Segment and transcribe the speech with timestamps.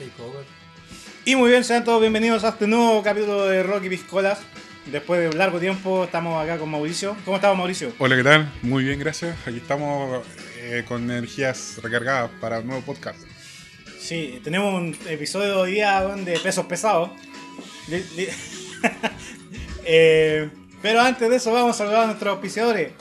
[0.00, 0.46] Takeover.
[1.26, 4.38] Y muy bien, sean todos bienvenidos a este nuevo capítulo de Rocky Piscolas.
[4.86, 7.14] Después de un largo tiempo estamos acá con Mauricio.
[7.26, 7.92] ¿Cómo estamos, Mauricio?
[7.98, 8.50] Hola, ¿qué tal?
[8.62, 9.36] Muy bien, gracias.
[9.46, 10.26] Aquí estamos
[10.56, 13.18] eh, con energías recargadas para un nuevo podcast.
[13.98, 17.10] Sí, tenemos un episodio hoy día de pesos pesados.
[19.92, 20.48] Eh,
[20.82, 22.92] pero antes de eso vamos a saludar a nuestros auspiciadores.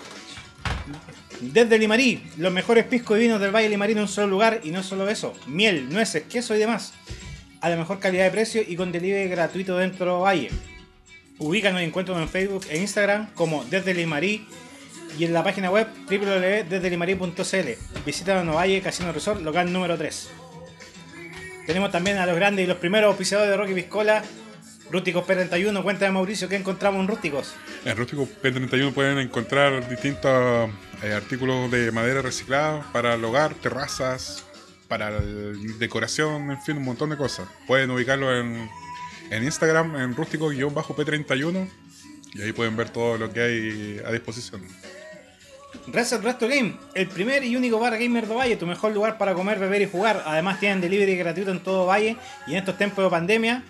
[1.42, 4.72] Desde Limarí, los mejores piscos y vinos del Valle Limarí en un solo lugar y
[4.72, 6.94] no solo eso, miel, nueces, queso y demás.
[7.62, 10.50] A la mejor calidad de precio y con delivery gratuito dentro del Valle.
[11.38, 14.46] Ubícanos y encuéntranos en Facebook e Instagram como Desde Limarí
[15.18, 18.04] y en la página web www.desdelimarí.cl.
[18.06, 20.30] Visita Nuevo Valle Casino Resort, local número 3.
[21.66, 24.24] Tenemos también a los grandes y los primeros auspiciadores de Rocky Piscola,
[24.92, 25.84] Rústicos P31.
[25.84, 27.54] Cuéntame, Mauricio, ¿qué encontramos en Rústicos?
[27.86, 30.70] En Rústico P31 pueden encontrar distintos
[31.04, 34.46] eh, artículos de madera reciclada para el hogar, terrazas,
[34.88, 37.48] para el- decoración, en fin, un montón de cosas.
[37.68, 38.68] Pueden ubicarlo en,
[39.30, 41.70] en Instagram, en rústico-p31,
[42.34, 44.62] y ahí pueden ver todo lo que hay a disposición.
[45.88, 49.36] Reset Resto Game, el primer y único bar gamer de Valle, tu mejor lugar para
[49.36, 50.24] comer, beber y jugar.
[50.26, 52.18] Además tienen delivery gratuito en todo Valle
[52.48, 53.64] y en estos tiempos de pandemia,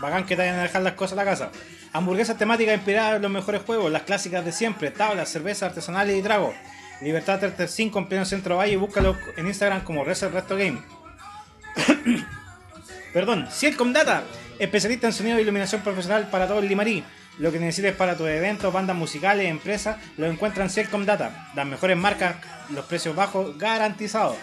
[0.00, 1.50] bacán que te vayan a dejar las cosas a la casa.
[1.92, 6.22] Hamburguesas temáticas inspiradas en los mejores juegos, las clásicas de siempre, tablas, cervezas artesanales y
[6.22, 6.54] tragos.
[7.00, 10.82] Libertad 35 en pleno centro Valle, búscalo en Instagram como Reset Resto Game.
[13.12, 14.24] Perdón, Cielcom Data,
[14.58, 17.04] especialista en sonido e iluminación profesional para todo el Limarí.
[17.38, 21.52] Lo que necesites para tus eventos, bandas musicales, empresas, lo encuentran en Cielcom Data.
[21.54, 22.36] Las mejores marcas,
[22.70, 24.36] los precios bajos, garantizados.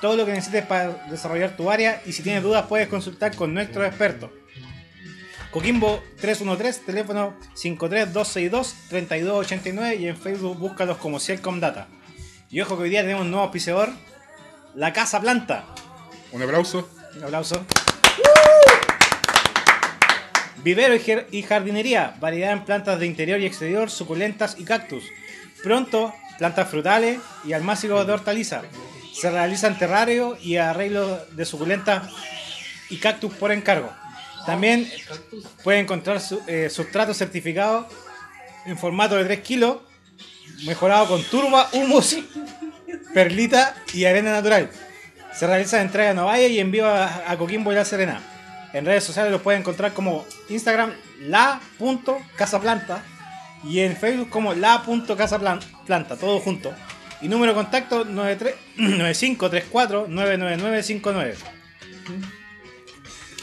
[0.00, 3.52] Todo lo que necesites para desarrollar tu área y si tienes dudas puedes consultar con
[3.52, 4.30] nuestros expertos.
[5.50, 11.88] Coquimbo 313, teléfono 53262-3289 y en Facebook búscalos como Cielcom Data.
[12.50, 13.90] Y ojo que hoy día tenemos un nuevo auspiciador,
[14.76, 15.64] La Casa Planta.
[16.30, 16.88] Un aplauso.
[17.16, 17.66] Un aplauso.
[20.62, 20.94] Vivero
[21.32, 25.02] y jardinería, variedad en plantas de interior y exterior, suculentas y cactus.
[25.64, 28.62] Pronto, plantas frutales y almácigos de hortaliza.
[29.12, 32.08] Se realizan terrario y arreglo de suculentas
[32.88, 33.90] y cactus por encargo.
[34.46, 34.90] También
[35.62, 37.88] puede encontrar su, eh, sustrato certificado
[38.66, 39.78] en formato de 3 kilos,
[40.64, 42.18] mejorado con turba, humus,
[43.14, 44.70] perlita y arena natural.
[45.34, 48.20] Se realiza entrega en Ovalle y envío a, a Coquimbo y La Serena.
[48.72, 53.02] En redes sociales los pueden encontrar como Instagram la.casaplanta
[53.64, 56.72] y en Facebook como la.casaplanta, todo junto.
[57.20, 61.34] Y número de contacto 93 9534 99959.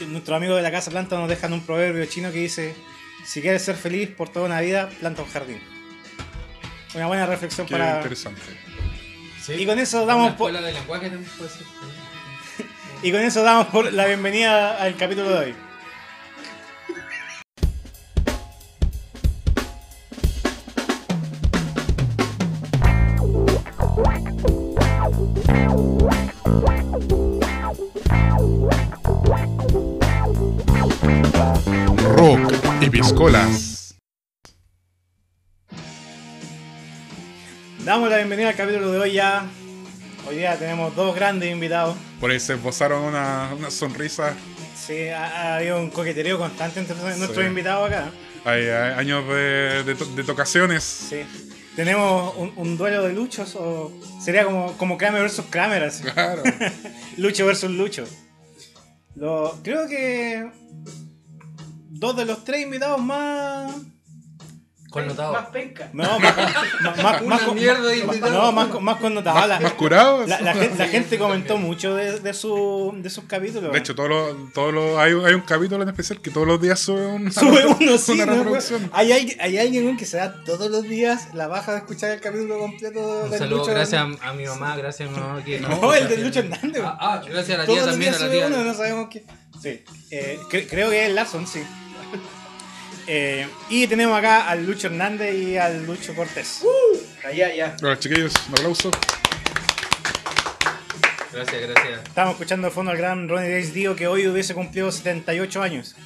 [0.06, 2.74] Nuestros amigos de la Casa Planta nos dejan un proverbio chino que dice,
[3.24, 5.60] si quieres ser feliz por toda una vida, planta un jardín.
[6.94, 7.96] Una buena reflexión Qué para...
[7.96, 8.40] interesante.
[9.42, 9.54] Sí.
[9.54, 10.50] Y con eso damos por...
[10.50, 11.62] escuela de lenguaje también puede ser.
[13.02, 15.54] Y con eso damos por la bienvenida al capítulo de hoy.
[32.16, 32.52] Rock
[32.82, 33.94] y piscolas.
[37.84, 39.46] Damos la bienvenida al capítulo de hoy ya.
[40.28, 41.96] Hoy día tenemos dos grandes invitados.
[42.20, 44.34] Por ahí se esbozaron una, una sonrisa.
[44.76, 47.42] Sí, ha, ha habido un coqueterío constante entre nuestros Sí.
[47.48, 48.10] invitados acá.
[48.44, 50.84] Hay, hay años de, de, to- de tocaciones.
[50.84, 51.22] Sí.
[51.74, 53.92] Tenemos un, un duelo de luchos o
[54.22, 56.02] sería como, como Kramer versus Kramer, así.
[56.02, 56.42] Claro.
[57.16, 58.04] Lucho versus Lucho.
[59.18, 60.48] Lo, creo que
[61.90, 63.74] dos de los tres invitados más
[65.02, 65.32] Connotado.
[65.32, 65.88] Más penca.
[65.92, 69.48] No, más, más, más, Una más con- mierda de no, más, más connotados.
[69.48, 70.28] La, ¿Más curados?
[70.28, 73.72] la- la gente, la gente comentó mucho de, de, su, de sus capítulos.
[73.72, 76.60] De hecho, todos los, todos los, hay, hay un capítulo en especial que todos los
[76.60, 78.12] días sube, un, Sube uno, sí.
[78.12, 78.34] una ¿no?
[78.36, 78.90] reproducción.
[78.92, 82.20] Hay, alguien- hay alguien que se da todos los días la baja de escuchar el
[82.20, 83.70] capítulo completo Un del saludo, Lucho.
[83.72, 86.82] gracias a, a mi mamá, gracias a mi mamá que No, el del Lucho Hernández.
[86.84, 88.46] Ah, ah, gracias a la todos tía los también, días a la sube tía.
[88.48, 89.24] uno, no sabemos qué.
[89.60, 91.60] Sí, eh, cre- creo que es Larson, sí.
[93.10, 96.62] Eh, y tenemos acá al Lucho Hernández y al Lucho Cortés.
[97.24, 97.76] Allá, ya.
[97.80, 98.90] Bueno, chiquillos, un aplauso.
[101.32, 102.00] Gracias, gracias.
[102.06, 105.96] Estamos escuchando de fondo al gran Ronnie Days Dio que hoy hubiese cumplido 78 años.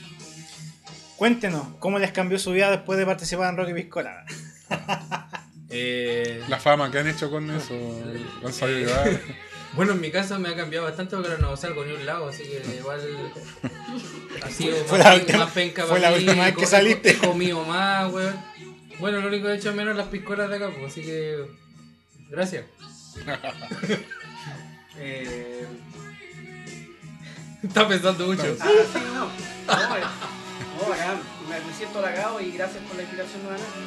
[1.16, 4.24] Cuéntenos, ¿cómo les cambió su vida después de participar en Rocky Piscola?
[5.74, 7.72] Eh, La fama que han hecho con eso.
[8.42, 9.18] lo han sabido llevar.
[9.72, 12.28] bueno, en mi caso me ha cambiado bastante porque ahora no salgo ni un lado,
[12.28, 13.00] así que igual
[14.42, 16.66] ha sido Fue más, la última- más penca fue para la mí, última vez que
[16.66, 17.10] saliste.
[17.10, 18.36] He comido más, weón.
[18.98, 21.44] Bueno, lo único que he hecho menos las piscolas de acá, pues, así que.
[22.30, 22.64] Gracias.
[24.98, 25.66] eh,
[27.62, 28.56] Está pensando mucho.
[28.60, 29.28] Ah, sí, no.
[30.82, 30.94] No, no.
[31.48, 33.78] Me, siento halagado y gracias por la invitación nuevamente.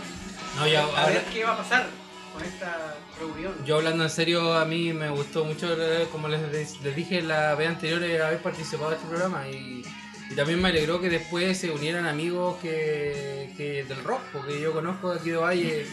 [0.56, 1.88] No, ya, A ver qué va a pasar
[2.36, 3.54] con esta reunión.
[3.66, 7.56] Yo hablando en serio, a mí me gustó mucho, eh, como les, les dije la
[7.56, 9.84] vez anterior, eh, haber participado de este programa y,
[10.30, 14.74] y también me alegró que después se unieran amigos que, que del rock, porque yo
[14.74, 15.86] conozco de aquí de Valle,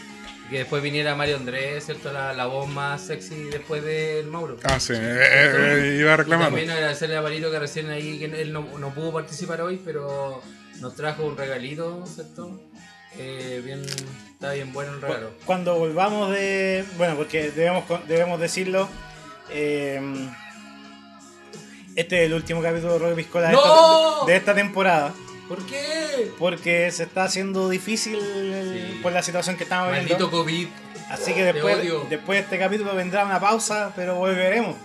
[0.49, 2.11] que después viniera Mario Andrés, ¿cierto?
[2.11, 4.57] La, la voz más sexy después del Mauro.
[4.63, 6.47] Ah, sí, eh, eh, iba a reclamar.
[6.47, 10.41] también agradecerle a Marito que recién ahí, que él no, no pudo participar hoy, pero
[10.81, 12.59] nos trajo un regalito, ¿cierto?
[13.17, 13.83] Eh, bien,
[14.33, 15.31] está bien bueno el regalo.
[15.45, 16.83] Cuando volvamos de.
[16.97, 18.89] Bueno, porque debemos, debemos decirlo.
[19.51, 20.01] eh,
[21.95, 23.59] este es el último capítulo de Rock Piscola de, ¡No!
[24.21, 25.13] esta, de esta temporada.
[25.47, 26.31] ¿Por qué?
[26.39, 28.99] Porque se está haciendo difícil Sí.
[29.03, 30.31] por la situación que estamos Maldito.
[30.31, 30.67] COVID.
[31.11, 31.77] Así que después,
[32.09, 34.75] después de este capítulo vendrá una pausa, pero volveremos.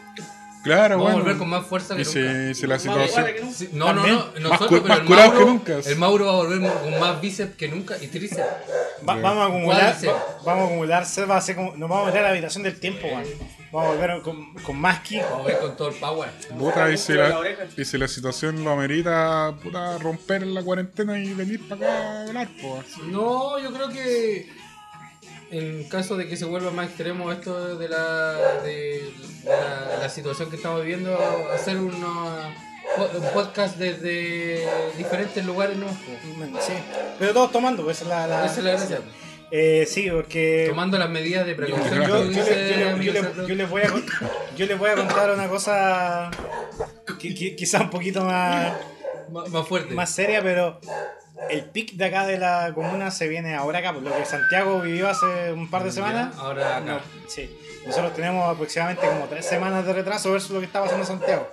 [0.69, 1.25] Claro, Vamos a bueno.
[1.25, 2.55] volver con más fuerza que Y si, nunca.
[2.55, 3.11] si la Más situación.
[3.23, 3.55] guara que nunca.
[3.57, 5.89] Sí, no, no, no, Más nosotros, cu- pero más el curados Mauro, que nunca.
[5.91, 8.47] el Mauro va a volver con más bíceps que nunca y tríceps.
[9.09, 10.13] Va- vamos a acumular, Cuádriceps.
[10.13, 12.29] va- vamos a acumular, se va a hacer como, nos vamos a volver a la
[12.31, 13.25] habitación del tiempo, weón.
[13.71, 15.19] Vamos a volver con, con más ki.
[15.21, 16.31] Vamos a ver con todo el power.
[16.59, 17.41] Puta, y si, la la,
[17.77, 22.23] y si la situación lo amerita, puta, romper la cuarentena y venir para acá a
[22.29, 22.97] hablar, pues.
[23.09, 24.49] No, yo creo que
[25.51, 29.11] en caso de que se vuelva más extremo esto de la, de
[29.45, 31.17] la, la situación que estamos viviendo,
[31.55, 32.55] hacer una,
[33.17, 34.67] un podcast desde
[34.97, 35.89] diferentes lugares, ¿no?
[35.89, 36.73] Sí,
[37.19, 39.01] pero todos tomando, pues esa es la, la- Esa es la gracia.
[39.51, 42.03] Eh, sí, porque Tomando las medidas de precaución.
[42.07, 46.31] yo- les voy a cont- yo les voy a contar una cosa
[47.19, 48.75] que, que- quizá un poquito más,
[49.33, 49.95] Más- más fuerte.
[49.95, 50.79] más seria, pero
[51.51, 54.81] el pic de acá de la comuna se viene ahora acá, por lo que Santiago
[54.81, 56.35] vivió hace un par de Ya, semanas.
[56.37, 56.85] ahora acá.
[56.87, 57.51] No, sí.
[57.87, 61.49] Nosotros tenemos aproximadamente como tres semanas de retraso versus lo que está pasando en Santiago.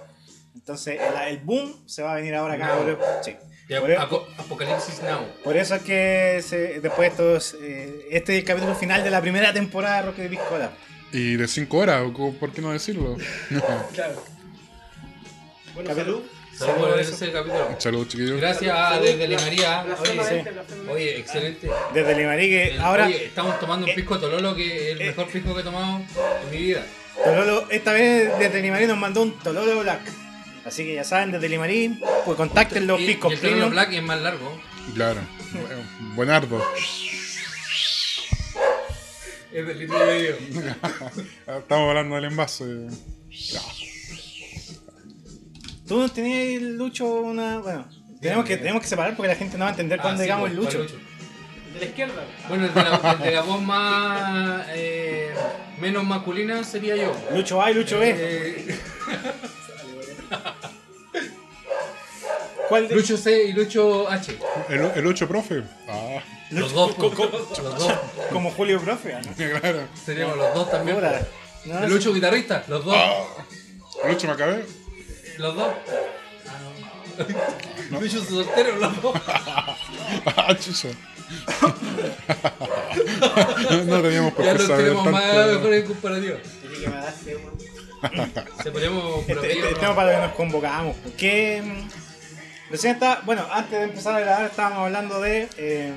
[0.54, 2.76] Entonces el, el boom se va a venir ahora acá.
[3.22, 3.36] Sí.
[3.80, 5.22] Por, Apo- Apocalipsis Now.
[5.44, 9.22] por eso es que se- después estos, eh, este es el capítulo final de la
[9.22, 10.72] primera temporada de Rock de Piscola.
[11.12, 13.16] Y de 5 horas, ¿o ¿por qué no decirlo?
[13.94, 14.22] Claro.
[15.74, 16.22] Bueno, salud.
[16.58, 17.76] Saludos por ese capítulo.
[17.80, 18.40] Saludos, chiquillos.
[18.40, 19.86] Gracias a desde Limaría.
[20.00, 20.46] Oye,
[20.90, 21.70] oye, excelente.
[21.94, 25.02] Desde Limarí que El- ahora oye, estamos tomando un eh, pisco Tololo que es el
[25.02, 25.98] eh, mejor pisco que he tomado
[26.44, 26.86] en mi vida.
[27.24, 30.02] Tololo, esta vez desde Limarí nos mandó un Tololo Black.
[30.66, 33.70] Así que ya saben, desde Limarí, pues contacten los piscos el Tololo.
[33.72, 34.60] Black es más largo.
[34.94, 35.22] Claro.
[35.54, 36.64] Bu- Buenardo.
[39.52, 40.38] Es del litro y medio.
[41.60, 42.66] Estamos hablando del envase.
[45.88, 47.60] Tú no tenías, Lucho, una.
[47.60, 47.86] Bueno,
[48.22, 50.24] tenemos que, tenemos que separar porque la gente no va a entender cuando Ah, sí,
[50.24, 50.78] digamos pues, Lucho.
[50.80, 52.24] ¿cuál De la izquierda.
[52.50, 54.66] Bueno, el de la, el de la voz más.
[54.70, 55.34] eh,
[55.80, 57.16] menos masculina sería yo.
[57.34, 58.16] Lucho A y Lucho B.
[58.18, 58.80] Eh,
[62.70, 64.38] ¿Cuál de- Lucho C y Lucho H.
[64.70, 65.64] El, el 8 profe.
[65.88, 66.18] Ah,
[66.50, 67.94] Los dos, co- co- los dos.
[68.32, 69.14] Como Julio Profe.
[69.14, 69.60] ¿no?
[69.60, 69.88] claro.
[70.04, 70.98] Seríamos los dos también.
[70.98, 71.22] Puta.
[71.66, 72.96] No, El Lucho guitarrista, los dos.
[74.04, 74.66] 8 me acabé.
[75.38, 75.74] Los dos.
[77.92, 79.16] Lucho soltero, los dos.
[80.36, 80.90] Ah, chucha.
[83.86, 85.70] no teníamos por Ya qué los saber tenemos más tanto.
[85.70, 86.42] mejores.
[86.62, 87.04] Tiene que me.
[88.64, 89.78] Se ponemos Este, promedio, este ¿no?
[89.80, 90.96] tema para lo que nos convocamos.
[91.18, 95.94] Que mm, recién está, bueno, antes de empezar a grabar estábamos hablando de eh,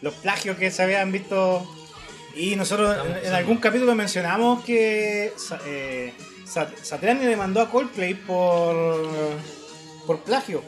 [0.00, 1.66] los plagios que se habían visto
[2.34, 6.14] y nosotros en, en algún capítulo mencionamos que Sa- eh,
[6.52, 9.10] Sat- Satriani demandó a Coldplay por
[10.06, 10.62] por plagio.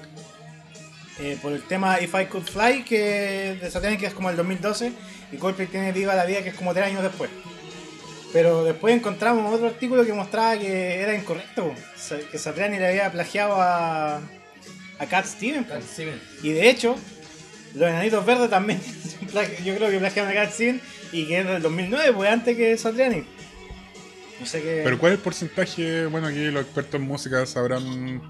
[1.21, 4.37] Eh, por el tema If I Could Fly que de Satriani que es como el
[4.37, 4.93] 2012
[5.31, 7.31] y Coldplay tiene Viva la Vida que es como tres años después.
[8.33, 11.73] Pero después encontramos otro artículo que mostraba que era incorrecto,
[12.33, 15.69] que Satriani le había plagiado a, a Cat Stevens.
[15.95, 16.21] Sí, ven.
[16.43, 16.97] Y de hecho,
[17.75, 18.81] los enanitos verdes también,
[19.65, 22.77] yo creo que plagiaron a Cat Stevens y que es del 2009, pues antes que
[22.77, 23.25] Satriani.
[24.41, 24.81] No sé qué.
[24.85, 26.07] Pero ¿cuál es el porcentaje?
[26.07, 28.21] Bueno, aquí los expertos en música sabrán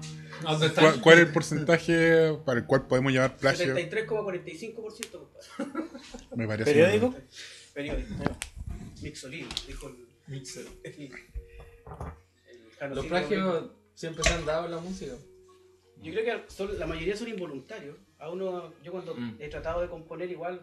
[0.75, 3.75] cuál, cuál es el porcentaje para el cual podemos llamar plagio.
[3.75, 5.89] 73,45%, compadre.
[6.35, 6.71] Me parece.
[6.71, 7.15] ¿Periódico?
[7.73, 8.13] Periódico.
[9.01, 10.05] Mixolín, dijo el.
[10.27, 10.65] Mixer.
[10.83, 11.11] el,
[12.81, 15.13] el Los plagios siempre se han dado en la música.
[16.01, 17.97] Yo creo que son- la mayoría son involuntarios.
[18.19, 19.37] A uno, yo cuando Mm.
[19.39, 20.61] he tratado de componer igual,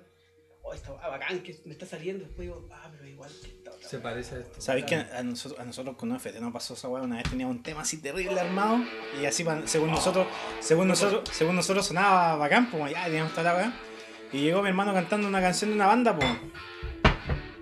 [0.62, 3.88] oh, está ah, bacán que me está saliendo, después digo, ah, pero igual que otra.
[3.88, 4.61] Se parece a esto.
[4.61, 7.02] ¿Sabéis que a nosotros, a nosotros con OFT nos pasó esa weá?
[7.02, 8.78] Una vez teníamos un tema así terrible armado
[9.21, 10.26] y así según nosotros,
[10.61, 13.73] según nosotros, según nosotros sonaba bacán, pues ya teníamos toda la weá.
[14.33, 16.31] Y llegó mi hermano cantando una canción de una banda, pues.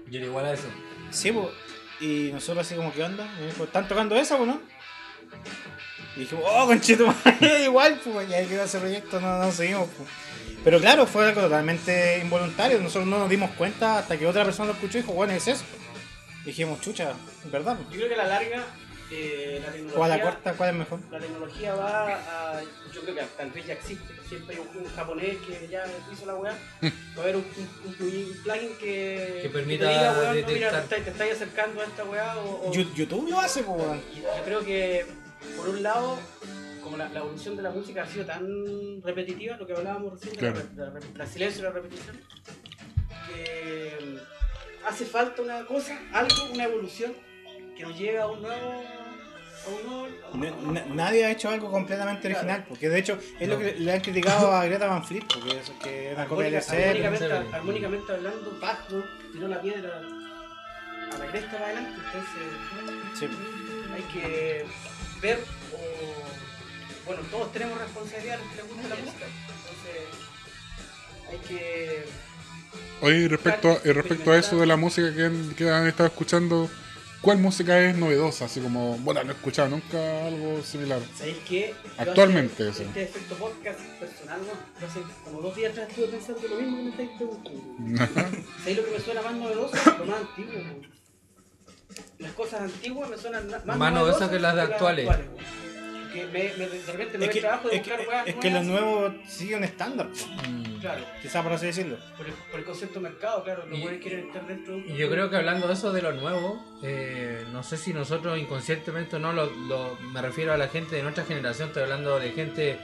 [0.09, 0.69] Yo era igual a eso.
[1.11, 1.49] Sí, pues.
[2.00, 3.28] Y nosotros así como, ¿qué onda?
[3.37, 4.61] Y me dijo, ¿están tocando esa o no?
[6.16, 7.12] Y dijimos, oh, conchito,
[7.64, 10.09] igual, pues, ya quedó ese proyecto, no, no seguimos, pues.
[10.64, 14.66] Pero claro, fue algo totalmente involuntario, nosotros no nos dimos cuenta hasta que otra persona
[14.68, 15.64] lo escuchó y dijo, bueno, es eso.
[16.42, 17.12] Y dijimos, chucha,
[17.44, 17.78] ¿verdad?
[17.90, 18.64] Yo creo que a la larga,
[19.10, 20.00] eh, la tecnología.
[20.00, 21.00] O a la corta, ¿cuál es mejor?
[21.10, 22.60] La tecnología va a.
[22.94, 24.14] Yo creo que tal vez ya existe.
[24.28, 26.52] Siempre hay un, un japonés que ya hizo la weá.
[26.82, 26.88] Va
[27.18, 27.94] a haber un, un- un
[28.44, 29.40] plugin- que.
[29.42, 32.36] Que permita te diga, weón, no, mira, te, te estáis acercando a esta weá.
[32.38, 34.00] O, o- Yu- YouTube lo hace, weón.
[34.14, 35.06] Yo creo que,
[35.56, 36.18] por un lado,
[36.82, 40.34] como la, la evolución de la música ha sido tan repetitiva, lo que hablábamos recién,
[40.37, 41.00] de la Claro.
[41.00, 42.20] de la, silencio y la repetición,
[43.26, 47.12] que mm, hace falta una cosa, algo, una evolución
[47.76, 48.84] que nos lleve a un nuevo.
[49.62, 52.38] A un- na- nadie ha hecho algo completamente Claro.
[52.38, 53.60] original, porque de hecho es lo No.
[53.60, 56.56] que le han criticado a Greta Van Fleet, porque es, que es una copia de
[56.56, 59.04] armónicamente, armónicamente hablando, Bach ¿no?
[59.32, 60.00] tiró la piedra
[61.12, 63.28] a la cresta para adelante, entonces Sí.
[63.94, 64.64] hay que
[65.20, 65.38] ver
[67.10, 69.26] bueno todos tenemos responsabilidad los que les gusta la música
[69.58, 72.04] entonces hay que
[73.02, 75.86] Oye, y respecto, a- y respecto a eso de la música que han, que han
[75.86, 76.68] estado escuchando,
[77.22, 78.44] ¿cuál música es novedosa?
[78.44, 81.00] Así como, bueno, no he escuchado nunca algo similar.
[81.16, 81.74] ¿sabéis qué?
[81.96, 82.90] Actualmente, hace- eso.
[82.90, 84.80] este efecto podcast personal ¿no?
[84.80, 88.76] Yo hace como dos días atrás estuve pensando lo mismo que me estáis preguntando ¿sabéis
[88.76, 89.76] lo que me suena más novedoso?
[89.98, 90.88] lo más antiguo ¿no?
[92.18, 95.06] las cosas antiguas me suenan na- más, Más novedosas que las de actuales.
[95.06, 95.69] ¿no?
[96.12, 98.34] Que me, me, de repente me Es que, trabajo de es que- buscar weas es
[98.36, 98.82] que lo nuevas.
[98.82, 100.80] nuevo sigue un estándar, pues, Mm.
[100.80, 101.96] claro quizá por así decirlo.
[102.16, 105.10] por el, por el concepto mercado claro los Y- buenos quieren estar dentro Y yo
[105.10, 109.18] creo que hablando de eso de lo nuevo, eh, no sé si nosotros inconscientemente o
[109.18, 112.78] no, lo, lo- me refiero a la gente de nuestra generación, estoy hablando de gente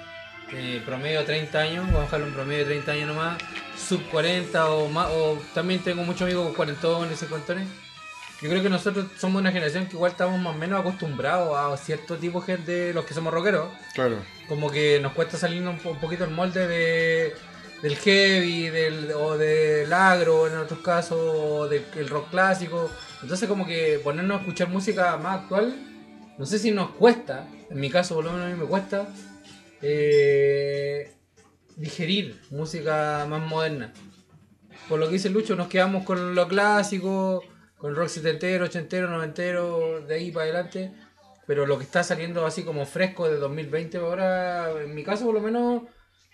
[0.52, 3.36] eh, promedio 30 años, vamos a dejarlo un promedio de 30 años nomás,
[3.76, 7.66] sub 40 o más, o también tengo muchos amigos cuarentones, cincuentones.
[8.46, 11.76] Yo creo que nosotros somos una generación que igual estamos más o menos acostumbrados a
[11.76, 14.18] cierto tipo de los que somos rockeros, Claro.
[14.48, 17.34] como que nos cuesta salirnos un, po- un poquito el molde de,
[17.82, 22.88] del heavy del, o del agro en otros casos, o del el rock clásico.
[23.20, 25.74] Entonces como que ponernos a escuchar música más actual,
[26.38, 29.08] no sé si nos cuesta, en mi caso por lo menos a mí me cuesta,
[29.82, 31.12] eh,
[31.76, 33.92] digerir música más moderna.
[34.88, 37.42] Por lo que dice Lucho, nos quedamos con lo clásico,
[37.78, 40.92] con rock setentero, ochentero, noventero, de ahí para adelante.
[41.46, 45.34] Pero lo que está saliendo así como fresco de 2020 ahora, en mi caso por
[45.34, 45.82] lo menos,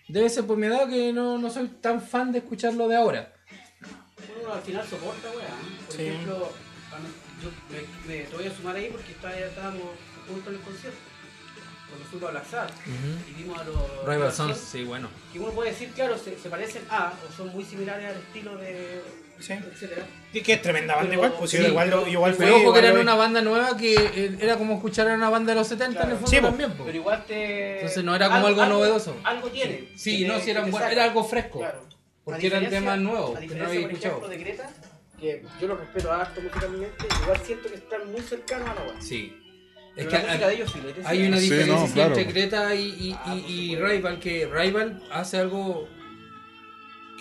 [0.09, 3.33] debe ser por mi edad que no, no soy tan fan de escucharlo de ahora.
[4.43, 5.49] uno al final soporta weá
[5.87, 6.07] por Sí.
[6.07, 6.51] ejemplo
[7.43, 9.83] yo me, me- te voy a sumar ahí porque está- ya estábamos
[10.29, 10.99] juntos en el concierto
[11.89, 12.73] cuando fuimos a Black
[13.29, 15.09] y vimos a los Rival Sons, sí, bueno.
[15.33, 18.57] que uno puede decir claro se, se parecen a o son muy similares al estilo
[18.57, 19.03] de
[19.43, 19.53] Sí.
[19.55, 22.73] etcétera Y que es tremenda banda Pero- igual, pues sí, igual, pero- igual Pero ojo
[22.73, 25.67] que eran una banda nueva que eh, era como escuchar a una banda de los
[25.69, 26.17] 70 en el Claro.
[26.17, 26.73] fondo Sí, también.
[26.73, 26.85] po.
[26.85, 29.17] pero igual te Entonces no era como algo novedoso.
[29.25, 30.93] algo tiene Sí, que no, si saca.
[30.93, 31.59] era algo fresco.
[31.59, 31.87] Claro.
[32.25, 34.17] Porque eran temas nuevos a que no había por escuchado.
[34.19, 34.71] ejemplo, de Greta,
[35.21, 38.95] que yo lo respeto harto musicalmente, igual siento que están muy cercanos a la web.
[39.01, 39.37] Sí.
[39.97, 42.17] Es que hay- de ellos filete, hay una Sí, diferencia no, sí, claro.
[42.17, 43.77] entre Greta y, y, Ah, y- y.
[43.77, 45.87] Rival, que Rival hace algo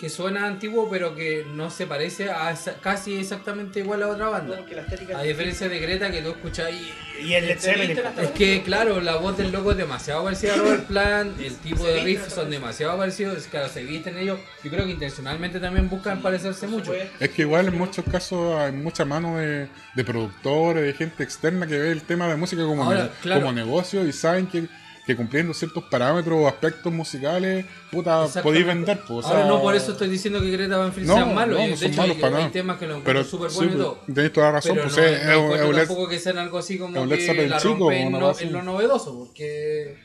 [0.02, 4.28] que suena antiguo pero que no se parece a esa- casi exactamente igual a otra
[4.30, 4.56] banda.
[4.56, 6.92] porque la estética A diferencia de Greta que tú escuchás y
[7.24, 7.96] Y el Led Zeppelin.
[7.96, 11.54] Viste Es que, claro, la voz del loco es demasiado parecida a Robert Plant, el
[11.58, 14.40] tipo de se son demasiado parecidos, es claro, se visten ellos.
[14.64, 16.92] Yo creo que intencionalmente también buscan parecerse mucho.
[17.20, 21.64] Es que igual en muchos casos hay mucha mano de, de productores, de gente externa
[21.68, 23.42] que ve el tema de música como, Ahora, ne- claro.
[23.42, 24.66] como negocio y saben que,
[25.04, 28.98] que cumpliendo ciertos parámetros o aspectos musicales, puta, podéis vender.
[29.00, 31.34] pues, o sea, Ahora no por eso estoy diciendo que Greta Van Fleet No, sean
[31.34, 32.52] malos, no, no de son hecho malos hay, para hay nada.
[32.52, 34.14] temas que lo pero encuentro súper sí, buenos y pues, todo.
[34.14, 35.26] tenéis toda la razón, Pero pues no, es,
[35.60, 38.62] no es tampoco que sean algo así como Led que la chico, no- en lo
[38.62, 39.98] novedoso, porque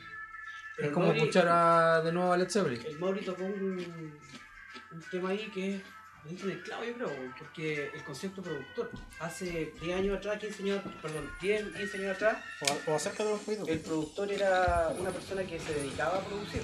[0.76, 2.80] Pero es como Mauri- escuchar a, de nuevo a Led Zeppelin.
[2.84, 4.14] El Mauri tocó un,
[4.92, 5.80] un tema ahí que
[6.24, 10.38] lo hizo en el clavo, yo creo, porque el concepto productor, hace 10 años atrás,
[10.38, 12.44] 15 años, perdón, 10, 15 años atrás,
[12.86, 13.66] O, o acércate un poquito.
[13.66, 16.62] el productor era una persona que se dedicaba a producir,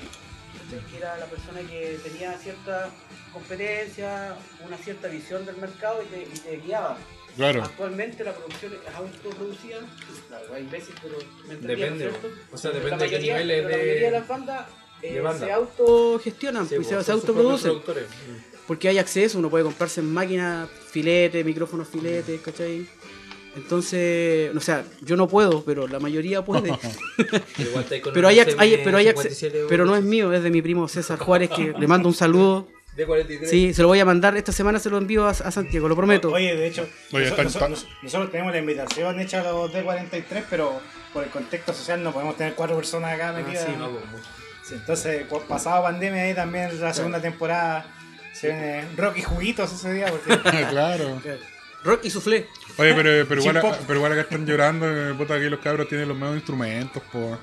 [0.58, 0.86] ¿cachai?
[0.90, 2.90] que era la persona que tenía cierta
[3.32, 6.96] competencia, una cierta visión del mercado y te, y te guiaba.
[7.36, 9.78] Claro, Actualmente la producción es autoproducida,
[10.28, 11.16] claro, hay veces, pero
[11.48, 12.12] me Depende, ¿no
[12.52, 14.10] o sea, depende la de qué mayoría- niveles pero La mayoría de de...
[14.12, 14.66] las bandas
[15.02, 17.82] eh, de se autogestionan, Sí, pues, se, pues, se propios autoproducen.
[18.66, 22.86] Porque hay acceso, uno puede comprarse en máquinas, filetes, micrófonos filetes, ¿cachai?
[23.56, 26.76] Entonces, o sea, yo no puedo, pero la mayoría puede.
[28.12, 30.88] Pero hay, hay- pero hay acce- 57 pero no es mío, es de mi primo
[30.88, 32.68] César Juárez, que le mando un saludo.
[32.96, 33.50] De 43.
[33.50, 34.36] Sí, se lo voy a mandar.
[34.36, 36.30] Esta semana se lo envío a, a Santiago, lo prometo.
[36.30, 39.72] Oye, de hecho, Oye, noso- está- noso- está- nosotros tenemos la invitación hecha a los
[39.72, 40.80] D43, pero
[41.12, 43.66] por el contexto social no podemos tener cuatro personas acá metidas.
[43.66, 44.04] sí, No, pues.
[44.64, 47.93] Sí, entonces, pasado pandemia ahí también la segunda temporada
[48.44, 51.20] se viene Rocky Juguitos ese día porque claro.
[51.84, 52.46] Rock y Soufflé.
[52.78, 56.08] Oye, pero, pero, igual, pero igual acá están llorando, eh, puta, aquí los cabros tienen
[56.08, 57.38] los nuevos instrumentos, po.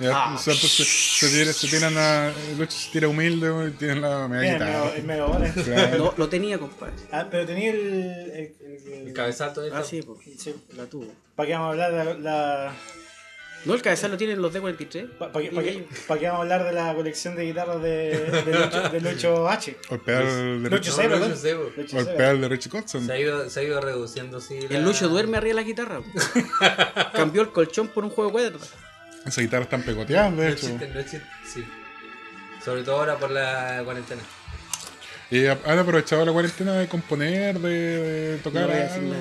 [0.00, 0.34] Ya, Ah.
[0.34, 2.32] o sea, pues, se, se, tira- se tiran a.
[2.56, 4.78] Lucho se tira humilde, y tienen la media el guitarra.
[4.84, 5.52] medio- el medio bola.
[5.52, 5.98] Claro.
[5.98, 6.94] No, lo tenía, compadre.
[7.12, 11.06] Ah, pero tenía el, el, el- El cabezazo de Ah, sí, pues, sí, la tuvo.
[11.36, 12.72] ¿Para qué vamos a hablar de la, la-
[13.68, 15.06] No, el cabezal lo tienen los D43.
[15.18, 17.80] pa- pa' qué- pa' qué- pa' qué vamos a hablar de la colección de guitarras
[17.82, 19.76] de, de, Lucho, de Lucho H?
[19.90, 21.54] O el pedal de Lucho Richie,
[21.92, 23.06] No, o el pedal de Richie Kotzen.
[23.06, 24.58] Se ha ido, se ha ido reduciendo, sí.
[24.68, 26.00] la- El Lucho duerme arriba de la guitarra.
[27.14, 28.70] Cambió el colchón por un juego de cuerdas.
[29.26, 30.68] Esas guitarras están pegoteadas, No de hecho.
[30.68, 31.64] no chiste, sí.
[32.64, 34.22] Sobre todo ahora por la cuarentena.
[35.30, 38.66] Y han aprovechado la cuarentena de componer, de, de No tocar.
[38.66, 39.16] voy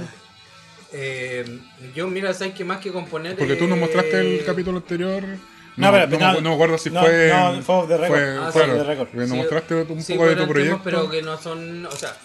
[0.93, 1.59] Eh,
[1.95, 3.35] yo, mira, ¿sabes qué más que componer?
[3.35, 5.23] Porque tú nos eh, mostraste el capítulo anterior.
[5.75, 7.29] No, pero- no, no, me- no me acuerdo si no, fue.
[7.29, 8.09] no, fue off the record.
[8.19, 9.07] fue- Ah, claro, sí, off the record.
[9.09, 10.81] porque Nos Sí, mostraste un sí, poco de tu proyecto.
[10.83, 12.15] pero que no son, o sea,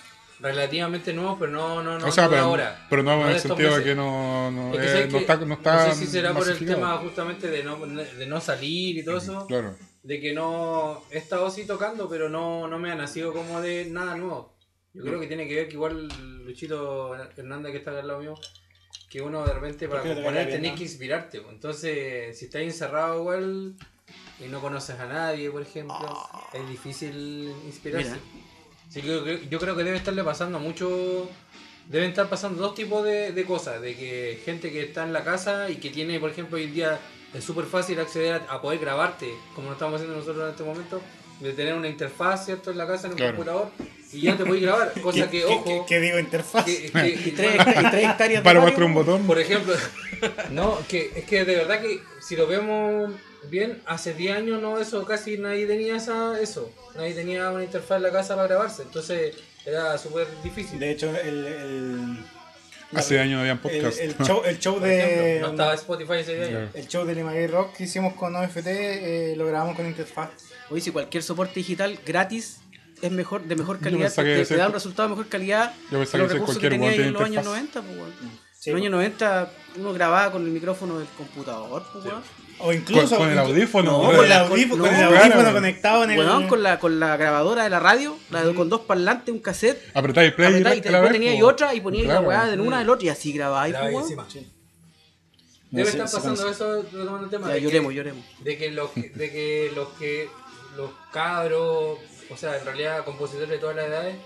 [0.41, 2.87] relativamente nuevos, pero no, no, no, o sea, no pero, ahora.
[2.89, 5.37] pero no, en el sentido de que no, no, Es que eh, no que- está,
[5.37, 8.97] no está no sé si será por el tema justamente de no, de no salir
[8.99, 9.75] y todo eso, Claro.
[10.03, 13.85] de que no he estado así tocando, pero no, no me ha nacido como de
[13.91, 14.52] nada nuevo.
[14.95, 16.09] Yo creo que tiene que ver que igual
[16.45, 18.35] Luchito Hernández que está acá al lado mío,
[19.09, 20.79] que uno de repente para te componer tenés no?
[20.79, 21.41] que inspirarte.
[21.41, 21.55] pues.
[21.55, 23.75] Entonces, si estás encerrado igual
[24.41, 25.97] y no conoces a nadie, por ejemplo,
[26.53, 28.11] es difícil inspirarse.
[28.11, 28.21] Mira.
[28.89, 31.29] Así que yo, creo- yo creo que debe estarle pasando mucho.
[31.89, 33.81] Deben estar pasando dos tipos de, de cosas.
[33.81, 36.75] De que gente que está en la casa y que tiene, por ejemplo, hoy en
[36.75, 37.01] día
[37.35, 40.63] es súper fácil acceder a, a poder grabarte, como lo estamos haciendo nosotros en este
[40.65, 41.01] momento,
[41.43, 42.71] de tener una interfaz, ¿cierto?
[42.71, 43.37] En la casa, en un Claro.
[43.37, 43.69] computador,
[44.13, 44.93] y ya te puedes grabar.
[45.03, 46.65] Cosa que, ¿Qué- ojo, qué- qué digo interfaz?
[46.65, 49.27] que- que- Y tres, hectáreas- y tres hectáreas de Para mostrar un botón.
[49.27, 49.75] por ejemplo,
[50.51, 53.13] no, que es que de verdad que si lo vemos
[53.51, 57.97] bien, hace 10 años no eso casi nadie tenía esa eso, nadie tenía una interfaz
[57.97, 59.35] en la casa para grabarse, entonces
[59.67, 60.79] era súper difícil.
[60.79, 62.17] De hecho, el, el,
[62.95, 63.99] Hace años habían el, podcast.
[64.01, 66.49] el show, el show Por ejemplo, de no estaba Spotify ese día.
[66.49, 66.69] Claro.
[66.75, 70.31] el show de Limagay Rock que hicimos con OFT eh, lo grabamos con interfaz.
[70.71, 72.61] Hoy si cualquier soporte digital gratis
[73.01, 75.29] es mejor de mejor calidad, pensaba que te, ese- te da un resultado de mejor
[75.29, 77.85] calidad Yo pensaba que que los recursos que cualquier tenía en los años interfaz.
[77.85, 78.05] 90.
[78.05, 78.15] Pues.
[78.59, 78.83] Sí, en los pues.
[78.83, 81.83] años 90 uno grababa con el micrófono del computador.
[81.93, 82.23] Pues, weón.
[82.65, 84.17] O incluso Con- con el audífono, No, ¿no?
[84.17, 85.25] con el audífono, no, con el claro.
[85.25, 86.19] audífono conectado en el.
[86.19, 89.41] Weón, con la, con la grabadora de la radio, la de- con dos parlantes, un
[89.41, 92.23] cassette, Apretáis play apretáis y y la después tenía y otra y poníais Claro.
[92.23, 93.75] la weá de una del otro y así grabáis.
[95.71, 97.49] Debe estar pasando eso, retomando el tema.
[97.49, 98.25] Ya, de que- lloremos, lloremos.
[98.41, 100.29] de que los que- de que los que
[100.77, 101.99] los cabros,
[102.31, 104.17] o sea, en realidad compositores de todas las edades,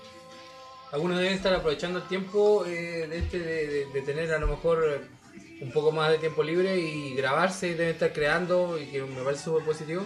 [0.92, 4.48] algunos deben estar aprovechando el tiempo eh, de este de, de- de tener a lo
[4.48, 5.02] mejor
[5.60, 9.44] un poco más de tiempo libre y grabarse, deben estar creando y que me parece
[9.44, 10.04] súper positivo.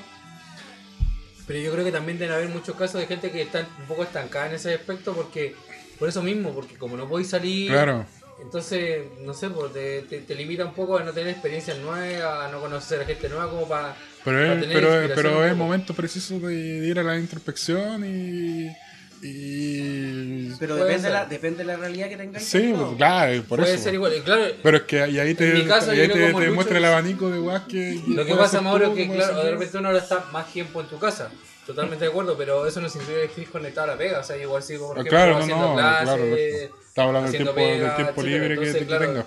[1.47, 4.05] Pero yo creo que también deben haber muchos casos de gente que está un poco
[4.05, 5.55] estancada en ese aspecto porque
[5.99, 8.07] por eso mismo, porque como no podéis salir, Claro.
[8.41, 12.49] entonces, no sé, pues te, te, te limita un poco a no tener experiencias nuevas,
[12.49, 13.97] a no conocer a gente nueva como para...
[14.25, 18.69] Pero es, tener pero, pero es momento preciso de, de ir a la introspección y.
[19.23, 22.45] y Pero depende de, la, depende de la realidad que tengáis.
[22.47, 23.85] sí, pues, pues, claro, por Puede eso.
[23.85, 26.85] ser igual, claro, Pero es que y ahí te, y ahí te, te muestra el
[26.85, 28.01] abanico de weas que.
[28.09, 30.99] Lo que pasa, Mauro, es que claro, de repente uno está más tiempo en tu
[30.99, 31.31] casa.
[31.67, 34.21] Totalmente de acuerdo, pero eso no significa que estés conectado a la pega.
[34.21, 36.25] O sea, igual sigo, por Ah, ejemplo, claro, no, haciendo no, clases, claro.
[36.89, 38.39] Estaba hablando del haciendo tiempo, pega, del tiempo etcétera.
[38.39, 39.25] libre que, Entonces, que claro, tengas.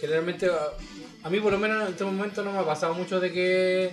[0.00, 3.18] Generalmente, a, a mí por lo menos en este momento no me ha pasado mucho
[3.20, 3.92] de que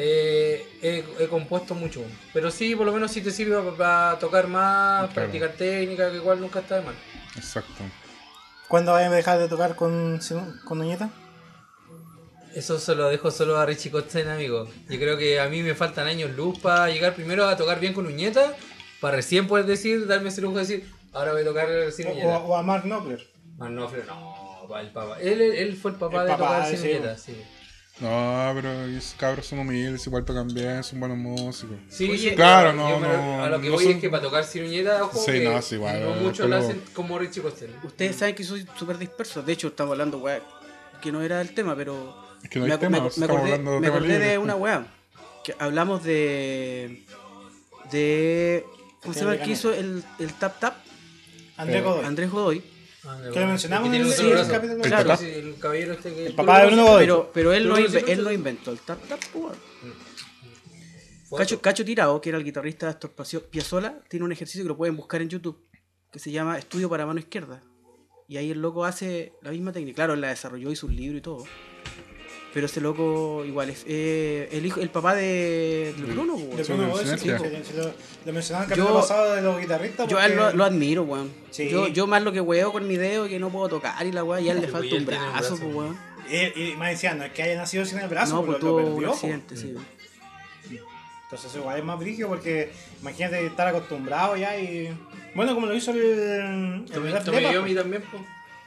[0.00, 2.02] eh, he, he compuesto mucho.
[2.32, 5.12] Pero sí, por lo menos sí te sirve para, tocar más, Claro.
[5.14, 6.94] practicar técnica, que igual nunca está de mal.
[7.36, 7.82] Exacto.
[8.68, 10.20] ¿Cuándo vas a dejar de tocar con,
[10.64, 11.10] con Uñeta?
[12.54, 14.68] Eso se lo dejo solo a Richie Costen, amigo.
[14.88, 17.92] Yo creo que a mí me faltan años luz para llegar primero a tocar bien
[17.92, 18.54] con Uñeta,
[19.00, 22.10] para recién poder decir, darme ese lujo de decir, ahora voy a tocar sin O,
[22.12, 22.38] Uñeta.
[22.38, 23.26] o- o a Mark Knopfler.
[23.58, 25.18] Manofre, no, pa, el papá.
[25.20, 26.80] Él, él, él fue el papá El de papá, tocar sin.
[26.88, 27.42] Uñeta, sí.
[28.00, 31.76] No, pero esos cabros son humildes, igual tocan bien, son buenos músicos.
[31.88, 34.44] Sí, Oye, claro, no, no, A lo que no voy son- es que para tocar
[34.44, 37.42] sin Uñeta, ojo, Sí, que no, sí, igual, no muchos pero- lo hacen como Richie
[37.42, 37.74] Costen.
[37.82, 39.42] Ustedes saben que soy súper disperso.
[39.42, 40.40] De hecho, estamos hablando, weá,
[41.02, 42.16] que no era el tema, pero.
[42.42, 44.12] Es que no hay me, tema, me- estamos me acordé, hablando de me temas acordé
[44.14, 44.38] de libres.
[44.38, 44.86] una weá.
[45.42, 47.04] Que hablamos de.
[47.90, 48.64] de.
[49.02, 50.74] ¿Cómo se llama el que hizo el, el Tap Tap?
[51.56, 52.04] André Eh, Godoy.
[52.04, 52.62] Andrés Godoy.
[53.32, 55.16] Que lo mencionamos Que tiene en un el- capítulo El Claro.
[55.16, 56.26] Sí, el caballero este que...
[56.26, 57.00] El papá de Bruno Godoy.
[57.04, 59.56] Pero, pero él, ¿Tú no él no inventó el Tap Tap, fotos.
[61.36, 63.12] Cacho, Cacho Tirado, que era el guitarrista de Astor
[63.50, 65.62] Piazzolla, tiene un ejercicio que lo pueden buscar en YouTube,
[66.10, 67.62] que se llama Estudio para mano izquierda.
[68.26, 69.96] Y ahí el loco hace la misma técnica.
[69.96, 71.44] Claro, él la desarrolló y sus libros y todo.
[72.54, 76.66] Pero ese loco igual es eh, el hijo, el papá de, Bruno, De weón.
[76.66, 77.92] Bruno de Boy, sí, sí, lo,
[78.24, 80.08] lo mencionaba en el capítulo pasado de los guitarristas.
[80.08, 81.30] Yo a él lo, admiro, weón.
[81.50, 81.68] Sí.
[81.68, 84.24] Yo, yo más lo que huevo con mi dedo que no puedo tocar y la
[84.24, 85.98] weá, y a él le Sí, falta pues, un brazo, pues, weón.
[86.30, 88.66] Y, y más decía, no es que haya nacido sin el brazo, No, pues lo
[88.66, 89.74] tuvo perdió, un accidente, sí.
[91.24, 94.90] Entonces igual es más brígido porque imagínate estar acostumbrado ya y...
[95.34, 95.98] Bueno, como lo hizo el...
[95.98, 98.18] el Tommy Leppard, Yomi también, po.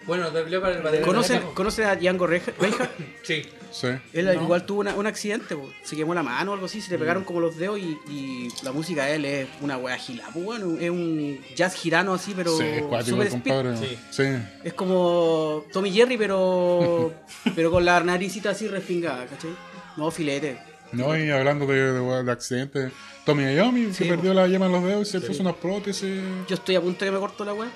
[0.08, 1.06] Bueno, Def Leppard, el baterista.
[1.08, 2.92] ¿Conocen, ¿Conocen a Django Reja- Reinhardt?
[3.24, 3.44] Sí.
[3.72, 3.88] Sí.
[4.12, 4.34] Él No.
[4.34, 5.72] igual tuvo una- un accidente, po.
[5.84, 8.50] se quemó la mano o algo así, se le pegaron como los dedos y, y
[8.64, 12.34] la música de él es una wea gila, pues bueno, es un jazz girano así,
[12.36, 13.54] pero sí, es cuático super el speed.
[13.54, 13.78] compadre.
[13.88, 13.98] Sí.
[14.10, 14.24] Sí.
[14.66, 17.14] Es como Tommy Jerry, pero
[17.56, 19.52] pero con la naricita así respingada, ¿cachai?
[19.96, 20.58] No, filete.
[20.92, 22.92] No, y hablando de, de, de accidentes,
[23.26, 26.22] Tommy Ayomi Sí, se perdió la yema en los dedos y se puso unas prótesis.
[26.50, 27.70] Yo estoy a punto de que me corto la wea.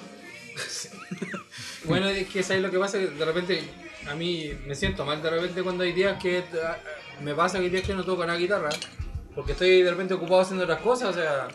[1.87, 3.63] Bueno, es que sabes lo que pasa, que de repente
[4.07, 6.77] a mí me siento mal de repente cuando hay días que ah,
[7.23, 8.69] me pasa que hay días que no toco la guitarra.
[9.33, 11.47] Porque estoy de repente ocupado haciendo otras cosas, o sea,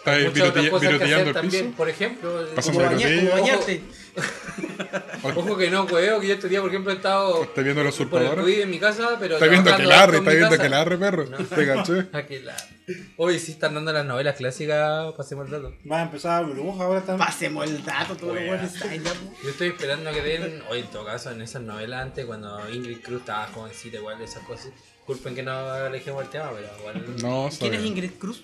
[0.00, 1.64] Está ahí muchas otras cosas que hacer también.
[1.66, 1.76] piso.
[1.76, 3.82] Por ejemplo, Como, bañarte.
[5.22, 7.90] ojo que no, huevo, que yo este día, por ejemplo, he estado ¿Estás viendo la
[7.90, 8.30] por el?
[8.30, 10.62] COVID en mi casa, pero Estás viendo en estás mi viendo casa.
[10.62, 11.24] Aquelarre, perro.
[11.26, 12.06] Te caché.
[13.16, 15.74] Hoy sí están dando las novelas clásicas, pasemos el dato.
[15.90, 17.26] Va a empezar burbuja ahora también.
[17.26, 19.34] Pasemos el dato, todo lo bueno po.
[19.42, 23.00] Yo estoy esperando que den, hoy en todo caso, en esas novelas antes, cuando Ingrid
[23.00, 24.72] Cruz estaba jovencita, igual esas cosas.
[24.96, 27.16] Disculpen que no alejemos el tema, pero igual.
[27.22, 27.84] No, está ¿Quién es.
[27.84, 28.42] Ingrid Cruz?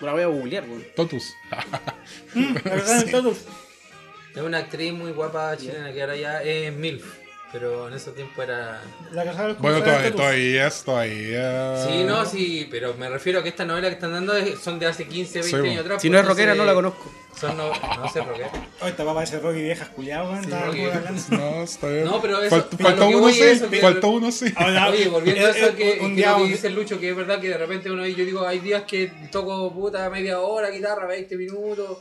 [0.00, 0.84] La voy a googlear, weón.
[0.96, 1.34] Totus.
[2.34, 3.38] La verdad, en todos.
[4.34, 7.04] Es una actriz muy guapa chilena que ahora ya es MILF,
[7.52, 8.80] pero en ese tiempo era.
[9.12, 11.86] La casa del Bueno, todavía, todavía es, todavía.
[11.86, 14.86] Sí, no, sí, pero me refiero a que estas novelas que están dando son de
[14.86, 16.02] hace 15, 20 Sí, años atrás.
[16.02, 17.10] Si no es pues, rockera, no la conozco.
[17.38, 18.50] Son no, no sé rockera.
[18.82, 20.44] Hoy te va a parecer Rocky viejas culiadas.
[20.44, 20.50] Sí.
[21.30, 22.04] No, está bien.
[22.04, 23.40] No, pero eso- Falt- faltó uno sí.
[23.42, 24.52] es eso, que- Faltó uno sí.
[24.88, 26.98] Oye, volviendo a eh, eso, eh, que, un que día que un- dice el Lucho,
[27.00, 30.40] que es verdad que de repente uno yo digo, hay días que toco puta media
[30.40, 31.98] hora guitarra, 20 minutos.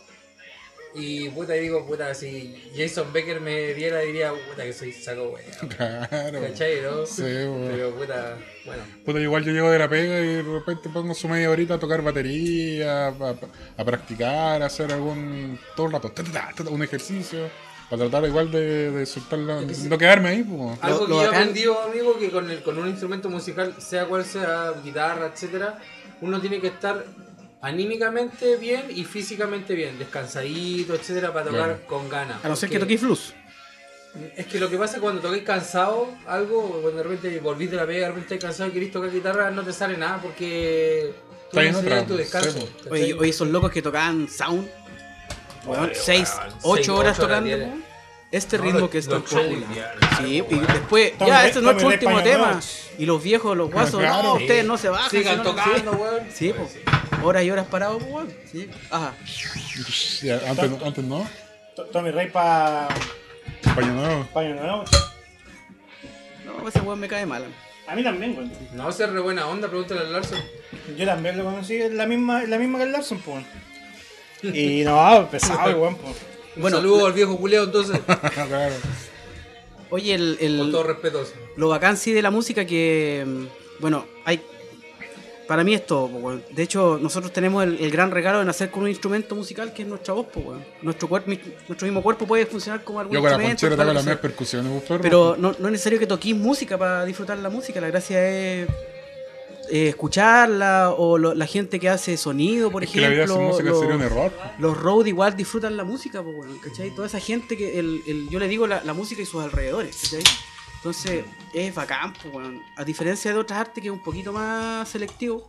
[0.96, 5.30] Y puta, y digo, puta, si Jason Becker me viera, diría, puta, que soy saco
[5.30, 5.46] wea.
[5.78, 6.42] Claro.
[6.42, 7.06] ¿Cachai, no?
[7.06, 7.68] Sí, weón.
[7.72, 8.84] Pero puta, bueno.
[9.06, 11.80] Puta, igual yo llego de la pega y de repente pongo su media horita a
[11.80, 13.36] tocar batería, a, a-
[13.78, 15.60] a practicar, a hacer algún.
[15.76, 17.50] todo el rato, ta, ta, ta, ta, un ejercicio,
[17.90, 19.62] para tratar igual de, de soltar la.
[19.62, 20.78] no quedarme ahí, pues.
[20.82, 23.76] Algo Lo- que lo yo he aprendido, amigo, que con, el, con un instrumento musical,
[23.80, 25.78] sea cual sea, guitarra, etcétera,
[26.22, 27.06] uno tiene que estar
[27.62, 32.44] anímicamente bien y físicamente bien, descansadito, etcétera, para tocar con ganas.
[32.44, 33.34] A no ser que Porque toquéis blues.
[34.36, 37.78] Es que lo que pasa es cuando toquéis cansado, algo, cuando de repente volvís de
[37.78, 41.14] la pega, de repente estás cansado y querés tocar guitarra, no te sale nada porque
[41.52, 42.52] tú Está en necesitas otra, tu descanso.
[42.52, 42.92] sí, ¿cachai?
[42.92, 44.68] Oye, oye, esos locos que tocaban sound,
[45.66, 47.70] weón, Oye, 6, weón, 8 seis, horas ocho horas tocando, diarias.
[47.70, 47.90] weón.
[48.32, 49.46] Este No, ritmo que es tan popular.
[50.20, 52.60] Sí, y después, ya, este es nuestro último tema.
[53.00, 54.24] Y los viejos, los guasos, Claro.
[54.24, 54.44] no, Sí.
[54.44, 55.10] ustedes no se bajan.
[55.10, 56.28] Sigan no- tocando, weón.
[56.34, 56.78] Sí, pues.
[57.24, 58.34] Horas y horas parados, pues, weón.
[58.52, 58.70] Sí.
[58.90, 59.14] Ajá.
[60.48, 61.28] Antes, antes no,
[61.76, 62.88] To- Tommy Rey para
[63.76, 64.28] paño nuevo.
[64.34, 64.84] Paño Nuevo.
[66.46, 67.46] No, ese weón me cae mal.
[67.88, 68.52] A mí también, weón.
[68.74, 70.40] No, ser re buena onda, pregúntale al Larson.
[70.98, 73.46] Yo también lo conocí, es la misma, es la misma que el Larson, pues.
[74.44, 76.16] Y no, pesado, el weón, pues.
[76.56, 78.00] Un Bueno, saludo al viejo culeo entonces,
[78.48, 78.74] claro.
[79.92, 81.24] Oye, el, con el, todo respeto.
[81.56, 83.46] lo bacán sí de la música que, mm,
[83.80, 84.40] bueno, hay...
[85.50, 86.44] Para mí es todo, po, weón.
[86.52, 89.82] De hecho, nosotros tenemos el, el gran regalo de nacer con un instrumento musical que
[89.82, 90.64] es nuestra voz, po, weón.
[90.84, 91.32] Nuestro, cuerpo,
[91.68, 93.70] nuestro mismo cuerpo puede funcionar como algún Yo con instrumento.
[93.76, 94.84] lo las mismas percusiones.
[95.02, 97.82] Pero no, no es necesario que toquís música para disfrutar la música.
[97.82, 98.70] La gracia es
[99.72, 103.36] eh, escucharla o lo- la gente que hace sonido, por es que la vida ejemplo.
[103.38, 104.32] sin música los- sería un error.
[104.60, 106.92] los road igual disfrutan la música, pues, weón, ¿cachai?
[106.96, 109.96] Toda esa gente que el, el- yo le digo la, la música y sus alrededores,
[110.04, 110.24] ¿cachai?
[110.80, 112.62] Entonces es bacán, pues, weón.
[112.78, 115.46] A diferencia de otras artes que es un poquito más selectivo,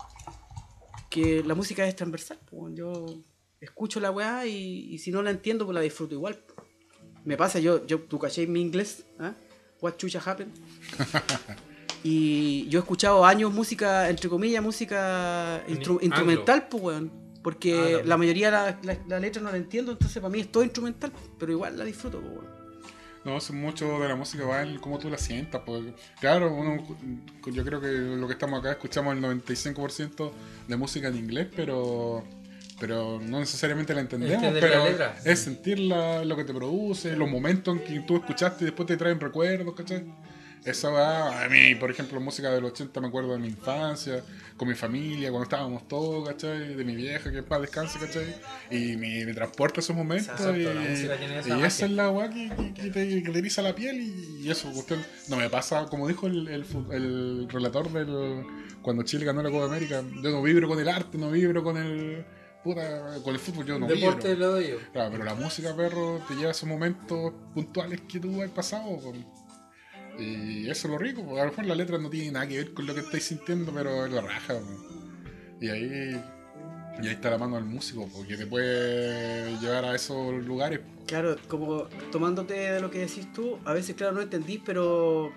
[1.09, 2.75] que la música es transversal, pues.
[2.75, 3.07] Yo
[3.61, 6.43] escucho la weá y, y si no la entiendo, pues la disfruto igual.
[7.25, 9.33] Me pasa, yo, yo tú caché mi inglés, ¿ah?
[9.81, 10.53] What chucha happen?
[12.03, 15.99] Y yo he escuchado años música, entre comillas, música instru- anglo.
[16.03, 17.13] instrumental, pues, weón.
[17.13, 18.09] Ah, Porque también.
[18.09, 20.63] la mayoría de la, la- la letra no la entiendo, entonces para mí es todo
[20.65, 22.60] instrumental, pero igual la disfruto, pues, weón.
[23.25, 25.61] No, es mucho de la música va en cómo tú la sientas.
[25.67, 26.83] Porque, claro, uno,
[27.53, 30.33] yo creo que lo que estamos acá escuchamos el 95%
[30.69, 32.25] de música en inglés, pero
[32.79, 34.37] pero no necesariamente la entendemos.
[34.43, 35.17] Entender pero la letra.
[35.23, 38.87] es sentir la- lo que te produce, los momentos en que tú escuchaste y después
[38.87, 40.03] te traen recuerdos, ¿cachai?
[40.65, 44.23] Esa va, a mí, por ejemplo, música del 80 me acuerdo de mi infancia,
[44.59, 46.75] con mi familia, cuando estábamos todos, ¿cachai?
[46.75, 48.35] De mi vieja, que en paz descanse, ¿cachai?
[48.71, 50.29] Y me, me transporta a esos momentos.
[50.39, 50.65] Y esa y
[51.51, 51.67] magia.
[51.67, 54.51] esa es la weá que, que, que te, que te eriza la piel y, y
[54.51, 55.03] eso, cuestión.
[55.29, 58.45] No me pasa, como dijo el, el, relator del.
[58.83, 61.79] Cuando Chile ganó la Copa América, yo no vibro con el arte, no vibro con
[61.79, 62.25] el.
[62.63, 64.47] Puta, con el fútbol, yo no Deporte vibro.
[64.47, 64.77] lo doy yo.
[64.93, 68.99] Claro, pero la música, perro, te lleva a esos momentos puntuales que tú has pasado.
[68.99, 69.15] po.
[70.21, 72.59] Y eso es lo rico, porque a lo mejor la letra no tiene nada que
[72.59, 74.55] ver con lo que estáis sintiendo, pero es la raja.
[74.55, 74.91] po.
[75.61, 76.23] Y ahí,
[77.03, 80.81] y ahí está la mano del músico, porque te puede llevar a esos lugares.
[81.07, 85.33] Claro, como tomándote de lo que decís tú, a veces, claro, no entendís, pero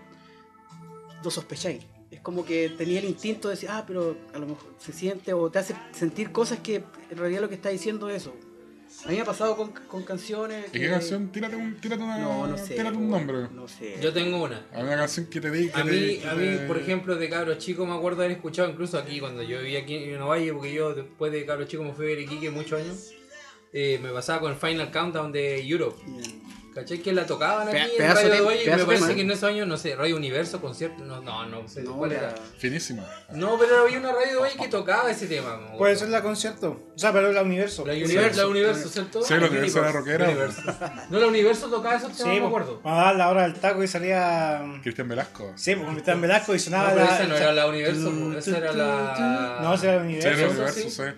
[1.23, 1.83] lo sospecháis.
[2.11, 5.33] Es como que tenía el instinto de decir, ah, pero a lo mejor se siente
[5.33, 8.35] o te hace sentir cosas que en realidad lo que está diciendo es eso.
[9.05, 10.67] A mí me ha pasado con, con canciones.
[10.69, 11.29] ¿Y qué que- canción?
[11.31, 12.75] Tírate un, tírate una, No, no sé.
[12.75, 13.47] tírate un nombre.
[13.51, 13.97] No sé.
[14.01, 14.65] Yo tengo una.
[14.71, 15.69] Hay una canción que te di.
[15.69, 18.21] que A te- mí, que a mí, te- por ejemplo, de cabros chicos me acuerdo
[18.23, 21.67] haber escuchado incluso aquí cuando yo vivía aquí en Ovalle, porque yo después de cabros
[21.67, 23.11] chicos me fui a ver Iquique muchos años.
[23.73, 25.99] eh, me pasaba con el Final Countdown de Europe.
[26.73, 26.97] ¿Cachai?
[26.99, 29.43] Que la tocaban aquí Pe- en Radio de- y me parece tema, que en esos
[29.43, 32.35] años, no sé, Radio Universo, concierto, no, no, no sé No, cuál la- era.
[32.57, 33.03] Finísima.
[33.31, 35.57] No, pero había una radio de Ovalle que tocaba ese tema.
[35.57, 36.81] me Puede ser la concierto.
[36.95, 37.85] O sea, pero la universo.
[37.85, 38.41] La Universo.
[38.41, 39.21] La Universo, ¿cierto?
[39.23, 40.25] Sí, la Universo era rockera.
[40.25, 40.61] Universo.
[41.09, 42.81] No, la Universo tocaba esos Sí, temas, me pues, acuerdo.
[42.83, 44.61] daba la hora del taco y salía.
[44.81, 45.53] Cristian Velasco.
[45.55, 47.15] Sí, pues Cristian Velasco y No, sonaba pero la.
[47.15, 49.59] esa no era la Universo, esa era la.
[49.61, 50.29] No, esa era la Sí, universo.
[50.29, 51.11] el eso universo, sí.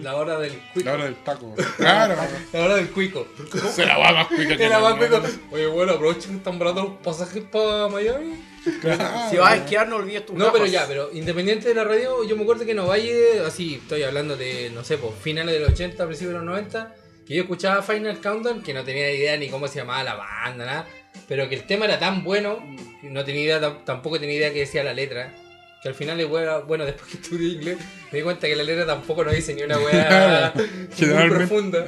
[0.00, 0.88] La hora del cuico.
[0.88, 1.54] La hora del taco.
[1.76, 2.14] Claro.
[2.52, 3.26] La hora del cuico.
[3.74, 5.20] Se la va más cuica que la más cuico.
[5.50, 8.42] Oye, bueno, aprovechen que están baratos los pasajes para Miami.
[8.80, 9.04] Claro.
[9.30, 12.22] Si vas a esquiar, no olvides tus No, pero ya, pero independiente de la radio,
[12.24, 15.60] yo me acuerdo que en Ovalle, así, estoy hablando de, no sé, pues, finales de
[15.60, 16.94] los 80, principios de los 90,
[17.26, 20.64] que yo escuchaba Final Countdown, que no tenía idea ni cómo se llamaba la banda,
[20.64, 20.86] nada,
[21.26, 22.60] pero que el tema era tan bueno,
[23.02, 25.34] no tenía idea, tam- tampoco tenía idea que decía la letra,
[25.82, 27.78] que al final, bueno, bueno, después que estudié inglés,
[28.10, 31.86] me di cuenta que la letra tampoco no dice ni una weá muy profunda.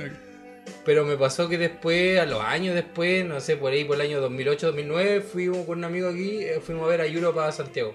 [0.84, 4.02] Pero me pasó que después, a los años después, no sé, por ahí por el
[4.02, 7.94] año 2008-2009, fuimos con un amigo aquí, eh, fuimos a ver a Europe a Santiago.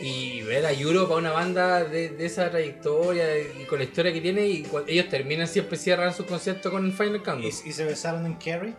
[0.00, 4.12] Y ver a Europe a una banda de, de esa trayectoria y con la historia
[4.12, 7.42] que tiene, y ellos terminan siempre cierran su concierto con el Final Countdown.
[7.44, 8.74] ¿Y, y se besaron en Kerry?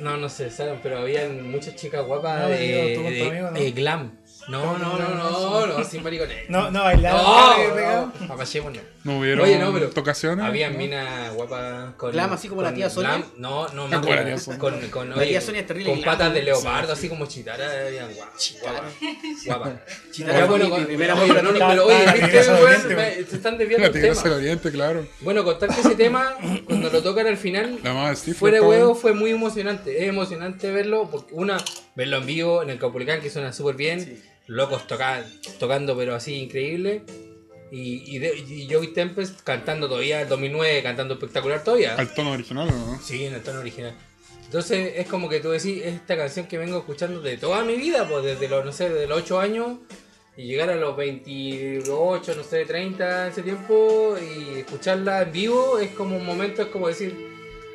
[0.00, 0.78] No, no sé, ¿saben?
[0.82, 3.58] pero habían muchas chicas guapas No, digo, de- amigo, ¿no?
[3.60, 4.19] de glam.
[4.50, 6.50] No, no, no, no, no, sin maricones.
[6.50, 7.22] No, no, bailaron.
[7.22, 8.12] No, no, pegado.
[8.28, 8.80] apachemos, no.
[9.04, 10.44] No hubieron Oye, no, pero tocaciones.
[10.44, 10.76] Había ¿no?
[10.76, 12.12] minas guapas con.
[12.12, 13.16] Glam, así como la tía Sonia.
[13.16, 13.24] glam.
[13.38, 14.58] No, no, más con la con, tía Sonia.
[14.58, 18.12] con, con, La tía Sonia es terrible con patas de leopardo, así como chitara, habían
[18.12, 18.38] guapas.
[18.38, 18.82] Chitara.
[19.46, 19.72] Guapas.
[20.10, 24.22] Chitara bueno, primera no, no, pero oye, la ¿viste, se están desviando La el tigresa
[24.22, 24.36] del tema.
[24.36, 25.06] oriente, claro.
[25.20, 26.34] Bueno, contar que ese tema,
[26.66, 30.02] cuando lo tocan al final, La fuera de huevo fue muy emocionante.
[30.02, 31.56] Es emocionante verlo, porque una,
[31.94, 34.20] verlo en vivo en el Caupolicán, que suena súper bien.
[34.50, 35.24] Locos toca-
[35.58, 37.02] tocando, pero así increíble.
[37.70, 41.94] Y, y, de- y Joey Tempest cantando todavía, el 2009, cantando espectacular todavía.
[41.94, 43.00] Al tono original, ¿no?
[43.00, 43.94] Sí, en el tono original.
[44.44, 47.76] Entonces es como que tú decís, es esta canción que vengo escuchando de toda mi
[47.76, 49.78] vida, pues desde los, no sé, desde los 8 años
[50.36, 55.78] y llegar a los 28, no sé, 30 en ese tiempo y escucharla en vivo
[55.78, 57.29] es como un momento, es como decir,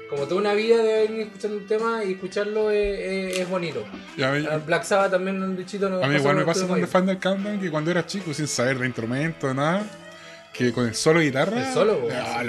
[0.10, 3.84] como toda una vida de venir escuchando un tema y escucharlo es, es- es bonito.
[4.18, 6.68] Y a mí, A Black Sabbath también un bichito no a mí igual me pasa
[6.68, 9.84] con The tema Final Countdown que cuando era chico, sin saber de instrumento, nada,
[10.54, 11.68] que con el solo guitarra.
[11.68, 12.08] El solo, po.
[12.14, 12.42] Ah,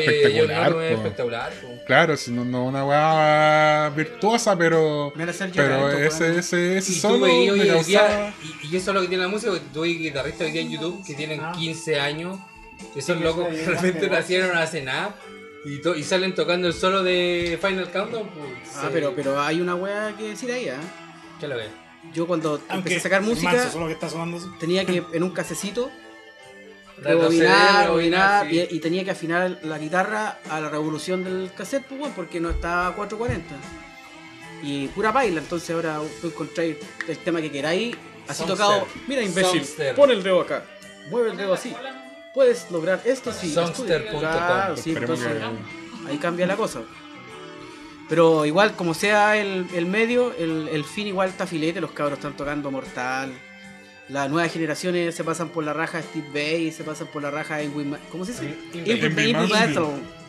[0.00, 0.70] de John espectacular.
[0.70, 0.96] Lennon es po.
[1.02, 1.52] espectacular.
[1.60, 1.68] po.
[1.86, 5.12] Claro, si no, no una weá virtuosa, pero.
[5.14, 9.08] Van Pero ese, ese, ese solo hoy me día, y, y eso es lo que
[9.08, 11.52] tiene la música, porque tú ves guitarristas hoy día en YouTube que tienen Ah.
[11.54, 12.38] 15 años,
[12.94, 15.14] que son que locos que más nacieron hace nada,
[15.64, 18.76] y, to- y salen tocando el solo de Final Countdown, pues...
[18.76, 20.80] Ah, eh, pero, pero hay una wea que decir ahí, ¿ah?
[21.40, 21.68] ¿Qué lo ves?
[22.12, 24.46] Yo cuando Aunque empecé a sacar música, manso, solo que está sonando así.
[24.60, 25.90] tenía que en un casecito
[26.98, 28.66] rebobinar, rebobinar, sí.
[28.70, 32.40] y, y tenía que afinar la guitarra a la revolución del cassette, pues, bueno, porque
[32.40, 33.54] no estaba a 440.
[34.62, 36.76] Y pura baila, entonces ahora tú encontráis
[37.08, 37.96] el tema que queráis,
[38.28, 38.48] así Songster.
[38.56, 38.86] tocado.
[39.06, 39.94] Mira, imbécil, Songster.
[39.94, 40.64] pon el dedo acá,
[41.10, 41.74] mueve el dedo así.
[42.34, 44.20] Puedes lograr esto si Songster.com.
[44.20, 46.82] Claro, sí, entonces que- ahí cambia la cosa.
[48.08, 52.18] Pero igual, como sea el, el medio, el, el fin igual está filete, los cabros
[52.18, 53.32] están tocando mortal.
[54.08, 57.58] Las nuevas generaciones se pasan por la raja Steve Bay, se pasan por la raja
[57.86, 58.54] Ma- ¿Cómo se dice?
[59.48, 59.74] Mansell.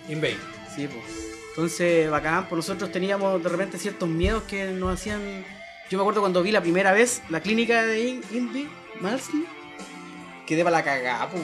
[0.07, 0.37] Invade.
[0.73, 1.03] Sí, pues.
[1.49, 5.43] Entonces, bacán, pues nosotros teníamos de repente ciertos miedos que nos hacían.
[5.89, 8.67] Yo me acuerdo cuando vi la primera vez la clínica de In- Ingrid
[9.01, 9.45] Mansell,
[10.45, 11.43] quedé para la cagada, pues.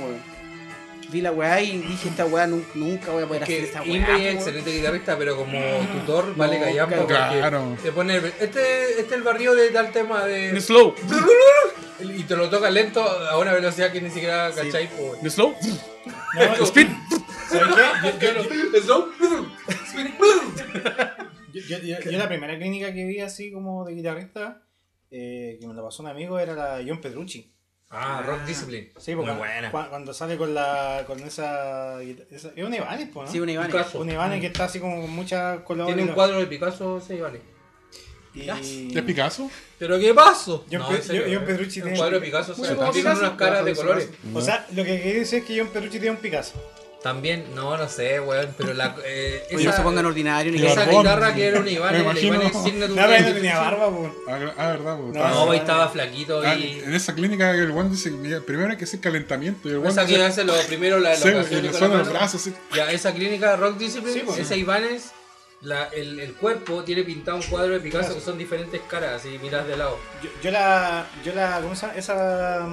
[1.11, 3.95] Vi la weá y dije, esta weá nun- nunca voy a poder hacer esta weá.
[3.97, 5.59] Inve es excelente guitarrista, pero como
[5.93, 7.77] tutor vale callampa porque Claro.
[7.83, 10.95] te pone este, este es el barrio de tal tema de The Slow.
[11.99, 15.15] y te lo toca lento a una velocidad que ni siquiera cachai po.
[15.21, 15.53] The Slow.
[16.33, 16.87] No, Speed.
[17.49, 18.25] ¿Sabes qué?
[18.25, 19.09] Yo, yo- yo- Eso.
[22.09, 24.61] yo- la primera clínica que vi así como de guitarrista,
[25.09, 27.51] eh, que me la pasó un amigo, era la John Pedrucci.
[27.93, 28.89] Ah, Rock Discipline.
[28.97, 29.71] Sí, porque Muy buena.
[29.71, 33.27] cua- cuando sale con la con esa, esa- es un Ibanez, ¿no?
[33.27, 33.67] Sí, un Iván.
[33.67, 33.99] Picasso.
[33.99, 35.93] Un Ibanez que está así como con muchas colores.
[35.93, 37.41] Tiene un cuadro de Picasso ese vale.
[38.33, 38.49] Y...
[38.97, 39.51] ¿Es Picasso?
[39.77, 40.65] ¿Pero qué pasó?
[40.71, 41.45] John No, serio, John eh.
[41.45, 42.71] Pedrucci Un tiene- cuadro de Picasso, ¿sabes?
[42.71, 44.09] como tiene unas caras de colores.
[44.33, 46.53] O sea, lo que quiere decir es que John Pedrucci tiene un Picasso.
[47.03, 50.81] También, no, no sé, weón, pero la eh, Oye, no se pongan ordinarios ni esa
[50.81, 51.01] Barbón.
[51.01, 52.01] guitarra que era un Iván, el.
[52.01, 54.15] Iván No, pero no de- tenía barba, po.
[54.29, 54.97] Ah, ah, verdad.
[54.99, 58.69] pues, No, estaba- No, flaquito Ah, y en esa clínica el one dice mira, primero
[58.69, 61.31] hay que hacer calentamiento y el one esa que hace lo primero la sí, y
[61.31, 61.33] y
[61.71, 62.09] suenan los mano.
[62.11, 62.53] brazos así.
[62.75, 64.37] Ya, esa clínica Rock Discipline, Sí, pues.
[64.37, 65.05] esa Ibanez,
[65.61, 69.39] la, el, el cuerpo tiene pintado un cuadro de Picasso que son diferentes caras, si
[69.39, 69.97] miras de lado.
[70.21, 71.07] Yo, yo la.
[71.25, 71.59] Yo la.
[71.63, 71.97] ¿Cómo se llama?
[71.97, 72.67] Esa.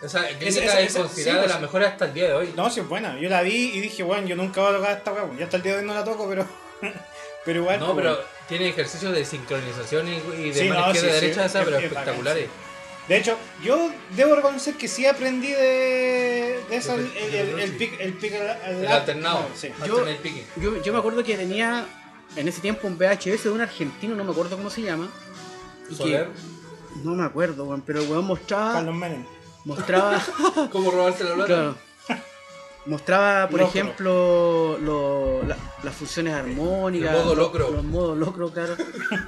[0.00, 1.50] Esa clínica esa- es considerada sí, de pues.
[1.50, 2.52] las mejores hasta el día de hoy.
[2.56, 3.18] No, sí es buena.
[3.18, 5.28] Yo la vi y dije, bueno, yo nunca voy a tocar esta weá.
[5.38, 6.46] Ya hasta el día de hoy no la toco, pero.
[7.44, 7.80] pero igual.
[7.80, 11.14] No, pues, pero tiene ejercicios de sincronización y, y de Sí, mano no, izquierda sí,
[11.18, 12.48] sí, derecha, esa, es- pero es bacán, espectaculares.
[13.08, 16.94] De hecho, yo debo reconocer que sí aprendí de, de esa.
[16.94, 17.98] El, el, el, pick.
[17.98, 19.48] El, pick, el, El alternado.
[19.56, 19.70] Sí.
[19.86, 20.04] Yo,
[20.82, 21.86] Yo- me acuerdo que tenía
[22.36, 25.08] en ese tiempo un VHS de un argentino, no me acuerdo cómo se llama.
[25.90, 26.26] Y Soler.
[26.28, 28.74] que, no me acuerdo, weón, pero el weón mostraba.
[28.74, 29.24] Carlos Menem.
[29.68, 30.20] Mostraba.
[30.72, 31.46] ¿Cómo robarse la plata?
[31.46, 31.74] claro.
[32.86, 33.68] Mostraba, por Locro.
[33.80, 37.10] ejemplo, lo- la- las funciones armónicas.
[37.14, 37.70] El modo lo- locro.
[37.70, 38.76] Los modos locro, claro.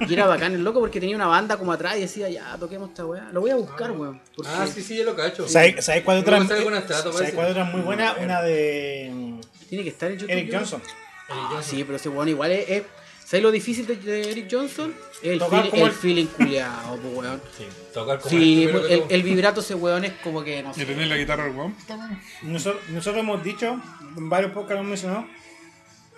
[0.07, 2.89] Y era bacán el loco porque tenía una banda como atrás y decía, ya, toquemos
[2.89, 3.29] esta weá.
[3.31, 4.19] Lo voy a buscar, weón.
[4.35, 5.47] Porque Ah, sí, sí, ya lo cacho.
[5.47, 6.39] ¿Sabes sabes cuál otra?
[6.39, 8.15] Estrato, ¿Sabes cuál otra muy buena?
[8.19, 9.11] Una de.
[9.13, 10.31] mm, tiene que estar en YouTube.
[10.31, 10.57] Eric yo.
[10.57, 10.81] Johnson.
[11.29, 12.67] Ah, sí, pero ese weón igual es.
[12.67, 12.83] es-
[13.31, 14.93] ¿Sabes lo difícil de, de Eric Johnson?
[15.23, 17.41] El, Tocar feel- como el el- feeling culiado, pues weón.
[17.57, 17.63] Sí,
[17.93, 20.73] tocar como Sí, el que el, el vibrato ese weón es como que no Y
[20.73, 20.85] sé.
[20.85, 21.53] tener la guitarra del
[21.87, 22.21] también.
[22.41, 23.79] Nosotros, nosotros hemos dicho,
[24.17, 25.25] en varios podcasts lo hemos mencionado,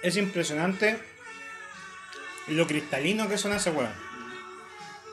[0.02, 0.98] es impresionante
[2.48, 3.92] lo cristalino que suena ese weón.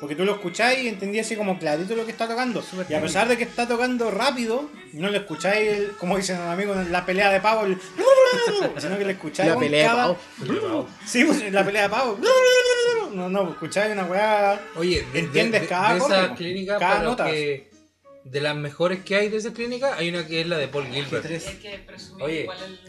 [0.01, 2.65] Porque tú lo escucháis y entendías así como clarito lo que está tocando.
[2.89, 6.47] Y a pesar de que está tocando rápido, no le escucháis, el- como dicen los
[6.49, 7.79] amigos, la pelea de pavo, el...
[8.79, 10.89] sino que le escucháis La pelea de cada- pavo.
[11.07, 12.19] Sí, pues, la pelea de pavo.
[13.13, 14.61] No, no, escucháis una weá.
[14.77, 16.35] Oye, de, ¿Entiendes de- cada de acorde, esa po?
[16.37, 17.25] clínica, Cada nota.
[17.27, 17.71] que
[18.25, 20.87] de las mejores que hay de esa clínica, hay una que es la de Paul
[20.87, 21.27] Gilbert.
[21.27, 22.81] Es que presumir Oye, igual el...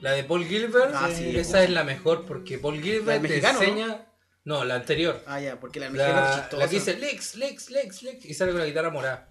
[0.00, 1.36] La de Paul Gilbert, Ah, sí.
[1.36, 4.06] esa es la mejor porque Paul ¿La Gilbert te mexicano, enseña.
[4.44, 4.64] ¿No?
[4.64, 5.22] la anterior.
[5.26, 6.56] Ah, ya, porque la mexicana es chistosa.
[6.62, 9.30] la que dice Lex, Lex, Lex, Lex y sale con la guitarra morada.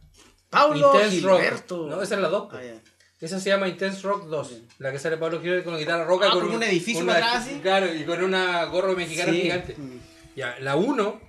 [0.75, 1.77] Intense Gilberto.
[1.83, 1.89] Rock.
[1.89, 2.53] No, esa es la 2.
[2.53, 2.75] Ah, ya.
[3.19, 4.51] Esa se llama Intense Rock 2.
[4.79, 7.15] La que sale Pablo Gilbert con la guitarra roca Ah, con un edificio con una-
[7.27, 7.59] atrás, ¿sí?
[7.61, 9.41] Claro, y con una gorro mexicana Sí.
[9.41, 9.75] gigante.
[9.77, 9.99] Mm,
[10.35, 11.21] Ya, la 1,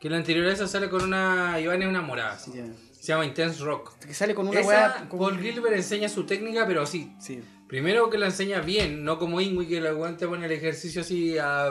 [0.00, 2.38] que la anterior a esa sale con una Iván una morada.
[2.38, 2.64] sí, ya.
[2.92, 3.96] Se llama Intense Rock.
[4.04, 5.06] Que sale con una weá.
[5.08, 7.12] con- Paul Gilbert enseña su técnica, pero así.
[7.20, 7.40] Sí.
[7.68, 11.38] Primero que la enseña bien, no como Ingui que la aguante pone el ejercicio así
[11.38, 11.70] a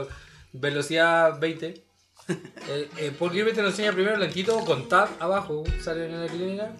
[0.53, 1.83] velocidad 20.
[2.69, 6.27] Eh, eh, Paul Gilbert te lo enseña primero lentito, con tab abajo, sale en la
[6.27, 6.73] clínica.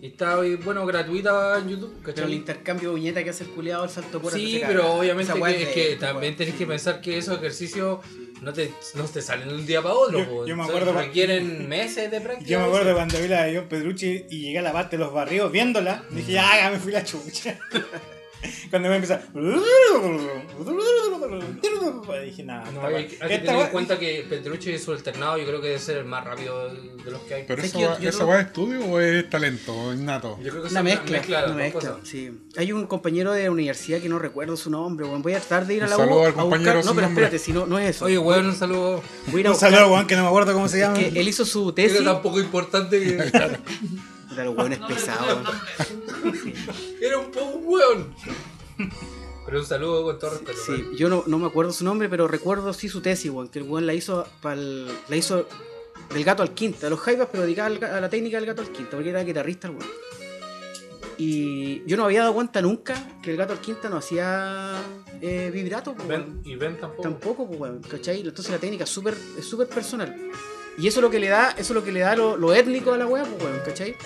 [0.00, 3.82] Y está, bueno, gratuita en YouTube, Pero el intercambio de viñeta que hace el culiado
[3.82, 7.36] al salto por Sí, pero obviamente que, es que también tenés que pensar que esos
[7.36, 7.98] ejercicios
[8.40, 10.46] no te, no te salen de un día para otro.
[10.46, 12.48] Yo- me acuerdo cua- requieren meses de práctica.
[12.50, 15.04] Yo me acuerdo cuando vi la de John Pedrucci y llegué a la parte de
[15.04, 17.58] los barrios viéndola, dije, ya me fui la chucha.
[18.70, 19.22] Cuando me empezó a...
[22.24, 25.46] Dije, nada, No, hay, hay que tener en cuenta que Petrucci es su alternado, yo
[25.46, 27.44] creo que debe ser el más rápido de, los que hay.
[27.46, 30.38] ¿Pero Es esa yo esa es estudio o es talento innato?
[30.42, 32.30] Yo creo que es Una mezcla, una mezcla, sí.
[32.56, 35.22] Hay un compañero de universidad que no recuerdo su nombre, weón.
[35.22, 36.94] Voy a tratar de ir a Un la saludo U al compañero buscar...
[36.94, 38.04] No, pero espérate, si no, no es eso.
[38.06, 39.02] Oye, weón, un saludo.
[39.28, 39.70] Voy a ir a Un buscar...
[39.72, 40.98] saludo, Juan, que no me acuerdo cómo se llama.
[40.98, 42.04] que él hizo su Era tesis...
[42.04, 43.14] tan poco importante que.
[44.34, 45.48] Puta, los pesados.
[47.00, 48.14] Era un poco un weón.
[49.46, 50.58] Pero un saludo con todo respeto.
[50.66, 53.48] Sí, yo no, no me acuerdo su nombre, pero recuerdo sí su tesis, weón.
[53.48, 55.46] Que el weón la hizo pa'l- la hizo
[56.12, 58.70] del gato al quinta, de los jaivas, pero dedicada a la técnica del gato al
[58.70, 59.88] quinta, porque era guitarrista el weón.
[61.16, 64.74] Y yo no había dado cuenta nunca que el gato al quinta no hacía
[65.20, 66.08] eh, vibrato, pues.
[66.08, 67.02] Ven, y ven tampoco.
[67.02, 68.20] Tampoco, pues, weón, ¿cachai?
[68.20, 69.14] Entonces la técnica es súper
[69.68, 70.16] personal.
[70.76, 72.52] Y eso es lo que le da, eso es lo que le da lo, lo
[72.54, 73.96] étnico a la weá, pues, weón, ¿cachai?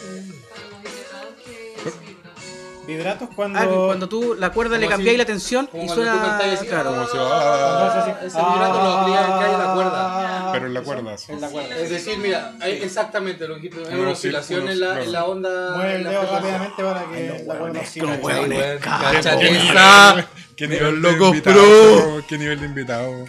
[2.87, 3.59] Vibratos cuando.
[3.59, 6.39] Ah, cuando tú la cuerda le cambiáis la tensión y suena.
[6.67, 6.91] claro.
[6.95, 9.93] Como si- Ah, ese vibrato lo hay en la cuerda.
[9.95, 11.19] Ah, Pero en la cuerda.
[11.19, 11.33] sí.
[11.33, 11.77] En la cuerda.
[11.79, 15.25] Es decir, mira, hay exactamente lo que dijiste, hay una oscilación en la, en la
[15.27, 15.77] onda.
[15.77, 18.79] Mueve el dedo rápidamente para que la cuerda oscile.
[18.81, 20.13] cáchate ¿Qué esa.
[20.15, 20.25] nivel,
[20.57, 21.55] qué nivel de loco invitado?
[21.57, 22.25] pro.
[22.29, 23.25] ¿Qué nivel de invitado?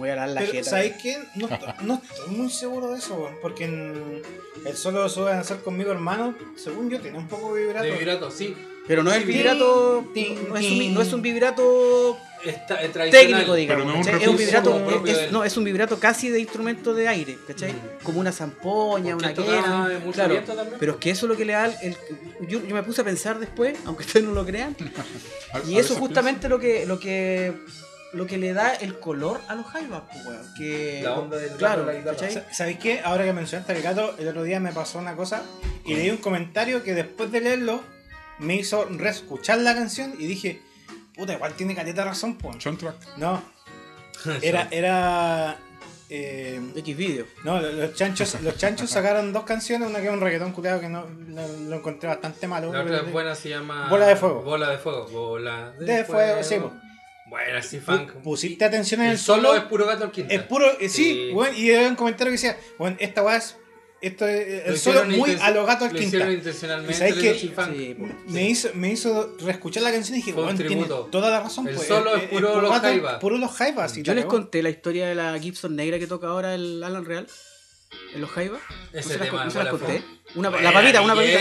[0.00, 0.70] Voy a dar la pero, jeta.
[0.70, 1.18] ¿sabéis qué?
[1.34, 4.22] No, estoy- no estoy muy seguro de eso, porque en
[4.64, 7.84] el solo suele hacer conmigo, hermano, según yo, tiene un poco de vibrato.
[7.86, 8.56] De vibrato, sí.
[8.88, 10.02] Pero no es Sí, vibrato.
[10.02, 10.94] No es, un, tin.
[10.94, 13.28] no es un vibrato Está, es tradicional.
[13.28, 13.84] técnico, digamos.
[13.84, 14.84] Pero no es un vibrato.
[14.86, 17.72] propio es- del- no, es un vibrato casi de instrumento de aire, ¿cachai?
[17.72, 18.02] Mm.
[18.02, 20.00] Como una zampoña, una quena.
[20.12, 20.42] Claro.
[20.80, 21.74] Pero es que eso es lo que le da el.
[22.40, 24.74] el- yo, yo me puse a pensar después, aunque ustedes no lo crean.
[25.52, 27.52] A- a Y veces eso justamente lo que, lo que
[28.12, 30.54] lo que le da el color a los jaivas, pues, weón.
[30.56, 31.86] Que, La onda del claro,
[32.52, 33.00] ¿Sabéis qué?
[33.04, 35.42] Ahora que mencionaste el gato, el otro día me pasó una cosa
[35.84, 37.80] y leí un comentario que después de leerlo
[38.38, 40.60] me hizo reescuchar la canción y dije,
[41.14, 42.48] puta, igual tiene caleta de razón, po.
[42.50, 42.64] piensa.
[42.64, 43.16] Soundtrack.
[43.18, 43.42] No,
[44.42, 45.56] era, era.
[46.08, 47.26] eh, X video.
[47.44, 50.88] no, los chanchos, los chanchos sacaron dos canciones, una que es un reggaetón culiado que
[50.88, 52.72] no, lo, lo encontré bastante malo.
[52.72, 53.88] La otra buena se llama.
[53.88, 54.42] Bola de fuego.
[54.42, 55.06] Bola de fuego.
[55.08, 56.72] Bola de, De fuego, sí, po.
[57.30, 58.10] Buena, sí, funk.
[58.24, 59.58] Pusiste atención en el, El solo solo.
[59.58, 60.34] es puro gato al quinta.
[60.34, 61.30] Es puro, eh, sí, Sí.
[61.32, 63.56] bueno, y había un comentario que decía, bueno, esta weá es,
[64.02, 66.16] esto es, Lo el solo muy a lo gato al Lo quinta.
[66.16, 66.94] hicieron ¿Y intencionalmente.
[66.94, 67.68] sabes funk.
[67.76, 68.12] Sí, pues.
[68.26, 71.68] Me hizo, me hizo reescuchar la canción y dije, bueno, tiene toda la razón.
[71.68, 73.14] El pues, solo eh, es puro eh, los gato- jaivas.
[73.20, 73.96] Puro los jaivas.
[73.96, 77.26] Yo les conté la historia de la Gibson negra que toca ahora el Alan Real.
[78.14, 78.60] En los jaivas.
[78.92, 80.04] ¿No se las, tema no de se las Bola de conté?
[80.36, 81.38] Una, la papita, una papita.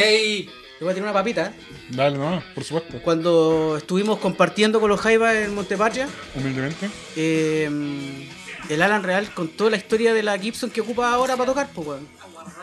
[0.79, 1.51] Yo voy a tener una papita.
[1.89, 3.01] Dale, no, por supuesto.
[3.01, 6.89] Cuando estuvimos compartiendo con los jaivas en Montepatria, Humildemente.
[7.17, 7.69] eh,
[8.69, 11.87] el Alan Real contó la historia de la Gibson que ocupa ahora para tocar, pues,
[11.87, 12.07] weón.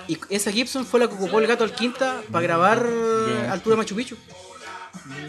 [0.09, 2.87] Y esa Gibson fue la que ocupó el gato al quinta para grabar.
[3.51, 4.17] Altura Machu Picchu.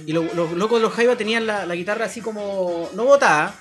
[0.06, 3.54] Y lo- los locos de los jaivas tenían la, la guitarra así como, no botada,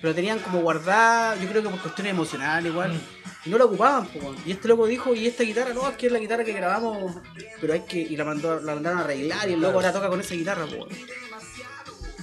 [0.00, 3.00] pero tenían como guardada, yo creo que por cuestiones emocionales igual.
[3.44, 4.36] Y no la ocupaban, pues, weón.
[4.46, 7.16] Y este loco dijo, y esta guitarra, no, es que es la guitarra que grabamos,
[7.60, 10.08] pero hay que, y la, mandó, la mandaron a arreglar y el loco ahora toca
[10.08, 10.78] con esa guitarra, pues.
[10.78, 10.88] weón.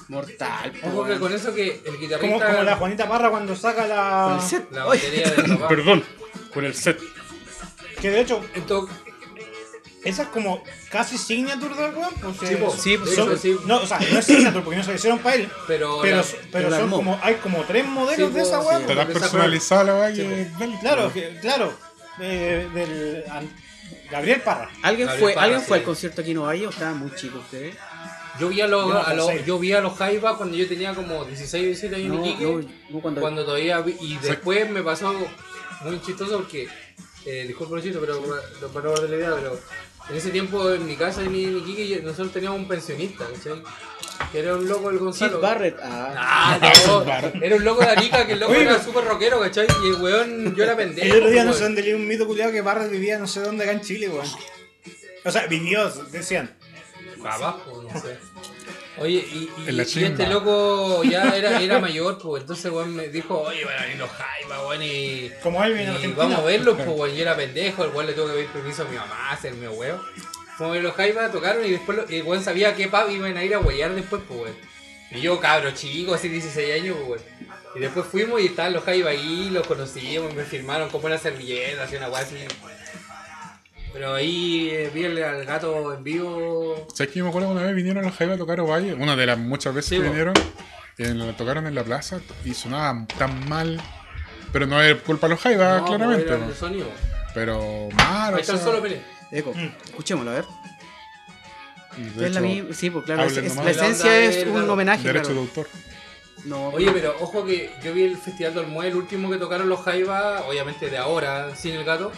[0.08, 2.48] Mortal, Ojo que con eso que el Como, guitarrista.
[2.52, 4.38] como la Juanita Parra cuando saca Con la.
[4.42, 4.72] el set.
[4.72, 5.00] La Oye.
[5.04, 5.68] batería del papá.
[5.68, 6.04] Perdón,
[6.52, 7.00] con el set.
[8.02, 8.96] Que de hecho, Entonces,
[10.04, 12.14] esa es como casi signature del weón.
[12.22, 12.72] Pues, Sí, eh, po.
[12.76, 13.58] Sí, pues, de son- hecho, sí.
[13.66, 15.50] No, o sea, no es signature porque no se hicieron para él.
[15.68, 16.00] Pero.
[16.02, 18.72] Pero, la- pero la son como, hay como tres modelos Sí, de esa po.
[18.72, 20.52] Está tan Esa personalizada la dale.
[20.82, 21.74] Claro, que, claro.
[22.22, 23.54] eh, del an-
[24.12, 24.70] Gabriel Parra.
[24.84, 25.68] ¿Alguien Gabriel fue, Parra, ¿alguien sí.
[25.68, 27.76] fue al concierto aquí en Ovalle o estaban muy chicos ustedes?
[28.40, 30.68] Yo vi a los, Yo no a los- yo vi a los Jaivas cuando yo
[30.68, 32.44] tenía como 16 o 17 años No, en Iquique.
[32.46, 33.22] no, no cuando...
[33.22, 35.28] Cuando todavía vi- y después me pasó algo
[35.84, 36.68] muy chistoso porque
[37.26, 38.16] eh, disculpa lo chito, pero
[38.62, 39.60] no para no perder la idea, pero
[40.10, 43.62] en ese tiempo en mi casa en Iquique yo- nosotros teníamos un pensionista, ¿cachai?
[44.32, 45.40] Que era un loco del Sid Gonzalo.
[45.42, 45.78] Barrett.
[45.82, 46.60] Ah, Ah,
[47.34, 49.68] no, era un loco de Arica que el loco era súper rockero, ¿cachai?
[49.84, 51.08] Y el weón, yo era pendejo.
[51.08, 53.40] El otro día no sé dónde leí un mito culiado que Parra vivía no sé
[53.42, 54.28] dónde acá en Chile, weón.
[55.26, 56.56] O sea, vivió, decían.
[57.22, 58.18] Pa' abajo, no sé.
[59.02, 62.96] Oye, y, y- En la y este loco ya era, era mayor, pues entonces weón
[62.96, 66.14] me dijo, oye, van a venir los Jaivas, weón, y, Como él viene en y
[66.14, 68.82] vamos a verlos, pues weón, y era pendejo, el weón le tuvo que pedir permiso
[68.84, 70.00] a mi mamá, hacerme huevo.
[70.58, 73.44] Fuimos a ver los Jaivas, tocaron y después el weón sabía que pub iban a
[73.44, 74.56] ir a huellar después, pues weón.
[75.12, 77.40] Y yo, cabro chico, así 16 años, pues weón.
[77.76, 81.84] Y después fuimos y estaban los Jaivas ahí, los conocimos, me firmaron como una servilleta,
[81.84, 82.36] así una weá así.
[83.94, 86.88] Pero ahí eh, vi al, gato en vivo.
[86.94, 88.94] ¿Sabes que yo me acuerdo que una vez vinieron los Jaivas a tocar Ovalle?
[88.94, 90.08] Una de las muchas veces Sí, que bo.
[90.10, 90.34] vinieron.
[90.98, 93.82] en- tocaron en la plaza y sonaban tan mal.
[94.52, 96.24] Pero no es culpa de los Jaivas, No, claramente.
[96.26, 96.52] pues, era bo.
[96.52, 96.88] el sonido.
[97.34, 99.02] Pero mal, Ahí o está el solo Pérez.
[99.32, 99.54] Eco.
[99.56, 99.72] Mm.
[99.86, 100.46] Escuchémoslo, a ver.
[101.98, 104.70] de Es la hecho, mi- Sí, pues claro, es- es- la La esencia es un
[104.70, 105.04] homenaje.
[105.04, 105.42] Derecho de claro.
[105.42, 105.68] autor.
[106.46, 109.68] No, Oye, pero ojo que yo vi el Festival del Mue, el último que tocaron
[109.68, 112.12] los Jaivas, obviamente de ahora, sin el gato.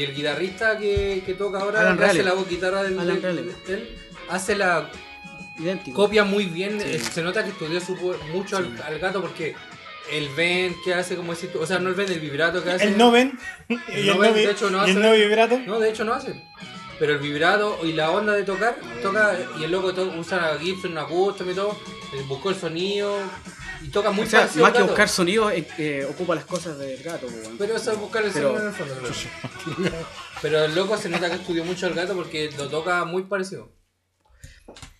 [0.00, 3.98] Y el guitarrista que, que toca ahora, que hace la guitarra del, Alan del- él,
[4.30, 4.90] hace la
[5.58, 5.94] idéntico.
[6.04, 6.80] copia muy bien.
[6.80, 6.86] Sí.
[6.88, 7.96] eh, Se nota que estudió su-
[8.32, 9.54] mucho al, al gato porque
[10.10, 12.84] el Ben que hace como decir, o sea, no el Ben, el vibrato que hace.
[12.84, 13.38] El no ven.
[13.68, 15.58] Y El no de hecho, no el hace- no vibrato.
[15.66, 16.42] No, de hecho no hace.
[16.98, 19.88] Pero el vibrato y la onda de tocar, toca y el loco
[20.18, 21.78] usa la Gibson, una custom y todo,
[22.14, 23.18] eh, buscó el sonido
[23.82, 26.78] y toca muy o sea, parecido más que buscar sonidos, eh, eh, ocupa las cosas
[26.78, 27.26] del gato.
[27.26, 27.58] pues, weón.
[27.58, 28.94] Pero eso es buscar el Pero- sonido en el fondo,
[29.82, 30.06] creo.
[30.42, 33.72] Pero el loco se nota que estudió mucho el gato porque lo toca muy parecido.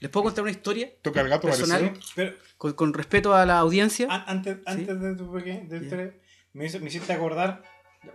[0.00, 2.12] ¿Les puedo contar una historia Toca el gato personal parecido.
[2.16, 4.06] Pero con, con respeto a la audiencia?
[4.10, 6.20] an- antes, antes de tu pequeño, de
[6.52, 7.62] me, hizo- me hiciste acordar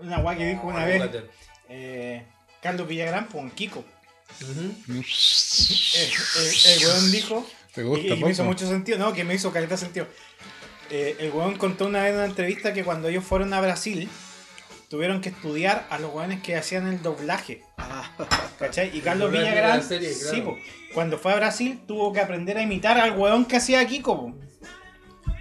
[0.02, 1.30] una guay que dijo una vez Fíjate.
[1.70, 2.28] eh,
[2.62, 3.86] Carlos Villagrán, un Kiko.
[4.42, 4.76] Ujú.
[4.90, 7.48] El, el, el weón dijo.
[7.74, 8.54] ¿Te Y, gusta, y me hizo Popo?
[8.54, 10.08] mucho sentido, no, que me hizo caleta sentido.
[10.92, 14.10] Eh, el weón contó una vez en una entrevista que cuando ellos fueron a Brasil,
[14.90, 17.64] tuvieron que estudiar a los weones que hacían el doblaje.
[18.60, 18.96] ¿Cachai?
[18.96, 20.36] Y Carlos Villagrán, la serie, claro.
[20.36, 20.58] sí, po,
[20.94, 24.34] cuando fue a Brasil, tuvo que aprender a imitar al weón que hacía Kiko.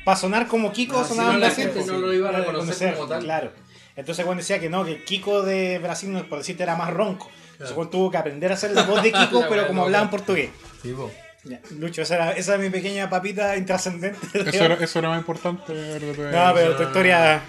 [0.05, 2.33] Para sonar como Kiko, Ah, si no, la gente po, no sí, lo iba a
[2.33, 3.23] para reconocer como tal.
[3.23, 3.53] Claro.
[3.97, 6.91] Entonces cuando decía que no, que el Kiko de Brasil, no, por decirte, era más
[6.93, 7.31] ronco.
[7.53, 10.11] Entonces tuvo que aprender a hacer la voz de Kiko, La pero como hablaba en
[10.11, 10.51] portugués.
[10.83, 11.11] Sí, po.
[11.45, 14.19] Ya, Lucho, esa era, esa era mi pequeña papita intrascendente.
[14.49, 15.73] Eso era, eso era más importante.
[16.33, 17.43] No, pero tu historia.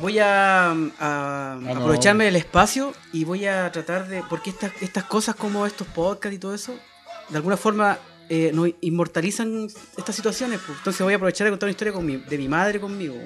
[0.00, 1.70] Voy a, a no.
[1.72, 4.22] aprovecharme del espacio y voy a tratar de.
[4.28, 6.78] Porque estas, estas cosas como estos podcasts y todo eso,
[7.28, 10.60] de alguna forma eh, nos inmortalizan estas situaciones.
[10.64, 10.78] pues.
[10.78, 13.16] Entonces voy a aprovechar de contar una historia con mi- de mi madre conmigo.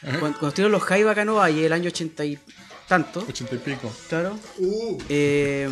[0.00, 2.38] Cuando, cuando estuvieron los Jaiba acá en Ovalle, el año ochenta y
[2.90, 3.88] tanto, Ochenta y pico.
[4.08, 4.36] claro.
[5.08, 5.68] eh,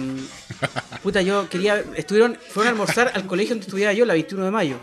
[1.03, 1.85] puta, yo quería.
[1.97, 4.77] Estuvieron, fueron a almorzar al colegio donde estudiaba yo, la 21 de mayo.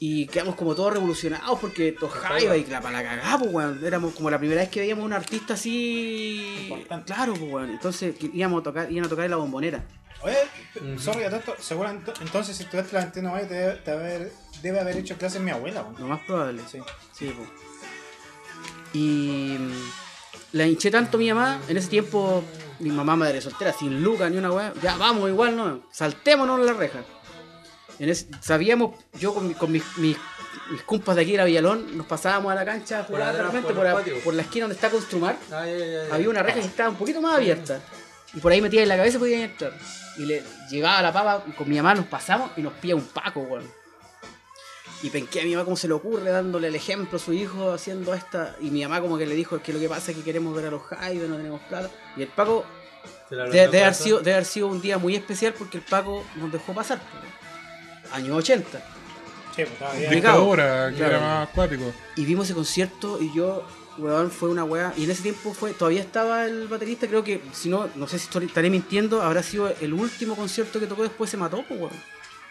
[0.00, 3.80] Y quedamos como todos revolucionados porque estos Jaiba y la para la cagá, pues, weón.
[3.86, 6.64] Éramos como la primera vez que veíamos a un artista así.
[6.64, 7.12] Importante.
[7.14, 7.70] Claro, pues, weón.
[7.70, 9.84] Entonces íbamos a tocar, iban a tocar en la bombonera.
[10.22, 14.32] Oye, sorry, a esto, seguramente, entonces si estudiaste la 21 mayo, te debe, te haber,
[14.60, 15.82] debe haber hecho clases mi abuela.
[15.82, 15.94] weón.
[16.00, 16.62] Lo más probable.
[16.70, 16.78] Sí.
[17.12, 17.48] Sí, pues.
[18.92, 19.56] Y
[20.52, 22.44] la hinché tanto mi mamá, en ese tiempo
[22.80, 26.66] mi mamá madre soltera, sin lucas ni una weá, ya vamos igual, no, saltémonos en
[26.66, 27.00] la reja.
[27.98, 30.16] En ese- sabíamos, yo con, mi- con mis, mis,
[30.70, 33.34] mis compas de aquí de la Villalón, nos pasábamos a la cancha a Por jugar
[33.34, 34.18] atrás, por la- patios.
[34.20, 36.14] por la esquina donde está Construmar, Ah, ya, ya, ya.
[36.14, 37.80] había una reja que estaba un poquito más abierta.
[38.34, 39.72] Y por ahí metía en la cabeza y podía entrar.
[40.16, 43.04] Y le llegaba la papa y con mi mamá nos pasamos y nos pilla un
[43.04, 43.70] paco, weón.
[45.02, 47.72] Y penqué a mi mamá cómo se le ocurre dándole el ejemplo a su hijo
[47.72, 48.54] haciendo esta.
[48.60, 50.66] Y mi mamá como que le dijo que lo que pasa es que queremos ver
[50.66, 51.90] a los Jaivas, no tenemos plata.
[52.16, 52.64] Y el Paco
[53.30, 56.52] de- debe, haber sido, debe haber sido un día muy especial porque el Paco nos
[56.52, 57.00] dejó pasar.
[58.12, 58.78] Años 80.
[59.56, 59.68] Sí, pues.
[59.78, 60.10] Complicado.
[60.14, 61.16] Dictadura, que Claro.
[61.16, 61.92] era más acuático.
[62.16, 63.66] Y vimos ese concierto y yo,
[63.98, 64.94] weón, fue una weá.
[64.96, 68.18] Y en ese tiempo fue, todavía estaba el baterista, creo que, si no, no sé
[68.18, 71.80] si estoy- estaré mintiendo, habrá sido el último concierto que tocó, después se mató, pues,
[71.80, 71.92] weón.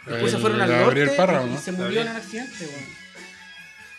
[0.06, 1.58] Después se fueron al norte Parra, y, ¿no?
[1.60, 3.02] se murió en un accidente, weón.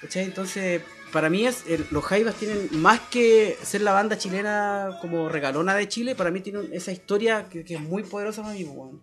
[0.01, 0.25] ¿Cachai?
[0.25, 0.83] Entonces,
[1.13, 5.75] para mí es, el- los Jaivas tienen, más que ser la banda chilena como regalona
[5.77, 9.01] de Chile, para mí tienen esa historia que, que es muy poderosa para mí, weón.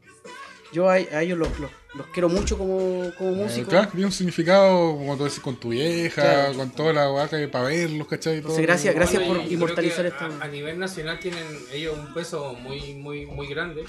[0.71, 3.69] Yo a, a ellos los, los- los quiero mucho como, como Eh, músicos.
[3.69, 6.53] claro, tiene un significado, como tú decís, con tu vieja, Claro.
[6.53, 8.33] con toda la vaca para verlos, ¿cachai?
[8.39, 8.51] Y todo.
[8.51, 11.43] Entonces, gracias- gracias Bueno, por inmortalizar esta- A, a nivel nacional tienen
[11.73, 13.85] ellos un peso muy, muy, muy grande.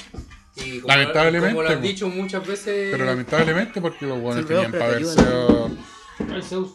[0.57, 1.82] Y como, Lamentablemente, Como lo han po.
[1.82, 2.88] dicho muchas veces.
[2.90, 5.20] Pero lamentablemente porque los buenos tenían para verse.
[5.20, 5.78] ayudan.
[6.34, 6.70] El Zeus.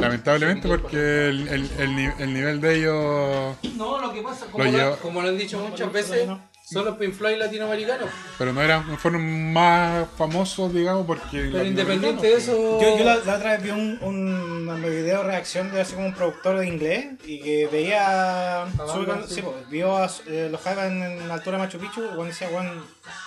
[0.00, 3.56] Lamentablemente porque el, el, el, ni- el nivel de ellos.
[3.76, 6.28] No, lo que pasa, como, Lo lo, lleva- como lo han dicho muchas veces,
[6.72, 8.08] son los Pink Floyd latinoamericanos.
[8.38, 11.48] Pero no eran, fueron más famosos, digamos, porque.
[11.52, 12.52] Pero independiente de eso.
[12.80, 16.14] Yo, yo la, la otra vez vi un, un video reacción de así como un
[16.14, 18.66] productor de inglés y que veía.
[18.92, 19.42] sube cuando- sí.
[19.42, 22.24] pues, vio a eh, los Jaivas en, en la altura de Machu Picchu y cuando
[22.26, 22.70] decía, bueno,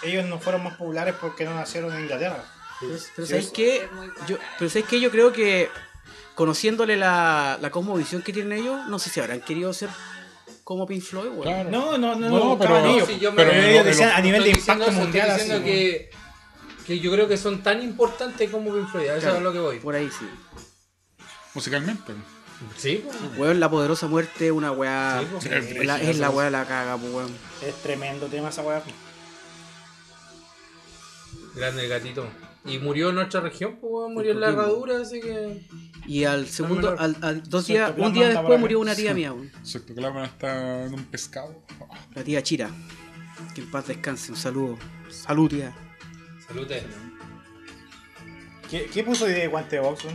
[0.04, 2.44] ellos no fueron más populares porque no nacieron en Inglaterra.
[2.80, 3.88] Pero, pero Sí, ¿sabéis es- qué?
[4.28, 5.00] Yo, pero ¿sabéis qué?
[5.00, 5.70] Yo creo que
[6.36, 9.90] conociéndole la, la cosmovisión que tienen ellos, no sé si habrán querido ser
[10.64, 11.42] como Pink Floyd, weón.
[11.44, 11.70] Claro.
[11.70, 15.02] No, no, no, No, no, pero- yo me- pero lo- a nivel de diciendo impacto
[15.02, 15.28] mundial.
[15.30, 16.10] Estoy diciendo así, que,
[16.88, 19.08] que yo creo que son tan importantes como Pink Floyd.
[19.10, 19.80] A eso Claro, es lo que voy.
[19.80, 20.26] Por ahí sí.
[21.54, 22.14] musicalmente.
[22.78, 23.42] Sí, po.
[23.42, 25.22] Weón, la poderosa muerte, una weá.
[25.40, 25.50] Sí.
[25.50, 27.36] Sí, es la, es la weá de la caga, pues weón.
[27.62, 28.82] Es tremendo tema esa weá.
[31.56, 32.26] Grande el gatito.
[32.66, 35.68] Y murió en nuestra región, pues, weón, murió en la herradura, así que.
[36.06, 39.34] Y al segundo, al, al dos días, un día después murió una tía mía,
[39.64, 41.64] espectáculo está en un pescado.
[42.14, 42.70] La tía Chira.
[43.56, 44.78] Que en paz descanse, un saludo.
[45.10, 45.74] Salud, tía.
[46.48, 46.84] Salute.
[48.70, 50.08] ¿Qué, ¿Qué puso de guante de?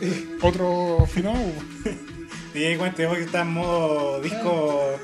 [0.42, 1.52] Otro final.
[2.54, 4.98] DJ guante de box que está en modo disco.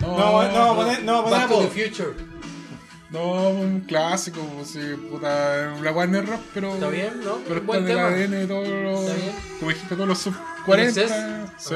[0.00, 1.68] No, No, no, va a poner, no, va a poner Back to apodo.
[3.10, 4.80] No, un clásico, pues, sí,
[5.10, 6.74] puta, la Warner Rock, pero.
[6.74, 7.38] Está bien, ¿no?
[7.46, 7.98] Pero está en el.
[7.98, 9.00] ADN de todos los.
[9.02, 9.32] Está bien.
[9.58, 10.34] Como dijiste, todos los sub
[10.66, 11.00] 40.
[11.02, 11.50] ¿Conoces?
[11.58, 11.74] Sí,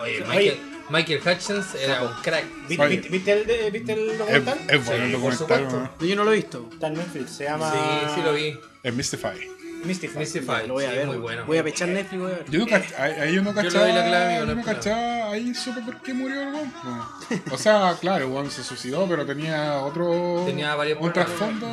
[0.00, 0.24] Oye, Oye.
[0.28, 0.58] Michael,
[0.90, 2.44] Michael Hutchins era un crack.
[2.68, 2.96] ¿Viste, Oye.
[2.96, 4.58] viste- viste el, de- ¿Viste el es, documental?
[4.68, 5.76] es bueno el Sí, por documental, supuesto.
[5.76, 5.90] ¿no?
[6.00, 6.68] No, yo no lo he visto.
[6.72, 7.72] Está en Netflix, se llama.
[7.72, 7.78] Sí,
[8.14, 8.58] sí lo vi.
[8.84, 9.50] Es Mystify.
[9.84, 10.18] Mystify.
[10.18, 10.66] Mystify.
[10.66, 11.06] Lo voy a sí, ver.
[11.06, 11.22] muy weón.
[11.22, 11.44] bueno.
[11.46, 12.44] Voy a pechar Netflix, voy a ver.
[12.50, 13.84] Yo no ahí, ahí yo no Yo le cachaba.
[13.86, 14.64] doy la clave, amigo, no yo no hay problema.
[14.64, 16.70] cachaba, ahí supe por qué murió el weón.
[16.70, 17.54] po.
[17.54, 20.42] O sea, claro, el weón se suicidó, pero tenía otro.
[20.46, 21.68] Tenía varios Un trasfondo.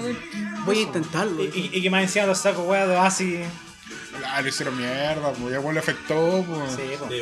[0.66, 1.44] Voy a intentarlo.
[1.44, 3.40] Y, y- y que más encima los sacos weá de Oasis.
[4.26, 6.72] Ah, hicieron mierda, pues ya weón le afectó, pues.
[6.72, 7.08] Sí, po.
[7.10, 7.22] Sí.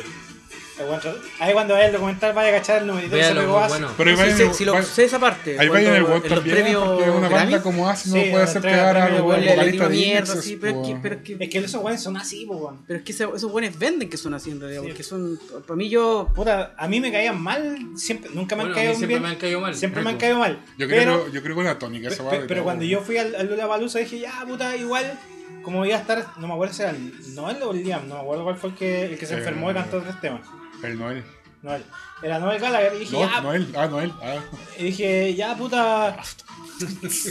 [1.38, 3.90] Ahí cuando vaya el documental vaya a cachar el numerito que se pegó bueno.
[3.96, 5.56] Pero ahí Sí, vayan sí, el- sí, lo sé esa parte.
[5.58, 8.44] ahí vayan el los también, premios porque una Grammy, banda como Ace no Sí, puede
[8.44, 11.00] hacer pegar a los vocalistas de mierda, Inexes, sí, pero es que, po.
[11.02, 13.78] pero es que, Es que esos weones son así, po, pero es que esos buenos
[13.78, 14.88] venden que son así en realidad, Sí.
[14.88, 18.72] porque son, para mí yo, Puta, a mí me caían mal, siempre, nunca me han
[18.72, 19.22] caído siempre bien.
[19.22, 19.74] me han caído mal.
[19.76, 20.58] Siempre me han caído mal.
[20.78, 22.64] Yo pero, creo, yo creo que una tónica esa pero todo.
[22.64, 25.18] cuando yo fui al, al Lollapalooza dije, ya, puta, igual,
[25.62, 28.16] como iba a estar, no me acuerdo si era el Noel o el Liam, no
[28.16, 30.40] me acuerdo cuál fue el que, el que se enfermó y cantó tres temas.
[30.84, 31.24] El Noel.
[31.62, 31.82] Noel.
[32.22, 33.72] Era Noel Gallagher y dije, No, ya, Noel.
[33.76, 34.12] Ah, Noel.
[34.22, 34.36] Ah.
[34.78, 36.16] y dije, ya, puta.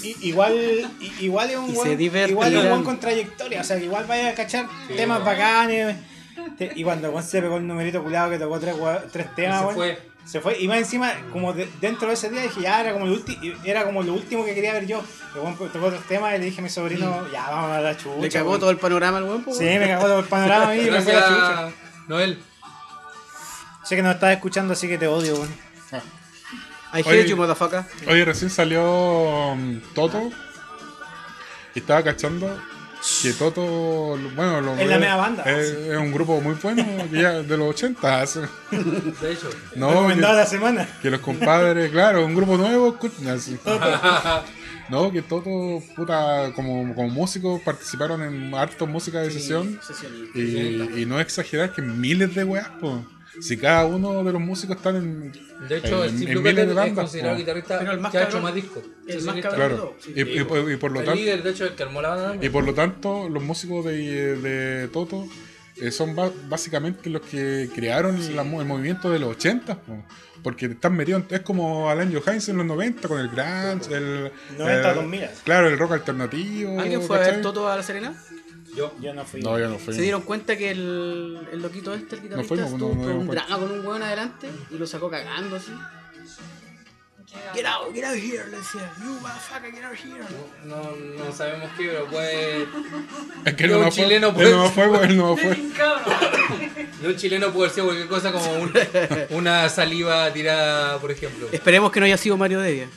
[0.03, 0.53] i- igual,
[0.99, 4.05] i- igual es un buen, igual es un buen con trayectoria, o sea, que igual
[4.05, 5.37] vaya a cachar Sí, temas bueno.
[5.39, 5.97] bacanes.
[6.57, 8.75] Te- Y cuando Juan se pegó el numerito culado que tocó tres,
[9.11, 9.99] tres Y temas, se weón, fue.
[10.25, 10.59] se fue.
[10.59, 13.55] Y más encima, como de- dentro de ese día dije, ya era como, el ulti-
[13.65, 15.03] era como lo último que quería ver yo.
[15.35, 17.95] Y Juan tocó tres temas y le dije a mi sobrino, ya vamos a la
[17.97, 18.19] chucha.
[18.19, 18.59] le cagó weón".
[18.61, 20.89] todo el panorama al buen, po, Sí, me cagó todo el panorama a mí y
[20.91, 21.71] me fue a la chucha.
[22.07, 22.41] Noel.
[23.83, 25.49] Sé que nos estás escuchando, así que te odio, weón.
[26.95, 27.27] I hate Oye.
[27.27, 27.83] you, motherfucker.
[28.07, 28.83] Oye, recién salió
[29.51, 30.29] um, Toto.
[31.75, 32.59] Y estaba cachando
[33.21, 33.61] que Toto,
[34.35, 35.43] bueno, lo- Es la media banda.
[35.43, 38.21] Es, es un grupo muy bueno ya de los 80.
[38.21, 39.49] hace- De hecho.
[39.75, 40.87] No, Recomendado que, la semana.
[41.01, 42.97] que los compadres, claro, un grupo nuevo.
[43.33, 43.57] así.
[44.89, 49.79] No, que Toto, puta, como, como músicos participaron en hartos música de sesión.
[50.35, 53.03] Y, y no exagerar que miles de weas, po.
[53.41, 55.31] Si cada uno de los músicos están en.
[55.67, 57.39] De hecho, en- Steve en Lukather miles de es bandas, considerado po.
[57.39, 58.83] guitarrista Pero el más que ha hecho cabrón- más discos.
[59.07, 59.55] el más cabrón.
[59.55, 59.95] Claro.
[59.99, 60.13] Sí.
[60.15, 60.23] Y, y-
[60.69, 61.19] y- y por lo El tanto.
[61.19, 62.45] líder, de hecho, el que armó la banda.
[62.45, 65.27] Y por lo tanto, los músicos de, de Toto
[65.81, 66.15] eh, son
[66.49, 70.05] básicamente los que crearon la mo- el movimiento de los 80, po.
[70.43, 74.31] porque están metidos, es como Alan Johannes en los 90 con el grunge, el...
[74.59, 75.21] 90 el- 2000.
[75.43, 76.79] Claro, el rock alternativo.
[76.79, 77.41] ¿Alguien fue a ver ¿cachai?
[77.41, 78.13] Toto a la Serena?
[78.75, 78.93] Yo.
[78.99, 79.41] Yo no fui.
[79.41, 79.93] No, yo no fui.
[79.93, 83.07] Se dieron cuenta que el, el loquito este, el guitarrista, fuimos, no- estuvo no con
[83.07, 85.71] dimos un drama con un hueón adelante y lo sacó cagando así.
[87.55, 88.91] Get out, get out here, le decía.
[89.01, 90.23] You motherfucker, get out here.
[90.65, 90.95] No,
[91.25, 92.67] no sabemos qué, pero puede.
[93.45, 94.51] Es que no, un fue, chileno, pues.
[94.51, 95.57] no fue, pues, él no fue.
[97.01, 98.71] De un chileno puede ser cualquier cosa como un-
[99.31, 101.47] una saliva tirada, por ejemplo.
[101.51, 102.87] Esperemos que no haya sido Mario Devia.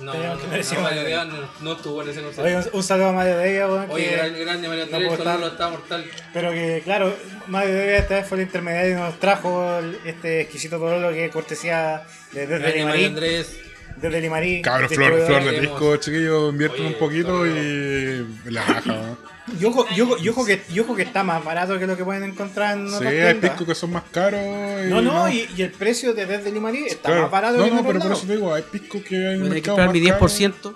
[0.00, 2.70] No, Teníamos que no, decir no, Mario no, no estuvo en ese Oye, concierto.
[2.72, 3.90] un, un saludo a Mario Devia, weón.
[3.90, 6.04] Oye, que- gran- grande Mario no puedo con estar- está mortal.
[6.34, 7.16] Pero que, claro,
[7.46, 11.30] Mario Devia esta vez fue el intermediario y nos trajo el- este exquisito lo que
[11.30, 13.06] cortesía de, desde Grande Mario.
[13.06, 13.58] Andrés.
[13.96, 14.62] Desde Limarí.
[14.62, 15.78] Cabros, flor, flor de queremos.
[15.80, 19.36] pisco, chiquillos, invierten Oye, un poquito todo y la raja, ¿no?
[19.60, 21.96] Y ojo, y ojo- y ojo que, y ojo que está más barato que lo
[21.96, 23.50] que pueden encontrar en Sí, otras hay tiendas.
[23.50, 24.40] piscos que son más caros.
[24.40, 27.22] Y No, no, y, y el precio de desde Limarí está Claro.
[27.22, 29.34] más barato no, que no, otros pero por eso te digo, hay piscos que hay
[29.36, 29.94] en más mi caros.
[29.94, 30.74] 10%.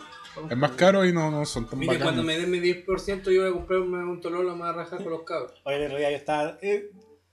[0.48, 2.24] Es más caro y no, no son tan Mire, cuando bacanos.
[2.24, 5.22] me den mi 10%, yo voy a comprarme un tololo más a rajar con los
[5.24, 5.52] cabros.
[5.64, 6.56] Oye, el otro día yo estaba.
[6.62, 6.90] eh,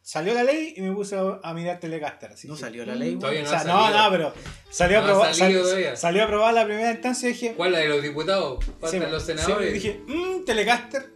[0.07, 2.31] salió la ley y me puse a, mirar Telecaster.
[2.31, 3.19] Así No que- salió la ley, weón.
[3.19, 4.03] Todavía O no sea, ha no, salido.
[4.03, 4.33] no, pero
[4.69, 7.53] salió, No aprobada, salido sal- salió aprobada la primera instancia y dije.
[7.57, 8.63] ¿Cuál la de los diputados?
[8.79, 9.73] Faltan sí, los sí, senadores.
[9.73, 11.09] dije, mmm, Telecaster.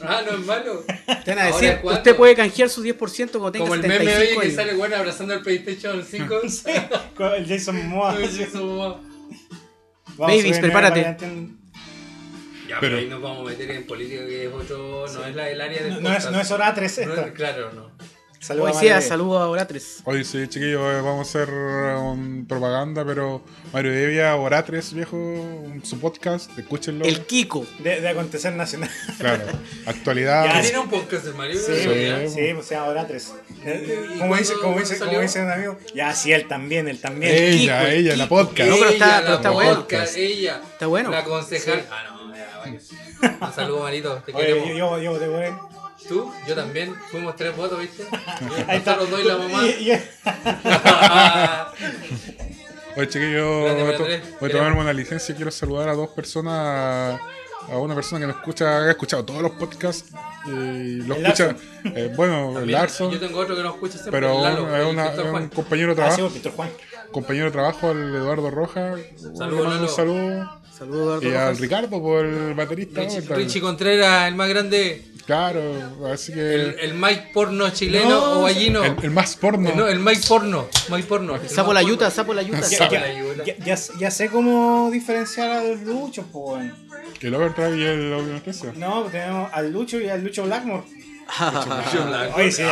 [0.00, 0.82] Ah, no es malo.
[1.24, 2.96] Te van a Ahora, decir, usted puede canjear su 10%
[3.32, 6.40] cuando tenga Como el meme 75 oye que sale bueno abrazando el PlayStation 5.
[7.16, 8.12] Con el Jason Momoa.
[8.16, 9.00] Ay, eso, mamá.
[10.16, 11.16] Vamos a Babies, prepárate.
[12.66, 15.06] Ya, Pero- ahí nos vamos a meter en política que es otro.
[15.12, 17.32] No es la, el área del No, no es, no es hora 3 No es-
[17.32, 17.90] Claro, no.
[18.40, 19.08] Saludos a Poesía, Mario.
[19.08, 19.98] saludos a Oratres.
[20.04, 25.16] Oye, sí, chiquillos, eh, vamos a hacer un propaganda, pero Mario Devia, Oratres, viejo,
[25.82, 27.04] su podcast, escúchenlo.
[27.04, 27.66] El Kiko.
[27.80, 28.90] De, de acontecer nacional.
[29.18, 29.42] Claro,
[29.86, 30.44] actualidad.
[30.46, 31.58] Ya, ¿Tiene un podcast el Mario?
[31.58, 32.28] Sí, Sí.
[32.28, 33.34] sí, se llama hora 3.
[34.14, 35.76] ¿Y Como dice, como, dice, como dice un amigo.
[35.94, 37.34] Ya, sí, él también, él también.
[37.34, 38.70] ella, Kiko, ella, la podcast.
[38.70, 39.74] No, pero está- Ella, pero está bueno.
[39.80, 40.60] podcast, Ella.
[40.72, 41.10] Está bueno.
[41.10, 41.86] La concejal.
[41.90, 42.78] Ah, no, ya, vaya.
[43.48, 44.22] Un saludo, Marito.
[44.24, 44.68] Te Oye, queremos.
[44.68, 45.54] yo, yo, yo por él.
[46.08, 46.32] ¿Tú?
[46.46, 46.94] Yo también.
[47.10, 48.04] Fuimos tres votos, ¿viste?
[48.68, 48.96] Ahí está.
[48.96, 49.62] Nosotros dos y la mamá.
[52.96, 54.06] Oye, chiquillos, Grande, voy a to-
[54.40, 57.20] voy a tomarme una licencia y quiero saludar a dos personas.
[57.70, 60.10] A una persona que nos escucha, ha escuchado todos los podcasts
[60.46, 61.54] y lo El escucha.
[61.84, 64.12] eh, bueno, el Larson, Yo tengo otro que no escucha siempre.
[64.22, 66.70] pero Lalo, un- es una- un compañero de Ah, sí, trabajo, Víctor Juan.
[67.12, 68.98] compañero de trabajo, el Eduardo Rojas.
[69.36, 70.50] Saludos, un saludo.
[70.78, 71.58] Saludos a Y al.
[71.58, 73.02] Ricardo, por el baterista.
[73.34, 75.04] Richie Contreras, el más grande.
[75.28, 75.60] Claro,
[76.10, 76.40] así que.
[76.54, 78.82] El, el Mike porno chileno No, o gallino.
[78.82, 79.70] el, el más porno.
[79.76, 80.66] No, el Mike porno.
[80.88, 81.36] Mike porno.
[81.36, 82.66] El Sapo la yuta, sapo la yuta.
[82.66, 86.72] Ya, ya, ya, ya, sé cómo diferenciar a los luchos, pues.
[87.20, 88.72] El Overdrive y el Anestesia.
[88.76, 90.84] No, tenemos al Lucho y al Lucho Blackmore.
[92.06, 92.36] Blanco.
[92.38, 92.70] Oye, sí, de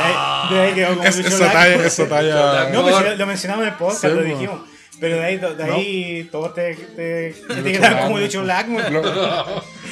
[0.60, 1.74] ahí, quedó como Es, Lucho esa Blackmore.
[1.74, 2.70] talla, esa talla.
[2.70, 4.60] No, pero si lo mencionamos en el podcast, Sí, lo dijimos.
[4.98, 8.90] Pero de ahí, de ahí todos te, te, te etiquetaron como Lucho Blackmore.
[8.90, 9.02] Lo-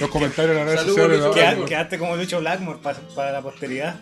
[0.01, 1.21] los comentarios en las redes sociales.
[1.21, 1.31] ¿no?
[1.33, 1.65] Queda-.
[1.67, 4.01] Quedaste como Lucho Blackmore pa- para la posteridad.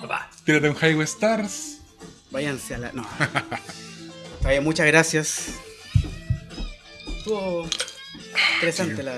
[0.00, 0.30] Papá.
[0.44, 1.78] Tírate un Highway Stars.
[2.30, 2.92] Váyanse a la.
[2.92, 3.06] No.
[4.46, 5.48] Bien, muchas gracias.
[7.18, 7.68] Estuvo
[8.54, 9.14] interesante la.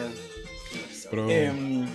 [1.11, 1.87] Pero, Em,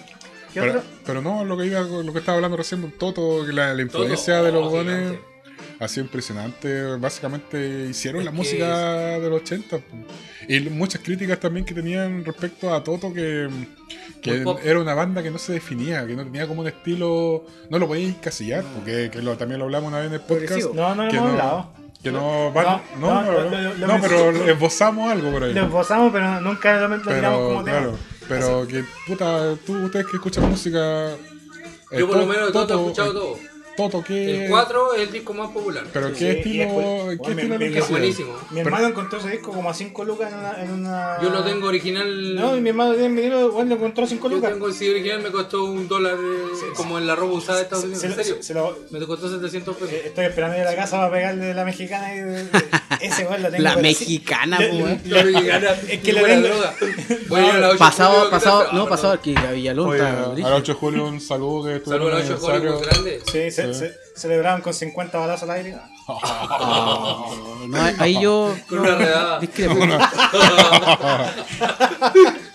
[0.53, 0.83] ¿Qué pero, otro?
[1.05, 3.73] pero no, lo que iba con lo que estaba hablando recién, con Toto, que la,
[3.73, 5.19] la influencia Toto, de los oh, gigante.
[5.79, 6.95] Ha sido impresionante.
[6.97, 9.77] Básicamente hicieron Es la música de los 80.
[9.77, 9.83] po.
[10.47, 13.49] Y muchas críticas también que tenían respecto a Toto, que,
[14.21, 17.79] que era una banda que no se definía, que no tenía como un estilo, no
[17.79, 20.73] lo podías encasillar, porque que lo, también lo hablamos una vez en el podcast.
[20.73, 21.73] No, no lo que hemos no- hablado.
[22.01, 25.43] Que no, van- No, no, no, no, lo- lo- lo no, pero esbozamos algo por
[25.43, 25.53] ahí.
[25.53, 27.77] Lo esbozamos, pero nunca lo, Pero, como tema.
[27.79, 27.97] claro,
[28.29, 31.09] pero que puta, tú, ustedes que escuchan música.
[31.11, 31.17] eh,
[31.99, 33.37] Yo por lo To- menos de todo he escuchado todo.
[33.77, 34.45] Toto, ¿qué?
[34.45, 35.83] El 4 es el disco más popular.
[35.93, 38.33] Pero Sí, qué y estilo, después- ¿qué Bueno, estilo Es buenísimo.
[38.49, 41.17] Mi hermano encontró ese disco como a 5 lucas en una, en una.
[41.21, 42.35] Yo lo tengo original.
[42.35, 44.51] No, y mi hermano tiene vinilo, bueno, lo encontró a 5 Yo lucas.
[44.51, 47.63] tengo el CD original, me costó un dólar eh, como en la ropa usada de
[47.65, 48.01] Estados Unidos.
[48.01, 48.37] se ¿En serio?
[48.41, 49.93] se lo- Me costó 700 pesos.
[49.93, 52.49] eh, Estoy esperando ir a la casa para pegarle la mexicana y de- de-
[53.01, 53.63] ese weón lo tengo.
[53.63, 55.01] La pero mexicana, weón.
[55.05, 56.73] Lo que gana, Es que la tengo- droga.
[57.29, 59.51] Voy a ir a la 8 de Pasado, julio, pasado, no, Ah, pasado aquí a
[59.51, 62.57] Villalón a la 8 de julio un saludo que estuvo Saludos a los 8 de
[62.59, 63.21] julio, grande.
[63.31, 63.66] Sí, se,
[64.15, 65.75] Celebraban con 50 balazos al aire.
[66.07, 67.25] Ah,
[67.67, 68.55] no, ahí yo.
[68.69, 69.39] Con no, una redada.
[69.39, 69.75] discrepo.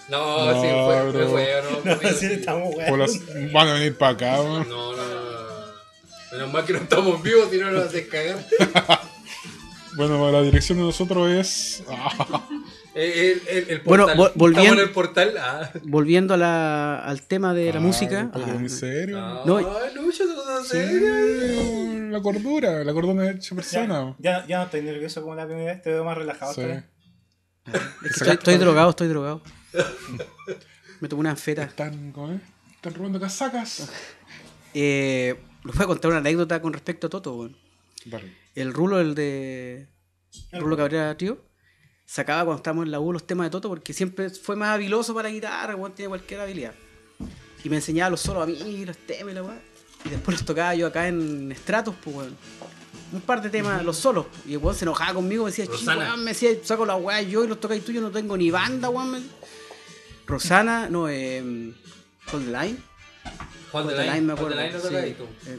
[0.08, 1.62] No, sí, No, fue, fue.
[1.84, 2.26] No, sí, sí.
[2.34, 2.98] estamos weón.
[2.98, 3.18] las-
[3.52, 4.68] van a venir para acá, weón.
[4.68, 5.72] No, no, no, no.
[6.32, 8.44] Menos mal que no estamos vivos, si no nos haces cagar.
[9.94, 11.82] Bueno, la dirección de nosotros es.
[12.94, 15.34] El, el, el, el Bueno, volviendo- en el portal.
[15.38, 15.70] Ah.
[15.84, 18.28] Volviendo a la, al tema de la música.
[18.32, 19.18] ¿Porque ah, ¿En serio?
[19.18, 22.08] No, No, no, Lucho, tú no Sí, sé.
[22.10, 24.14] la cordura, la cordura de hecho persona.
[24.18, 26.52] Ya, ya, ya no estoy nervioso como la primera vez, te veo más relajado.
[26.52, 26.60] Sí.
[26.60, 26.82] es
[28.02, 29.40] que estoy, estoy drogado, estoy drogado.
[31.00, 31.62] Me tomé una anfeta.
[31.64, 32.40] Están, ¿cómo es?
[32.74, 33.88] Están robando casacas.
[34.74, 37.56] Eh, les voy a contar una anécdota con respecto a Toto, weón.
[38.04, 38.32] Dale.
[38.54, 39.88] El Rulo, el de.
[40.52, 41.38] Rulo Cabrera Trío,
[42.12, 45.14] sacaba cuando estábamos en la U los temas de Toto porque siempre fue más habiloso
[45.14, 46.74] para guitarra, weón, tiene cualquier habilidad.
[47.64, 49.58] Y me enseñaba los solos a mí, los temas y la weá.
[50.04, 52.36] Y después los tocaba yo acá en Stratos, pues weón.
[53.12, 54.26] Un par de temas, los solos.
[54.46, 56.04] Y el weón se enojaba conmigo, me decía, "Chi, Rosana.
[56.08, 58.50] weón", me decía, saco la weá yo y los tocáis tú, yo no tengo ni
[58.50, 59.26] banda, weón.
[60.26, 61.72] Rosana, no, eh.
[62.30, 62.78] Hold the Line.
[63.72, 64.58] Hold the Line, me acuerdo.
[64.58, 65.14] de Line lo sí.
[65.16, 65.24] tú.
[65.50, 65.58] Eh,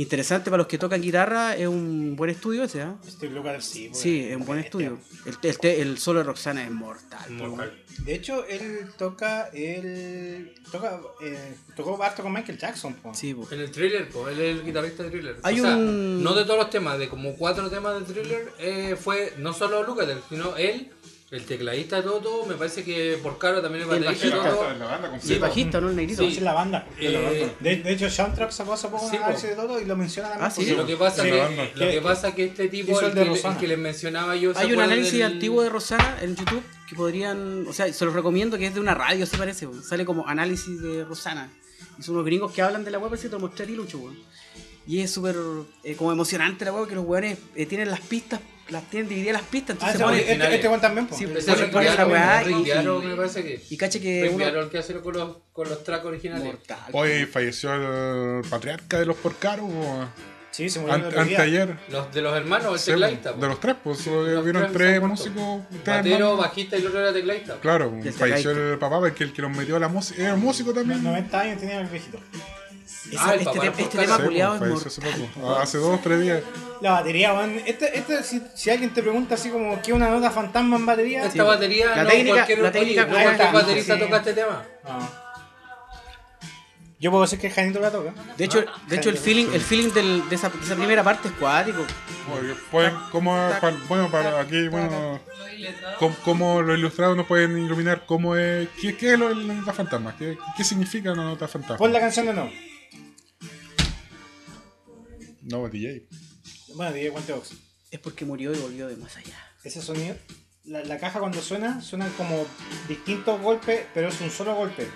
[0.00, 2.94] Interesante para los que tocan guitarra, es un buen estudio ese, ¿ah?
[3.06, 3.82] Estoy loca sí.
[3.84, 3.94] weón.
[3.94, 4.98] Sí, es un buen estudio.
[5.26, 7.36] El, el, te- el solo de Roxana es mortal.
[7.38, 7.70] po, weón.
[8.04, 13.12] De hecho, él toca, él toca, eh, tocó harto con Michael Jackson, po.
[13.14, 13.46] Sí, po.
[13.50, 15.36] En el thriller, pues, él es el guitarrista de thriller.
[15.42, 18.52] Hay o sea, un- no de todos los temas, de como cuatro temas de thriller,
[18.58, 20.90] eh, fue no solo Lucater, sino él,
[21.30, 24.36] el tecladista Toto, me parece que por caro también el El baterista.
[24.42, 24.72] Toto.
[24.78, 25.46] la banda Sí, completa.
[25.46, 25.88] bajista, ¿no?
[25.90, 26.22] El negrito.
[26.22, 26.28] Sí.
[26.36, 26.86] Es la banda.
[26.98, 29.24] Eh, De, de hecho, Soundtrack sacó hace poco Sí, un po.
[29.26, 30.46] análisis de todo y lo menciona también.
[30.48, 30.66] Ah, sí.
[30.74, 31.64] Lo que pasa Sí, que, la banda.
[31.74, 34.52] lo que pasa que este tipo, el el de que, el que les mencionaba yo,
[34.54, 38.04] ¿se Hay un análisis del- antiguo de Rosana en YouTube que podrían, o sea, se
[38.04, 41.52] los recomiendo que es de una radio, se parece, sale como análisis de Rosana.
[41.96, 43.76] Y son unos gringos que hablan de la web, que te lo mostré a ti,
[43.76, 44.18] Lucho, weón.
[44.86, 45.36] Y es súper
[45.84, 48.40] eh, como emocionante la web, que los weones eh, tienen las pistas,
[48.70, 51.16] las tienen divididas las pistas, Ah, entonces ese, ponen- este, este Juan también, po.
[51.16, 53.60] Sí, pues, Rick ponen la weá y- me parece que.
[53.70, 54.70] y caché que uno...
[54.70, 56.44] Que hace con los, con los tracks originales.
[56.44, 56.78] Mortal.
[56.92, 60.04] Hoy falleció el patriarca de los porcaros, po.
[60.52, 61.38] Sí, se murió el An- otro día.
[61.38, 61.76] anteayer.
[61.90, 62.90] Los de los hermanos, el Sí,
[63.40, 64.04] de los tres, pues
[64.44, 65.62] vieron tres músicos.
[65.84, 66.38] tres Batero, hermanos.
[66.38, 67.60] bajista y el otro era tecladista.
[67.60, 70.20] Claro, falleció el papá, porque el que los metió a la música.
[70.20, 71.04] Era músico también.
[71.04, 72.18] 90 años tenía el viejito.
[73.18, 75.12] Ah, este, te- este tema Sí, culiado pues, es mortal.
[75.14, 75.56] hace poco.
[75.56, 76.42] Hace dos, tres días.
[76.80, 77.32] La batería.
[77.66, 80.86] Este, este, si, si alguien te pregunta así como, ¿qué es una nota fantasma en
[80.86, 81.24] batería?
[81.24, 84.00] Esta batería, La no técnica- cualquier, la técnica oye, no cualquier baterista sí.
[84.00, 84.64] toca este tema.
[84.84, 85.08] Ah.
[86.98, 88.12] Yo puedo decir que el Janito la toca.
[88.36, 91.28] De hecho, de hecho el feeling, el feeling del- de, esa, de esa primera parte
[91.28, 91.86] es cuático.
[92.70, 95.18] Pueden, ¿cómo, para- bueno, para aquí, bueno,
[95.98, 99.54] ¿cómo, cómo los ilustrados nos pueden iluminar cómo es, qué, qué es lo de la
[99.54, 100.14] nota fantasma?
[100.18, 101.78] ¿Qué, qué significa una nota fantasma?
[101.78, 102.50] Pon la canción de nuevo.
[105.50, 106.06] No, DJ.
[106.74, 107.50] Bueno, DJ Box.
[107.90, 109.36] Es porque murió y volvió de más allá.
[109.64, 110.14] Ese sonido,
[110.64, 112.46] la, la caja cuando suena, suenan como
[112.88, 114.86] distintos golpes, pero es un solo golpe.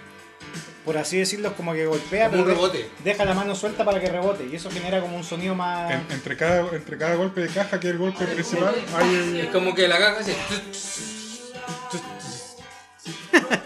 [0.85, 2.91] Por así decirlo, es como que golpea, Como un pero de- rebote.
[3.03, 4.47] deja la mano suelta para que rebote.
[4.51, 5.91] Y eso genera como un sonido más.
[5.91, 9.41] En- entre, cada, entre cada golpe de caja, que es el golpe principal, hay el-
[9.41, 10.37] Es como que la caja hace.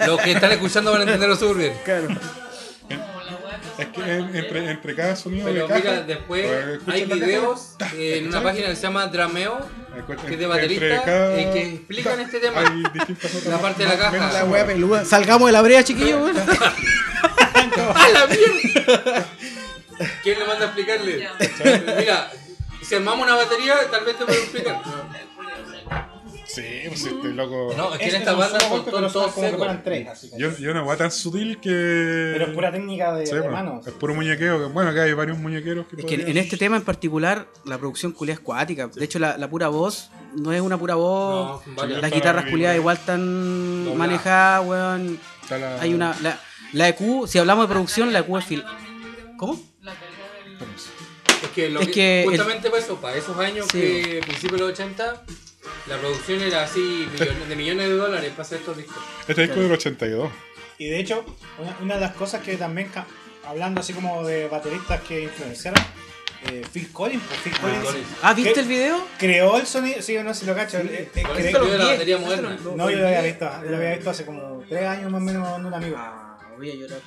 [0.07, 1.75] Los que están escuchando van a entenderlo súper bien.
[1.85, 2.09] Claro.
[3.79, 5.81] Es que en- entre, entre cada sonido Pero de caja.
[5.81, 6.47] mira, después
[6.85, 9.59] pues, hay caja, videos en una página que se llama Drameo,
[10.27, 12.63] que es de baterista, cada- eh, que explican este tema.
[12.63, 12.71] La
[13.53, 14.11] más- parte de la caja.
[14.11, 14.53] menos La La sonoras.
[14.53, 15.05] wea peluda.
[15.05, 16.21] Salgamos de la brea, chiquillos.
[16.35, 16.37] weón.
[17.95, 19.27] ¡A la mierda!
[20.23, 21.29] ¿Quién le manda a explicarle?
[21.99, 22.31] Mira,
[22.83, 24.81] Si armamos una batería, tal vez te puedo explicar.
[26.61, 27.75] Sí, pues este loco.
[27.77, 29.69] No, es que Es- en es esta banda son todos como secos.
[29.85, 31.71] tres, así, Yo, yo una weá tan sutil que.
[32.35, 33.87] Pero es pura técnica de, Sí, de pues, manos.
[33.87, 34.59] Es puro muñequeo.
[34.67, 35.97] que- Bueno, acá hay varios muñequeros que.
[35.97, 38.89] Es que en, podrían- en este tema en particular, la producción culia es cuática.
[38.89, 41.67] De hecho, la, la pura voz no es una pura voz.
[41.67, 42.01] No, vale.
[42.01, 43.99] Las guitarras culiadas igual están Doblada.
[43.99, 45.21] manejadas, weón.
[45.43, 46.17] Está la- Hay una.
[46.23, 46.39] La,
[46.73, 48.65] la EQ, si hablamos de producción, la EQ es fil.
[49.39, 49.59] ¿Cómo?
[51.43, 53.81] Es que, lo Es que, que el- justamente para eso, para esos años Sí.
[53.81, 55.23] que principios de los 80,
[55.89, 58.97] la producción era así millones- de millones de dólares para hacer estos discos.
[59.27, 60.31] Este disco del 82.
[60.79, 61.25] Y de hecho,
[61.59, 62.91] una, una de las cosas que también,
[63.47, 65.83] hablando así como de bateristas que influenciaron,
[66.51, 68.07] eh, Phil Collins, pues Phil Collins Collins.
[68.23, 69.05] Ah, ¿viste el video?
[69.19, 70.79] creó el sonido, sí o no, si lo cacho.
[70.79, 72.59] eh, eh, Collins cre- salió de la diez, batería eso moderna.
[72.63, 75.25] lo- no, yo lo había visto, lo había visto hace como tres años más o
[75.25, 75.97] menos con un amigo.
[75.99, 77.01] Ah, voy a llorar.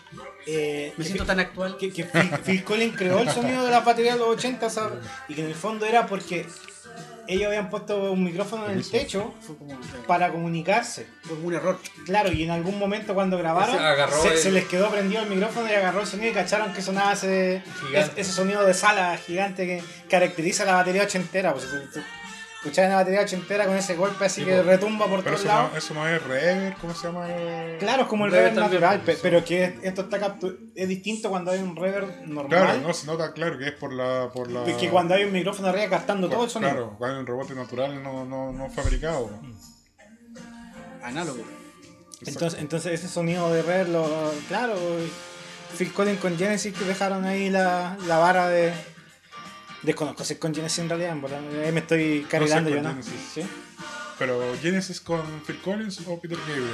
[0.46, 1.78] Eh, Me que- siento tan actual.
[1.78, 5.00] que, que Phil, Phil Collins creó el sonido de la batería de los 80 ¿sabes?
[5.30, 6.46] y que en el fondo era porque
[7.28, 9.34] ellos habían puesto un micrófono en el techo
[10.08, 11.08] para comunicarse.
[11.24, 11.80] fue como un error.
[12.06, 15.22] Claro, y en algún momento cuando grabaron, Se agarró se, el- se les quedó prendido
[15.24, 17.62] el micrófono y agarró el sonido y cacharon que sonaba ese,
[18.16, 21.54] ese sonido de sala gigante que caracteriza la batería ochentera.
[21.54, 21.66] Pues,
[22.64, 25.72] escuchás una batería ochentera con ese golpe así Sí, que retumba por todos lados.
[25.72, 27.28] no, eso no es reverb, ¿cómo se llama?
[27.80, 30.38] Claro, es como el Reverb reverb natural, pe- pero que esto está
[30.76, 33.92] es distinto cuando hay un reverb normal Claro, no se nota claro que es por
[33.92, 34.30] la.
[34.34, 36.72] Por la que cuando hay un micrófono arriba captando todo el sonido.
[36.72, 39.30] Claro, cuando hay un rebote natural no, no, no fabricado.
[41.04, 41.44] Análogo.
[42.26, 44.76] Entonces, entonces ese sonido de reverb, lo, claro,
[45.78, 48.72] Phil Collins con Genesis que dejaron ahí la, la vara de...
[49.82, 52.84] Desconozco si es con Genesis en realidad, en verdad, ahí me estoy cargando con yo,
[52.84, 52.90] ¿no?
[52.90, 53.14] Genesis.
[53.34, 53.42] ¿Sí?
[54.20, 56.68] Pero Genesis con Phil Collins o Peter Gabriel.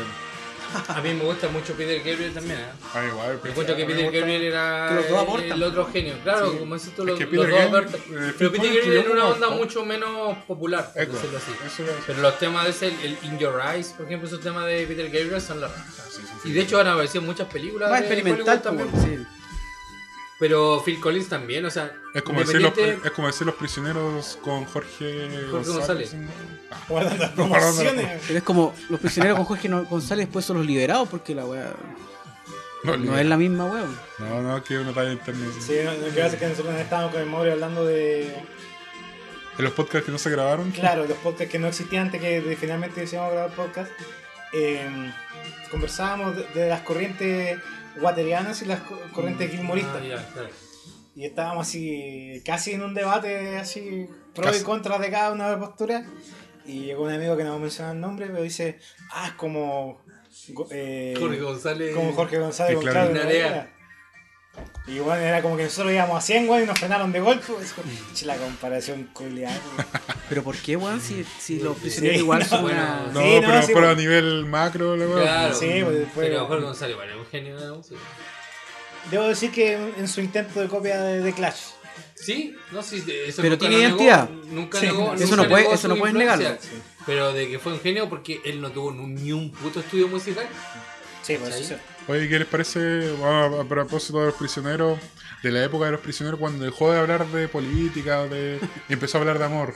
[0.90, 2.60] A mí me gusta mucho Peter Gabriel también.
[2.60, 3.08] ¿eh?
[3.10, 3.40] Igual.
[3.42, 6.16] Me encuentro que Peter Gabriel era Que los el- otro genio.
[6.22, 6.58] Claro, Sí.
[6.58, 9.12] como dices tú, Es los, que los Peter dos Gabriel, eh, Pero Peter Gabriel era
[9.14, 11.52] una onda mucho menos popular, por decirlo así.
[11.66, 14.66] Eso Pero los temas de ese, el, el In Your Eyes, por ejemplo, esos temas
[14.66, 15.86] de Peter Gabriel son la raja.
[15.88, 17.90] Ah, sí, sí, Y de hecho han aparecido en muchas películas.
[17.90, 18.90] Más de experimental Hollywood también.
[18.92, 19.22] también.
[19.26, 19.37] Sí.
[20.40, 23.56] Pero Phil Collins también, o sea, Es como, decir los, independiente- es como decir los
[23.56, 26.16] prisioneros con Jorge, González.
[26.72, 28.22] Ah, No, guardando las promociones.
[28.28, 31.74] Pero es como los prisioneros con Jorge González después son los liberados porque la weá
[32.84, 33.98] no, no es la misma weón.
[34.20, 35.50] no, no, que una talla internet.
[35.60, 38.28] Sí, lo que pasa es que nosotros estábamos con el Mauri hablando de,
[39.58, 42.42] En los podcasts que no se grabaron, claro, los podcasts que no existían antes que
[42.42, 43.92] de- finalmente decidimos grabar podcast.
[44.54, 45.12] eh,
[45.72, 47.60] conversábamos de, de las corrientes
[48.02, 49.96] waterianas y las co- corrientes gilmoristas.
[49.96, 50.50] Ah, claro.
[51.16, 54.60] Y estábamos así, casi en un debate así, pro Casi.
[54.62, 56.06] y contra de cada una de las posturas.
[56.66, 58.78] Y llegó un amigo que no va a mencionar el nombre, pero dice,
[59.12, 60.02] ah, es como...
[60.70, 61.96] eh, Jorge González.
[61.96, 62.86] como Jorge González Sí,
[64.88, 67.46] Y bueno, era como que nosotros íbamos a 100, güey, y nos frenaron de golpe.
[68.24, 69.60] la comparación culiada.
[70.30, 71.02] Pero ¿por qué, weón?
[71.02, 73.10] Si, si los prisioneros Sí, igual no, son una...
[73.14, 75.22] no, Sí, no, pero, sí, pero a nivel macro, la weá.
[75.24, 75.56] Claro.
[75.56, 78.00] Sí, pues, después- Pero Jorge González, bueno, es un genio de la música.
[79.12, 81.60] Debo decir que en su intento de copia de, de Clash.
[82.16, 84.30] Sí, no, sí, eso Pero tiene identidad.
[84.30, 86.58] nunca Sí, negó, eso nunca no puede- negó eso no puedes negarlo.
[87.06, 90.48] Pero de que fue un genio porque él no tuvo ni un puto estudio musical.
[91.22, 91.78] Sí, pues ¿Cachai?
[92.08, 94.98] Oye, ¿qué les parece bueno, a propósito de los prisioneros,
[95.44, 99.18] de la época de los prisioneros, cuando dejó de hablar de política de, y empezó
[99.18, 99.74] a hablar de amor?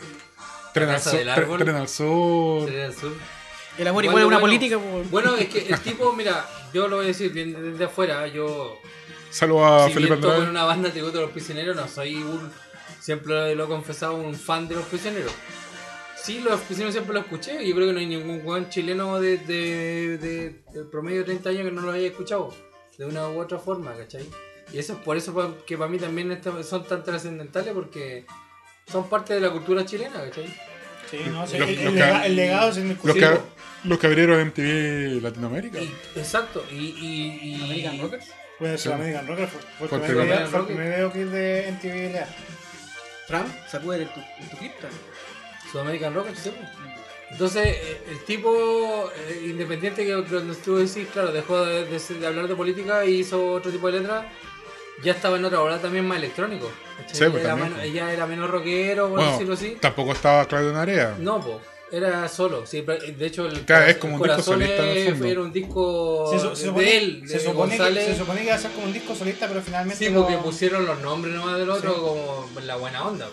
[0.74, 1.60] Tren al, sur, Árbol.
[1.60, 2.70] tren al sur.
[2.70, 3.14] El sur.
[3.78, 4.40] El amor Bueno, igual es una bueno.
[4.40, 5.12] política, weón.
[5.12, 8.80] Bueno, es que el tipo, mira, yo lo voy a decir bien desde afuera, yo
[9.30, 10.50] Saludos a si Felipe Andrade.
[10.50, 12.50] una banda tributo a los prisioneros, no soy un,
[13.00, 15.32] siempre lo he confesado, un fan de los prisioneros.
[16.24, 16.60] Sí, los
[16.94, 20.62] siempre lo escuché, y yo creo que no hay ningún buen chileno de, de,
[20.92, 22.54] promedio de 30 años que no lo haya escuchado,
[22.98, 24.28] de una u otra forma, ¿cachai?
[24.72, 28.26] Y eso es por eso que para mí también son tan trascendentales, porque
[28.90, 30.46] son parte de la cultura chilena, ¿cachai?
[31.10, 33.40] Sí, no, sí, Los- el, los el que- lega- el legado es Los indiscutible.
[33.86, 35.80] los que abrieron MTV Latinoamérica.
[35.82, 36.76] Y- exacto, y...
[36.76, 38.26] y, y American Rockers.
[38.60, 40.28] Bueno, eso American Rocker fue, fue Fue el primer
[40.88, 42.28] video- que de MTV LA.
[43.28, 44.88] Fran, sacuden en tu, en tu cripta.
[45.72, 46.52] Sudamerican Rockers, sí.
[47.32, 52.18] Entonces, eh, el tipo eh, independiente que donde tú decís, claro, dejó de, de ser-
[52.20, 54.26] de hablar de política y hizo otro tipo de letras,
[55.04, 56.70] ya estaba en otra hora también más electrónico.
[57.12, 57.86] Sí, pues, era también, menos- pues.
[57.90, 59.78] ella era menos rockero, por Bueno, decirlo así.
[59.80, 61.16] tampoco estaba Claudio Narea.
[61.20, 61.56] No, pues,
[61.94, 62.66] era solo.
[62.66, 65.28] Sí, pero, de hecho, el, Claro, es como un disco solista en el fondo.
[65.28, 68.40] era un disco Se, su- se supone, de él, de se, supone que, se supone
[68.42, 70.06] que iba a ser como un disco solista, pero finalmente.
[70.06, 72.00] Sí, no- porque pusieron los nombres nomás del otro Sí.
[72.00, 73.30] como la buena onda.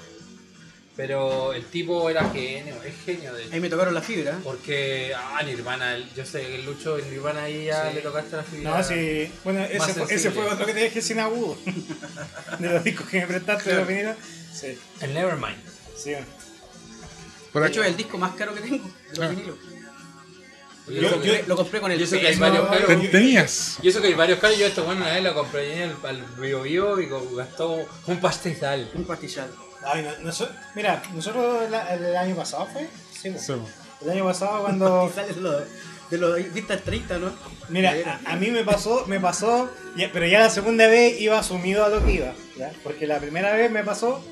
[0.98, 3.44] Pero el tipo era genio, es genio de.
[3.52, 4.36] Ahí me tocaron la fibra.
[4.42, 7.94] Porque, ah, Nirvana, el- yo sé que el Lucho en Nirvana ahí ya Sí.
[7.94, 8.76] le tocaste la fibra.
[8.76, 9.32] No, sí.
[9.44, 11.56] Bueno, ese fue, ese fue otro que te dejé sin agudo.
[12.58, 14.16] de los discos que me prestaste de los vinilos.
[14.52, 14.76] Sí.
[15.00, 15.56] El Nevermind.
[15.96, 16.14] Sí.
[17.52, 18.84] Por De hecho, es el disco más caro que tengo.
[18.84, 19.28] de los Ah.
[19.28, 19.56] vinilos.
[20.88, 22.40] Yo- Lo, yo- compré- lo compré con el yo sé que hay peso.
[22.40, 22.86] varios caros.
[22.88, 23.76] Ten- tenías.
[23.82, 25.96] Y eso que hay varios caros, yo esta buena una vez la compré en el,
[26.02, 28.90] al Bio Bio y co- gastó un pastizal.
[28.94, 29.48] Un pastillal.
[29.84, 32.88] Ay, no- noso- mira, nosotros la- el, año pasado fue.
[33.12, 33.38] Sí, po.
[33.38, 33.68] Sí, po.
[34.04, 35.12] El año pasado cuando.
[35.28, 35.62] De los,
[36.10, 37.30] de los vistas 30, ¿no?
[37.68, 41.38] Mira, a, a mí me pasó, me pasó, ya- pero ya la segunda vez iba
[41.38, 42.72] asumido a lo que iba, ¿ya?
[42.82, 44.24] Porque la primera vez me pasó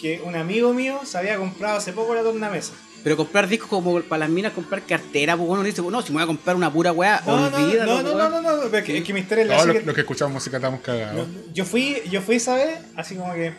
[0.00, 2.74] que un amigo mío se había comprado hace poco la tornamesa.
[3.02, 6.16] Pero comprar discos como para las minas, comprar cartera, pues uno dice, no, si me
[6.18, 8.62] voy a comprar una pura weá, No, no, olvídalo, no, no, pues, no, no, no,
[8.64, 10.80] pero es que, es que mi historia es la Todos los, que escuchamos música estamos
[10.80, 11.26] cagados.
[11.28, 13.52] No, Yo fui, yo fui esa vez, así como que,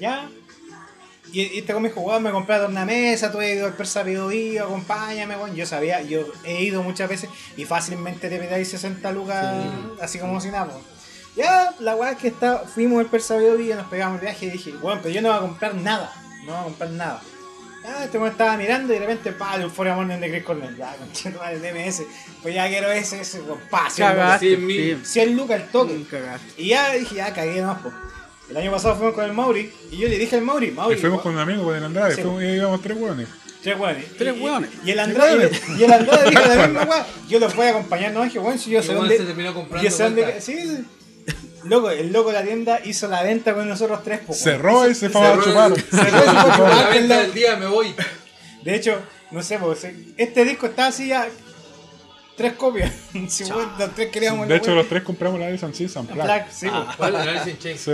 [0.00, 0.28] ya.
[1.32, 4.02] Y, y este con mi jugador me compré la tornamesa, tú has ido al Persa
[4.02, 5.54] Video, acompáñame, weón.
[5.56, 9.54] Yo sabía, yo he ido muchas veces y fácilmente te pedáis 60 lucas,
[10.00, 10.68] así como si nada.
[11.34, 14.50] Ya, la weá es que está, fuimos al Persa Video, nos pegamos el viaje y
[14.50, 16.12] dije, bueno, pero yo no voy a comprar nada,
[16.44, 17.22] no voy a comprar nada.
[17.84, 20.76] Ah, este weón estaba mirando y de repente, pa, el Euphoria Morning de Chris Cornell,
[20.76, 22.02] ya, conchetumare, el DMS,
[22.42, 24.22] pues ya quiero ese, ese, weón, pa, 100 lucas.
[24.22, 24.98] Cagaste, Cien mil.
[24.98, 25.12] sí.
[25.12, 25.94] 100 lucas el toque.
[25.94, 26.62] Mm, cagaste.
[26.62, 27.90] Y ya dije, ya cagué nomás, po.
[28.52, 30.96] El año pasado fuimos con el Mauri y yo le dije al Mauri, Mauri.
[30.96, 32.20] Y fuimos con un amigo, con el Andrade, Sí.
[32.22, 33.28] fuimos, y íbamos tres hueones.
[33.62, 34.04] Tres hueones.
[34.18, 34.70] Tres hueones.
[34.84, 37.06] Y el Andrade, y el Andrade dijo la misma weá.
[37.28, 39.16] Yo los voy a acompañar, no dije, weón, si yo Y sé dónde.
[39.16, 40.36] se terminó comprando Yo sé dónde.
[40.40, 40.84] Sí, sí.
[41.64, 44.32] Loco, el loco de la tienda hizo la venta con nosotros tres, po.
[44.34, 45.72] Cerró y se fue a chupar.
[45.80, 47.94] Cerró y se fue a chupar, la venta del día me voy.
[48.64, 49.00] De hecho,
[49.30, 49.86] no sé, pues,
[50.18, 51.26] este disco está así ya.
[52.36, 52.92] Tres copias.
[53.28, 56.24] Si los tres queríamos De hecho, los tres compramos la Alice in Chains and Black.
[56.26, 57.80] Black, sí, Alice in Chains.
[57.80, 57.90] Sí,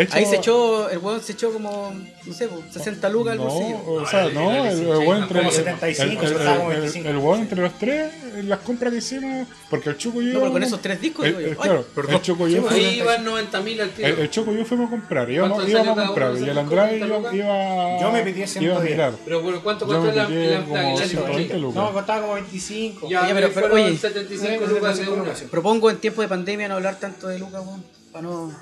[0.00, 1.92] hecho, Ahí se echó, el weón se echó como,
[2.24, 3.78] no sé, pues, 60 lucas al No, bolsillo.
[3.86, 6.80] o sea, no, el, el weón entre, Como el- 75, el, el, estaba como el-
[6.80, 7.08] 25.
[7.08, 10.32] el weón entre los tres, en las compras que hicimos, porque el Choco y yo.
[10.34, 11.46] No, pero con esos tres discos, el, digo yo.
[11.48, 12.14] el- Ay, claro, perdón.
[12.14, 12.68] el Choco y yo.
[12.70, 14.08] Ahí van 90 mil al tiro.
[14.08, 16.44] el, el Choco y yo fuimos a comprar, íbamos, ¿Cuánto íbamos a comprar, y el
[16.44, 18.90] ¿Se Andrade compró iba, 30 iba, Yo me pedí iba a 110.
[18.90, 19.12] mirar.
[19.24, 20.08] Pero bueno, ¿cuánto Yo costó?
[20.08, 21.56] El 120 Unplugged.
[21.58, 21.74] lucas.
[21.74, 23.08] No, costaba como 25.
[23.08, 25.22] Ya, Oye, pero- oye, 75 eh, lucas de 75 una.
[25.24, 25.42] lucas.
[25.50, 27.84] Propongo en tiempo de pandemia no hablar tanto de lucas, weón.
[28.12, 28.52] Para no.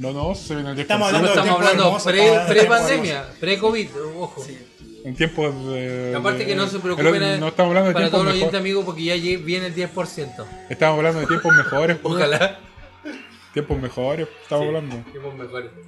[0.00, 0.80] No, no, se viene el 10%.
[0.80, 3.88] Estamos No hablando estamos hablando hermoso, pre- pre-pandemia, pre-COVID,
[4.18, 4.44] ojo.
[5.04, 6.10] En tiempos de.
[6.12, 8.34] Y aparte que no se preocupen eh, No estamos hablando de para tiempos todos los
[8.34, 8.60] oyentes mejores.
[8.60, 10.44] amigos porque ya viene el 10%.
[10.68, 11.96] Estamos hablando de tiempos mejores.
[11.98, 12.14] pues.
[12.14, 12.58] Ojalá.
[13.52, 14.96] Tiempos mejores, estamos hablando.
[15.10, 15.70] Tiempos mejores.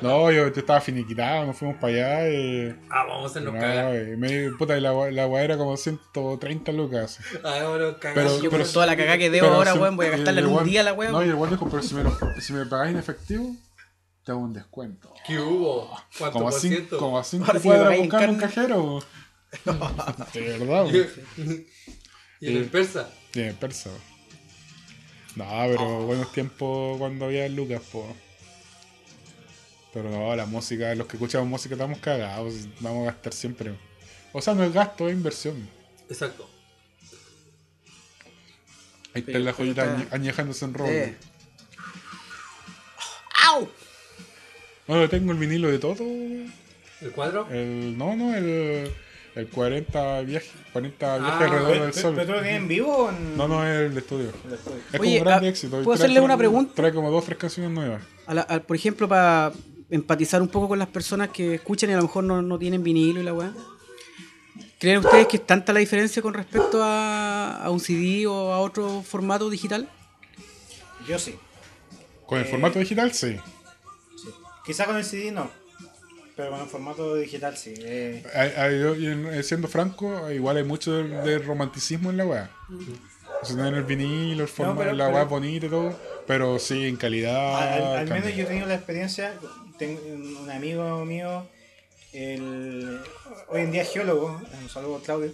[0.00, 2.74] No, yo te estaba finiquitado, nos fuimos para allá y.
[2.88, 3.94] Ah, vamos a hacernos No, cagar.
[4.08, 7.18] y me, puta, y la, la agua era como 130 lucas.
[7.44, 8.14] Ah, bueno, cagar.
[8.14, 10.12] Pero- Yo pero- con toda la cagada que debo ahora, si- weón, voy a y
[10.12, 11.12] gastarla en el un día la weón.
[11.12, 13.54] No, y el weón dijo, pero si me, lo, si me pagáis en efectivo,
[14.24, 15.12] te hago un descuento.
[15.26, 15.90] ¿Qué hubo?
[16.18, 16.98] ¿Cuánto Como por 5 ciento?
[16.98, 19.02] como a cinco Ahora sí me cuadras pagáis en buscando un cajero.
[20.32, 21.66] De verdad, weón.
[22.40, 23.10] Y en el persa.
[23.34, 23.90] Bien, persa.
[25.36, 28.06] No, pero buenos tiempos cuando había lucas, po.
[29.92, 33.74] Pero no, la música, los que escuchamos música estamos cagados, vamos a gastar siempre.
[34.32, 35.68] O sea, no es gasto, es inversión.
[36.08, 36.48] Exacto.
[39.14, 41.04] Ahí está Pero- la joyita está- añejándose en roble.
[41.04, 41.16] Eh.
[43.44, 43.68] ¡Au!
[44.86, 45.96] Bueno, tengo el vinilo de todo.
[46.02, 47.48] ¿El cuadro?
[47.50, 48.90] El, no, no, el,
[49.36, 52.14] el 40 viajes 40 viajes Ah, alrededor ¿Pero, del sol.
[52.16, 53.36] pero tú lo tienes en vivo o en.?
[53.36, 54.30] No, no, es el estudio.
[54.44, 54.78] en el estudio?
[54.92, 55.82] Es Oye, como un grande ah, éxito.
[55.82, 56.72] ¿puedo hacerle una pregunta?
[56.74, 58.02] Trae como dos, tres canciones nuevas.
[58.26, 59.52] A la- a- por ejemplo, para
[59.90, 62.82] empatizar un poco con las personas que escuchan y a lo mejor no, no tienen
[62.82, 63.52] vinilo y la weá.
[64.80, 68.58] ¿Creen ustedes que es tanta la diferencia con respecto a, a un CD o a
[68.58, 69.88] otro formato digital?
[71.08, 71.34] Yo sí.
[72.26, 73.36] Con el Eh, formato digital, sí.
[74.16, 74.28] sí.
[74.64, 75.50] Quizá con el CD no.
[76.36, 77.72] Pero con el formato digital sí.
[77.78, 78.94] eh, Hay- hay- yo,
[79.42, 82.50] siendo franco, igual hay mucho de, de romanticismo en la weá.
[83.42, 86.58] O sea, en el vinilo, el formato, pero- la pero- weá bonita y todo, pero
[86.58, 87.96] sí, en calidad.
[87.98, 89.32] al, menos yo he tenido la experiencia.
[89.78, 91.46] Tengo un amigo mío,
[92.12, 92.98] el,
[93.48, 95.32] hoy en día es geólogo, un saludo a Claudio,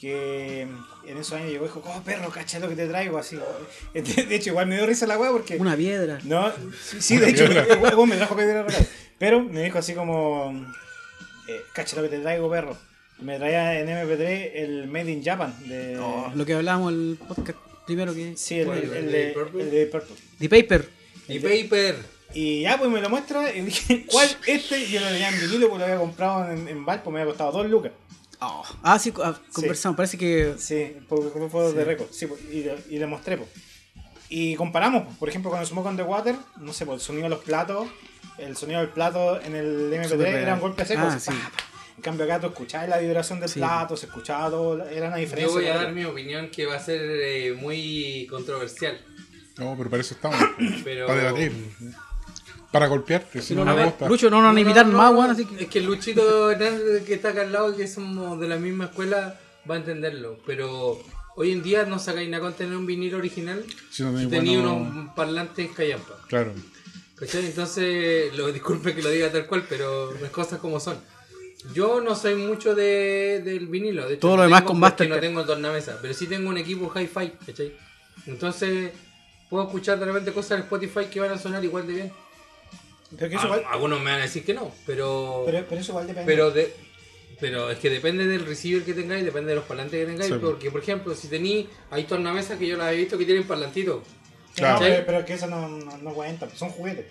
[0.00, 3.18] que en esos años llegó y dijo: Oh, perro, cacha lo que te traigo.
[3.18, 3.38] así
[3.94, 5.56] De hecho, igual me dio risa la weá porque.
[5.56, 6.18] Una piedra.
[6.24, 6.50] No,
[6.98, 7.64] sí, de hecho, piedra.
[7.74, 8.86] el huevo me trajo piedra real.
[9.18, 10.52] Pero me dijo así como,
[11.48, 12.76] eh, cacha lo que te traigo, perro.
[13.20, 15.94] Me traía en MP3 el Made in Japan de...
[16.34, 18.36] Lo que hablábamos en el podcast primero que...
[18.36, 19.62] Sí, el, el- el ¿El de, Purple?
[19.62, 20.16] el de Purple.
[20.40, 20.88] The Paper.
[21.28, 21.96] Y Paper.
[22.34, 24.28] Y ya, pues me lo muestra y dije, ¿cuál?
[24.46, 27.20] Este, y yo lo tenía en vinilo porque lo había comprado en, en Valpo, me
[27.20, 27.92] había costado 2 lucas.
[28.40, 28.64] Oh.
[28.82, 29.96] Ah, sí, ah, conversamos.
[29.96, 30.54] Parece que...
[30.58, 32.08] Sí, por, por, por de récord.
[32.10, 33.48] Sí, pues, y, y le mostré, pues.
[34.28, 37.06] Y comparamos, pues, por ejemplo, con el Smoke on the Water, no sé, pues el
[37.06, 37.86] sonido de los platos,
[38.38, 41.02] el sonido del plato en el MP3 Súper era un golpe seco.
[41.04, 41.30] Ah, sí.
[41.96, 43.60] En cambio acá tú escuchabas la vibración del Sí.
[43.60, 45.46] plato, se escuchaba todo, era una diferencia.
[45.48, 48.98] Yo voy a dar mi opinión que va a ser eh, muy controversial.
[49.58, 50.38] No, pero para eso estamos.
[50.84, 51.06] Pero.
[51.06, 51.52] para debatir.
[52.72, 54.08] Para golpearte, si no no, me gusta.
[54.08, 55.62] Lucho, no nos van a invitar más, weón, así que.
[55.64, 56.48] Es que el Luchito
[57.06, 59.38] que está acá al lado, que somos de la misma escuela,
[59.70, 60.38] va a entenderlo.
[60.44, 61.00] Pero
[61.36, 64.74] hoy en día no sacáis nada con tener un vinilo original Si no tenía bueno-
[64.74, 66.14] unos parlantes callampa.
[66.26, 66.52] Claro.
[67.26, 67.46] ¿Cachai?
[67.46, 70.98] Entonces, lo, disculpe que lo diga tal cual, pero las cosas como son.
[71.72, 74.06] Yo no soy mucho de, del vinilo.
[74.06, 75.16] De hecho, Todo no lo demás tengo con Mastercard.
[75.16, 77.74] no tengo tornamesa, pero sí tengo un equipo hi-fi, ¿cachai?
[78.26, 78.90] Entonces,
[79.48, 82.12] puedo escuchar de repente cosas en Spotify que van a sonar igual de bien.
[83.16, 85.42] Pero que eso A- igual, Algunos me van a decir que no, pero...
[85.46, 86.30] pero, pero eso igual depende.
[86.30, 86.74] Pero de,
[87.40, 90.32] pero es que depende del receiver que tengáis, depende de los parlantes que tengáis.
[90.34, 90.38] Sí.
[90.40, 94.02] Porque, por ejemplo, si tenéis, hay tornamesas que yo las he visto que tienen parlantitos.
[94.54, 94.74] Claro.
[94.74, 97.06] No, pero, pero que eso no, no, no cuenta, son juguetes.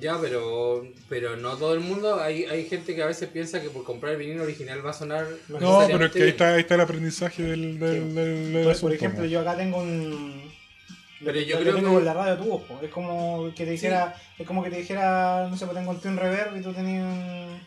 [0.00, 2.20] Ya, pero pero no todo el mundo.
[2.20, 4.94] Hay, hay gente que a veces piensa que por comprar el vinilo original va a
[4.94, 5.26] sonar.
[5.48, 8.92] No, pero es que ahí está, ahí está el aprendizaje del, del, del, del Por,
[8.92, 9.28] ejemplo, ¿no?
[9.28, 10.52] yo acá tengo un.
[11.24, 12.78] Pero yo creo tengo que- la radio tubos, po.
[12.82, 16.00] es como que te dijera, es como que te dijera, no sé, pues tengo un
[16.00, 17.58] Twin Reverb y tú tenías un...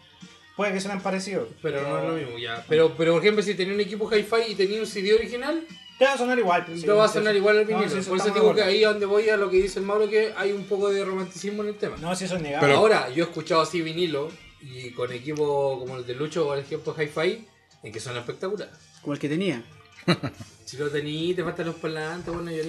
[0.55, 1.49] Puede que suenen parecidos.
[1.61, 2.63] Pero no es lo mismo, ya.
[2.69, 5.63] Pero, pero por ejemplo, si tenía un equipo hi-fi y tenía un CD original,
[6.01, 6.65] Te va a sonar igual.
[6.65, 7.37] pues, te va a sonar sí.
[7.37, 7.87] igual el vinilo.
[7.87, 10.09] por eso de digo que ahí es donde voy a lo que dice el Mauro,
[10.09, 11.95] que hay un poco de romanticismo en el tema.
[12.01, 12.65] No, si eso es negado.
[12.65, 14.31] Pero- Ahora, yo he escuchado así vinilo
[14.63, 17.45] y con equipo como el de Lucho o el ejemplo Hi-Fi,
[17.83, 18.73] en que son espectaculares.
[19.03, 19.63] Como el que tenía.
[20.65, 22.63] Si lo tení, te faltan los parlantes, bueno, yo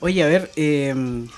[0.00, 0.94] Oye, a ver, eh,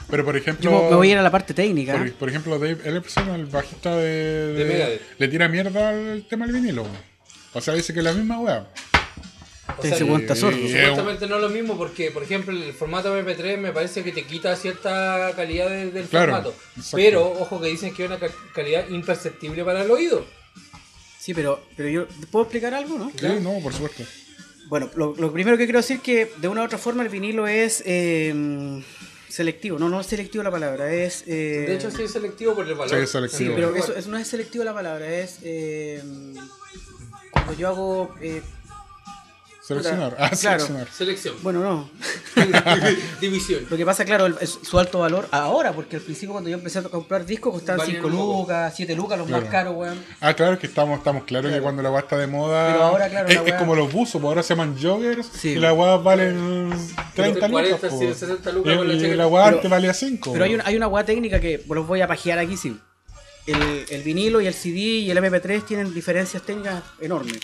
[0.09, 0.71] Pero por ejemplo.
[0.71, 1.99] yo me voy a ir a la parte técnica.
[1.99, 5.03] Por, por ejemplo, Dave Ellefson, el bajista de, De Megadeth.
[5.19, 6.87] le tira mierda al tema del vinilo.
[7.53, 8.69] O sea, dice que es la misma wea.
[9.79, 10.59] O Te sea, dice, "Weón, está sordo".
[10.59, 14.13] y- Supuestamente no es lo mismo porque, por ejemplo, el formato MP3 me parece que
[14.13, 16.55] te quita cierta calidad de- del Claro, formato.
[16.77, 16.97] exacto.
[16.97, 20.25] Pero, ojo que dicen que es una ca- calidad imperceptible para el oído.
[21.21, 22.07] Sí, pero, pero yo.
[22.31, 23.11] ¿Puedo explicar algo, no?
[23.19, 24.05] Sí, no, por supuesto.
[24.69, 27.47] Bueno, lo, lo primero que quiero decir que de una u otra forma el vinilo
[27.47, 28.83] es eh,
[29.29, 29.79] selectivo.
[29.79, 31.23] No, no es selectivo la palabra, es.
[31.27, 32.89] eh, De hecho, sí es selectivo por el valor.
[32.97, 35.39] Sí, es pero eso, eso no es selectivo la palabra, es.
[35.43, 36.03] eh,
[37.31, 38.15] cuando yo hago.
[38.21, 38.41] eh,
[39.67, 40.17] Seleccionar.
[40.19, 40.61] Ah, Claro.
[40.61, 40.89] seleccionar.
[40.93, 41.35] Selección.
[41.43, 41.91] bueno, no.
[43.21, 43.67] División.
[43.69, 46.57] Lo que pasa, claro, el- es su alto valor ahora, porque al principio cuando yo
[46.57, 48.41] empecé a comprar discos costaban Valían 5 un poco.
[48.43, 49.43] lucas, 7 lucas, los Claro.
[49.43, 50.05] más caros, weón.
[50.21, 51.63] Ah, claro que estamos, estamos claros que Claro.
[51.65, 52.73] cuando la weá está de moda.
[52.73, 55.27] Pero ahora, claro, es, la es weá- como los buzos, pues ahora se llaman joggers
[55.37, 55.49] Sí.
[55.51, 56.71] y las weas valen
[57.15, 57.99] 30 40, lucas.
[57.99, 58.15] sí, po.
[58.15, 60.33] 60 lucas con la y, y la weá antes valía 5.
[60.33, 62.79] Pero hay una, hay una weá técnica que los voy a pajear aquí, sí.
[63.47, 67.39] El, el vinilo y el CD y el MP3 tienen diferencias técnicas enormes.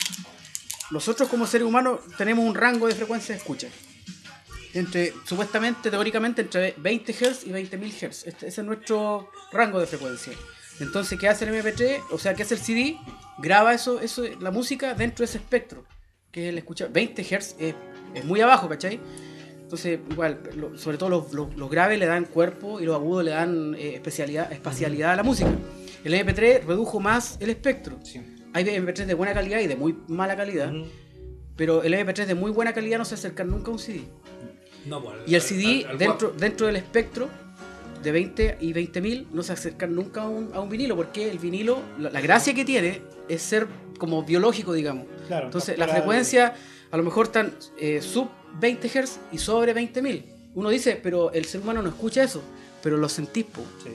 [0.92, 3.68] Nosotros como seres humanos tenemos un rango de frecuencia de escucha.
[4.74, 8.26] Entre, supuestamente, teóricamente, entre 20 Hz y 20.000 Hz.
[8.26, 10.32] Este, ese es nuestro rango de frecuencia.
[10.80, 12.02] Entonces, ¿qué hace el MP3?
[12.10, 12.96] O sea, ¿qué hace el CD?
[13.38, 15.84] Graba eso, eso, la música dentro de ese espectro.
[16.30, 16.88] Que el escucha.
[16.88, 17.74] 20 Hz es,
[18.14, 18.98] es muy abajo, ¿cachai?
[19.62, 20.40] Entonces, igual,
[20.76, 23.94] sobre todo los, los- los graves le dan cuerpo y los agudos le dan eh,
[23.94, 25.50] especialidad, espacialidad a la música.
[26.04, 27.98] El MP3 redujo más el espectro.
[28.02, 28.20] Sí.
[28.54, 30.72] Hay MP3 de buena calidad y de muy mala calidad,
[31.56, 34.02] pero el MP3 de muy buena calidad no se acerca nunca a un CD.
[34.86, 36.40] No, pues, Y el al- CD, al- al dentro, guapo.
[36.40, 37.28] dentro del espectro
[38.02, 41.38] de 20 y 20.000, no se acercan nunca a un, a un vinilo, porque el
[41.38, 45.06] vinilo, la, la gracia que tiene es ser como biológico, digamos.
[45.28, 46.54] Claro, Entonces, la frecuencia
[46.90, 48.28] a lo mejor están eh, sub
[48.60, 50.24] 20 Hz y sobre 20.000.
[50.54, 52.42] Uno dice, pero el ser humano no escucha eso,
[52.82, 53.62] pero lo sentís, po.
[53.84, 53.90] Sí.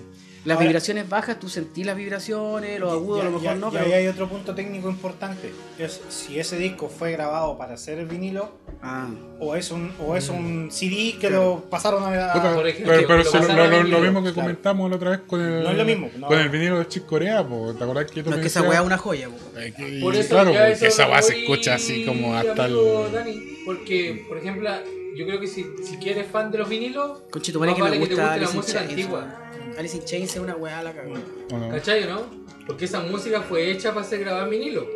[0.47, 3.57] Las Ahora- vibraciones bajas, tú sentís las vibraciones, los agudos Y- a lo y- mejor
[3.57, 3.85] y- no, y pero...
[3.85, 5.51] ahí hay otro punto técnico importante.
[5.77, 9.09] Es si ese disco fue grabado para hacer el vinilo Ah.
[9.41, 12.31] o es un, o es un CD que lo pasaron a...
[12.31, 14.33] Puta, por ejemplo, pero pero lo si lo, lo- a mismo que claro.
[14.35, 16.27] comentamos la otra vez con el, No es lo mismo, no.
[16.27, 17.73] con el vinilo de Chick Corea, po.
[17.77, 19.59] ¿te acordás que tú No es me que esa weá es una joya, po.
[19.59, 22.63] Eh, que- Por eso claro, ya porque eso esa weá se escucha así como hasta
[22.65, 23.11] amigo el.
[23.11, 24.69] Dani, porque, por ejemplo,
[25.17, 28.15] yo creo que si, si quieres fan de los vinilos, Conchito, que vale me que
[28.15, 29.46] te gusta guste la música antigua.
[29.77, 31.19] Alice in Chains es una weá a la cagada.
[31.51, 31.69] ¿o no?
[31.69, 32.21] ¿Cachai o no?
[32.65, 34.87] Porque esa música fue hecha para ser grabada en vinilo.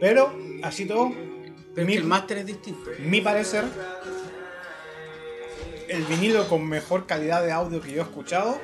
[0.00, 1.10] Pero, así todo,
[1.74, 2.90] Pero Mi- es que el máster es distinto.
[3.00, 3.64] mi parecer,
[5.88, 8.58] el vinilo con mejor calidad de audio que yo he escuchado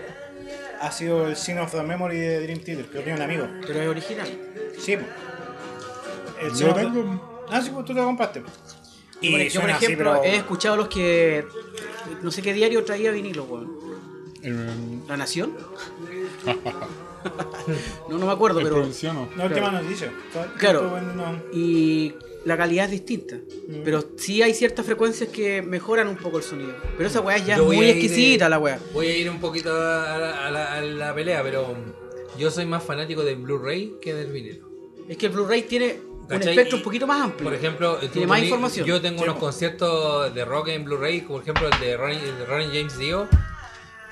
[0.80, 3.46] ha sido el Sin of the Memory de Dream Theater, que yo tenía un amigo.
[3.66, 4.28] Pero es original.
[4.78, 5.04] Sí, po.
[6.40, 8.40] El Yo Sin of the- tengo- Ah, sí, pues tú te lo compraste.
[8.40, 11.44] Yo, por- yo, por suena así, ejemplo, pero- he escuchado los que.
[12.22, 13.87] No sé qué diario traía vinilo, weón.
[14.42, 15.52] El, ¿La Nación?
[18.08, 18.88] no, no me acuerdo, pero.
[19.36, 20.12] La última noticia.
[20.58, 20.78] Claro.
[20.80, 21.42] Esto, bueno, no.
[21.52, 23.36] Y la calidad es distinta.
[23.36, 23.82] Mm.
[23.84, 26.74] Pero sí hay ciertas frecuencias que mejoran un poco el sonido.
[26.96, 28.78] Pero esa weá ya es muy de- exquisita, la weá.
[28.94, 31.74] Voy a ir un poquito a la, a la- a la pelea, pero
[32.38, 34.68] yo soy más fanático del Blu-ray que del vinilo.
[35.08, 36.50] Es que el Blu-ray tiene un ¿Cachai?
[36.50, 37.44] espectro Y, un poquito más amplio.
[37.48, 38.86] Por ejemplo, tú Tiene más información.
[38.86, 42.18] Yo tengo Sí, unos conciertos de rock en Blu-ray, como por ejemplo el de Ronnie,
[42.20, 43.26] el de Ronnie James Dio,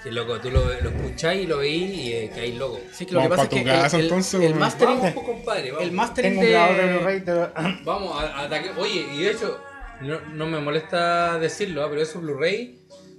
[0.06, 2.78] Que loco, tú lo, lo escucháis y lo veís y eh, caís loco.
[2.92, 4.58] Sí, que lo que pasa es que casa, el, el- entonces, el weón.
[4.60, 5.82] mastering, Vamos, compadre, vamos.
[5.84, 7.42] el mastering Tengo de
[7.84, 8.70] Vamos, a, ataque.
[8.78, 9.60] Oye, y de hecho,
[10.02, 12.78] no, no me molesta decirlo, ah, pero esos Blu-ray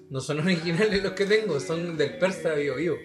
[0.10, 2.96] no son originales los que tengo, son del Persa Bio Bio.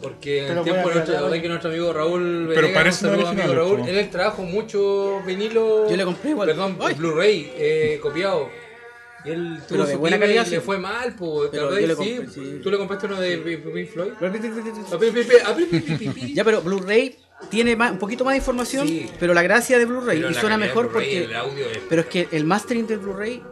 [0.00, 3.26] Porque Pero el tiempo nuestro, la verdad que nuestro amigo Raúl Pero Venegas, parecen un
[3.26, 5.90] amigo Raúl, él trajo mucho vinilo.
[5.90, 6.46] Yo le compré igual.
[6.46, 6.94] Perdón, Ay.
[6.94, 8.48] Blu-ray eh, copiado.
[9.24, 10.62] Y él tuvo Pero de su buena pyme y calidad, le sí.
[10.64, 11.50] fue mal, pues.
[11.50, 11.80] ¿te Pero acordás?
[11.80, 12.60] yo le Sí.
[12.62, 14.12] ¿Tú le compraste uno de Pink Floyd?
[16.34, 17.16] Ya, pero Blu-ray
[17.50, 19.10] tiene más- un poquito más de información, Sí.
[19.18, 21.24] pero la gracia de Blu-ray y suena calidad mejor porque...
[21.24, 23.42] El audio es Pero es que el mastering del Blu-ray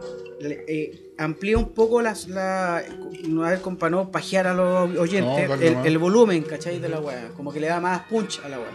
[0.41, 2.83] eh, amplía un poco las, la,
[3.27, 6.79] no a ver, no pajear a los oyentes, No, el, el volumen, ¿cachai?
[6.79, 7.29] De la weá.
[7.35, 8.71] Como que le da más punch a la weá.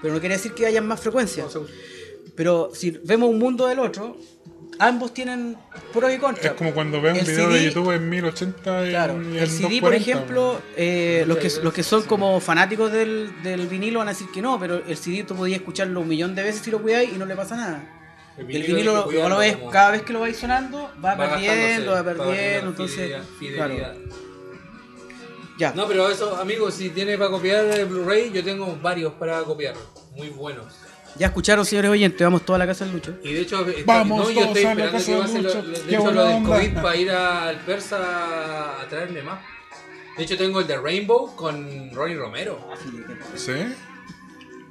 [0.00, 1.44] Pero no quiere decir que haya más frecuencia.
[2.36, 4.16] Pero si vemos un mundo del otro,
[4.78, 5.56] ambos tienen
[5.92, 6.46] pros y contras.
[6.46, 9.48] Es como cuando veo un El video de YouTube en 1080 y Claro, en, el
[9.48, 13.98] CD, por 240, ejemplo, eh, los, que, los que son como fanáticos del, del vinilo
[14.00, 16.62] van a decir que no, pero el CD tú podías escucharlo un millón de veces
[16.62, 17.94] si lo cuidáis y no le pasa nada.
[18.36, 21.14] El vinilo, que lo- cuidarlo lo ves como- cada vez que lo vais sonando, va,
[21.16, 23.94] va perdiendo, va perdiendo, entonces, fidelidad, fidelidad.
[23.94, 24.08] claro,
[25.58, 25.72] ya.
[25.74, 29.74] No, pero eso, amigos, si tiene para copiar el Blu-ray, yo tengo varios para copiar.
[30.14, 30.66] Muy buenos.
[31.16, 33.14] Ya escucharon, señores oyentes, vamos toda la casa del Lucho.
[33.24, 35.42] Y de hecho, está- Vamos no, yo estoy a la esperando casa que de pase
[35.42, 35.62] lo, Lucho.
[35.62, 36.56] lo- de hecho, lo del onda.
[36.56, 39.40] COVID para ir al Persa a traerme más.
[40.16, 42.58] De hecho, tengo el de Rainbow con Ronnie Romero.
[43.36, 43.52] ¿Sí?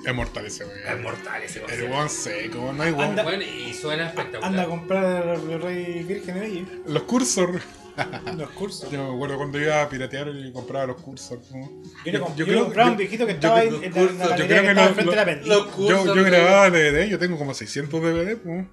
[0.06, 1.04] Es mortal ese Es weón.
[1.04, 1.92] mortal ese El weón.
[1.92, 3.10] weón seco, no hay weón.
[3.10, 3.24] Anda.
[3.24, 4.44] Bueno, y suena espectacular.
[4.50, 6.82] Anda a comprar el Blu-ray virgen ahí.
[6.88, 7.60] Los cursor.
[8.38, 8.92] Los cursos.
[8.92, 11.40] Yo me acuerdo cuando iba a piratear y compraba los cursor.
[11.52, 11.68] ¿no?
[12.06, 14.18] Yo, yo yo creo- compraba yo- un viejito que yo estaba ahí en la, cursos,
[14.30, 15.50] la yo creo que que estaba lo- enfrente de lo- la pendiente.
[15.50, 18.66] los Yo, cursos yo de- grababa DVD, yo tengo como 600 DVD, pues.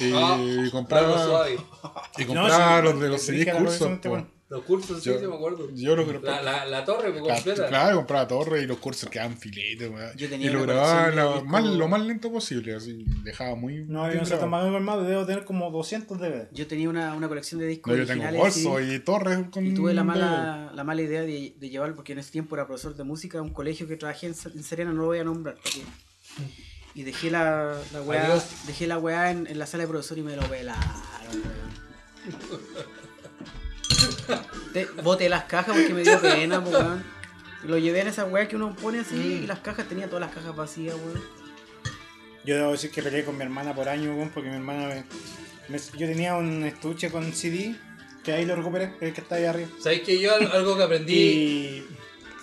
[0.00, 1.58] Y Ah, Algo compraba, suave.
[2.16, 4.00] y compraba sí, los de los dije CDs la cursos.
[4.50, 5.70] Los cursos, sí, Yo- sí, me acuerdo.
[5.72, 7.68] Yo lo La, la, la torre Claro, completa.
[7.68, 10.10] claro, compraba torre y los cursos quedaban filetes, weón.
[10.16, 13.84] Yo tenía Y lo grababa la- discos- más- lo más lento posible, así, dejaba muy.
[13.84, 16.48] No, yo no sé tomar informado, debo tener como 200 DVD.
[16.52, 19.38] Yo tenía una, una colección de discos No, yo tengo originales bolso sí, y torres
[19.52, 19.64] con.
[19.64, 22.66] y tuve la mala, la mala idea de, de llevar, porque en ese tiempo era
[22.66, 25.24] profesor de música, a un colegio que trabajé en, en Serena, no lo voy a
[25.24, 25.56] nombrar.
[26.92, 28.36] Y dejé la, la weá,
[28.66, 30.82] dejé la weá en, en la sala de profesor y me lo pelaron,
[31.30, 31.70] weón.
[34.72, 37.04] Te- Boté las cajas porque me dio pena, po, weón.
[37.64, 39.44] Lo llevé en esa weá que uno pone así Mm.
[39.44, 41.22] y las cajas tenía todas las cajas vacías, weón.
[42.44, 45.04] Yo debo decir que peleé con mi hermana por años, weón, porque mi hermana me,
[45.68, 47.74] me- Yo tenía un estuche con CD,
[48.24, 49.68] que ahí lo recuperé, el que está ahí arriba.
[49.78, 51.14] ¿Sabéis que yo al- algo que aprendí?
[51.14, 51.86] Y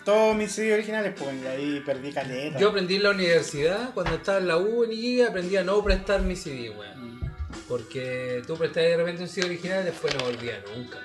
[0.05, 2.59] todos mis CD originales, pues, ahí perdí caleta.
[2.59, 6.21] Yo aprendí en la universidad, cuando estaba en la U en aprendí a no prestar
[6.21, 7.07] mi CD, weón.
[7.67, 10.99] Porque tú prestas de repente un CD original y después no volvía nunca.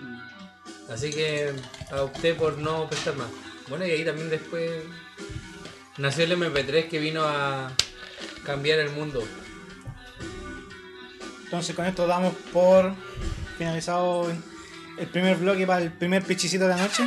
[0.93, 1.52] Así que
[1.90, 3.28] opté por no prestar más.
[3.69, 4.70] Bueno, y ahí también después
[5.97, 7.73] nació el MP3 que vino a
[8.44, 9.23] cambiar el mundo.
[11.44, 12.94] Entonces con esto damos por
[13.56, 14.31] finalizado
[14.98, 17.05] el primer bloque para el primer pichicito de la noche.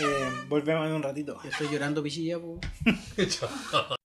[0.00, 1.38] Eh, volvemos en un ratito.
[1.44, 2.58] Yo estoy llorando pichilla, po.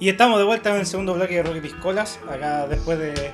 [0.00, 2.20] Y estamos de vuelta en el segundo bloque de Rocky Piscolas.
[2.30, 3.32] Acá después de,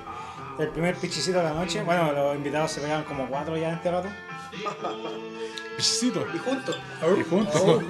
[0.58, 1.82] del primer pichicito de la noche.
[1.82, 4.08] Bueno, los invitados se pegaron como cuatro ya en este rato.
[5.76, 6.26] Pichicito.
[6.32, 6.78] Y juntos.
[7.18, 7.62] Y juntos.
[7.62, 7.82] Oh,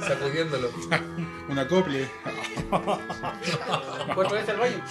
[0.06, 0.68] sacudiéndolo.
[1.48, 2.10] Un acople.
[4.14, 4.84] Cuatro veces al baño.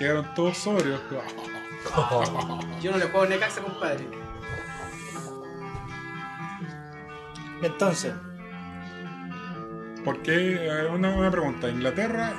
[0.00, 1.00] Llegaron todos sobrios.
[2.82, 4.08] Yo no le juego ni casa, compadre.
[7.62, 8.12] Entonces,
[10.04, 10.56] ¿Por qué?
[10.60, 11.68] eh, Una, una pregunta.
[11.68, 12.32] ¿Inglaterra,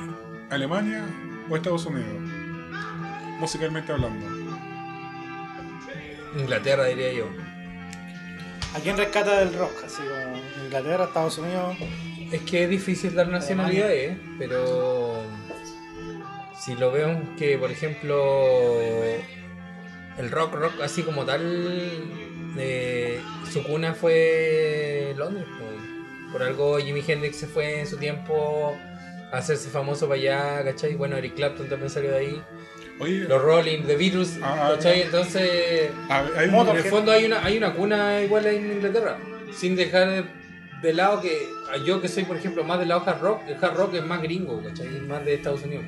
[0.50, 1.04] Alemania
[1.50, 2.10] o Estados Unidos?
[3.40, 4.26] Musicalmente hablando.
[6.38, 7.28] Inglaterra diría yo.
[8.76, 9.72] ¿a quién rescata del rock?
[9.86, 11.78] Así como Inglaterra, Estados Unidos.
[12.32, 15.24] Es que es difícil dar nacionalidades, pero
[16.60, 18.74] si lo vemos que, por ejemplo,
[20.18, 22.04] el rock, rock así como tal,
[22.58, 25.46] eh, su cuna fue Londres.
[25.58, 25.95] po.
[26.36, 28.76] Por algo Jimi Hendrix se fue en su tiempo
[29.32, 30.96] a hacerse famoso para allá, ¿cachai?
[30.96, 32.42] Bueno, Eric Clapton también salió de ahí.
[33.00, 35.00] Oye, Los Rolling, The Beatles, Ah, ¿cachai?
[35.00, 35.06] ya.
[35.06, 39.18] Entonces, a- hay un- en el fondo hay una, hay una cuna igual en Inglaterra.
[39.54, 40.26] Sin dejar de,
[40.82, 41.48] de lado que
[41.86, 44.22] yo que soy, por ejemplo, más del lado hard rock, el hard rock es más
[44.22, 44.88] gringo, ¿cachai?
[44.88, 45.86] Es más de Estados Unidos.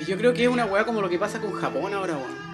[0.00, 2.47] Y yo creo que es una weá como lo que pasa con Japón ahora, weón.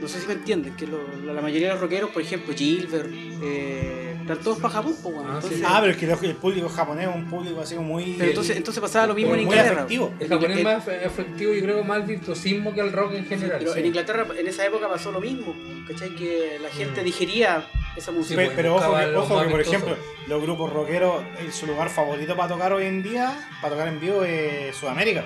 [0.00, 2.54] No sé si me entienden, que lo- la, la mayoría de los rockeros, por ejemplo,
[2.54, 3.08] Gilbert,
[3.42, 5.26] eh, están todos para Japón, pues, weón.
[5.30, 5.62] Ah, sí.
[5.64, 8.14] Ah, pero es que lo- el público japonés es un público así como muy.
[8.18, 9.76] pero entonces, entonces pasaba lo mismo en muy Inglaterra.
[9.82, 10.12] afectivo.
[10.20, 13.56] El japonés En- más efectivo, yo creo, más virtuosismo que el rock en general.
[13.58, 13.80] Pero sí.
[13.80, 15.54] en Inglaterra en esa época pasó lo mismo,
[15.88, 16.14] ¿cachai?
[16.14, 17.04] Que la gente Mm.
[17.04, 17.66] digería
[17.96, 18.36] esa música.
[18.40, 19.96] Pe- pero ojo, que, ojo que, por ejemplo,
[20.28, 24.00] los grupos rockeros, eh, su lugar favorito para tocar hoy en día, para tocar en
[24.00, 25.24] vivo, es Sudamérica.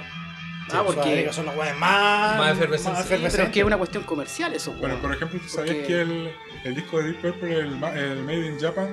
[0.75, 3.05] Ah, porque- son los guanes más, Más efervescentes.
[3.09, 4.73] Pero es que es una cuestión comercial eso.
[4.75, 6.31] Bueno, por ejemplo, ¿tú sabías Porque- que el,
[6.65, 8.89] el disco de Deep Purple, el, ma- el Made in Japan,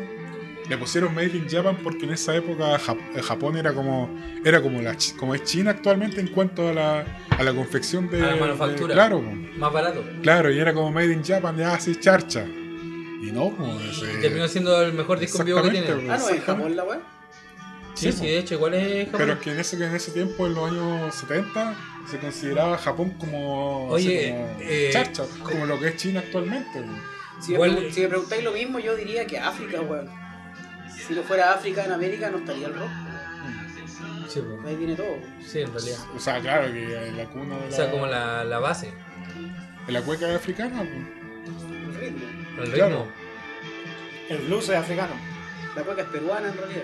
[0.70, 4.10] le pusieron Made in Japan porque en esa época Jap- eh, Japón era como
[4.44, 8.22] era como la como es China actualmente en cuanto a la, a la confección de,
[8.22, 8.88] A la manufactura.
[8.90, 9.22] de- claro.
[9.22, 10.04] Más barato.
[10.22, 12.44] claro, y era como Made in Japan, ya así charcha.
[12.46, 13.52] Y no,
[13.82, 15.88] Y terminó siendo el mejor disco en vivo que tiene.
[16.12, 16.42] Ah, no, en.
[16.42, 17.00] Japón la weá.
[17.98, 20.46] Sí, Sí, sí, de hecho, igual es Pero es que en ese, en ese tiempo,
[20.46, 21.76] en los años 70,
[22.10, 26.84] se consideraba Japón como, Oye, así como eh, charcha, como lo que es China actualmente.
[27.42, 30.10] Si, Igual- me, pregun- si me preguntáis lo mismo, yo diría que África, weón.
[31.08, 32.90] Si no fuera África en América, no estaría el rock.
[34.28, 34.66] Sí, pues.
[34.66, 35.18] Ahí viene todo.
[35.46, 36.00] Sí, en realidad.
[36.16, 38.92] O sea, claro, que la cuna de la, O sea, como la, la base,
[39.88, 40.82] de la cueca africana.
[40.84, 40.84] po.
[40.84, 42.26] El ritmo.
[42.58, 42.74] el ritmo.
[42.74, 43.08] Claro.
[44.30, 45.14] El blues es africano.
[45.76, 46.84] La cueca es peruana en realidad.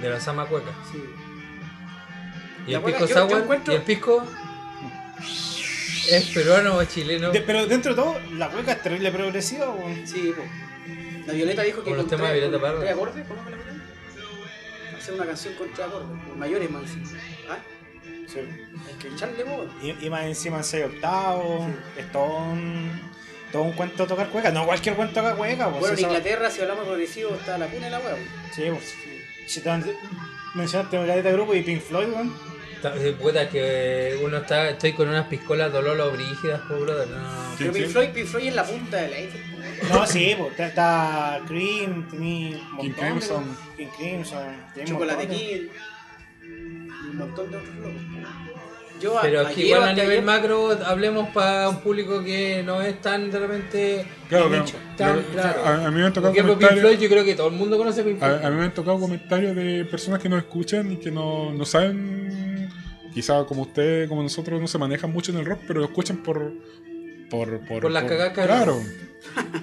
[0.00, 0.70] De la Sama Cueca.
[0.92, 1.02] Sí.
[2.66, 3.42] Y La el pisco yo sour.
[3.42, 4.24] encuentro- Y el pisco.
[6.10, 7.30] ¿Es peruano o chileno?
[7.32, 9.70] De- pero dentro de todo, la cueca es terrible progresiva.
[9.70, 10.06] weón.
[10.06, 10.42] Sí, po.
[11.26, 12.78] La Violeta dijo que Con los temas de Violeta Parra.
[12.80, 13.76] tres acordes, ¿cómo que la Violeta?
[14.98, 17.20] Hacer una canción con tres acordes, mayores más encima.
[17.50, 17.58] ¿Ah?
[18.28, 18.38] Sí.
[18.40, 19.70] Hay que echarle bola.
[19.82, 21.68] Y, y más encima en 6 octavos.
[21.96, 23.00] Es todo un,
[23.50, 24.50] todo un cuento tocar cueca.
[24.52, 25.68] No cualquier cuento toca cueca.
[25.70, 28.16] pues, Bueno, en Inglaterra, si hablamos progresivo, está la cuna de la hueá.
[28.54, 28.94] Sí, pues.
[29.46, 29.70] Si te
[30.54, 32.32] mencionaste de grupo y Pink Floyd, weón.
[32.82, 34.70] Ta- Puta, que uno está.
[34.70, 37.08] Estoy con unas piscolas dololo brígidas, pues, brother.
[37.08, 37.54] No.
[37.58, 39.88] Pero Pink Floyd, Pink Floyd es la punta de la.
[39.94, 40.50] No, sí, pues.
[40.50, 43.56] Está, está Cream, tenía un King Crimson.
[43.76, 44.56] King Crimson.
[44.84, 45.62] Chocolate Kid.
[46.42, 47.92] Y un montón de otros locos.
[49.00, 53.00] Yo Pero es que igual a nivel macro hablemos para un público que no es
[53.00, 54.06] tan de repente.
[54.28, 54.76] Claro, nicho.
[54.96, 55.64] Tan claro.
[55.64, 57.00] a, a mí me han Por tocado ejemplo, Pink Floyd, comentarios.
[57.02, 58.32] yo creo que todo el mundo conoce Pink Floyd.
[58.32, 61.52] A, a mí me han tocado comentarios de personas que nos escuchan y que no,
[61.52, 62.70] no saben,
[63.12, 66.22] quizá como ustedes, como nosotros, no se manejan mucho en el rock, pero lo escuchan
[66.22, 66.52] por.
[67.30, 67.92] Por, por, Por
[68.32, 68.82] Claro.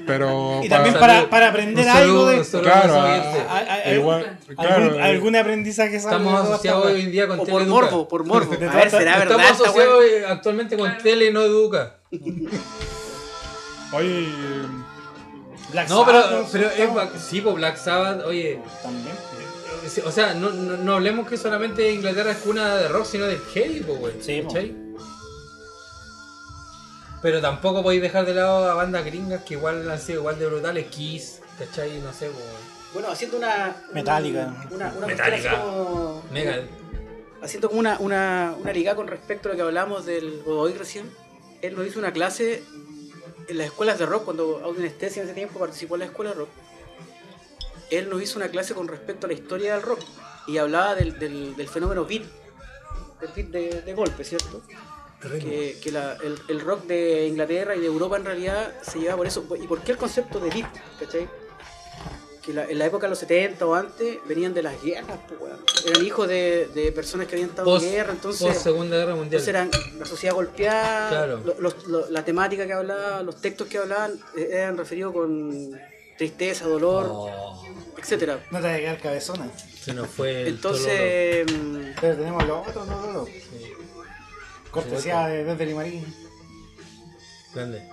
[0.05, 0.61] Pero.
[0.63, 5.01] Y también Un para, para aprender algo de Claro, a a- igual, algún, claro, eh,
[5.01, 8.53] algún aprendizaje Estamos asociados hoy en día con O por morbo, por morbo.
[8.69, 11.97] A ver, será verdad Estamos esta asociados actualmente con Tele, no Educa.
[13.93, 14.65] Oye, eh,
[15.71, 16.93] Black No, pero, Sabbath, pero es ¿no?
[16.95, 19.15] ba- sí, pues Black Sabbath, oye, También.
[20.05, 23.39] o sea, no, no, no hablemos que solamente Inglaterra es cuna de rock, sino del
[23.53, 24.13] heavy, pues, güey.
[24.19, 24.43] Sí.
[27.23, 30.45] Pero tampoco podéis dejar de lado a bandas gringas que igual han sido igual de
[30.45, 31.99] brutales, Kiss, ¿cachai?
[32.01, 32.45] No sé, pues,
[32.93, 33.75] Bueno, haciendo una.
[33.93, 34.53] Metallica.
[34.69, 36.63] Una, una así como- Mega.
[37.41, 41.09] haciendo como una, una, una liga con respecto a lo que hablamos del Godoy recién.
[41.61, 42.61] Él nos hizo una clase
[43.47, 46.37] en las escuelas de rock, cuando Audionestesia en ese tiempo participó en la escuela de
[46.39, 46.49] rock.
[47.89, 49.99] Él nos hizo una clase con respecto a la historia del rock
[50.47, 52.23] y hablaba del, del, del fenómeno beat,
[53.21, 54.61] del beat de, de golpe, ¿cierto?
[55.31, 59.15] Que, que la- el, el rock de Inglaterra y de Europa en realidad se lleva
[59.15, 59.45] por eso.
[59.61, 60.69] ¿Y por qué el concepto de beat?
[60.99, 61.27] ¿Cachai?
[62.41, 65.39] Que la- en la época de los 70 o antes venían de las guerras, pues.
[65.85, 69.15] Eran hijos de, de personas que habían estado Post, en guerra, entonces, post Segunda Guerra
[69.15, 69.41] Mundial.
[69.41, 71.41] entonces eran la sociedad golpeada, Claro.
[71.45, 75.71] lo- los- lo- la temática que hablaban, los textos que hablaban eh, eran referidos con
[76.17, 77.63] tristeza, dolor, Oh,
[77.97, 78.43] etcétera.
[78.51, 79.49] No te va a quedar cabezona.
[79.81, 83.27] se nos fue el Entonces, mm, Pero tenemos los otros, no, no, no.
[84.73, 86.03] Cortesía de, desde Limarín.
[87.53, 87.87] Grande.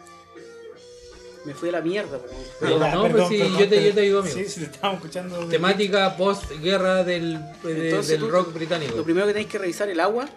[1.45, 2.17] me fui a la mierda.
[2.19, 2.45] weón.
[2.59, 4.35] Pero no, pues sí, yo te- yo te ayudo, amigo.
[4.37, 5.47] Sí, sí, te estábamos escuchando.
[5.49, 8.97] Temática post-guerra del, de- Entonces, del tú- rock británico.
[8.97, 10.29] Lo primero que tenéis que revisar el agua,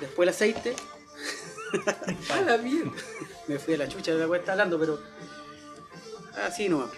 [0.00, 0.74] después el aceite.
[2.32, 2.92] A la mierda.
[3.48, 4.98] Me fui a la chucha de la que está hablando, pero
[6.46, 6.88] así no.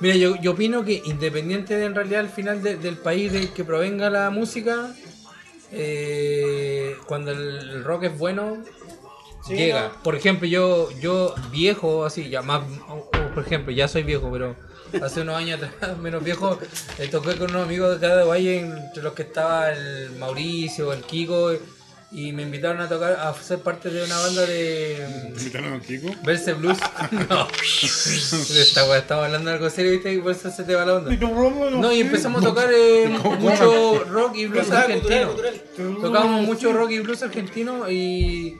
[0.00, 3.52] Mira, yo, yo opino que independiente de en realidad al final de- del país del
[3.52, 4.94] que provenga la música,
[5.72, 8.58] eh, cuando el, rock es bueno,
[9.46, 9.92] Sí, llega.
[10.02, 14.28] Por ejemplo, yo yo viejo, así, ya más, o- o, por ejemplo, ya soy viejo,
[14.30, 14.54] pero
[15.02, 16.58] hace unos años atrás, menos viejo,
[16.98, 21.02] eh, toqué con unos amigos de de Valle, entre los que estaba el Mauricio, el
[21.02, 21.52] Kiko,
[22.10, 25.06] y me invitaron a tocar, a ser parte de una banda de...
[25.34, 26.08] ¿te invitaron a Kiko?
[26.24, 26.78] Verse Blues.
[27.28, 27.48] no.
[27.82, 30.14] Esta weá, estamos hablando de algo serio, ¿viste?
[30.14, 31.10] Y por eso se te va la onda.
[31.14, 33.08] No, y empezamos a tocar eh,
[33.40, 35.34] mucho rock y blues argentino.
[36.00, 38.58] Tocábamos mucho rock y blues argentino y,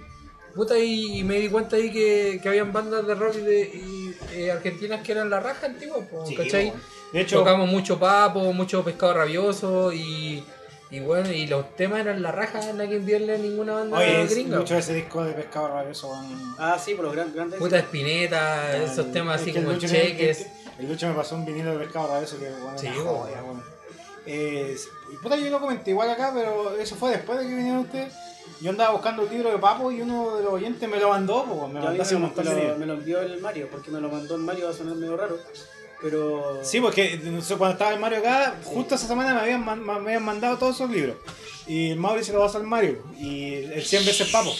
[0.55, 3.61] Puta, y, y me di cuenta ahí que, que habían bandas de rock y de,
[3.61, 6.73] y, eh, argentinas que eran la raja antigua, po, Sí, ¿cachai?
[7.12, 10.43] De hecho, Tocamos mucho papo, mucho pescado rabioso y,
[10.90, 13.98] y bueno, y los temas eran la raja, no hay que enviarle a ninguna banda
[13.98, 14.59] oye, gringa.
[14.59, 16.09] mucho de ese disco de pescado rabioso.
[16.10, 16.55] weón.
[16.59, 17.59] Ah, sí, por los gran- grandes.
[17.59, 20.47] Puta Espineta, esos Es temas así como el me- cheques.
[20.78, 23.62] El, el Lucho me pasó un vinilo de pescado rabioso que bueno, Sí, joya, weón.
[24.27, 24.77] Eh,
[25.12, 28.12] y puta, yo lo comenté igual acá, pero eso fue después de que vinieron ustedes.
[28.60, 31.44] Yo andaba buscando un libro de Papo y uno de los oyentes me lo mandó,
[31.44, 34.35] pues, me mandó me, me lo, me lo envió el Mario, porque me lo mandó
[34.35, 35.39] el Mario, va a sonar medio raro.
[36.01, 36.61] Pero.
[36.62, 37.20] Sí, porque
[37.57, 40.91] cuando estaba el Mario acá, justo esa semana me habían, me habían mandado todos esos
[40.91, 41.16] libros.
[41.66, 43.05] Y el Mauri se lo pasó al Mario.
[43.19, 44.53] Y el 100 veces Papo.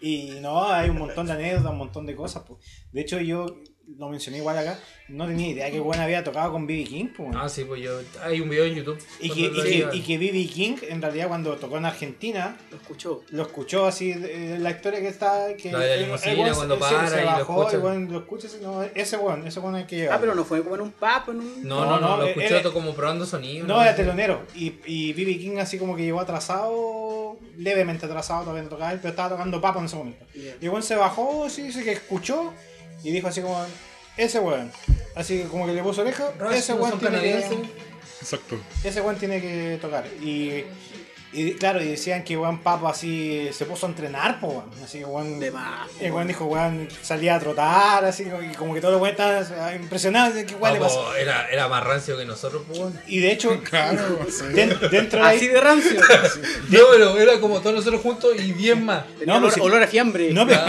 [0.00, 2.42] Y no, hay un montón de anécdotas, un montón de cosas.
[2.46, 2.60] Pues.
[2.92, 3.46] De hecho, yo
[3.98, 6.84] lo mencioné igual acá, no tenía idea que Juan había tocado con B.B.
[6.84, 7.06] King.
[7.16, 8.00] Pues, Ah, sí, pues yo.
[8.22, 8.98] Hay un video en YouTube.
[9.20, 9.94] y, que, y, lo que, llevan.
[9.96, 10.46] y que B.B.
[10.46, 13.22] King, en realidad, cuando tocó en Argentina, Lo escuchó.
[13.30, 15.54] lo escuchó así, de- de la historia que está.
[15.56, 17.76] Que La de la limusina, se- cuando sí, para se y lo bajó, escucha.
[17.76, 20.16] el weón lo escucha, así, no, ese weón, ese weón hay que llevar.
[20.16, 21.62] Ah, pero no fue como en un papo, en un.
[21.62, 23.66] No, no, No, no, no, lo era- escuché como probando sonido.
[23.66, 24.42] No, era telonero.
[24.56, 25.38] Y, y B.B.
[25.38, 29.60] King así como que llegó atrasado, levemente atrasado, todavía no tocaba él, pero estaba tocando
[29.60, 30.24] papo en ese momento.
[30.34, 30.56] Ya.
[30.60, 32.52] Y se bajó, así, dice que escuchó
[33.08, 33.64] y dijo así como,
[34.16, 34.70] ese weón.
[35.14, 37.44] Así que como que le puso oreja, Rush, ese weón tiene que.
[38.20, 38.58] Exacto.
[38.82, 40.04] ese weón tiene que tocar.
[40.22, 40.64] Y,
[41.32, 44.70] y claro, y decían que weón papo así se puso a entrenar, po weón.
[44.82, 45.38] Así que weón.
[45.40, 45.88] De más.
[46.00, 49.20] El weón dijo, weón, salía a trotar, así, y como que todos los weones
[49.50, 51.14] estaban impresionados de que weón le pasó.
[51.16, 52.78] Era, era más rancio que nosotros, pues.
[52.78, 52.98] bueno.
[53.06, 54.44] Y de hecho, Claro, sí.
[54.54, 56.00] den- dentro de la- Así de rancio.
[56.70, 59.04] No, pero era como todos nosotros juntos y bien más.
[59.18, 59.60] Tenía No, olor, pero sí.
[59.60, 60.32] olor a fiambre.
[60.32, 60.60] No, pero,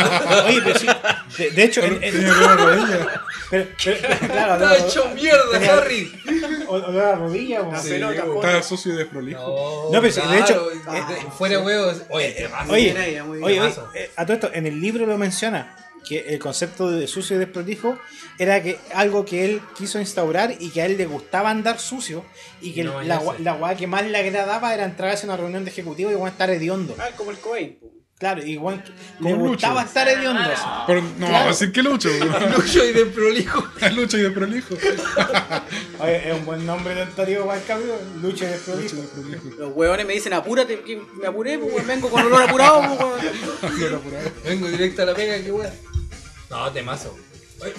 [0.48, 0.88] oye, pero sí.
[1.38, 3.22] De, de hecho, en, en- Tenía que ver rodilla.
[3.50, 3.98] pero- pero-
[4.28, 6.22] claro, ¡Está olor- hecho mierda, Harry!
[6.68, 7.72] olor a rodilla, po.
[7.72, 8.64] La Sí, pelota, bo.
[8.64, 9.40] sucio y desprolijo.
[9.92, 12.02] No, No, pero de hecho- de- de- fuera huevos.
[12.10, 12.70] Oye, te vas.
[12.70, 13.44] Oye, Bien ahí, muy bien.
[13.50, 13.90] Oye, oye, Temazo.
[13.96, 15.76] eh, a todo esto, en el libro lo menciona,
[16.08, 18.00] que el concepto de sucio y desprolijo
[18.40, 22.24] era que algo que él quiso instaurar y que a él le gustaba andar sucio
[22.62, 23.26] y que Y no la, bañarse.
[23.26, 26.14] gua- la weá que más le agradaba era entrar a una reunión de ejecutivo y
[26.14, 26.96] igual estar hediondo.
[26.98, 27.76] Ah, como el Cobain.
[27.78, 27.92] po.
[28.20, 28.84] Claro, igual
[29.20, 29.50] Como le Lucho.
[29.50, 30.42] gustaba estar hediondo.
[30.42, 30.64] así.
[30.88, 31.50] Pero no, Claro.
[31.52, 32.10] así que Lucho.
[32.58, 33.64] Lucho y de prolijo.
[33.96, 34.76] Lucho y desprolijo.
[36.00, 38.96] Oye, es un buen nombre tentativo para el cambio, Lucho y y desprolijo.
[39.60, 43.72] Los huevones me dicen apúrate, que me apuré, pues weón, vengo con olor apurado, pues.
[44.46, 45.72] Vengo directo a la pega, qué weón.
[46.50, 47.16] No, temazo.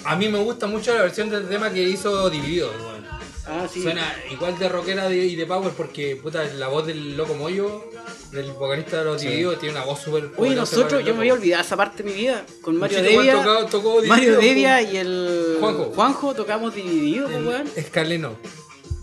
[0.05, 3.08] A mí me gusta mucho la versión del tema que hizo Dividido, weón.
[3.51, 3.81] Ah, sí.
[3.81, 7.89] Suena igual de rockera de- y de power porque puta la voz del loco Moyo,
[8.31, 11.13] del vocalista de los Divididos, tiene una voz súper Oye, poderosa nosotros, para el yo
[11.13, 11.41] me había loco.
[11.41, 12.45] olvidado esa parte de mi vida.
[12.61, 13.65] Con Mario Luchito, Devia.
[13.71, 15.57] tocó Mario Dividido, Devia y el.
[15.95, 16.33] Juanjo.
[16.35, 17.67] tocamos dividido, weón.
[17.75, 18.37] Escaleno.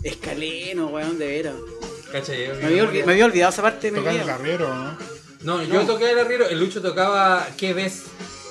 [0.03, 1.55] Escaleno, weón, de veras.
[2.11, 2.47] ¿Cachai?
[2.61, 4.35] Me había, olvi- me había olvidado esa parte de mi el vida.
[4.35, 4.97] arriero, ¿no?
[5.41, 8.03] No, yo toqué el arriero, el Lucho tocaba ¿Qué ves?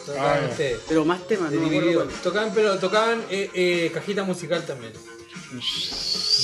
[0.05, 0.49] Tocaban Ah, ya.
[0.51, 0.81] ustedes.
[0.89, 2.05] Pero más temas, De no me acuerdo dividido.
[2.05, 2.21] cuál.
[2.23, 4.93] Tocaban, pero tocaban eh, eh, cajita musical también.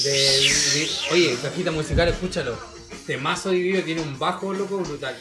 [0.05, 2.57] De, de- oye, cajita musical, escúchalo.
[3.07, 5.17] Temazo dividido tiene un bajo loco brutal.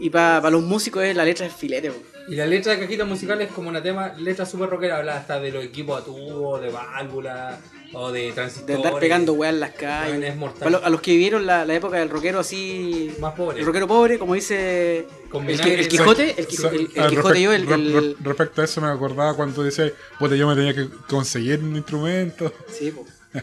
[0.00, 2.02] Y para los músicos es la letra del filete, weón.
[2.28, 5.38] Y la letra de cajita musical es como una tema, letra super rockera, habla hasta
[5.40, 7.60] de los equipos a tubo, de válvula
[7.92, 8.76] o de De transistores.
[8.84, 10.24] andar pegando weas en las calles.
[10.24, 10.58] es mortal.
[10.58, 13.14] Para lo- a los que vivieron la, la época del rockero así.
[13.20, 13.60] Más pobre.
[13.60, 17.66] El rockero pobre, como dice el, que- el Quijote, el, el- el Quijote yo, el,
[17.66, 20.88] respect- el- re- respecto a eso me acordaba cuando decía, puta, yo me tenía que
[21.08, 22.52] conseguir un instrumento.
[22.68, 23.06] sí, po.
[23.36, 23.42] Eh,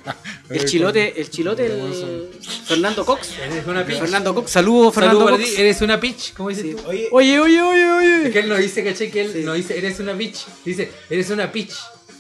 [0.50, 2.30] el chilote, el chilote, el
[2.66, 3.38] Fernando Cox.
[3.40, 4.00] Eres una pitch.
[4.00, 5.44] Fernando Cox, saludos Fernando Cox.
[5.44, 6.74] ti, eres una pitch, ¿cómo dices Sí.
[6.76, 6.82] tú?
[6.88, 9.44] Oye, Oye, oye, oye, Es que él no dice, caché, que él Sí.
[9.44, 10.46] no dice, eres una bitch.
[10.66, 11.74] Dice, eres una pitch.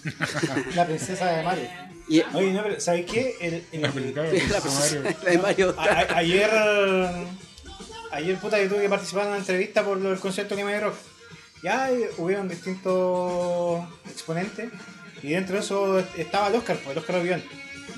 [0.75, 1.67] la princesa de Mario.
[2.09, 3.37] Y, Oye, no, pero ¿sabes qué?
[3.39, 5.03] El- el- La película la, de Mario.
[5.23, 5.75] la de Mario.
[5.77, 6.49] a- a- ayer,
[8.11, 10.81] ayer, puta, yo tuve que participar en una entrevista por del concierto que me dio
[10.85, 10.95] rock.
[11.63, 14.69] Ya hubieron distintos exponentes
[15.23, 17.41] y dentro de eso estaba el Oscar, pues, el Oscar.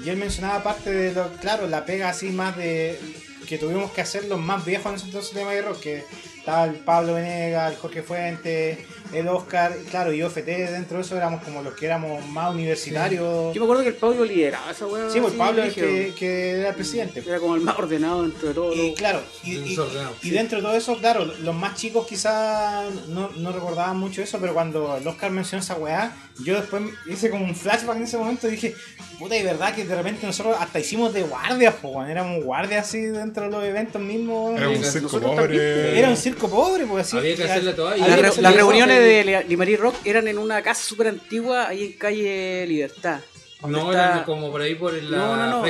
[0.03, 2.99] Y él mencionaba parte de lo, claro, la pega así más de
[3.47, 6.03] que tuvimos que hacer los más viejos en ese entonces de Rock, que
[6.45, 8.77] estaba el Pablo Venegas, el Jorge Fuentes,
[9.11, 12.53] el Oscar, y claro, y OFT dentro de eso éramos como los que éramos más
[12.53, 13.51] universitarios.
[13.53, 15.09] Yo me acuerdo que el Pablo lideraba esa weá.
[15.09, 17.23] Sí, pues Pablo el que, que era el presidente.
[17.25, 18.73] Era como el más ordenado dentro de todo.
[18.73, 19.75] Y claro, y,
[20.21, 24.37] y- dentro de todo eso, claro, los más chicos quizás no, no recordaban mucho eso,
[24.39, 26.13] pero cuando el Oscar mencionó esa weá,
[26.43, 28.75] yo después hice como un flashback en ese momento y dije,
[29.17, 32.87] puta, y verdad que de repente nosotros hasta hicimos de guardias, pues, weón, éramos guardias
[32.87, 34.49] así dentro de los eventos mismos.
[34.51, 34.57] weón.
[34.57, 35.99] Era un Nosotros circo también, pobre.
[35.99, 37.17] Era un circo pobre, pues así.
[37.17, 37.97] Había que hacerle toda.
[37.97, 41.83] y había Las, reuniones de Li- Limarí Rock eran en una casa súper antigua ahí
[41.85, 43.19] en calle Libertad.
[43.67, 45.61] No, está- era como por ahí por la No,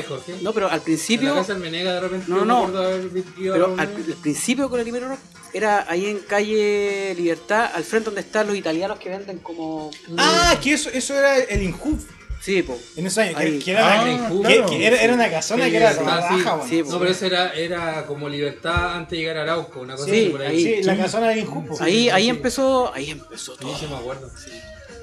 [0.41, 2.65] no, pero al En la principio, casa del Menega de repente No, no.
[2.77, 3.89] haber pero al, al
[4.21, 5.19] principio con el Limero Rock
[5.53, 9.91] era ahí en calle Libertad, al frente donde están los italianos que venden como.
[10.17, 11.99] Ah, que eso, eso era el Inhub
[12.45, 12.77] Sí, po.
[12.95, 13.63] en esos años.
[13.63, 14.65] Que, era, Ah, una, claro.
[14.69, 15.99] que- que era, era una casona Sí, que era sí.
[16.03, 16.69] raja, weón.
[16.69, 16.91] Sí, po.
[16.91, 20.21] No, pero eso era, era como libertad antes de llegar a Arauco, una cosa Sí,
[20.21, 20.47] así por ahí.
[20.67, 20.75] ahí.
[20.77, 21.67] Sí, la casona del Inhub.
[21.67, 21.83] po.
[21.83, 22.29] Ahí, ahí sí.
[22.29, 23.77] empezó, ahí empezó Sí, todo.
[23.79, 24.29] sí me acuerdo.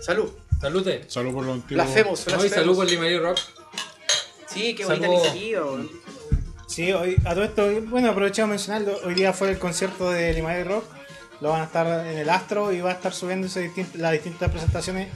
[0.03, 0.31] Salud.
[0.61, 1.05] Salute.
[1.09, 1.83] Solo por lo antiguo.
[1.83, 2.55] Blasfemos, No, y blasfemos.
[2.57, 3.39] salud por Limarí Rock.
[4.47, 5.19] Sí, qué bonita Salud.
[5.21, 5.91] iniciativa, weón.
[6.69, 9.01] Sí, hoy, a todo esto, bueno, aprovechamos de mencionarlo.
[9.07, 10.85] Hoy día fue el concierto de Limarí Rock.
[11.41, 14.49] Lo van a estar en el Astro y va a estar subiéndose distin- las distintas
[14.51, 15.09] presentaciones.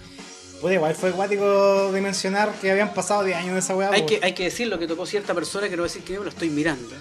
[0.60, 3.90] Pues igual fue acuático de mencionar que habían pasado 10 años de esa weá.
[3.90, 6.14] Hay que, hay que decirlo que tocó cierta persona que no va a decir que
[6.14, 6.94] yo lo estoy mirando.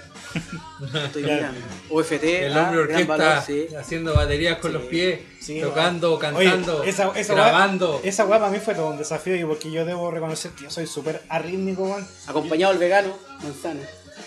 [0.92, 1.62] Lo estoy mirando.
[1.90, 3.68] UFT, El ah, hombre orquesta valor, sí.
[3.80, 7.98] haciendo baterías con los pies, Sí, tocando, Oye, cantando, esa, esa grabando.
[7.98, 10.64] Weá, esa weá para mí fue todo un desafío y porque yo debo reconocer que
[10.64, 12.06] yo soy súper arrítmico, weón.
[12.28, 13.82] Acompañado del vegano, manzana.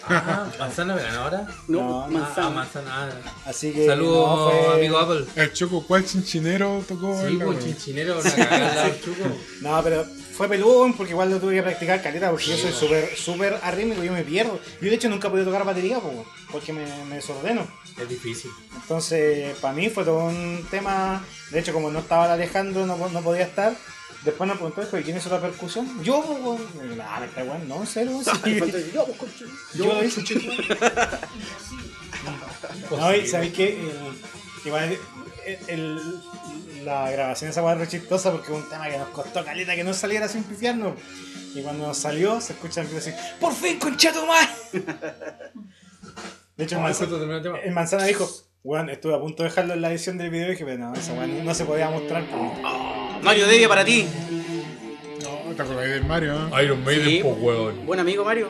[0.08, 1.46] Ajá, ¿Manzana vegana ahora?
[1.68, 2.88] No, No, Ah, manzana.
[2.88, 3.10] ah.
[3.46, 3.86] Así que.
[3.86, 5.24] Saludos, no, fue- amigo Apple.
[5.36, 7.18] El Choco, ¿cuál chinchinero tocó?
[7.20, 9.24] Sí, en la pues chinchinero, una cagada al chuco.
[9.60, 10.04] No, pero
[10.36, 14.02] fue peludo, porque igual lo tuve que practicar caleta, porque yo soy súper, súper arrítmico,
[14.04, 14.58] yo me pierdo.
[14.80, 15.98] Yo de hecho nunca he podido tocar batería,
[16.50, 17.66] porque me, me desordeno.
[18.00, 18.50] Es difícil.
[18.80, 21.24] Entonces, para mí fue todo un tema.
[21.50, 23.74] De hecho, como no estaba el Alejandro, no, no podía estar.
[24.24, 26.02] Después nos preguntó, "Oye, ¿quién hizo la percusión?
[26.02, 26.98] Yo, pues, weón.
[26.98, 28.90] Nah, me está weón, no, en serio, weón, sí.
[28.92, 29.32] Yo, pues.
[29.74, 30.22] Yo hice.
[32.90, 33.78] No, y sabéis que
[34.64, 34.98] igual
[35.46, 36.20] el, el-
[36.84, 39.84] la grabación esa weá es chistosa porque es un tema que nos costó caleta que
[39.84, 40.94] no saliera sin pifiarnos.
[41.54, 44.48] Y cuando nos salió, se escucha el así, ¡Por fin, conchato más!
[46.56, 47.58] De hecho, el Ah, manzana, el tema.
[47.58, 48.28] el manzana dijo,
[48.64, 50.94] weón, estuve a punto de dejarlo en la edición del video y dije, pero no,
[50.94, 52.24] esa weá no, se podía mostrar.
[52.26, 53.07] pues".
[53.22, 54.06] Mario Devia para ti.
[55.22, 56.64] No, te acordás del Mario, ¿eh?
[56.64, 57.20] Iron Maiden, Sí.
[57.22, 57.86] po, weón.
[57.86, 58.48] Buen amigo Mario.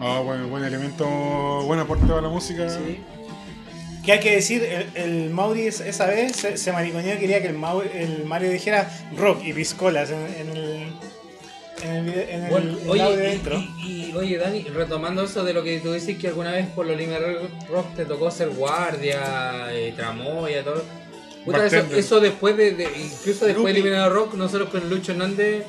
[0.00, 1.06] Ah, bueno, buen elemento,
[1.64, 2.68] buen aporte para la música.
[2.68, 2.98] Sí.
[4.04, 4.62] ¿Qué hay que decir?
[4.64, 8.24] El, el Mauri es- esa vez se, se mariconeó y quería que el, Mau- el
[8.24, 10.92] Mario dijera rock y piscolas en, en el.
[11.84, 13.58] En el, video- en el, Bueno, el oye, audio de y, intro.
[13.84, 16.86] y- y, oye, Dani, retomando eso de lo que tú dices que alguna vez por
[16.86, 17.16] los Lima
[17.70, 20.82] Rock te tocó ser guardia, eh, tramoya, todo.
[21.44, 23.82] Puta, eso, eso después de, de- incluso después de Groupie.
[23.90, 25.64] Lima Rock, nosotros con Lucho Hernández,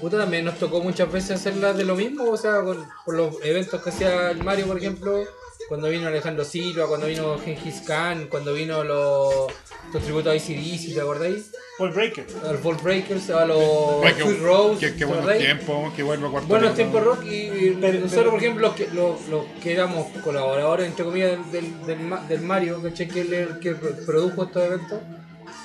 [0.00, 3.34] puta, también nos tocó muchas veces hacerla de lo mismo, o sea, con, por los
[3.42, 5.24] eventos que hacía el Mario, por ejemplo,
[5.68, 9.52] cuando vino Alejandro Silva, cuando vino Gengis Khan, cuando vino los,
[9.92, 11.50] los tributos a ICDC, ¿te acordáis?
[11.78, 12.24] Paul Breaker.
[12.44, 16.02] A los Ball Breakers, a los qué- Sweet Rose, Qué, qué ¿te buenos tiempos, que
[16.02, 16.48] vuelva a cuarto.
[16.48, 19.72] Buenos tiempos rock y, y Pero- nosotros, pero- por ejemplo, los que, los, los que
[19.74, 23.08] éramos colaboradores, entre comillas, del, del, del, Ma- del Mario, ¿cachai?
[23.08, 25.00] Que, el que produjo estos eventos,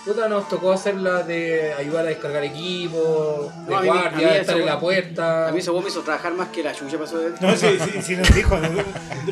[0.05, 4.41] puta, nos tocó hacerla de ayudar a descargar equipo, de No, mí- mí guardia, esa
[4.41, 5.47] estar en la puerta.
[5.47, 8.01] A mí ese me hizo trabajar más que la chucha pasó de No, si, si,
[8.01, 8.83] si nos dijo, no,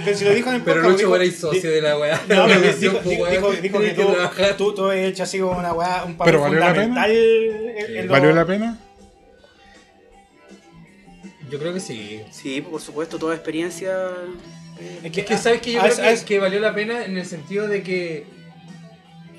[0.05, 2.15] pero si lo dijo en el pero Lucho era socio de la weá.
[2.27, 4.57] No, pero La dijo, dijo, dijo, dijo que trabajar.
[4.57, 6.83] tú, tú, tú has hecho así como una weá, un papel Pero ¿valió la pena?
[6.83, 7.11] fundamental.
[7.11, 8.77] en- en lo- ¿Valió la pena?
[11.49, 12.21] Yo creo que sí.
[12.31, 13.91] Sí, por supuesto, toda experiencia.
[15.03, 17.03] Es Es que sabes que yo a- creo a- que, a- que valió la pena
[17.05, 18.25] en el sentido de que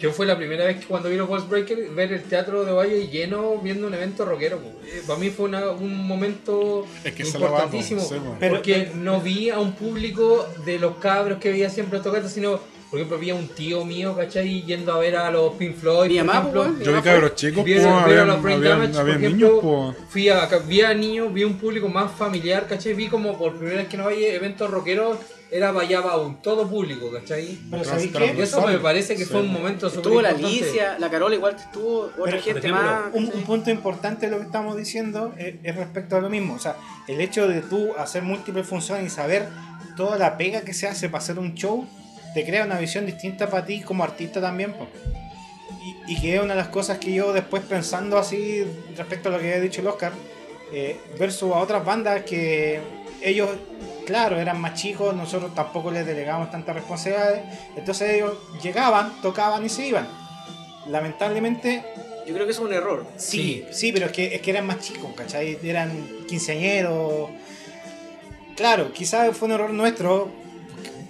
[0.01, 2.73] yo fue la primera vez que cuando vi los Walls Breaker ver el teatro de
[2.73, 4.59] Valle lleno viendo un evento rockero.
[4.59, 4.69] po.
[4.87, 8.37] Eh, Para mí fue una- un momento Es que po, importantísimo sí, po.
[8.41, 12.59] Pero- porque no vi a un público de los cabros que veía siempre tocatas, sino
[12.91, 14.63] por ejemplo vi a un tío mío, ¿cachai?
[14.65, 16.65] Yendo a ver a los Pink Floyd, Mi por mamá, ejemplo.
[16.75, 16.87] pues.
[16.87, 19.49] Yo vi cabros chicos, Vi, pues, vi a habían, los Brain Damage, por habían ejemplo,
[19.49, 20.09] niños, pues.
[20.11, 22.95] Fui a, vi a niños, vi un público más familiar, ¿cachai?
[22.95, 25.19] Vi como por primera vez que no había eventos rockeros,
[25.53, 25.73] era
[26.19, 27.59] un todo público, ¿cachai?
[27.71, 28.39] Pero Tras- ¿sabéis tras- qué?
[28.39, 29.31] Y eso me parece que Sí.
[29.31, 30.29] fue un momento súper Estuvo la.
[30.31, 33.03] Alicia, la Carola igual estuvo, otra Pero, gente ejemplo, más.
[33.15, 36.55] Un, un punto importante de lo que estamos diciendo es, es respecto a lo mismo.
[36.55, 36.77] O sea,
[37.09, 39.49] el hecho de tú hacer múltiples funciones y saber
[39.97, 41.87] toda la pega que se hace para hacer un show,
[42.35, 44.73] te crea una visión distinta para ti como artista también.
[44.73, 44.87] po.
[46.07, 48.65] Y, y que es una de las cosas que yo después pensando así
[48.97, 50.13] respecto a lo que había dicho el Oscar,
[50.73, 52.79] eh, versus a otras bandas que
[53.23, 53.49] ellos,
[54.11, 57.43] claro, eran más chicos, nosotros tampoco les delegábamos tantas responsabilidades,
[57.77, 60.09] entonces ellos llegaban, tocaban y se iban.
[60.89, 61.85] Lamentablemente
[62.27, 63.07] Yo creo que eso es un error.
[63.17, 65.59] Sí, sí, pero es que, es que eran más chicos, ¿cachai?
[65.63, 65.91] Eran
[66.29, 67.31] quinceañeros.
[68.57, 70.29] Claro, quizás fue un error nuestro,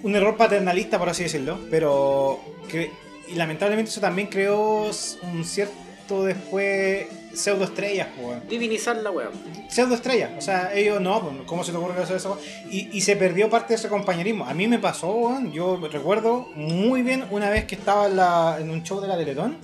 [0.03, 2.91] un error paternalista, por así decirlo, pero que,
[3.27, 4.91] y lamentablemente eso también creó
[5.23, 8.47] un cierto después pseudo estrellas, pues.
[8.49, 9.29] Divinizar la weá.
[9.69, 12.37] Pseudo estrellas, o sea, ellos no, pues, ¿cómo se te ocurre hacer eso?
[12.69, 14.45] Y, y se perdió parte de ese compañerismo.
[14.45, 18.57] A mí me pasó, weón, yo recuerdo muy bien una vez que estaba en, la-
[18.59, 19.57] en un show de la Teletón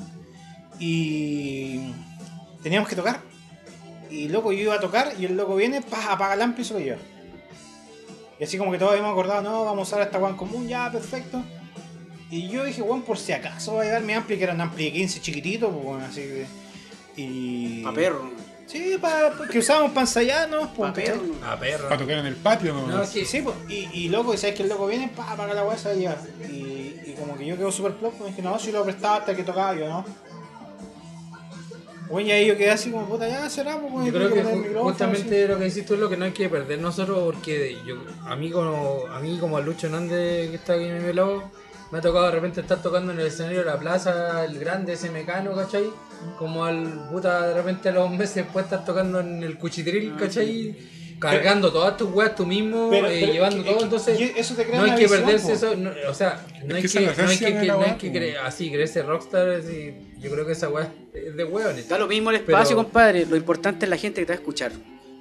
[0.79, 1.91] y
[2.63, 3.19] teníamos que tocar.
[4.09, 6.65] Y loco, yo iba a tocar y el loco viene, pa, apaga el ampli y
[6.65, 6.99] se lo lleva.
[8.39, 10.91] Y así como que todos habíamos acordado, no, vamos a usar esta One común, ya,
[10.91, 11.41] perfecto.
[12.29, 14.61] Y yo dije, bueno, por si acaso va a llevar mi ampli, que era un
[14.61, 16.45] ampli de 15 chiquitito, pues así que.
[17.17, 17.83] Y.
[17.83, 18.31] Pa' perro.
[18.67, 20.73] Sí, pa, que usábamos para ensayar, ¿no?
[20.73, 21.21] Pues, Pa' perro.
[21.43, 21.89] Ah, perro.
[21.89, 22.87] Para tocar en el patio, ¿no?
[22.87, 23.25] No, sí.
[23.25, 25.93] Sí, pues, y, y loco, y sabes que el loco viene, pa, apaga la la
[25.93, 26.17] lleva.
[26.49, 29.35] Y, y como que yo quedo súper plop, me dije, no, si lo prestaba hasta
[29.35, 30.05] que tocaba yo, ¿no?
[32.09, 34.83] Bueno, y ahí yo quedé así como, puta, ya será, pues, Yo creo que micrófono,
[34.83, 37.95] justamente lo que decís tú es lo que no hay que perder nosotros porque yo,
[38.25, 41.51] a mí como, a mí como a Lucho Hernández que está aquí en mi lado,
[41.91, 44.93] me ha tocado de repente estar tocando en el escenario de la plaza, el grande,
[44.93, 45.85] ese mecano, ¿cachai?
[46.37, 50.75] Como al puta de repente a los meses después estar tocando en el cuchitril, ¿cachai?
[51.19, 54.39] Cargando todas tus weas tú mismo, Pero- eh, pero llevando que- todo, es entonces que
[54.39, 55.53] eso te crea no hay que visión, perderse po.
[55.53, 59.01] eso, no, o sea, no hay que no hay que, no hay que así, creerse
[59.01, 61.89] rockstar, así, yo creo que esa wea es de hueones.
[61.89, 63.25] Da lo mismo el espacio, Pero- compadre.
[63.25, 64.71] Lo importante es la gente que te va a escuchar.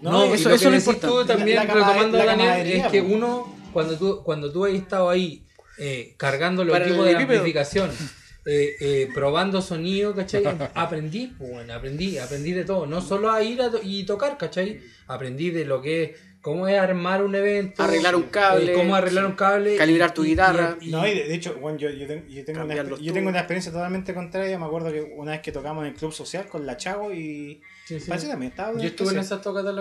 [0.02, 1.06] No, eso- lo eso que es lo importante.
[1.06, 3.14] tú también, La- la retomando la Daniel, es que po.
[3.14, 5.45] uno, cuando tú, cuando tú has estado ahí
[5.78, 7.90] eh, cargando los equipos de amplificación,
[8.46, 10.44] eh, eh, probando sonido, ¿cachai?
[10.74, 12.86] Aprendí, pues, bueno, aprendí, aprendí de todo.
[12.86, 14.80] No solo a ir a to- y tocar, ¿cachai?
[15.06, 17.82] Aprendí de lo que es, cómo es armar un evento.
[17.82, 19.76] Arreglar un cable, eh, cómo arreglar un cable.
[19.76, 20.76] calibrar tu guitarra.
[20.80, 23.28] y- No, y de, de hecho, bueno, yo, yo, tengo, yo, tengo una, yo tengo
[23.28, 24.56] una experiencia totalmente contraria.
[24.58, 27.60] Me acuerdo que una vez que tocamos en el club social con la Chago y.
[27.86, 28.08] sí, sí.
[28.08, 29.74] También estaba Yo estuve en esa esas tocadas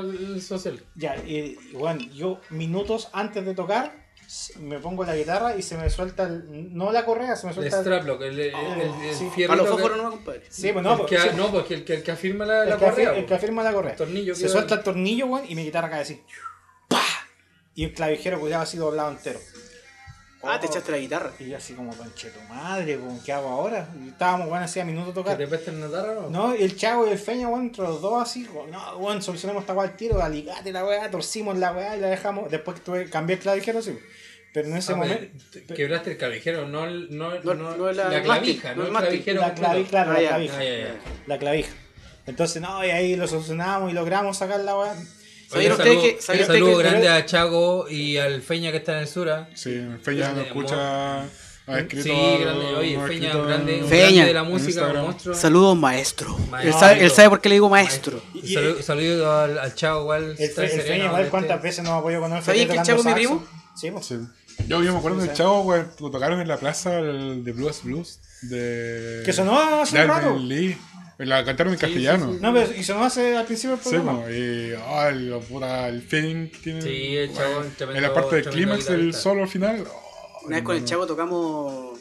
[0.44, 0.80] social.
[0.96, 4.05] Ya, y, bueno, yo minutos antes de tocar
[4.60, 7.56] me pongo la guitarra y se me suelta el, no la correa, se me El
[7.56, 9.30] suelta straplock, el, el, Oh, el- el sí.
[9.34, 10.44] fierrito Para los fósforos no, compadre.
[10.50, 12.64] Sí, pues no, el pues, que, sí, no, pues el que, el que afirma la,
[12.64, 13.12] el, la que correa.
[13.12, 13.92] afir- el que afirma la correa.
[13.92, 16.22] El tornillo se suelta el tornillo, weón, y mi guitarra cae así.
[16.88, 17.02] ¡Pah!
[17.76, 19.40] Y el clavijero cuidado así doblado entero.
[20.48, 21.32] Ah, te Oh, echaste la guitarra.
[21.40, 23.88] Y yo así como, conche tu madre, ¿qué hago ahora?
[24.04, 25.38] Y estábamos, bueno, hacía minutos ¿Que tocar.
[25.38, 26.30] te pesten la guitarra no?
[26.30, 29.62] No, y el chavo y el feña, weón, entre los dos así, no, weón, solucionamos
[29.64, 32.50] esta weá al tiro, aligate la weá, torcimos la weá y la dejamos.
[32.52, 33.98] Después tuve, cambié el clavijero, sí.
[34.54, 35.26] Pero en ese Ah, momento.
[35.52, 39.42] pero te- quebraste el clavijero, no, no, No- no, no la- clavija, no el clavijero.
[39.42, 40.30] La clavija, claro, Ah, la ya.
[40.30, 40.58] clavija.
[40.58, 40.96] Ah, ya, ya.
[41.28, 41.74] La clavija.
[42.28, 44.96] Entonces, no, y ahí lo solucionamos y logramos sacar la weá.
[45.56, 48.72] ¿Sabían Oye, ustedes saludo- que- sabían saludo ustedes que- grande a Chago y al Feña
[48.72, 49.50] que está en el Sura.
[49.56, 49.70] Sí,
[50.02, 51.22] Feña no Grande, escucha.
[51.68, 52.04] Ha escrito.
[52.04, 52.66] Sí, grande.
[52.76, 54.06] Oye, ha Feña, escrito un grande, un Feña.
[54.12, 55.36] grande de la música, un monstruo.
[55.36, 56.38] Saludos, maestro.
[56.38, 56.80] Él Maestro.
[56.80, 58.22] sabe, él sabe por qué le digo maestro.
[58.36, 60.36] Y saludo, saludo al, al Chago igual.
[60.38, 62.84] El, fe, el feña, igual, este- ¿cuántas veces nos apoyó con el ¿Sabías que el
[62.84, 63.48] Chavo es mi saxo?
[63.76, 64.06] Sí, pues.
[64.06, 64.16] Sí.
[64.68, 65.42] Yo, yo me acuerdo Sí, del sí.
[65.42, 68.20] chavo, güey, tocaron en la plaza el de Blues Blues.
[68.44, 69.24] De...
[69.26, 70.38] Que sonó hace un rato.
[70.38, 70.78] Lee.
[71.18, 72.36] La cantaron en castellano.
[72.42, 74.14] No, pero y sonó hace al principio del Sí, programa.
[74.20, 76.82] mo, y oh, el, puta, el feeling que tiene.
[76.82, 79.86] Sí, el chavo, bueno, tremendo- En la parte del clímax del solo al final.
[79.90, 81.98] oh, Una vez con el chavo tocamos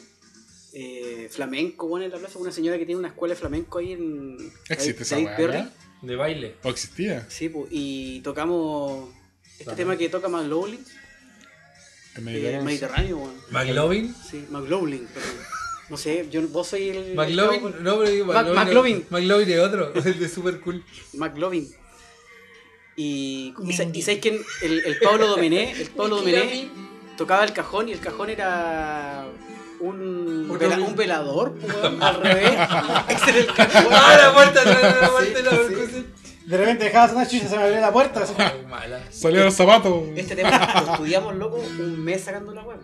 [0.73, 3.93] eh, flamenco, bueno, en la plaza una señora que tiene una escuela de flamenco ahí
[3.93, 4.37] en
[4.67, 5.15] Existe esa.
[6.01, 6.55] De baile.
[6.63, 7.25] ¿O existía?
[7.29, 9.09] Sí, pues, y tocamos
[9.57, 10.83] este tema que toca McLaughlin,
[12.17, 13.17] El eh, Mediterráneo.
[13.17, 13.33] Bueno.
[13.51, 14.13] McLovin.
[14.29, 15.31] Sí, McLaughlin, perdón.
[15.89, 17.15] No sé, yo, vos soy el.
[17.15, 17.61] McLovin.
[17.81, 18.55] No, pero digo Mac- McLovin.
[18.65, 19.05] McLovin.
[19.09, 19.93] McLovin es otro.
[19.95, 20.83] Es de super cool.
[21.13, 21.69] McLovin.
[22.97, 26.69] Y, y, y sabéis que el, el Pablo Domené, el Pablo Domené
[27.17, 29.25] tocaba el cajón y el cajón era
[29.81, 32.51] un, Un vela- doble- un velador, weón, al revés.
[33.09, 33.85] Ese era el cajón.
[33.91, 34.63] ¡Ah, la puerta!
[34.65, 35.41] la puerta!
[35.41, 35.51] la
[35.87, 36.05] Sí!
[36.45, 38.23] De repente dejaba sonar chucha, se me abrió la puerta.
[39.09, 40.03] Salió los zapatos.
[40.15, 42.77] Este tema lo estudiamos, loco, un mes sacando la web.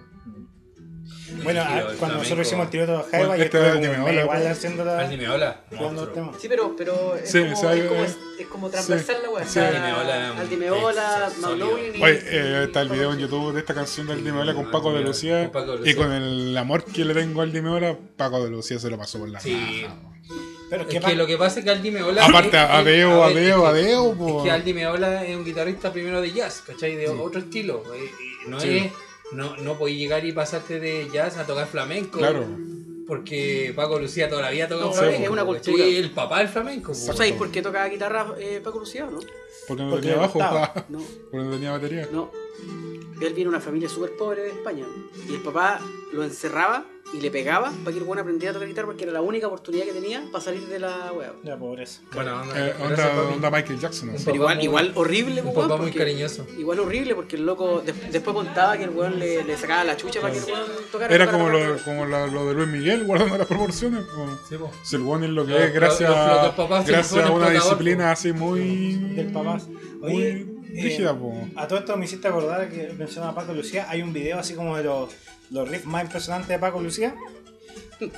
[1.43, 2.17] Bueno, Sí, ah, cuando flamenco.
[2.19, 4.45] nosotros hicimos el tributo a Jaiba, Bueno, y este estuve de igual pues.
[4.47, 4.99] haciendo la...
[4.99, 5.61] Al ni me habla.
[5.75, 6.31] jugando el tema.
[6.39, 9.59] Sí, pero, pero es, Sí, como, es, como, eh, es, es como transversal la sí.
[9.59, 13.19] Al Di Meola, Al Di Meola, es McLaughlin y- Oye, eh, está el video en
[13.19, 14.53] YouTube de esta canción de Lucía.
[14.53, 15.51] Con Paco de Lucía.
[15.85, 19.19] Y con el amor que le tengo al Dimeola, Paco de Lucía se lo pasó
[19.19, 19.85] por la Sí.
[20.69, 22.25] Pero Es ¿qué que lo que pasa es que Aldi Meola.
[22.25, 26.21] Aparte, es- es- Adeo, a Adeo, Adeo, Es que Aldi Meola es un guitarrista primero
[26.21, 26.95] de jazz, ¿cachai?
[26.95, 27.83] De otro estilo.
[27.93, 28.09] eh,
[28.45, 28.77] y no Sí.
[28.77, 28.91] es.
[29.33, 32.17] No, no podéis llegar y pasarte de jazz a tocar flamenco.
[32.19, 32.45] Claro.
[33.07, 35.23] Porque Paco Lucía toda la vida toca No, flamenco.
[35.23, 35.83] es una cultura.
[35.83, 36.89] El papá del flamenco.
[36.89, 39.19] ¿Vos sabéis por qué tocaba guitarra eh, Paco Lucía o no?
[39.67, 40.39] Porque no Porque tenía bajo.
[40.89, 40.99] No,
[41.29, 42.07] porque no tenía batería.
[42.11, 42.31] no.
[43.21, 44.85] Él viene de una familia súper pobre de España.
[45.29, 45.79] Y el papá
[46.11, 49.11] lo encerraba y le pegaba para que el bueno aprendiera a tocar guitarra porque era
[49.11, 51.33] la única oportunidad que tenía para salir de la wea.
[51.43, 52.01] Ya, pobreza.
[52.13, 52.73] Bueno, onda, Eh,
[53.35, 54.11] onda, Michael Jackson.
[54.23, 56.47] Pero igual, muy- igual horrible, Un papá weón, muy porque- cariñoso.
[56.57, 59.97] Igual horrible porque el loco des- después contaba que el weón le, le sacaba la
[59.97, 61.13] chucha para que el weón tocara.
[61.13, 64.03] Era como lo, como la- lo de Luis Miguel, guardando las proporciones.
[64.05, 64.25] po.
[64.47, 64.71] Sí, po.
[64.83, 68.11] Si el one es lo que es, gracias, los- los- gracias a una disciplina po.
[68.11, 68.95] así muy.
[69.15, 69.59] Del papá.
[69.99, 71.33] Muy Oye, rígida, eh, po.
[71.55, 73.85] A todo esto me hiciste acordar que mencionaba Paco Lucía.
[73.89, 75.09] Hay un video así como de los,
[75.51, 77.13] los riffs más impresionantes de Paco Lucía.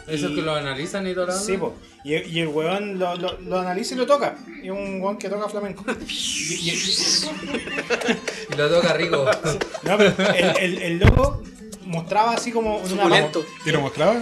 [0.07, 1.73] Esos Y- que lo analizan y todo lo Sí, po.
[2.05, 4.35] Y, y el weón lo, lo, lo analiza y lo toca.
[4.61, 5.83] Y es un weón que toca flamenco.
[6.07, 6.73] Y- y-
[8.53, 9.25] Y lo toca rico.
[9.83, 11.43] no, pero el, el, el loco
[11.85, 13.45] mostraba así como en una, Suculento.
[13.65, 14.13] ¿Y lo mostraba?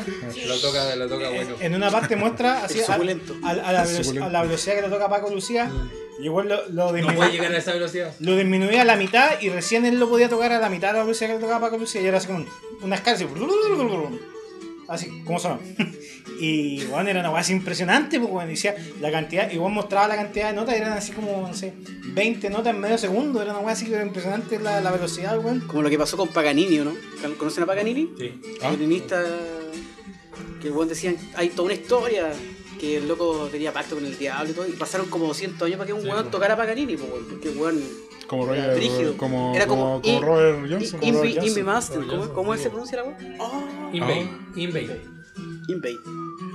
[0.47, 1.55] lo toca, lo toca bueno.
[1.59, 3.35] en una parte muestra así a, suculento.
[3.43, 5.71] a- a la, a la velocidad que lo toca Paco Lucía.
[5.71, 8.13] Y igual lo, lo, No disminu- puede llegar a esa velocidad.
[8.19, 10.93] lo disminuía a la mitad y recién él lo podía tocar a la mitad de
[10.99, 12.01] la velocidad que le tocaba Paco Lucía.
[12.01, 12.45] Y era así como
[12.81, 13.25] una escala así.
[14.87, 15.39] Así, como.
[16.39, 20.15] Y bueno, era una weá así impresionante, porque bueno, decía la cantidad, igual mostraba la
[20.15, 21.73] cantidad de notas, eran así como, no sé,
[22.13, 25.37] 20 notas en medio segundo, era una weá así que era impresionante la, la velocidad,
[25.37, 25.59] weón.
[25.67, 26.93] Como lo que pasó con Paganini, ¿o no?
[27.37, 28.09] ¿Conocen a Paganini?
[28.17, 28.41] Sí.
[28.63, 28.69] Ah.
[28.69, 29.23] Violinista
[30.59, 32.29] que el weón decían, hay toda una historia
[32.81, 35.77] que el loco tenía pacto con el diablo y todo, y pasaron como 200 años
[35.77, 37.79] para que un weón tocara Paganini, pues, weón, porque weón
[38.27, 39.17] Como Era Roger, brígido.
[39.17, 40.99] como, Era como, como como Robert Johnson.
[41.03, 41.43] In- Robert.
[41.43, 42.63] Invi Master, Robert ¿cómo, Johnson, cómo sí.
[42.63, 43.17] se pronuncia la weón?
[43.39, 44.29] Oh, Invade.
[44.55, 45.01] Invade.
[45.69, 45.97] Invade.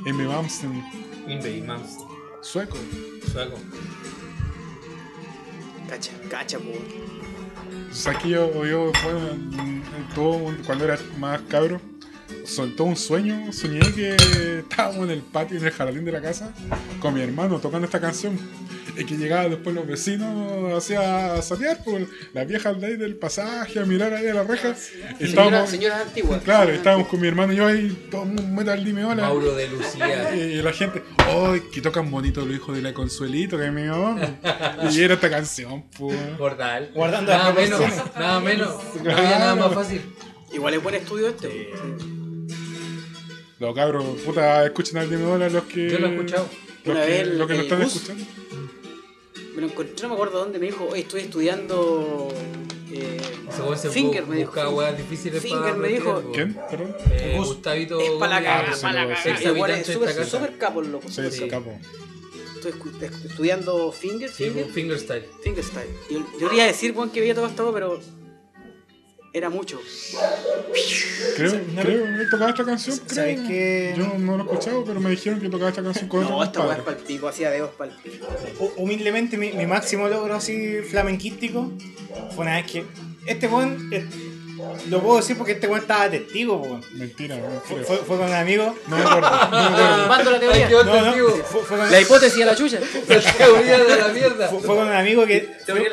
[0.09, 0.85] Amy Malmsteen,
[1.29, 1.65] Invade,
[2.43, 2.77] sueco.
[3.33, 3.57] Sueco.
[5.89, 6.79] Cacha, cacha, pues.
[7.91, 11.81] O sea, que yo, yo en todo cuando era más cabro,
[12.47, 14.15] soltó un sueño, soñé que
[14.61, 16.53] estábamos en el patio, en el jardín de la casa,
[17.01, 18.39] con mi hermano tocando esta canción.
[18.99, 22.01] Y que llegaban después los vecinos hacia a sapear por
[22.33, 24.71] las viejas de ahí del pasaje, a mirar ahí a la reja.
[24.71, 24.75] Y
[25.27, 26.43] Señora, estábamos, señoras antiguas.
[26.43, 29.25] claro, Señoras estábamos con mi hermano y yo ahí, todo un metal dime hola.
[29.25, 30.35] Mauro de Lucía.
[30.35, 33.73] Y, y la gente, ¡ay, que tocan bonito los hijos de la Consuelito, que es
[33.73, 34.17] mi mamá!
[34.91, 36.17] Y era esta canción, pues.
[36.39, 36.91] Portal.
[36.95, 37.81] Guardando nada menos,
[38.19, 38.77] nada menos.
[39.03, 40.01] No había nada más fácil.
[40.55, 41.71] Igual es buen estudio este.
[43.59, 45.89] Los cabros, puta, escuchen al Dime Hola los que.
[45.91, 46.49] Yo lo he escuchado.
[46.85, 47.95] Los Una que, vez los que están bus.
[47.97, 48.25] escuchando.
[49.55, 52.29] Me lo encontré, no me acuerdo dónde, me dijo, oye, estoy estudiando.
[52.93, 53.19] Eh,
[53.77, 54.51] se Finger, me dijo.
[54.53, 56.31] busca weas difíciles Finger para me dijo.
[56.33, 56.57] ¿Quién?
[56.71, 56.95] Perdón.
[57.11, 57.49] Eh, Gus.
[57.49, 58.01] Gustavito.
[58.01, 58.63] es para la Gómez.
[58.63, 61.09] Ah, pues para la ex Igual es súper súper capo el loco.
[61.09, 61.21] Sí.
[61.23, 61.79] el capo.
[62.57, 62.75] Estoy
[63.25, 65.25] estudiando Finger, Sí, Finger, con fingerstyle.
[65.43, 65.89] Fingerstyle.
[66.11, 68.01] Y Yo, yo quería decir, Juan, que había todo esto, pero.
[69.37, 69.79] Era mucho.
[71.37, 71.53] Creo,
[71.83, 72.97] creo, ¿no tocaba esta canción?
[73.01, 73.15] Creo.
[73.15, 73.95] ¿Sabes qué?
[73.95, 76.61] Yo no lo he escuchado, pero me dijeron que tocaba esta canción con No, esta
[76.61, 76.83] weá es compadre.
[76.97, 78.27] pa'l pico, hacía dedos pa'l pico.
[78.59, 81.71] Hu- Humildemente, mi, mi máximo logro así flamenquístico
[82.35, 82.87] fue una vez que
[83.27, 84.07] este weón, eh,
[84.89, 86.81] lo puedo decir porque este weón estaba testigo, po, weón.
[86.95, 87.85] Mentira, Fue, mentira.
[87.85, 88.75] fue- fue con un amigo.
[88.89, 89.97] No me acuerdo, no me acuerdo.
[90.01, 90.67] Tumbando la teoría.
[90.67, 91.29] Ay, qué No, no, testigo.
[91.45, 92.81] fue, fue con, La hipótesis de la chucha.
[93.07, 94.49] La teoría de la mierda.
[94.49, 95.91] fue- fue con un amigo que Teoría-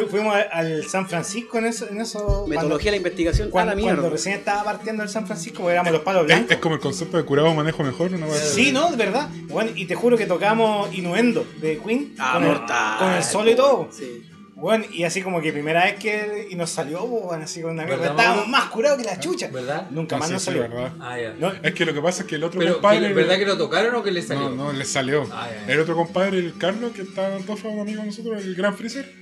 [0.00, 1.88] fui- fuimos al- San Francisco en eso.
[1.88, 3.50] En eso Metodología de la investigación.
[3.50, 4.10] Cuando, a la cuando mierda.
[4.16, 6.50] recién estaba partiendo el San Francisco, porque éramos los palos Es, blancos.
[6.52, 8.52] es como el concepto de curado manejo mejor, una vez.
[8.54, 9.28] Sí, no, de verdad.
[9.48, 12.98] Bueno, y te juro que tocamos Innuendo de Queen Ah, con, el, mortal.
[12.98, 13.88] con el solo y todo.
[13.90, 14.22] Sí.
[14.58, 17.72] Bueno, y así como que primera vez que y nos salió, pues, bueno, así con
[17.72, 17.98] un amigo.
[17.98, 19.48] ¿Verdad, Estábamos más curados que la chucha.
[19.52, 19.88] ¿Verdad?
[19.90, 20.62] Nunca No, más sí, nos sí, salió.
[20.62, 20.92] verdad.
[20.98, 21.16] Ah.
[21.38, 23.08] No, Es que lo que pasa es que el otro Pero, compadre.
[23.08, 24.48] ¿que- ¿verdad que lo tocaron o que le salió?
[24.48, 25.28] No, no, le salió.
[25.30, 25.50] Ah.
[25.68, 29.12] El otro compadre, el Carlos, que está dos un amigo de nosotros, el Gran Freezer.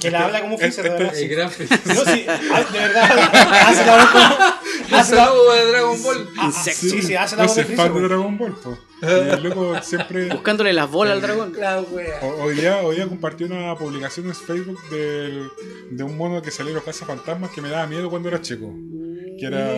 [0.00, 1.14] Que la habla como Freezer, de verdad.
[1.14, 1.28] El sí.
[1.28, 3.30] gran No, sí, ah, de verdad.
[3.68, 4.96] Hace la voz como.
[4.98, 6.28] Hace la saludo de Dragon Ball.
[6.38, 7.92] ah, Sí, sí, hace la voz de es fan Freezer.
[8.02, 8.08] de.
[8.08, 8.78] Dragon Ball, po.
[9.02, 10.28] Y el loco siempre.
[10.28, 11.54] Buscándole las bolas al dragón.
[11.58, 12.18] La wea.
[12.22, 15.48] ho- Hoy día, hoy día compartió una publicación en Facebook del-
[15.90, 18.72] de un mono que salió en los cazafantasmas que me daba miedo cuando era chico.
[19.38, 19.70] Que era.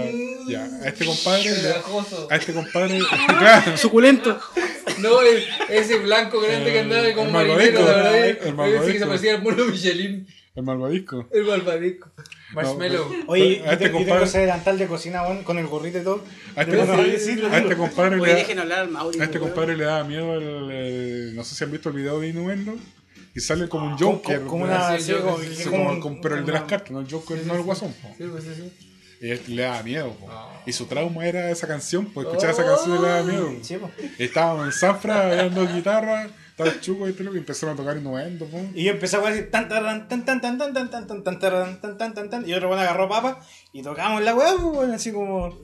[0.48, 1.50] Ya, a este compadre.
[2.30, 2.98] A este compadre.
[3.38, 3.76] Claro.
[3.76, 4.40] Suculento.
[5.00, 8.18] No, el- ese blanco grande que andaba como El marinero, la verdad.
[8.18, 8.98] el Ese que malvadisco.
[8.98, 10.26] se parecía al mono Michelin.
[10.54, 11.28] El malvadisco.
[11.32, 12.10] El malvadisco.
[12.54, 13.06] Marshmallow.
[13.26, 15.98] Oye, A yo, este te- yo tengo compadre- ese delantal de cocina, con el gorrito
[15.98, 16.22] y todo.
[16.54, 19.18] A este, compadre- no, sí, a este compadre le Oye, da- dejen hablar al Mauri.
[19.20, 22.20] A este compadre le daba miedo el, el- No sé si han visto el video
[22.20, 22.74] de Innuendo.
[23.34, 24.40] Y sale como un Como- Joker.
[24.42, 25.70] como una- Sí, sí, sí, Sí,
[26.22, 27.94] pero el de las cartas, no el Joker, no el guasón.
[28.18, 28.70] Sí, pues sí.
[29.22, 30.10] Y él le daba miedo.
[30.14, 30.26] po.
[30.28, 30.60] Ah.
[30.66, 33.52] Y su trauma era esa canción, pues escuchar esa canción le daba miedo.
[33.62, 33.92] Sí, pues.
[34.18, 38.46] Y estábamos en Sanfra dando guitarra, estaba chuco y y empezaron a tocar Innuendo.
[38.46, 38.58] po.
[38.74, 41.38] Y yo empecé a decir tan tan tan tan tan tan tan tan tan tan
[41.38, 43.40] tan tan tan tan tan y otro bueno agarró papa
[43.72, 45.56] y tocamos la pues bueno, así como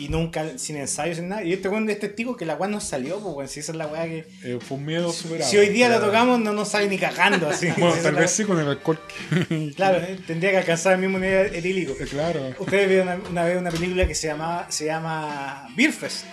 [0.00, 1.42] y nunca sin ensayo sin nada.
[1.44, 3.86] Y este weón es testigo que la weá nos salió, pues si esa es la
[3.86, 5.50] weá que Eh, fue un miedo superado.
[5.50, 7.68] si hoy día la tocamos no nos sale ni cagando así.
[7.78, 8.98] Bueno, tal vez sí con el alcohol.
[9.38, 11.94] que- Claro, eh, tendría que alcanzar el mismo nivel etílico.
[12.00, 12.54] Eh, claro.
[12.58, 16.24] Ustedes vieron una, una vez una película que se llama se llama Beer Fest.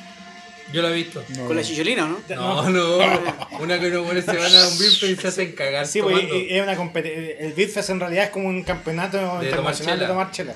[0.74, 1.24] Yo la he visto.
[1.30, 1.46] No.
[1.48, 2.20] Con la chicholina, ¿no?
[2.36, 2.98] No, no.
[3.60, 5.88] Una que unos buenos se van a un beer y se hacen cagar.
[5.88, 7.36] Sí, pues, es una competencia.
[7.40, 10.54] El Beatfest en realidad es como un campeonato De internacional de tomar chela.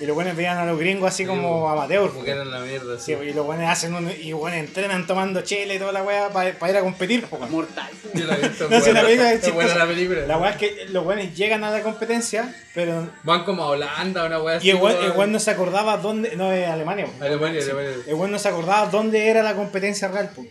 [0.00, 2.12] Y los buenos veían a los gringos así como amateurs.
[2.12, 2.98] Como que eran la mierda.
[2.98, 3.16] Sí, Sí.
[3.16, 6.28] pues, y los buenos hacen un, y bueno, entrenan tomando chela y toda la weá
[6.30, 7.24] para ir a competir.
[7.26, 7.50] pues.
[7.50, 7.88] Mortal.
[8.12, 8.68] Yo la he visto.
[8.68, 10.26] No, si la película es buena la película.
[10.26, 13.08] La weá es que los buenos llegan a la competencia, pero.
[13.22, 14.68] Van como a Holanda, una wea así.
[14.68, 16.36] Y el weón, no se acordaba dónde.
[16.36, 17.06] No, es Alemania.
[17.06, 17.22] pues.
[17.30, 17.90] Alemania, Alemania.
[18.06, 20.48] El weón no se acordaba dónde era la competencia real, pues.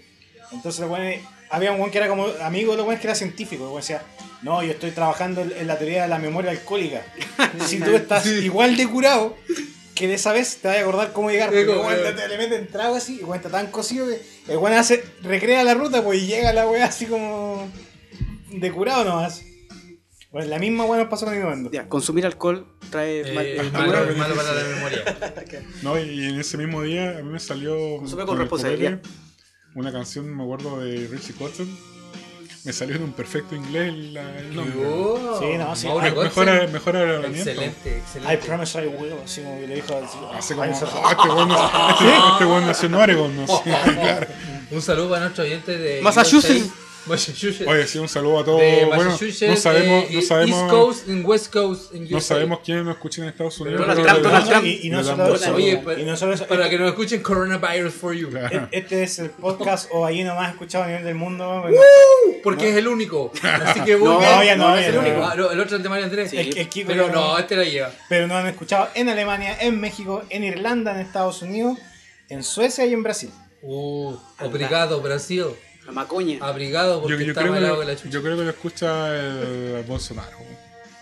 [0.51, 3.15] Entonces los weones- había un weón que era como amigo de los weones que era
[3.15, 3.69] científico.
[3.69, 4.01] El decía,
[4.41, 7.01] no, yo estoy trabajando en la teoría de la memoria alcohólica.
[7.65, 9.35] si tú estás igual de curado
[9.95, 11.49] que de esa vez te vas a acordar cómo llegar.
[11.49, 12.13] Porque como, weón eh.
[12.15, 14.19] te- le meten trago así, y weón está tan cocido que
[14.51, 17.67] el weón hace, recrea la ruta, pues y llega la weá así como
[18.49, 19.41] de curado nomás.
[20.33, 21.69] Bueno, la misma weá nos pasó con Innovando.
[21.71, 25.03] Ya, consumir alcohol trae Eh, mal- eh, malo, mal- malo para la memoria.
[25.83, 28.99] No, y en ese mismo día a mí me salió Consume con responsabilidad.
[29.75, 31.93] una canción, me acuerdo de Richie Cotton.
[32.65, 34.85] Me salió en un perfecto inglés el, el nombre.
[34.87, 35.87] Oh, Sí, no, sí.
[35.87, 36.11] Ay.
[36.15, 37.49] Mejora, mejora el hablamiento.
[37.51, 38.37] Excelente, I excelente.
[38.47, 40.17] promise I will, así como que le dijo así.
[40.33, 41.55] Hace como, "Ay, "Ah, este weón no-
[41.91, 43.53] este- este weón nació en Oregon, no sé.
[44.01, 44.27] Claro.
[44.71, 46.69] Un saludo para nuestros oyentes de Massachusetts.
[47.07, 48.61] Oye, sí, un saludo a todos.
[48.61, 52.21] de Bueno, Massachusetts, no sabemos, eh, no sabemos, East Coast, en West Coast, en no
[52.21, 53.83] sabemos quiénes nos escuchan en Estados Unidos.
[53.87, 54.65] Pero Trump, Donald Trump.
[54.65, 57.21] Y, y no solo eso, Oye, y pa- no solo eso, para que nos escuchen
[57.21, 58.29] Coronavirus for You.
[58.29, 58.67] Claro.
[58.71, 61.63] Este es el podcast o ahí nomás escuchado a nivel del mundo.
[61.63, 61.79] Bueno,
[62.43, 63.31] Porque es el único.
[63.41, 65.01] Así que No, ya no, no ya es el no.
[65.01, 65.23] único.
[65.25, 66.29] Ah, no, el otro es de Mario Andrés.
[66.31, 66.37] Sí.
[66.37, 67.91] El- el Kiko Pero no, este la lleva.
[68.09, 71.77] Pero nos han escuchado en Alemania, en México, en Irlanda, en Estados Unidos,
[72.29, 73.29] en Suecia y en Brasil.
[73.61, 75.45] Uh, obrigado, Brasil.
[75.85, 76.37] La macoña.
[76.41, 78.09] Abrigado porque Yo, yo está creo malado que, que la chucha.
[78.09, 80.37] yo creo que lo escucha el Bolsonaro.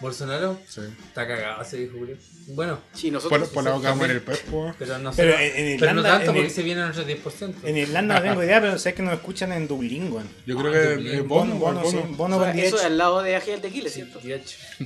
[0.02, 0.82] Bolsonaro Sí.
[1.07, 2.18] está cagado, se dijo Julio.
[2.48, 3.48] Bueno, Sí, nosotros.
[3.49, 4.73] Por, por la boca muere el pez, po.
[4.78, 5.48] pero no Pero sé.
[5.60, 7.56] en- en pero no Irlanda, tanto en porque Ir- se viene a nuestro 10%.
[7.64, 10.28] En Irlanda no tengo idea, pero sé que nos escuchan en Dublín, weón.
[10.45, 11.14] Yo creo Ah, que Dublín.
[11.15, 11.90] es Bono, Bono, Bono.
[11.91, 14.19] sí, Bono O sea, eso es al lado de del Tequila, ¿cierto?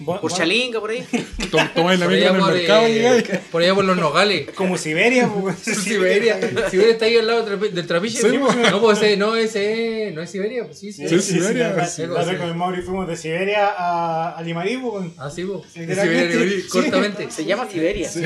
[0.05, 1.05] Por Bono- Chalinga, por ahí.
[1.51, 4.49] Tom- Tomáis la micro allá en el por, mercado eh, por allá por los nogales.
[4.53, 6.39] Como Siberia, pues, Siberia.
[6.69, 8.21] Siberia está ahí al lado del trapi- del trapiche.
[8.29, 8.55] Sí, pues.
[8.71, 11.07] no, pues ese, no, ese no es Siberia, pues sí, sí.
[11.07, 11.85] Sí, Siberia.
[11.87, 12.03] sí.
[12.05, 15.13] con el Mauri fuimos de Siberia a, a Limarí, pues, weón.
[15.17, 16.67] Ah, sí, Siberia, sí.
[16.69, 17.31] cortamente.
[17.31, 18.09] Se llama Siberia.
[18.09, 18.23] Sí,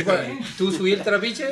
[0.57, 1.45] Tú subí el trapiche,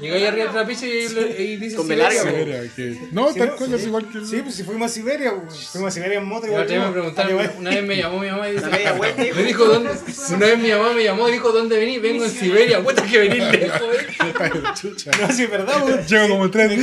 [0.00, 2.10] llegáis arriba del trapiche y, y dices Con Siberia.
[2.22, 3.74] Siberia, que- No, Sí, tal no, cual, sí.
[3.76, 6.46] es igual que Sí, pues si fuimos a Siberia, pues, fuimos a Siberia en moto.
[6.46, 9.36] Igual me preguntaron, Igual- una vez me llamó mi mamá y dice, media vuelta, hijo.
[9.36, 9.90] me dijo dónde,
[10.34, 13.18] una vez mi mamá me llamó y dijo dónde venís, vengo en Siberia, puta que
[13.18, 14.06] venís lejos, eh.
[15.20, 16.08] No, sí, es verdad, pues.
[16.10, 16.82] Llevo como tres días.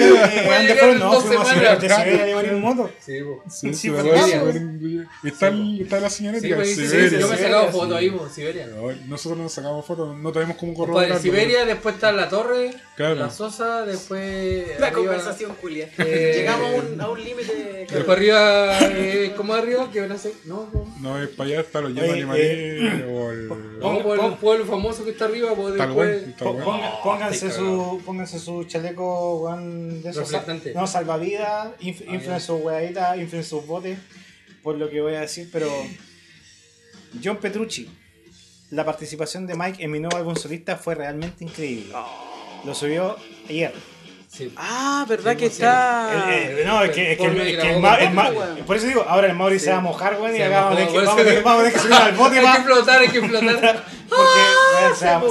[0.99, 1.80] No, dos fuimos a semanas.
[1.82, 2.91] Siberia, Limarí en moto.
[3.06, 3.53] Sí, pues.
[3.56, 3.74] Sí.
[3.74, 4.44] Siberia.
[5.24, 6.84] Está, la señora Sí, pues, sí,
[7.20, 7.81] yo me he sacado sí.
[7.81, 8.68] fotos ahí, pues, Siberia.
[8.68, 11.19] No, Nosotros nos sacamos fotos, no tenemos cómo corroborar.
[11.19, 13.15] Siberia, después está la torre, Claro.
[13.15, 14.80] la Sosa, después.
[14.80, 15.89] La arriba- conversación, Julia.
[15.97, 17.88] Eh, Llegamos a un, a un límite.
[17.91, 19.89] Después arriba, eh, ¿cómo arriba?
[19.91, 20.34] ¿Qué van a hacer?
[20.45, 20.95] No, no.
[21.02, 23.06] No, es para allá está lo Oye, llama Limarí el.
[23.80, 26.22] No, por el pueblo famoso que está arriba, pues Tal después.
[26.22, 30.31] cual, tal ponga- pónganse, su, pónganse su chaleco, weón, de esos.
[30.73, 33.97] No, salvavidas, inf, Ah, inflen sus weaditas, inflen sus botes,
[34.64, 35.69] por lo que voy a decir, pero.
[37.24, 37.90] John Petrucci,
[38.72, 41.94] la participación de Mike en mi nuevo álbum solista fue realmente increíble.
[42.66, 43.16] Lo subió
[43.50, 43.74] ayer.
[44.28, 44.52] Sí.
[44.58, 45.52] Ah, ¿verdad Sí, que sí.
[45.54, 46.36] está?
[46.36, 47.72] El- el- no, es que, es que, el- que
[48.58, 50.74] el por eso digo, ahora el Mauri se va a mojar, weón, y acá vamos
[50.74, 52.60] a tener que- subir al bote Hay que más.
[52.66, 53.86] flotar, hay que flotar.
[54.10, 55.22] Porque, va-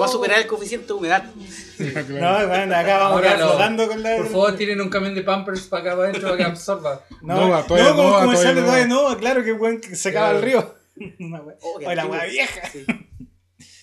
[0.00, 1.24] Va a superar el coeficiente de humedad.
[1.78, 3.48] No, weón, acá vamos a Ahora no.
[3.48, 4.16] flotando con la.
[4.16, 7.00] Por favor, tienen un camión de Pampers para acá para adentro para que absorba.
[7.22, 10.10] No, No, no, todavía como no, comercial de todavía no, claro que weón que se
[10.10, 10.74] acaba el río.
[11.20, 12.68] Una wea- Oh, la wea vieja.
[12.70, 12.84] Sí.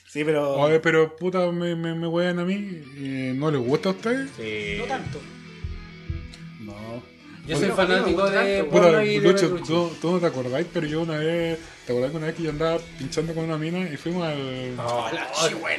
[0.09, 0.53] Sí, pero.
[0.55, 2.81] Oye, pero puta, me, me, me wean a mí.
[2.97, 4.29] eh, ¿No les gusta a ustedes?
[4.79, 5.19] No tanto.
[6.61, 7.03] No.
[7.45, 10.65] Yo soy Bueno, fanático de Puta, porno y de Lucho, tú, tú no te acordáis,
[10.73, 13.57] pero yo una vez, ¿te acordás que una vez que yo andaba pinchando con una
[13.57, 14.75] mina y fuimos al...
[14.79, 15.77] Oh, la oh, chihuahua.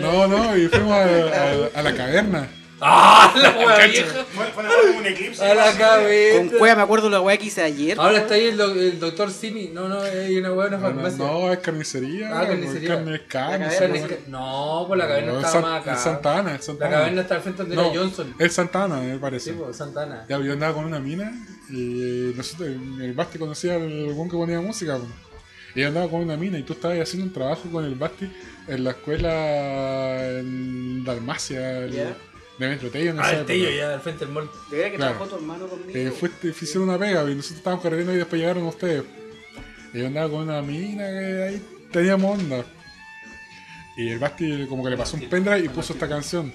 [0.00, 2.48] No, no, y fuimos al- al- a la caverna.
[2.80, 4.24] ¡Ah, la wea vieja!
[4.34, 5.44] Fue, fue una- como un eclipse.
[5.44, 6.56] A la Con cabeza.
[6.58, 7.98] cueva me acuerdo la weá que hice ayer.
[7.98, 9.68] Ahora está ahí el, do- el doctor Simi.
[9.68, 11.18] No, no, hay una weá en una No, farmacia.
[11.18, 12.28] no, es carnicería.
[12.32, 12.88] Ah, pues, carnicería.
[12.88, 13.70] Carne es carne.
[13.70, 15.94] Sí, Carne- No, pues la caverna no, es estaba San- más acá.
[15.94, 18.34] es Santa Ana, es La caverna está al frente de la No, Johnson.
[18.38, 19.52] es Santa Ana, me Sí, parece.
[19.52, 20.24] pues, Santana.
[20.28, 21.32] Ya, yo andaba con una mina
[21.70, 24.96] y nosotros, el Basti conocía al buen que ponía música.
[24.96, 25.06] po.
[25.76, 28.30] Y yo andaba con una mina y tú estabas haciendo un trabajo con el Basti
[28.68, 32.14] en la escuela en Dalmacia, el-.
[32.58, 33.76] De Metro Tello, en Ah, esa el Tello época.
[33.78, 34.50] ya, al frente del mall.
[34.70, 35.12] De verdad que Claro.
[35.14, 35.90] trabajó tu hermano conmigo.
[35.98, 39.02] Eh, fuiste, hicieron una pega y nosotros estábamos carreteando y después llegaron ustedes.
[39.92, 41.62] Y yo andaba con una mina que ahí
[41.92, 42.64] teníamos onda.
[43.96, 46.52] Y el Basti como que le pasó un pendrive y puso esta canción.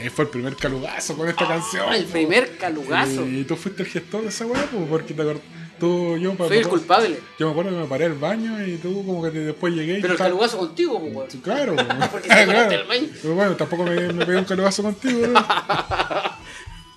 [0.00, 1.86] Eh, fue el primer calugazo con esta canción.
[1.88, 2.12] Ah, el po.
[2.12, 3.26] primer calugazo.
[3.26, 5.42] Y tú fuiste el gestor de esa weá, po, porque te acordás.
[5.78, 7.20] Tú, yo, me Soy el culpable.
[7.38, 9.98] Yo me acuerdo que me paré al baño y tú como que te- después llegué
[9.98, 11.28] y Pero el estaba- calugazo contigo, pues, weón.
[11.42, 11.76] Claro,
[12.10, 13.06] Porque se conecta al baño.
[13.22, 15.40] Pero bueno, tampoco me, me pegué un calugazo contigo, ¿no?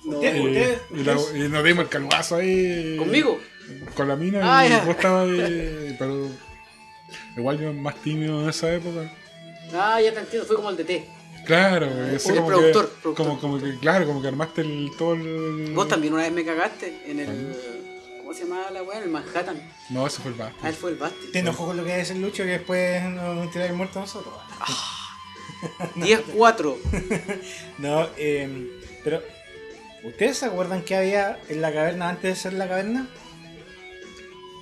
[0.04, 2.96] No, Usted- Y, usted- y la- y nos dimos el calugazo ahí.
[2.98, 3.38] ¿Conmigo?
[3.94, 4.80] Con la mina Ah, y ya.
[4.84, 5.94] vos estabas ahí.
[5.98, 6.28] Pero
[7.36, 9.12] igual yo más tímido en esa época.
[9.72, 10.46] Ah, ya te entiendo.
[10.46, 11.04] Fue como el DT.
[11.46, 13.26] Claro, ese El como, productor, que, productor.
[13.26, 15.72] como, como que, claro, como que armaste el, todo el...
[15.74, 17.56] Vos también una vez me cagaste en el.
[18.32, 18.96] ¿Cómo se llamaba la weá?
[18.96, 19.60] En el Manhattan.
[19.90, 20.56] No, ese fue el Basti.
[20.62, 21.32] Ah, él fue el Basti.
[21.32, 24.34] Te enojó con lo que dice el Lucho que después nos, tiráis muertos a nosotros.
[25.96, 26.76] 10-4.
[27.78, 29.22] No, eh, pero.
[30.02, 33.06] ¿Ustedes se acuerdan que había en la caverna antes de ser la caverna?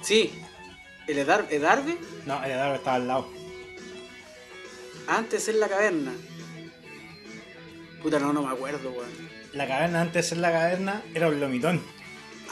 [0.02, 0.32] Sí.
[1.06, 3.28] El Edar Edarbe, No, el árbol estaba al lado.
[5.06, 6.12] antes en la caverna.
[8.02, 9.30] Puta, no, no me acuerdo, weón.
[9.52, 11.99] La caverna antes de ser la caverna era un lomitón.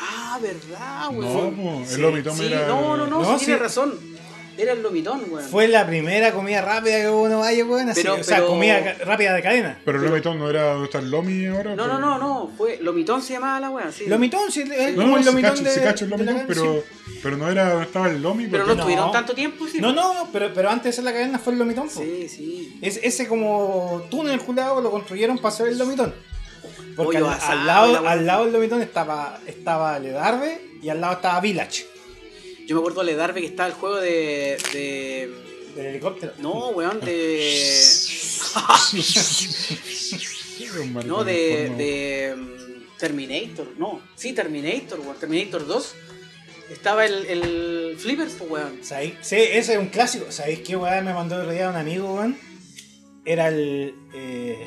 [0.01, 1.57] Ah, verdad, No, weón.
[1.57, 2.67] po, Sí, el lomitón Sí, era...
[2.69, 3.45] no, no, no, No, sí, sí.
[3.47, 4.19] tienes razón.
[4.57, 5.49] Era el lomitón, weón.
[5.49, 7.89] Fue la primera comida rápida que hubo en Valle, weón.
[7.91, 9.79] Así, Pero- o sea, pero- comida rápida de cadena.
[9.85, 11.77] Pero el lomitón no era donde está el lomi ahora.
[11.77, 12.51] No, no, no, no.
[12.57, 14.07] Fue Lomitón se llamaba la weá, sí.
[14.07, 16.63] Lomitón, sí, No, el sí lomitón cacho, de, sí cacho el de la lomitón, pero,
[16.83, 17.19] sí.
[17.23, 18.49] pero no era donde estaba el lomi.
[18.49, 18.81] Pero no No.
[18.81, 19.81] estuvieron tanto tiempo, sí.
[19.81, 21.89] No, no, no, pero, pero antes de la caverna fue el lomitón.
[21.89, 22.01] po.
[22.01, 22.79] Sí, sí.
[22.83, 26.13] Es, ese como túnel culiado lo construyeron para hacer el lomitón.
[26.99, 30.89] Porque Pollo al, asado al lado, la al lado del lomitón estaba, estaba Ledarbe y
[30.89, 31.87] al lado estaba Village.
[32.67, 34.59] Yo me acuerdo de Darby que estaba el juego de.
[34.75, 35.33] de.
[35.75, 36.33] Del helicóptero.
[36.39, 37.81] No, weón, de.
[41.07, 41.71] No, de.
[41.79, 42.37] de.
[42.99, 44.03] Terminator, no.
[44.17, 45.17] Sí, Terminator, weón.
[45.19, 45.95] Terminator 2.
[46.71, 48.81] Estaba el, el Flipper, pues, weón.
[48.83, 49.15] ¿Sabéis?
[49.23, 50.31] Sí, ese es un clásico.
[50.31, 52.37] ¿Sabéis qué weá me mandó el día un amigo, weón?
[53.25, 53.95] Era el.
[54.13, 54.67] eh,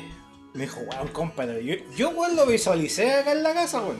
[0.54, 1.64] me dijo, weón, compadre.
[1.64, 3.98] Yo, yo, weón, lo visualicé acá en la casa, weón.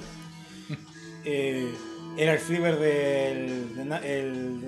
[1.24, 1.72] Eh,
[2.16, 3.76] era el flipper del.
[3.76, 4.60] de el,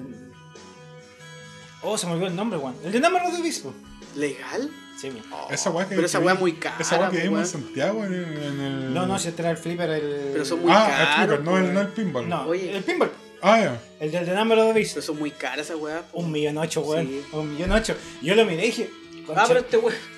[1.82, 2.77] oh, se me olvidó el nombre, weón.
[2.85, 3.74] El de Number of the Beast, po.
[4.15, 4.70] ¿Legal?
[4.97, 5.23] Sí, weón.
[5.51, 7.61] Esa weá que Pero esa weá vi- muy cara, Esa weá que pues, vimos en
[7.61, 7.66] weón.
[7.66, 8.94] Santiago en, el- en el.
[8.94, 10.31] No, no, si este era el flipper, el.
[10.32, 11.09] Pero son muy Ah, caros.
[11.09, 11.74] el flipper, no el, weón.
[11.74, 12.28] no el pinball.
[12.28, 12.77] No, Oye.
[12.77, 13.11] el pinball.
[13.43, 13.82] Ah, ya.
[14.01, 14.94] El del de of the Beast.
[14.94, 16.02] Pero son muy caras esas weas.
[16.05, 16.20] po.
[16.20, 17.06] Un millón ocho, weón.
[17.06, 17.24] Sí.
[17.32, 17.97] Un millón ocho.
[18.23, 18.90] Yo lo miré y dije.
[19.35, 20.14] Ah, pero este weón.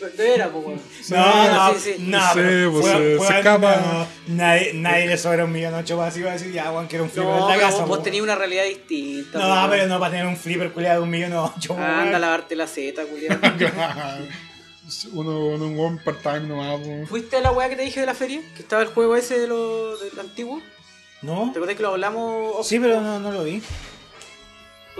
[0.00, 0.80] De veras, pues, weón.
[1.10, 1.96] No, no, sí, sí.
[1.98, 4.06] no, pero pues, fue- se- escapa.
[4.28, 7.10] nadie, nadie le sobra un millón ocho así va a decir, ya, Juan, quiero un
[7.10, 7.78] flipper No, en la casa.
[7.80, 8.04] vos, vos po".
[8.04, 9.38] tenías una realidad distinta.
[9.38, 9.70] No, po, weón.
[9.70, 12.20] pero no para tener un flipper culiado de un millón ocho, po, Anda a weón.
[12.20, 13.38] lavarte la zeta, culiado.
[15.12, 16.80] uno, uno un one part-time nomás.
[16.80, 17.06] po.
[17.08, 18.40] ¿Fuiste a la weá que te dije de la feria?
[18.56, 20.60] Que estaba el juego ese de lo, del antiguo.
[21.22, 21.50] ¿No?
[21.52, 22.66] ¿Te acordás que lo hablamos?
[22.66, 23.62] Sí, pero no, no lo vi.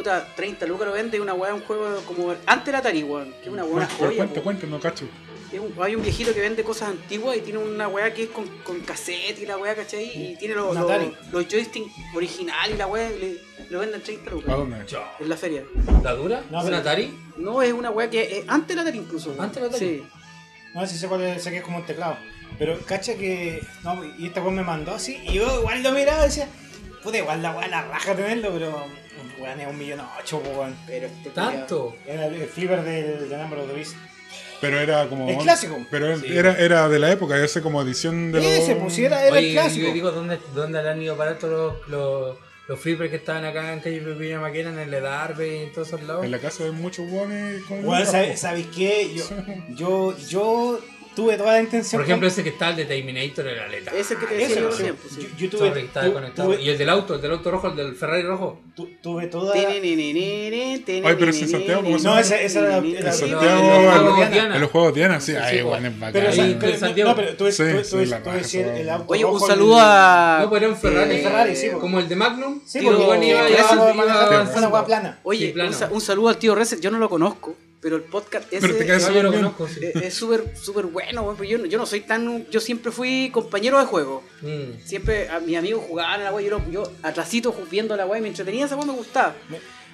[0.01, 3.33] Puta, 30 lucas lo vende una weá, un juego como antes del Atari, weón.
[3.33, 4.17] Que es una buena joya.
[4.17, 4.43] cuenta, po.
[4.43, 5.05] cuenta, no cacho.
[5.53, 8.31] Es un- hay un viejito que vende cosas antiguas y tiene una weá que es
[8.31, 10.05] con, con cassette y la weá, ¿cachai?
[10.05, 14.33] Y tiene los, los, joysticks originales y la weá, y le, lo venden 30 ¿A
[14.33, 14.57] lucas.
[14.57, 14.77] dónde?
[15.19, 15.65] En la feria.
[16.03, 16.43] ¿La dura?
[16.51, 17.15] No, ¿Un pero- Atari?
[17.37, 19.37] No, es una weá que es antes del Atari incluso.
[19.39, 19.87] ¿Antes del Atari?
[19.87, 20.03] Sí.
[20.75, 22.17] No sé si sé cuál es, sé que es como un teclado.
[22.59, 23.61] Pero cacha que.
[23.85, 25.19] No, y este weón me mandó así.
[25.29, 26.49] Y yo igual lo miraba y decía,
[27.03, 28.87] puta, igual la weá la raja tenerlo, pero.
[29.41, 30.77] Weón, es un millón ocho, weón.
[30.87, 31.97] Pero este ¿Tanto?
[32.07, 33.97] Era el, el flipper del de Number of the Beast.
[34.61, 35.29] Pero era como.
[35.29, 35.79] El clásico.
[35.91, 36.27] Pero Sí.
[36.37, 38.47] era, era de la época, ese como edición de los.
[38.47, 39.87] Ese, pues si era, era el Oye, clásico.
[39.89, 42.37] yo digo, ¿dónde, ¿dónde han ido para todos los, los,
[42.69, 45.89] los flippers que estaban acá en calle Pepina Maquena, en el Edarbe y en todos
[45.89, 46.25] esos lados?
[46.27, 47.83] En la casa de muchos buenos con.
[47.83, 49.11] Bueno, ¿sabes, ¿sabes qué?
[49.15, 49.25] Yo,
[49.75, 50.81] yo, yo
[51.15, 52.01] tuve toda la intención.
[52.01, 53.95] Por ejemplo, ese que está el de Terminator era letal.
[53.97, 54.77] Ese que te Ese, decía yo sí.
[54.79, 54.97] recién.
[54.97, 56.49] pues, yo, yo tuve, Sorry, desconectado.
[56.49, 58.61] tuve, Y el del auto, el del auto rojo, el del Ferrari rojo.
[58.75, 59.53] tu- tuve toda.
[59.55, 62.21] Ay, pero es en Santiago, ¿cómo se No, llama?
[62.21, 65.15] ese, ese era, era- En No, Santiago, en los en juegos Diana.
[65.17, 66.13] En sí, Sí, ay, bueno, es bacán.
[66.13, 67.11] Pero, Ahí, esa- en pero- Santiago.
[67.11, 70.39] no, pero tú, la decías el, auto Oye, un saludo a.
[70.43, 71.17] No, pero era un Ferrari.
[71.17, 71.81] El Ferrari, sí, po.
[71.81, 72.61] Como el de Magnum.
[72.65, 75.19] Sí, porque iba- fue una hueá plana.
[75.23, 75.55] Oye,
[75.91, 76.81] un saludo al tío Reset.
[76.81, 79.31] Yo no lo conozco, pero el podcast ese Pero te caes No, súper yo lo
[79.31, 79.43] bien.
[79.45, 79.81] conozco, sí.
[79.95, 81.25] es súper súper bueno.
[81.25, 82.47] porque Yo, no- yo no soy tan.
[82.51, 84.23] Yo siempre fui compañero de juego.
[84.43, 84.79] Mm.
[84.85, 86.47] Siempre a mis amigos jugaban a la weá.
[86.47, 88.67] Yo, yo atrasito viendo la weá y me entretenía.
[88.67, 89.35] Esa weá me gustaba.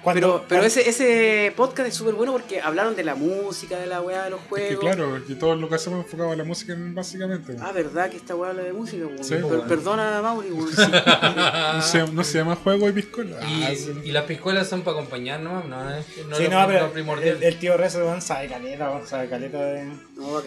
[0.03, 3.77] Cuando- pero pero cuando- ese, ese podcast es súper bueno porque hablaron de la música,
[3.77, 4.79] de la weá, de los Que juegos.
[4.79, 7.55] claro, que todo lo que hacemos enfocado a la música básicamente.
[7.59, 9.05] Ah, ¿verdad que esta weá habla de música?
[9.21, 9.67] Sí, Per- bueno.
[9.67, 10.49] Perdona, Mauri.
[10.49, 13.37] No se, no se llama juego y piscola.
[13.41, 13.91] Ah, sí.
[14.05, 15.63] Y, las piscolas son para acompañar, ¿no?
[15.63, 17.37] No, es no Sí, lo- no, pero primordial.
[17.37, 19.91] el, el tío Rezo weón, sabe caleta, weón, sabe caleta de...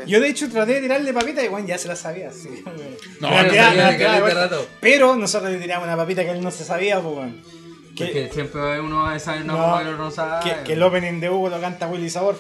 [0.07, 2.31] Yo de hecho traté de tirarle papita y bueno, ya se la sabía.
[3.21, 4.67] No, no rato.
[4.81, 7.33] Pero nosotros le tiramos una papita que él no se sabía, pues.
[7.97, 10.45] Que, Porque siempre uno sabe una No, no sabe.
[10.59, 12.39] que, que el opening de Hugo lo canta Willy Sabor.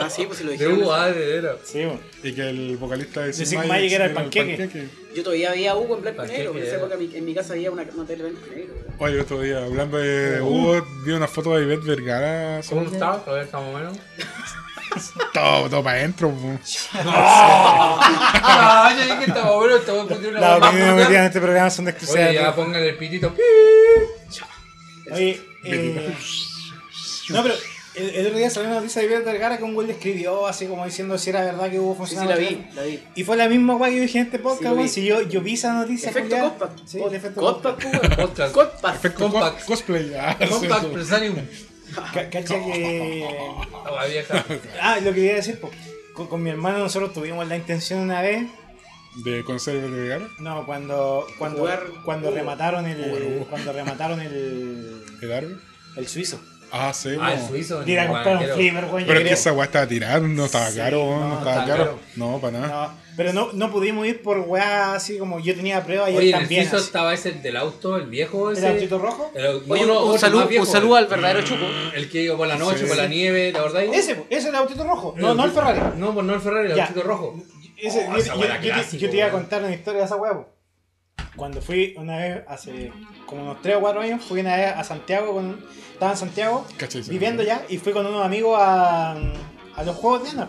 [0.00, 0.80] Ah, sí, pues si lo De dijeron.
[0.82, 1.56] Hugo, ah, de veras.
[1.64, 2.00] Sí, bueno.
[2.22, 4.88] Y que el vocalista de Magic era el panqueque.
[5.14, 6.52] Yo todavía veía a Hugo en blanco y ¿Para qué negro.
[6.52, 6.78] En esa queda?
[6.80, 8.74] época mi- en mi casa había una, una tele blanco y negro.
[8.98, 12.60] Oye, otro día, hablando de Hugo, vi una foto de Ivette Vergara.
[12.68, 12.92] ¿Cómo ¿sabes?
[12.94, 13.18] está?
[13.24, 13.98] Todavía está más o menos.
[15.34, 16.32] Todo, todo para adentro.
[18.42, 21.70] Ah, ya dije que estaba bueno, estaba poniendo una Las opiniones metidas en este programa
[21.70, 22.32] son de Oye, exclusividad.
[22.32, 23.34] ya pongan el pitito.
[25.12, 26.14] Oye, eh,
[27.30, 27.54] no, pero
[27.96, 30.46] el, el otro día salió una noticia de Ivette Vergara que un güey le escribió
[30.46, 32.30] así como diciendo si era verdad que hubo Sí, sí, funcionado.
[32.30, 33.02] la vi, la vi.
[33.16, 34.82] Y fue la misma guay que yo dije en este Sí, podcast, lo weón.
[34.84, 34.88] vi.
[34.88, 36.10] Si yo, yo vi esa noticia.
[36.10, 36.36] Efecto.
[36.38, 36.78] Compact.
[36.86, 38.04] Sí, el efecto Compact, Compact.
[38.04, 38.28] weón.
[38.28, 38.54] Podcast.
[38.54, 38.96] Compact.
[38.96, 39.60] Efecto Compact.
[39.60, 40.14] co- cosplay.
[40.14, 40.88] Ah, sí, Compact sí.
[40.92, 41.34] Presarium.
[42.14, 43.26] Ca- Cacha que.
[44.80, 45.72] Ah, lo que quería decir, pues,
[46.14, 48.46] con, con mi hermano nosotros tuvimos la intención una vez.
[49.24, 50.28] De conocer a Ivette Vergara.
[50.38, 55.62] No, cuando cuando, Jugar cuando remataron el cuando remataron el ¿El árbol?
[55.96, 56.40] el suizo.
[56.72, 57.10] Ah, sí.
[57.20, 57.86] Ah, el suizo.
[57.86, 59.06] Ir a comprar un flipper, güey.
[59.06, 61.84] Pero es que esa weá estaba tirando, no estaba Sí, caro, no, no, estaba caro.
[61.84, 61.98] caro.
[62.16, 62.68] No, para nada.
[62.88, 66.28] No, pero no, no pudimos ir por weá así como yo tenía prueba y Oye,
[66.28, 66.62] él en el también.
[66.62, 66.86] suizo así.
[66.86, 68.66] estaba ese del auto, el viejo ese.
[68.66, 69.30] ¿El autito rojo?
[69.34, 71.64] El- no, Oye, no, un, saludo, viejo, un saludo al verdadero Chuco.
[71.94, 73.10] El que iba por la noche, Sí, por la sí.
[73.10, 73.82] nieve, ¿te acordás?
[73.84, 75.14] Ese, ese es el autito rojo.
[75.18, 75.80] No, no el Ferrari.
[75.96, 77.42] No, pues no el Ferrari, el autito rojo.
[77.76, 80.06] Ese, Oh, yo, yo- yo te- clásico, yo te iba a contar una historia de
[80.06, 80.38] esa weá.
[81.36, 82.92] Cuando fui una vez, hace
[83.26, 86.66] como unos 3 o 4 años, fui una vez a Santiago, con, estaba en Santiago,
[86.76, 87.02] ¿Cachai?
[87.02, 89.12] viviendo ya, y fui con unos amigos a,
[89.76, 90.48] a los Juegos de Anas.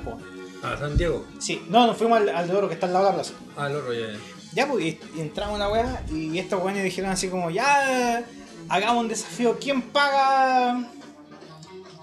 [0.63, 1.25] A Santiago.
[1.39, 3.33] Sí, no, nos fuimos al, al de Oro que está al lado de la plaza.
[3.55, 4.07] Ah, el otro ya.
[4.13, 4.19] ya.
[4.53, 8.23] Ya, pues, y, y entramos en la weá, y estos weones dijeron así como, ya,
[8.67, 10.89] hagamos un desafío, ¿quién paga,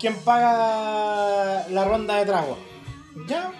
[0.01, 2.57] quién paga la ronda de trago?
[3.29, 3.53] Ya,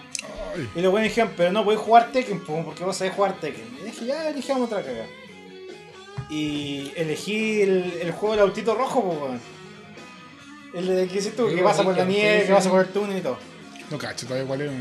[0.75, 3.77] y los buenos dijeron, pero no podéis jugar Tekken, po, porque vos sabés jugar Tekken.
[3.81, 5.05] Y dije, ya elijamos otra caga.
[6.29, 9.39] Y elegí el, el juego del autito rojo, weón.
[10.73, 12.69] El de que hiciste tú, que pasa por la nieve, que pasa sí.
[12.69, 13.37] por el túnel y todo.
[13.89, 14.71] no cacho todavía cuál es.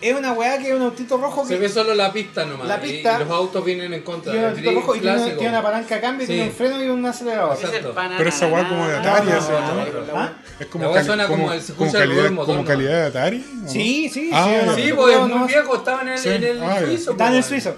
[0.00, 2.68] Es una weá que es un autito rojo Se que ve solo la pista nomás.
[2.68, 3.16] La y- pista.
[3.16, 4.30] Y, los autos vienen en contra.
[4.32, 6.32] tiene un autito rojo y tiene, tiene una palanca a cambio, Sí.
[6.34, 7.56] tiene un freno y un acelerador.
[7.60, 7.94] Exacto.
[8.16, 10.06] Pero esa weá como de Atari, no, no, ¿no?
[10.12, 10.32] no, ¿Ah?
[10.60, 12.68] Es como, La suena como como, el- se como escucha el ruido calidad, motor, como
[12.68, 13.44] calidad de Atari.
[13.66, 14.44] Sí, sí, Ah,
[14.76, 14.92] sí.
[14.94, 16.28] pues es muy viejo, estaba en el, Sí.
[16.28, 17.10] en el Ah, suizo.
[17.12, 17.76] Está en el pues, suizo.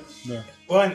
[0.67, 0.95] Bueno,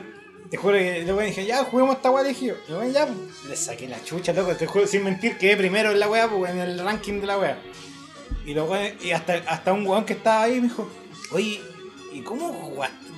[0.52, 2.54] te juro que luego dije, ya juguemos esta weá, le dije yo.
[2.70, 3.18] Y bueno, ya, pues,
[3.50, 6.52] le saqué la chucha, loco, te juro, sin mentir, quedé primero en la weá, pues,
[6.52, 7.58] en el ranking de la weá.
[8.46, 10.88] Y, luego, y hasta, hasta un weón que estaba ahí me dijo,
[11.36, 11.62] oye,
[12.14, 12.74] ¿y cómo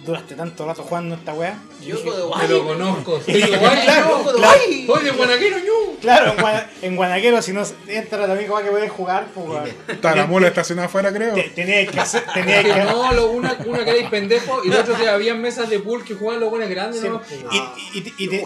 [0.06, 1.58] duraste tanto rato jugando esta weá?
[1.86, 3.22] Yo dije, de lo conozco.
[3.26, 4.32] Sí, Claro, guay, claro, ¿no?
[4.32, 4.60] claro.
[4.88, 5.98] Oye, Guanaquero, ñu.
[6.00, 9.48] Claro, en, Guana- en Guanaquero, si no entra la única weá que puedes jugar, pues
[9.48, 9.70] weón.
[9.88, 11.34] Está la mula estacionada afuera, creo.
[11.34, 14.70] Te- Tenías que hacer, tenías Es que no, lo, una, una que erais pendejo y
[14.70, 17.22] el otro que había mesas de pool que jugaban los buenos grandes, Sí, ¿no?
[17.52, 17.58] y,
[17.98, 18.46] y, y, y, te-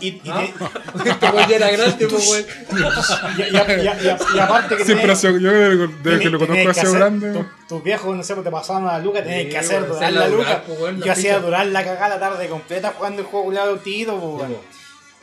[0.00, 0.44] y, y, ¿Ah?
[1.02, 2.42] te- Este ya era grande, pues, güey.
[3.38, 6.30] y, y- y- y- y aparte que Siempre ha tenías- sido, yo desde, desde que
[6.30, 7.44] lo conozco que ha sido hacer- grande.
[7.68, 9.80] Tu- Tus viejos, no sé, pues te pasaban a la luca, tenías Sí, que hacer
[9.80, 10.62] bueno, durar hacerla la luca.
[10.66, 13.76] pues, bueno, la Yo hacía durar la cagada la tarde completa jugando el juego culiado
[13.78, 14.56] tiro, pues, bueno.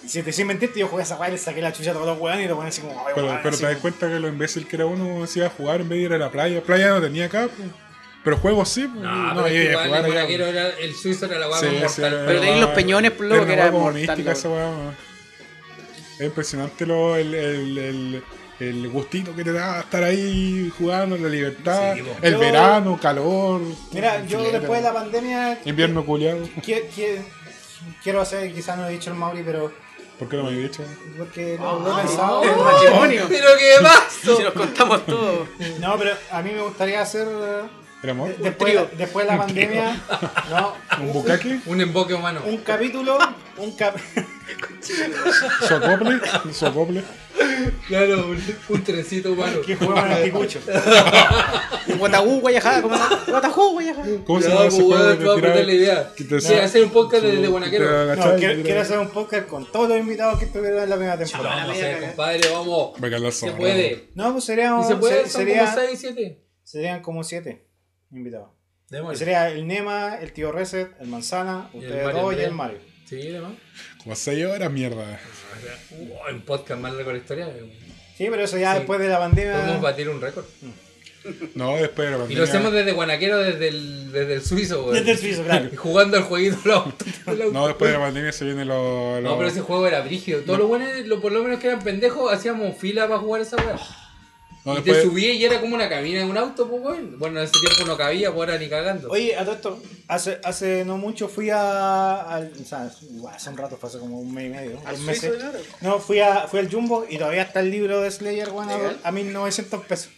[0.08, 2.08] Si te sin mentirte, yo jugué esa weá y le saqué la chucha a todos
[2.08, 4.20] los weones y lo ponen así como, Pero, weón, pero así te das cuenta que
[4.20, 6.32] lo imbécil que era uno se iba a jugar en vez de ir a la
[6.32, 6.62] playa.
[6.64, 7.70] Playa no tenía acá, pues.
[8.24, 8.88] pero juegos sí.
[8.88, 9.04] Pues.
[9.04, 10.50] No, no, pero a igual jugar el allá.
[10.50, 11.90] Era, el suizo era la guapa Sí, mortal.
[11.92, 14.50] sí, era- Pero tenéis los peñones, por una que era mortal, esa.
[16.18, 18.24] Es impresionante lo, el, el, el,
[18.62, 23.62] el gustito que te da estar ahí jugando, la libertad, Sí, el Yo- verano, calor.
[23.92, 25.60] Mira, yo después de la pandemia.
[25.66, 26.42] Invierno culiado.
[26.62, 27.22] qui- qui-
[28.04, 29.72] Quiero hacer, quizás no he dicho el Mauri, pero.
[30.20, 30.84] ¿Por qué no me había dicho?
[31.18, 32.08] Porque Oh, no, no he no.
[32.08, 32.44] pensado.
[32.44, 33.26] El matrimonio.
[33.28, 34.38] Pero qué pasó.
[34.38, 35.48] Si nos contamos todo.
[35.80, 37.28] No, pero a mí me gustaría hacer.
[37.28, 38.36] eh, ¿El amor?
[38.38, 40.02] Después, después de la pandemia.
[40.50, 41.60] No, ¿Un bucaque?
[41.68, 42.42] Un emboque humano.
[42.46, 43.18] un capítulo.
[43.58, 43.96] Un cap
[45.68, 46.20] ¿Socople?
[46.46, 47.04] ¿Un socople?
[47.88, 49.62] Claro, un, un trencito humano.
[49.66, 50.60] que juega en anticucho.
[51.98, 54.04] Guatagú, Guayajá, ¿cómo se Guatajú, Guayajá.
[54.26, 56.14] ¿Cómo se llama pues, ese juego weón, de te voy a tirar- aprender la idea.
[56.40, 58.16] Sí, hacer un podcast de, Guanaquero.
[58.16, 61.68] No, quiero, hacer un podcast con todos los invitados que estuvieron en la primera temporada.
[61.68, 63.36] Vamos compadre, vamos.
[63.36, 64.10] Se puede.
[64.16, 64.86] No, pues seríamos.
[64.86, 65.28] ¿Y se puede?
[65.28, 66.42] sería- como 6, 7.
[66.64, 67.71] serían como siete
[68.12, 68.50] invitados.
[68.90, 69.18] Y Démosle.
[69.18, 72.80] sería el Nema, el tío Reset, el Manzana, Y el ustedes dos y el Mario.
[73.06, 73.52] Sí, demás.
[74.04, 75.20] Como 6 horas, mierda.
[75.92, 77.50] Uh, un podcast más largo de la historia.
[78.18, 78.80] Sí, pero eso ya Sí.
[78.80, 79.54] después de la pandemia.
[79.60, 80.46] Podemos batir un récord.
[81.56, 82.38] No, después de la Y pandemia.
[82.38, 85.00] lo hacemos desde Guanaquero, desde el, desde el suizo, güey.
[85.00, 85.70] Desde el suizo, claro.
[85.72, 86.94] Y jugando al jueguito.
[87.54, 89.22] No, después de la pandemia se viene lo.
[89.22, 90.42] lo- No, pero ese juego era brígido.
[90.42, 93.58] Todos los buenos, lo, por lo menos que eran pendejos, hacíamos fila para jugar esa
[93.58, 93.78] weá.
[94.64, 97.18] No, y te subías y era como una cabina en un auto, pues weón.
[97.20, 99.10] Bueno, en ese tiempo no cabía, pues ahora ni cagando.
[99.10, 102.22] Oye, a todo esto, hace, hace no mucho fui a.
[102.22, 102.92] al- o sea,
[103.34, 105.60] hace un rato, fue hace como un mes y medio, Al de oro.
[105.82, 108.78] No, fui, a, fui al Jumbo y todavía está el libro de Slayer, weón, a,
[108.78, 109.00] Legal.
[109.04, 110.10] a 1900 pesos.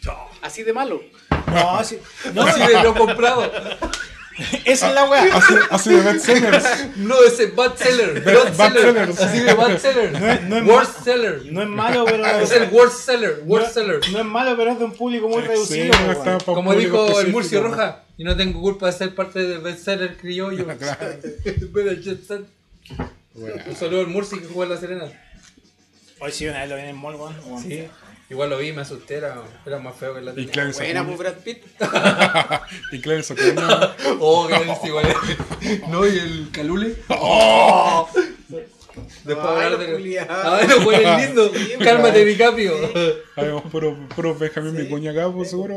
[0.42, 1.02] Así de malo.
[1.48, 2.00] No, sí,
[2.34, 3.50] no, Así de lo comprado.
[4.66, 5.36] esa es la weá.
[5.36, 6.66] Así, así de bestsellers.
[6.98, 8.24] No, ese bad seller.
[8.24, 8.94] Bad- Bad seller.
[8.94, 9.20] bad sellers.
[9.22, 10.12] Así de bad seller.
[10.20, 11.42] No es- no es Worst seller.
[11.52, 12.26] No es malo, pero.
[12.42, 13.38] Es el worst seller.
[13.40, 14.00] no, Worst seller.
[14.12, 15.94] no es malo, pero es de un público muy Sí, reducido.
[16.26, 17.28] no Como dijo el.
[17.32, 20.66] Murcio Roja, y no tengo culpa de ser parte del bestseller criollo.
[20.78, 21.18] Claro.
[23.68, 25.06] Un saludo al Murci que jugó en La Serena.
[26.20, 27.36] Hoy sí, una vez lo vi en el mall, weón.
[27.46, 27.64] weón.
[27.64, 27.88] Sí.
[28.30, 30.48] Igual lo vi, me asusté, era, era más feo que la Y.
[30.48, 31.64] Clarence Buena, pues Brad Pitt.
[32.92, 33.96] Y Clarence Acuña.
[34.20, 35.06] Oh, que es igual.
[35.90, 36.96] No, y el Calule.
[39.24, 40.20] Después Ay, hablar de.
[40.30, 41.52] Ay, lo huele lindo.
[41.84, 42.74] Cálmate, DiCaprio.
[43.36, 45.76] Habíamos puro, puro Benjamín Vicuña acá, pues seguro.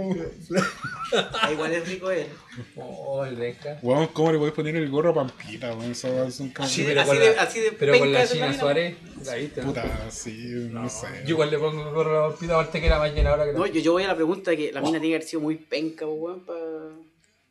[1.40, 2.27] Ah, igual es rico él.
[2.74, 3.78] Oh, el Benja.
[3.82, 5.93] Weón, ¿cómo le podés poner el gorro a Pampita, weón?
[5.93, 8.18] Eso es un Sí, Así, pero así con de, la- así de Pero con penca
[8.18, 8.59] la China.
[8.59, 9.60] Suárez, la viste.
[9.60, 9.66] ¿no?
[9.68, 11.06] Puta, sí, no, sé.
[11.24, 13.52] Yo igual le pongo gorro a la vampita, aparte que era más llena ahora que
[13.52, 15.43] No, yo, yo voy a la pregunta de que la mina tiene que haber sido
[15.43, 16.44] muy penca, pues, weón,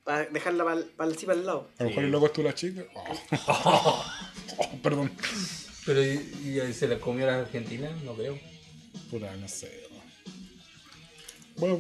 [0.04, 0.66] para dejarla
[0.98, 1.68] para el al lado.
[1.80, 2.84] A lo mejor el loco es tú la chica.
[3.48, 4.06] Oh.
[4.58, 5.12] Oh, perdón.
[5.86, 7.90] Pero ¿y, y se la comió a la Argentina?
[8.04, 8.38] No creo.
[9.12, 9.84] Puta, no sé.
[11.58, 11.80] Bueno,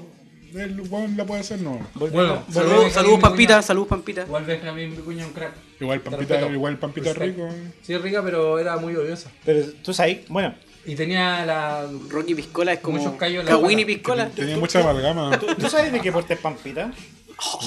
[0.53, 1.86] el weón la puede hacer, no.
[1.95, 4.22] Bueno, Saludos, saludos, Pampita, saludos, Pampita.
[4.23, 5.53] Igual Benjamín Vicuña un crack.
[5.80, 7.38] Igual Pampita, igual Pampita Respect.
[7.38, 7.49] rico.
[7.82, 9.32] Sí, es rica, pero era muy odiosa.
[9.44, 10.56] Pero tú sabes, bueno,
[10.86, 11.90] Y tenía la.
[12.10, 13.84] Rocky Piscola es como Muchos callos Kawini.
[13.86, 14.30] Piscola.
[14.30, 15.38] Tenía mucha amalgama.
[15.40, 16.94] ¿tú, tú sabes de qué porte es Pampita?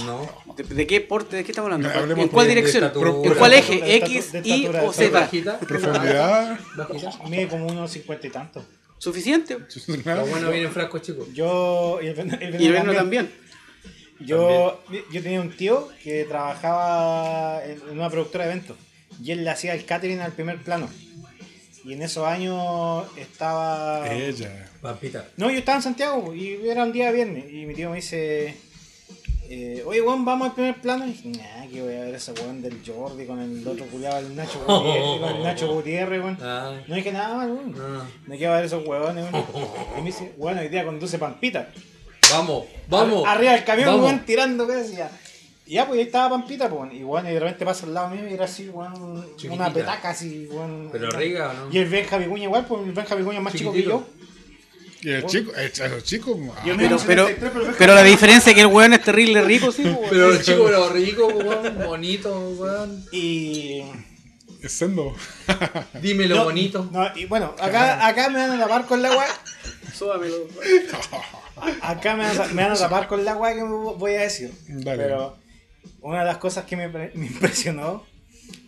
[0.05, 0.29] No.
[0.57, 1.37] ¿De, de qué porte?
[1.37, 1.91] ¿De qué estamos hablando?
[1.97, 2.85] Hablemos ¿En cuál de- dirección?
[2.85, 3.11] estatura.
[3.11, 3.97] ¿En cuál eje?
[3.97, 5.11] ¿X, Y o Z?
[5.11, 5.59] Bajita.
[5.61, 6.59] Profundidad.
[7.29, 8.65] Mide como unos cincuenta y tantos.
[8.99, 9.59] ¿Suficiente?
[10.05, 11.29] Lo bueno viene en frascos chicos.
[11.33, 11.99] Yo.
[12.03, 13.31] Y el, el Y también.
[14.21, 14.83] Yo,
[15.13, 18.77] yo tenía un tío que trabajaba en una productora de eventos
[19.23, 20.89] y él le hacía el catering al primer plano.
[21.85, 24.13] Y en esos años estaba.
[24.13, 24.69] Ella.
[24.83, 25.29] Pampita.
[25.37, 27.45] No, yo estaba en Santiago y era un día viernes.
[27.53, 28.57] Y mi tío me dice:
[29.51, 31.07] eh, Oye, weón, vamos al primer plano.
[31.07, 34.19] Y dije: Nah, que voy a ver ese weón del Jordi con el otro culiado,
[34.19, 35.21] el Nacho Gutiérrez.
[35.21, 36.39] con el Nacho Gutiérrez, weón.
[36.43, 36.81] Ah.
[36.87, 37.73] No dije nada más, weón.
[37.73, 38.05] No.
[38.27, 39.45] Me quedo a ver esos huevones, weón.
[39.99, 41.69] Y me dice: Bueno, hoy día conduce Pampita.
[42.31, 43.25] Vamos, vamos.
[43.27, 44.05] Ar- Arriba del camión, Vamos.
[44.05, 45.11] weón, tirando, ¿qué decía?
[45.67, 48.09] Y ya, pues ahí estaba Pampita, pues, y bueno, y de repente pasa al lado
[48.11, 49.55] mío y era así, weón, Chiquitita.
[49.55, 50.89] una petaca así, weón.
[50.93, 51.73] Pero rica, ¿o no?
[51.73, 54.03] Y el Benja Vicuña igual, pues el Benja Vicuña es más chico que yo.
[55.01, 56.39] Y el chico, el, el chico.
[56.57, 59.03] ah, Yo Pero, pero, 73, el Benja pero la diferencia es que el weón es
[59.05, 61.79] terrible rico, sí, Pero el chico era rico, weón.
[61.87, 63.05] Bonito, weón.
[63.13, 63.83] Y.
[64.61, 65.15] es sendo.
[66.03, 66.89] Dímelo no, bonito.
[66.93, 69.29] No, y bueno, acá, acá me van a tapar con la weá.
[69.97, 70.49] Súbamelo.
[71.81, 74.23] Acá me van, a, me van a tapar con la weá que me voy a
[74.23, 74.53] decir.
[74.67, 75.05] Dale.
[75.05, 75.39] Pero
[76.01, 78.05] una de las cosas que me, me impresionó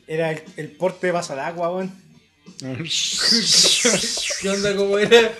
[0.06, 1.92] era el, el porte de vaso al agua, weón.
[4.40, 5.32] ¿Qué onda, cómo era?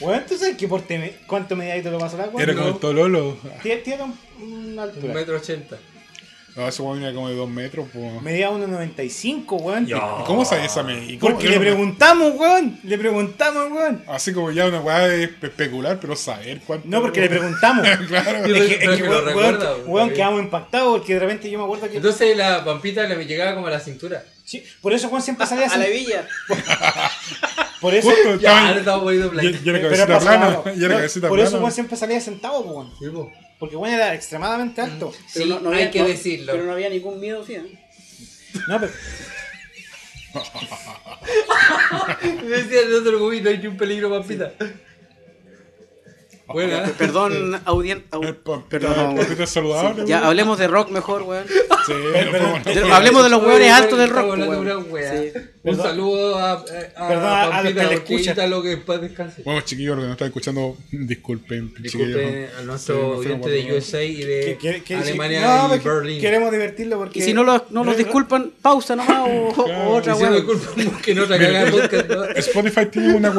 [0.00, 2.42] Weón, ¿tú sabes qué porte me, cuánto medidito lo vaso al agua?
[2.42, 3.36] Era como el Tololo.
[3.62, 5.14] Tiene, tiene un- una Un altura.
[5.14, 5.78] metro ochenta.
[6.56, 8.22] No, ese weón era como de dos metros, pues.
[8.22, 9.86] Medía 1.95, weón.
[9.86, 9.96] Ya.
[10.20, 11.04] ¿Y cómo sabía esa me?
[11.04, 12.78] ¿Y cómo- Porque le preguntamos, weón.
[12.84, 14.04] Le preguntamos, weón.
[14.06, 16.86] Así como ya una weá es especular, pero saber cuánto.
[16.88, 17.84] No, porque le preguntamos.
[18.06, 18.46] claro.
[18.46, 19.90] Yo- Es que, es que, que lo weón, recuerda, weón, weón.
[19.90, 21.96] weón, quedamos impactados porque de repente yo me acuerdo que.
[21.96, 24.22] Entonces la pampita le llegaba como a la cintura.
[24.44, 25.92] Sí, por eso Juan siempre salía A la así.
[25.92, 26.28] villa.
[27.80, 28.10] Por eso.
[28.10, 29.58] Justo Ya, estaba le estamos poniendo y, blanco.
[29.64, 30.46] y era cabecita plana.
[30.46, 30.64] algo.
[30.76, 31.48] Y era cabecita por plana.
[31.48, 32.90] eso Juan siempre salía sentado, weón.
[32.98, 33.32] Sí, po.
[33.58, 35.12] Porque Juan era extremadamente alto.
[35.28, 36.52] Sí, hay que decirlo.
[36.52, 37.54] Pero no había ningún miedo, sí.
[37.54, 37.62] ¿eh?
[38.68, 38.92] No, pero.
[42.48, 44.52] Decía el otro no hay ni un peligro, pampita.
[46.46, 46.84] Buena.
[46.98, 48.04] Perdón, audien.
[48.10, 49.18] au- Perdón.
[49.18, 50.04] es saludable.
[50.06, 50.28] Ya weón.
[50.28, 51.46] hablemos de rock mejor, weón.
[51.48, 52.60] Sí, pero- bueno.
[52.64, 54.86] De- hablemos de los hueones altos del rock, weón.
[54.90, 55.12] wea.
[55.22, 55.30] Sí.
[55.34, 55.86] Un Perdón.
[55.86, 58.50] saludo a, a, a Perdón a- a los Pampita, que le escuchan.
[58.50, 58.76] lo que.
[59.44, 61.72] Bueno, chiquillos, los que nos están escuchando, disculpen.
[61.80, 62.50] Disculpe chiquillos.
[62.54, 63.76] a Sí, nuestro oyente a de.
[63.78, 66.20] USA y de que- que- Alemania no, y Berlín.
[66.20, 67.18] Queremos divertirlo porque.
[67.20, 69.90] Y si no los, no los disculpan, pausa nomás o, o Claro.
[69.92, 71.00] otra Diciendo weón.
[71.02, 71.38] que no otra.
[71.38, 72.24] ¿no?
[72.36, 73.30] Spotify tiene una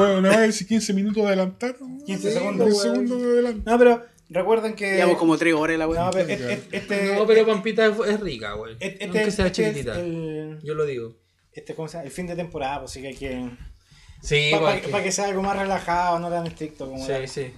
[0.41, 1.76] de 15 minutos de adelantar.
[2.06, 2.86] 15 Sí, segundos.
[2.99, 3.19] 10 weón.
[3.22, 3.73] segundos de adelantar.
[3.73, 4.95] No, pero recuerden que.
[4.95, 6.11] Llevamos como tres horas la No, weón.
[6.13, 6.77] pero este.
[6.77, 8.76] este- No, pero Pampita es, es rica, güey.
[8.80, 9.99] este- Aunque sea este es chiquitita.
[9.99, 11.15] el- Yo lo digo.
[11.53, 12.05] este, ¿cómo se llama?
[12.05, 13.49] El fin de temporada, pues sí que hay que.
[14.22, 17.27] Sí, Para porque- que sea algo más relajado, no tan estricto como Sí, era.
[17.27, 17.53] sí.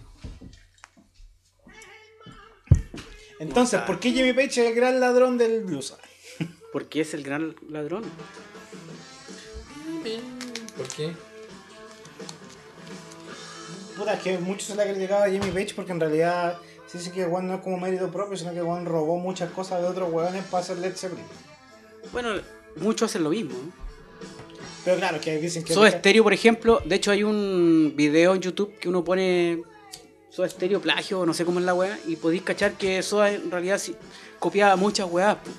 [3.39, 5.95] Entonces, ¿por qué Jimmy Page es el gran ladrón del blues?
[6.73, 8.03] Porque es el gran ladrón.
[10.75, 11.11] ¿Por qué?
[13.97, 16.99] Puta, es que mucho se le ha criticado a Jimmy Page porque en realidad sí
[16.99, 19.87] sí que Juan no es como mérito propio, sino que Juan robó muchas cosas de
[19.87, 21.25] otros hueones para hacer Led Zeppelin.
[22.11, 22.35] Bueno,
[22.75, 23.55] muchos hacen lo mismo.
[24.85, 25.73] Pero claro, que dicen que...
[25.73, 29.63] Soda Stereo, por ejemplo, de hecho hay un video en YouTube que uno pone
[30.29, 33.49] Soda Stereo plagio, no sé cómo es la weá, y podéis cachar que Soda en
[33.49, 33.95] realidad sí,
[34.39, 35.35] copiaba muchas weás.
[35.37, 35.49] po.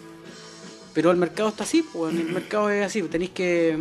[0.95, 3.79] Pero el mercado está así, pues, el mercado es así, tenéis que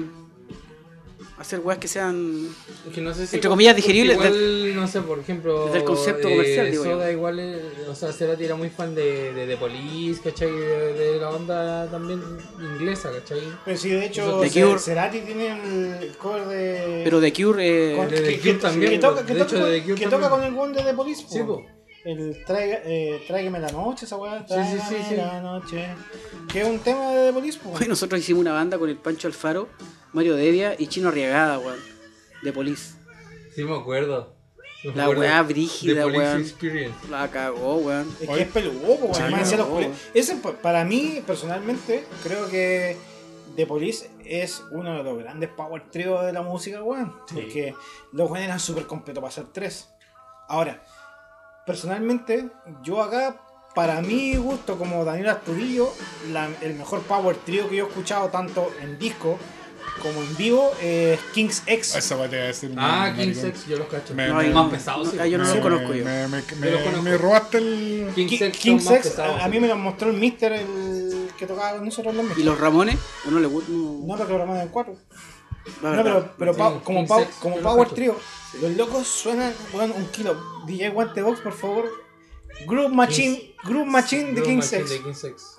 [1.40, 2.48] hacer weas que sean.
[2.94, 5.66] Que no sé si Entre comillas, porque digerible, Igual, no sé, por ejemplo.
[5.66, 6.92] desde el concepto comercial, digo yo.
[6.94, 10.52] Soda igual, eh, o sea, Cerati era muy fan de, de, de Police, ¿cachai?
[10.52, 12.22] De, de la onda también
[12.60, 13.42] inglesa, ¿cachai?
[13.66, 14.80] Pero sí, de hecho, The Cure.
[14.80, 17.02] Cerati tiene el cover de.
[17.04, 20.44] Pero The Cure, eh, con- de The que- Cure que- también, Que toca, que con
[20.44, 21.26] el buen de The Police.
[21.30, 21.64] Sí, po.
[21.64, 21.66] po.
[22.06, 24.40] El traiga, eh, Tráigame la noche, esa weá.
[24.48, 25.16] Sí, sí, sí, Tráigame sí.
[25.18, 25.88] la noche.
[26.52, 27.72] Que es un tema de The Police, po.
[27.78, 29.68] hoy nosotros hicimos una banda con el Pancho Alfaro,
[30.14, 31.80] Mario Devia y Chino Arriagada, weón.
[32.44, 32.96] De Police.
[33.56, 34.36] Sí, me acuerdo.
[34.84, 35.22] Me La acuerdo.
[35.22, 36.42] weá brígida, weón.
[36.42, 36.96] Experience.
[37.10, 38.08] La cagó, weón.
[38.22, 39.92] Es que es peludo, po, Sí, además decía los no.
[40.14, 42.96] Ese, pa- para mí, personalmente, creo que
[43.56, 47.14] The Police es uno de los grandes power trio de la música, weón.
[47.34, 47.74] Porque
[48.14, 49.90] los weones eran súper completos para hacer tres.
[50.48, 50.84] Ahora,
[51.66, 52.50] personalmente,
[52.84, 53.42] yo acá,
[53.76, 55.92] para mi gusto, como Daniel Astudillo,
[56.32, 59.38] la- el mejor power trio que yo he escuchado, tanto en disco
[60.02, 61.96] como en vivo, es King's X.
[61.96, 62.72] Esa va a decir.
[62.78, 64.14] Ah, me- King me- Sex, yo los cacho.
[64.14, 65.18] Me- No, me- hay- más pesados, sí.
[65.20, 66.06] Ah, yo no me- los conozco yo.
[66.06, 67.02] Me, me, Yo me- los conozco.
[67.04, 68.12] me robaste el.
[68.16, 71.86] King's X, pesados, a, a mí me lo mostró el Mister, el que tocaba con
[71.86, 72.46] nosotros los ¿Y Mister.
[72.46, 72.98] los Ramones?
[73.28, 73.72] ¿O no le gusta?
[73.72, 74.96] No, pero programa en cuatro.
[75.82, 77.90] No, pero, pero Sí, pa- como, King pa- Sex, como Power.
[77.90, 78.18] Trio,
[78.62, 80.42] los locos suenan, weón, un kilo.
[80.66, 81.90] DJ Guantebox, por favor.
[82.66, 84.90] Groove Machine, Groove Machine de Groove King Machine Sex.
[84.90, 85.56] de King Sex.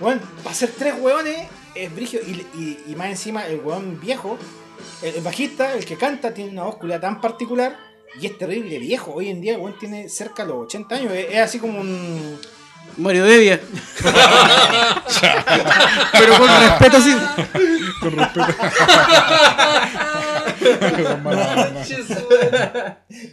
[0.00, 2.20] Weón, para ser tres weones es brigio.
[2.26, 4.38] Y, y, y más encima, el weón viejo,
[5.02, 7.76] el, el bajista, el que canta, tiene una culiá tan particular.
[8.20, 9.12] Y es terrible viejo.
[9.14, 11.12] Hoy en día el weón tiene cerca de los 80 años.
[11.12, 12.38] Es, es así como un.
[12.96, 13.60] Mario Devia.
[16.12, 17.14] pero con respeto, sí.
[18.00, 18.46] Con respeto.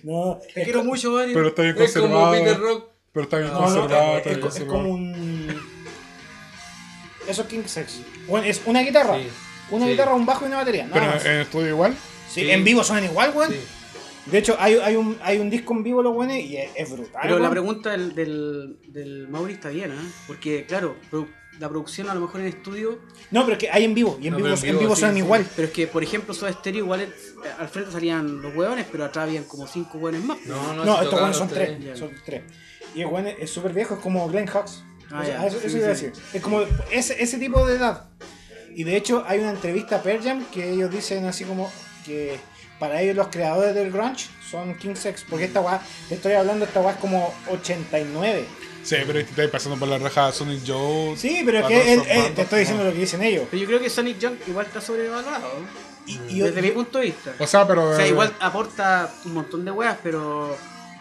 [0.04, 1.34] No, Te es, quiero mucho, Mario.
[1.34, 2.32] Pero está bien Es como conservado.
[2.34, 2.86] Peter Rock.
[3.14, 4.12] Pero está bien no, no, conservado.
[4.12, 4.78] es- está es- bien es conservado.
[4.80, 5.75] como un.
[7.28, 8.00] Eso es King Sex.
[8.28, 9.18] Bueno, es una guitarra.
[9.18, 9.28] Sí.
[9.72, 9.92] Una Sí.
[9.92, 10.84] guitarra, un bajo y una batería.
[10.86, 11.26] nada Pero más.
[11.26, 11.96] en estudio igual.
[12.30, 12.52] Sí, Sí.
[12.52, 13.52] en vivo suenan igual, weón.
[13.52, 13.60] Sí.
[14.28, 16.92] De hecho, hay, hay, un, hay un disco en vivo, los weones, y es, es
[16.92, 17.22] brutal.
[17.22, 20.12] Pero la pregunta del, del, del Mauri está bien, ¿eh?
[20.26, 20.96] Porque, claro,
[21.60, 23.00] la producción a lo mejor en estudio.
[23.30, 24.96] No, pero es que hay en vivo, y en No, vivo, en en vivo vivo
[24.96, 25.22] sí, suenan sí.
[25.22, 25.46] igual.
[25.56, 27.14] Pero es que, por ejemplo, Soda Stereo igual
[27.60, 30.40] al frente salían los hueones, pero atrás habían como cinco hueones más.
[30.46, 31.98] No, no, No, estos weones son tres.
[32.00, 32.42] Son tres.
[32.96, 34.84] Y el es es súper viejo, es como Glenn Hawks.
[35.12, 36.14] Ah, O sea, ya, eso sí, eso iba a decir.
[36.34, 36.62] Es como
[36.92, 38.06] ese, ese tipo de edad.
[38.76, 41.72] Y de hecho, hay una entrevista a Pearl Jam que ellos dicen así como
[42.06, 42.38] que
[42.80, 45.24] para ellos los creadores del grunge son King Sex.
[45.30, 48.46] Porque esta weá, te estoy hablando, esta weá es como 89.
[48.84, 51.16] Sí, pero te estás pasando por la raja Sonic Joe.
[51.18, 52.90] Sí, pero es que él- él- te estoy diciendo no.
[52.90, 53.48] lo que dicen ellos.
[53.50, 55.50] Pero yo creo que Sonic Junk igual está sobrevalorado.
[56.06, 57.34] Y, y- Desde mi punto de vista.
[57.40, 57.90] O sea, pero.
[57.92, 60.56] O sea, eh, igual aporta un montón de weas, pero.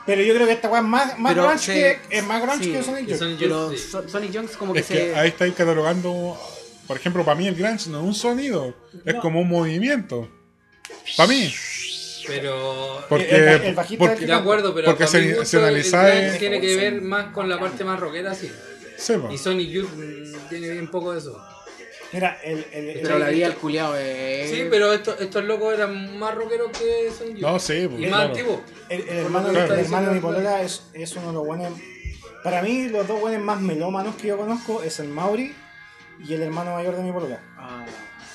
[0.07, 2.65] Pero yo creo que esta weá es más, más grunge sí, que, es más grunge
[2.65, 3.19] sí, que Sonic Youth.
[3.19, 4.11] Sonic Youth, sí.
[4.11, 4.95] Sonic como que Es se.
[4.95, 6.39] que ahí estáis catalogando.
[6.87, 8.75] Por ejemplo, para mí el grunge no es un sonido,
[9.05, 9.21] es No.
[9.21, 10.29] como un movimiento.
[11.17, 11.53] Para mí.
[12.27, 13.05] Pero.
[13.09, 15.83] Porque, El- el- el bajista porque- del De acuerdo, pero porque se, gusto, se el
[15.83, 18.51] grunge tiene que ver más con la parte más rockera, sí.
[19.31, 21.39] Y Sonic Youth mm, tiene bien poco de eso.
[22.15, 24.49] Mira, el, el, el- Pero la vida del culiao es.
[24.49, 27.43] Sí, pero estos, estos locos eran más rockeros que Sonic Youth.
[27.43, 28.61] No, sí, pues, Y más antiguos.
[28.89, 29.51] el- hermano,
[30.13, 31.73] de polola es, es uno de los buenos.
[32.45, 35.55] Para mí, los dos buenos más melómanos que yo conozco es el Mauri
[36.25, 37.41] y el hermano mayor de mi polola.
[37.59, 37.85] Ah,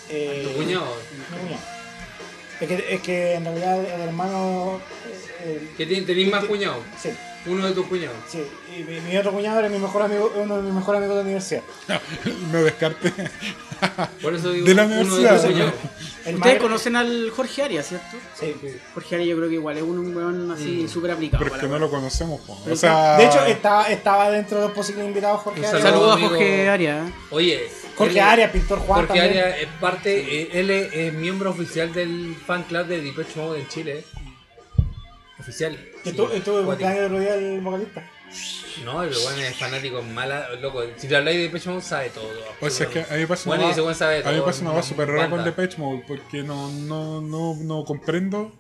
[0.10, 0.86] Eh, Tu cuñado.
[1.18, 1.64] mi cuñado.
[2.60, 4.82] Es que, es que en realidad el hermano.
[5.42, 6.84] eh, Que ten- tenéis más cuñados.
[7.02, 7.12] sí,
[7.46, 8.18] Uno de tus cuñados.
[8.28, 8.44] sí.
[8.78, 11.22] Y mi, mi otro cuñado era mi mejor amigo, uno de mis mejores amigos de
[11.24, 11.64] la universidad.
[12.52, 13.12] No descarte.
[14.22, 15.74] Por eso digo, De la universidad.
[16.26, 18.18] El Ustedes conocen al Jorge Arias, ¿cierto?
[18.40, 18.54] Sí.
[18.94, 21.42] Jorge Arias yo creo que igual es un weón así súper aplicado.
[21.44, 22.42] Pero es que no lo conocemos.
[22.42, 22.58] po.
[22.64, 23.18] Pero O sea.
[23.18, 25.82] De hecho, estaba, estaba dentro de los posibles invitados Jorge Arias.
[25.82, 26.20] Saludos a.
[26.28, 27.08] Jorge Arias.
[27.10, 27.14] ¿eh?
[27.32, 27.70] Oye.
[27.96, 29.08] Jorge Arias, pintor Juan.
[29.08, 29.22] Jorge.
[29.22, 33.60] Arias es parte, eh, él es, es miembro oficial del fan club de Depeche Mode
[33.62, 34.04] en Chile.
[35.40, 35.80] Oficial.
[36.04, 36.90] Sí, tu- estuvo el cuático.
[36.90, 38.10] cumpleaños el otro día el vocalista.
[38.86, 40.84] No, el weón es fanático mala, loco.
[40.98, 42.30] Si te habláis de Depeche Mode, sabe todo.
[42.62, 44.46] O sea, es que a mí me pasa Bueno, una sabe a mí me todo,
[44.46, 45.44] pasa una cosa súper rara con.
[45.44, 48.52] Depeche Mode porque no, no, no, no comprendo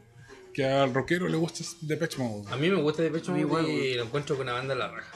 [0.53, 2.51] que al rockero le guste Depeche Mode.
[2.51, 4.87] A mí me gusta Depeche Mode igual, y lo encuentro con una banda en la
[4.89, 5.11] raja.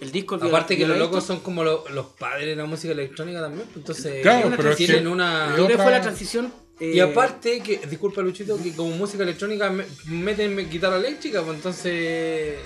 [0.00, 2.92] El disco el Aparte que los locos son como lo- los padres de la música
[2.92, 5.50] electrónica también, pues, entonces Claro, una pero es que- tienen una...
[5.50, 6.52] Yo creo que otra- fue la transición.
[6.80, 11.54] eh, Y aparte que, disculpa Luchito, que como música electrónica me- meten guitarra eléctrica, pues
[11.56, 12.56] entonces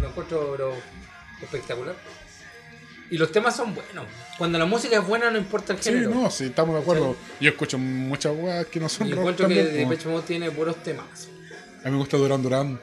[0.00, 0.74] lo encuentro
[1.42, 1.94] espectacular.
[3.10, 4.06] Y los temas son buenos.
[4.38, 6.10] Cuando la música es buena no importa el Sí, género.
[6.10, 7.16] no, sí, estamos de acuerdo.
[7.40, 9.90] Yo escucho muchas weas que no son y rock encuentro que también, po.
[9.90, 11.28] Depeche Mode tiene puros temas.
[11.84, 12.80] A mí me gusta Duran Duran.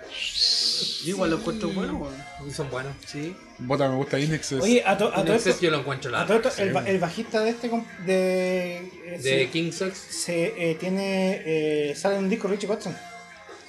[1.04, 2.54] Yo igual lo encuentro bueno, weón.
[2.54, 2.94] Son buenos.
[3.08, 3.36] Sí.
[3.58, 4.62] Bota me gusta Indexes.
[4.62, 6.72] Oye, a, to- a En todo esto, yo lo encuentro la a todo esto, el,
[6.72, 6.80] sí.
[6.86, 7.70] el bajista de este
[8.06, 9.98] de, eh, De se, King Sex.
[9.98, 12.96] se, eh, tiene eh, sale en un disco Richie Kotzen.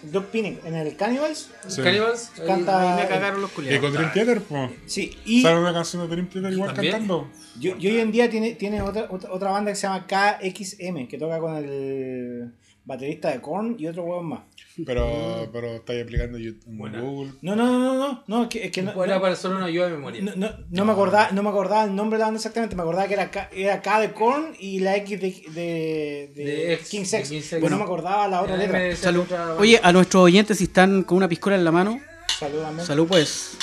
[0.02, 1.50] Doug Pinnick en el Cannibals.
[1.68, 1.82] Sí.
[1.82, 2.30] Cannibals.
[2.46, 3.80] Canta- Ahí me cagaron los Y culiados.
[3.80, 4.70] con Dream Theater, pues.
[4.86, 6.92] Sí, y Sale una canción de Dream Theater igual ¿También?
[6.92, 7.28] cantando.
[7.60, 11.06] y, y hoy en día tiene, tiene otra, otra, otra banda que se llama KXM,
[11.08, 12.52] que toca con el
[12.84, 14.40] baterista de Korn y otro huevón más.
[14.86, 17.00] Pero, pero estáis aplicando YouTube, en Buena.
[17.00, 17.32] Google.
[17.42, 19.86] No, no, no, no, no, no, que, es que no, Era para solo una ayuda
[19.86, 20.22] de memoria.
[20.22, 22.80] no, no, no me acordaba, no me acordaba el nombre de la banda exactamente, me
[22.82, 27.04] acordaba que era K, era K de Korn y la X de, de, de, King
[27.04, 27.28] Sex.
[27.28, 27.48] King Sex.
[27.50, 27.76] Pero Bueno.
[27.76, 28.96] no me acordaba la otra letra.
[28.96, 29.24] Salud.
[29.58, 32.00] Oye, a nuestros oyentes, si están con una piscola en la mano,
[32.38, 32.82] Saludame.
[32.84, 33.56] salud pues.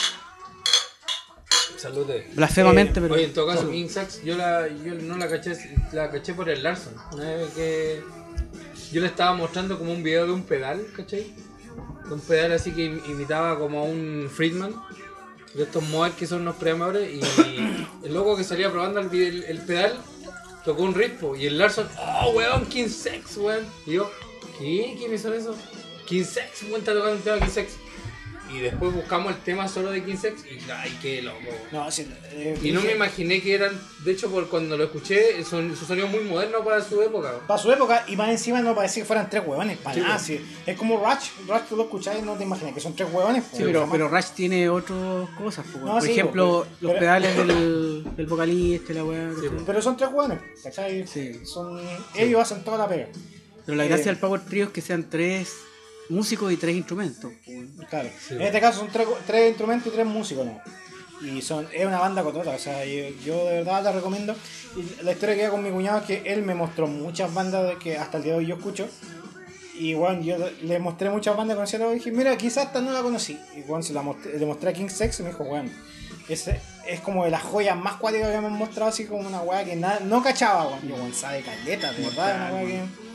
[1.77, 2.27] Salute.
[2.35, 3.15] Blasfemamente, Eh, pero.
[3.15, 3.71] Oye, en todo caso, salud.
[3.71, 5.53] King Sex, yo, la, yo no la caché,
[5.93, 6.93] la caché por el Larson.
[7.13, 8.01] Una vez que
[8.91, 11.33] yo le estaba mostrando como un video de un pedal, ¿cachai?
[12.07, 14.73] De un pedal así que im- imitaba como a un Friedman.
[15.53, 17.09] De estos mods que son unos programadores.
[17.11, 17.21] Y
[18.05, 19.97] el loco que salía probando el, pedal
[20.63, 21.35] tocó un ritmo.
[21.35, 23.65] Y el Larson, oh weón, King Sex, weón.
[23.85, 24.11] Y yo,
[24.59, 24.95] ¿qué?
[24.97, 25.55] ¿Quién hizo eso?
[26.05, 27.73] King Sex, weón, está tocando un tema King Sex.
[28.51, 31.37] Y después buscamos el tema solo de King Sex y ay, qué loco.
[31.71, 35.43] No, sí, eh, Y no me imaginé que eran, de hecho, por cuando lo escuché,
[35.43, 37.31] son, su sonido muy moderno para su época.
[37.45, 40.15] Para su época, y más encima no parecía que fueran tres huevones, para Sí, nada.
[40.15, 40.25] pues.
[40.25, 40.41] sí.
[40.65, 43.43] Es como Rush, Rush tú lo escuchás y no te imaginas que son tres huevones.
[43.53, 45.65] Sí, pero, pero Rush tiene otras cosas.
[45.75, 49.01] No, Por sí, ejemplo, pues, los pero- pedales del, del vocalista la
[49.35, 49.49] ¿cachai?
[49.65, 51.05] Pero son tres huevones, ¿cachai?
[51.07, 51.45] Sí.
[51.45, 51.79] Son,
[52.15, 53.07] ellos hacen toda la pega.
[53.65, 55.53] Pero la gracia Eh, del Power Trio es que sean tres
[56.09, 57.31] músicos y tres instrumentos.
[57.47, 57.75] weón.
[57.89, 58.09] Claro.
[58.27, 58.35] Sí.
[58.35, 60.61] En este caso son tres, tres instrumentos y tres músicos, ¿no?
[61.21, 64.35] Y son, es una banda cotota, o sea, yo, yo de verdad la recomiendo.
[64.75, 67.67] Y la historia que hay con mi cuñado es que él me mostró muchas bandas
[67.67, 68.87] de que hasta el día de hoy yo escucho.
[69.75, 72.91] Y bueno, yo le mostré muchas bandas que conocía y dije, mira, quizás esta no
[72.91, 73.39] la conocí.
[73.55, 75.69] Y bueno, se la mostré, le mostré a King Sex y me dijo, bueno,
[76.27, 79.41] ese es como de las joyas más cuáticas que me han mostrado, así como una
[79.41, 80.87] weá que nada, no cachaba, weón.
[80.87, 83.08] Yo, weón, sabe caleta, de verdad, una weá que.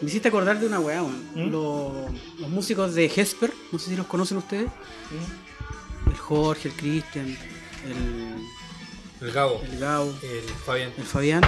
[0.00, 1.22] Me hiciste acordar de una weá, weón.
[1.34, 1.50] ¿Mm?
[1.50, 1.92] Los,
[2.40, 4.66] los músicos de Hesper, no sé si los conocen ustedes.
[4.66, 6.10] ¿Mm?
[6.10, 10.92] El Jorge, el Cristian, el, El Gabo, el Gao, el Fabián.
[10.96, 11.42] el Fabián.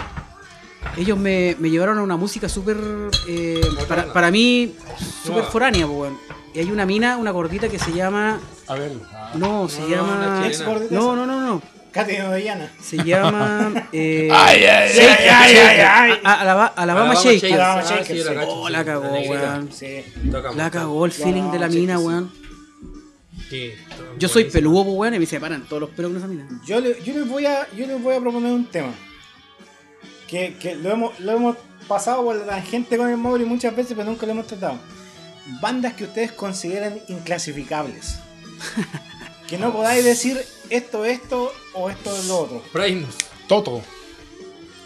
[0.97, 2.77] Ellos me, me llevaron a una música súper,
[3.29, 4.75] eh, para, para mí,
[5.25, 6.19] súper foránea, weón.
[6.55, 8.39] Y hay una mina, una gordita que se llama...
[8.69, 8.93] A ver.
[9.13, 10.47] ah, No, se No, llama...
[10.91, 11.63] No, no, no, no.
[11.93, 12.71] Katy Odellana.
[12.81, 13.89] Se llama...
[13.93, 16.21] Eh, ay, ay, ay, ay.
[16.25, 17.53] A- a- Alaba- Alabama Shakers.
[17.53, 19.71] Alabama Ah, Shakers, Oh, la cagó, weón.
[20.57, 22.05] La cagó el feeling de la sí, mina, sí.
[22.05, 22.33] weón.
[23.51, 23.73] Sí,
[24.19, 26.49] Yo soy peludo, pues, weón, y me separan todos los pelos con esa mina.
[26.65, 28.95] Yo, le- yo, les voy a, yo les voy a proponer un tema.
[30.27, 31.57] Que, que lo, hemos, lo hemos
[31.87, 34.79] pasado por la tangente con el Mauri muchas veces, pero nunca lo hemos tratado.
[35.61, 38.17] Bandas que ustedes consideren inclasificables.
[39.49, 40.41] que no podáis decir
[40.71, 42.63] esto, esto o esto es lo otro.
[42.73, 43.15] Primus.
[43.49, 43.83] Toto.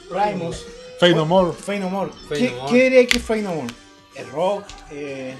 [0.08, 0.64] Primus,
[1.00, 1.52] Fade No More.
[1.52, 2.10] Fey No More.
[2.28, 2.72] Fey ¿Qué, No More.
[2.72, 3.74] ¿Qué diría que es Fey No More?
[4.14, 4.64] ¿El rock?
[4.90, 5.34] Eh,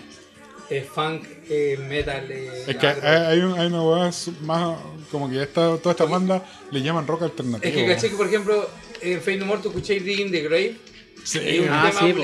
[0.68, 2.26] eh, funk, eh, metal.
[2.30, 3.28] eh, Es que hay, agro.
[3.28, 4.76] hay, un- hay una weá su- más.
[5.10, 6.42] Como que esta, todas estas bandas
[6.72, 7.68] le llaman rock alternativo.
[7.72, 8.68] Es que caché que, por ejemplo,
[9.00, 10.76] en No More tú escucháis Digging the Grave.
[11.24, 12.14] Sí, Y un Ah, tema sí,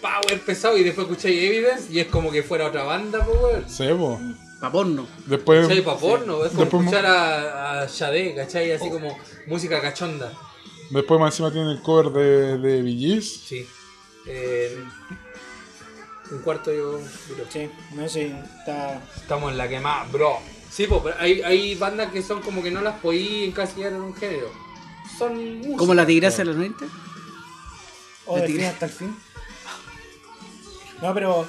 [0.00, 3.64] power pesado y después escucháis Evidence y es como que fuera otra banda, pues weón.
[3.68, 4.20] sí, po.
[4.62, 5.08] Pa' porno.
[5.26, 5.66] Después.
[5.66, 5.82] ¿Cachai?
[5.84, 8.70] Pa' porno, es como Después- escuchar a, a Sade, ¿cachai?
[8.70, 8.76] Oh.
[8.76, 9.18] Así como
[9.48, 10.32] música cachonda.
[10.90, 13.40] Después más encima tiene el cover de, de Gees.
[13.44, 13.66] Sí.
[14.24, 14.78] Eh,
[16.30, 16.92] un cuarto yo.
[16.92, 17.44] duro.
[17.48, 19.02] sí, no sé, está.
[19.16, 20.38] Estamos en la que más, bro.
[20.70, 24.00] Sí, pues, pero hay, hay bandas que son como que no las podí encasillar en
[24.00, 24.48] un género.
[25.18, 25.76] Son música.
[25.76, 26.84] Como la tigresa de los 90.
[28.26, 29.16] O De fin hasta el fin.
[31.02, 31.46] No, pero,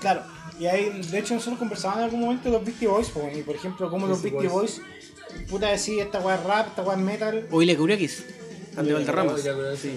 [0.00, 0.22] claro.
[0.58, 3.42] Y ahí, de hecho, nosotros conversábamos en algún momento de los Beastie Boys, po, y
[3.42, 4.80] por ejemplo, como los Beastie Boys,
[5.48, 7.46] puta decir, esta weá es rap, esta weá es metal.
[7.50, 8.24] O Ile Curiakis.
[8.76, 9.34] De Valderrama.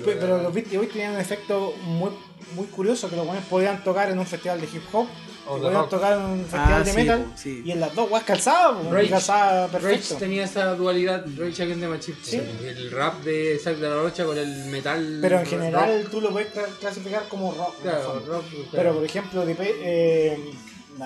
[0.06, 2.12] Pero los Beastie Boys tenían un efecto muy,
[2.56, 5.08] muy curioso, que los buenos podían tocar en un festival de hip hop,
[5.52, 5.90] O y de podían rock.
[5.90, 7.62] tocar en un festival Ah, de sí, metal, po, sí.
[7.66, 9.06] y en las dos weas calzaban, po, Rage.
[9.06, 10.16] y calzaba Rage perfecto.
[10.16, 12.18] tenía esa dualidad, Rage Against the Machine.
[12.24, 12.38] Sí.
[12.38, 15.20] El rap de Zack de la Rocha con el metal.
[15.22, 15.50] Pero en rock.
[15.50, 17.82] general tú lo puedes cla- clasificar como rock.
[17.82, 18.46] Claro, rock.
[18.72, 20.40] Pero por ejemplo, de eh,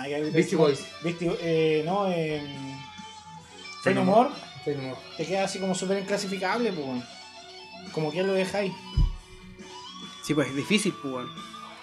[0.06, 0.86] que- Beastie Boys.
[1.04, 2.42] Beastie- eh, no, eh,
[5.18, 7.04] te queda así como súper inclasificable, pues.
[7.92, 8.74] Como que lo dejáis.
[10.24, 11.26] Sí, pues es difícil, pues.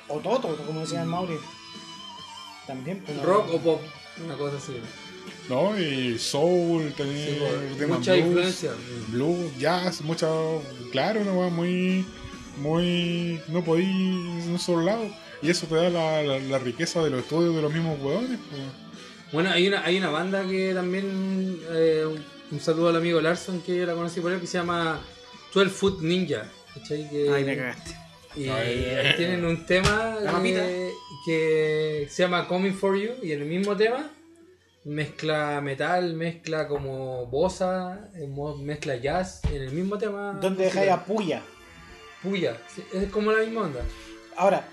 [0.08, 1.38] O Toto, como decía el Mauri.
[2.66, 3.80] También, no- Rock o pop,
[4.24, 4.72] una cosa así.
[5.48, 5.78] ¿No?
[5.78, 7.38] Y soul, tenía Sí,
[7.78, 8.70] temas mucha blues, influencia.
[9.08, 10.28] Blues, jazz, mucha.
[10.92, 12.06] Claro, una weá muy.
[12.58, 13.40] Muy.
[13.48, 15.08] No podí en un solo lado.
[15.42, 18.18] Y eso te da la, la, la riqueza de los estudios de los mismos pues.
[19.32, 21.58] Bueno, hay una, hay una banda que también.
[21.70, 24.58] eh, un- un saludo al amigo Larson que yo la conocí por él que se
[24.58, 25.00] llama
[25.54, 26.46] 12 Foot Ninja.
[26.74, 27.08] ¿cachai?
[27.08, 27.96] Que, Ay, me cagaste.
[28.36, 29.14] Y Ay.
[29.16, 30.90] tienen un tema eh,
[31.26, 34.10] que se llama Coming for You y en el mismo tema
[34.84, 38.26] mezcla metal, mezcla como bossa, eh,
[38.58, 40.38] mezcla jazz en el mismo tema.
[40.40, 41.42] ¿Dónde dejáis a Puya?
[42.22, 42.56] Puya,
[42.92, 43.80] es como la misma onda.
[44.36, 44.64] Ahora,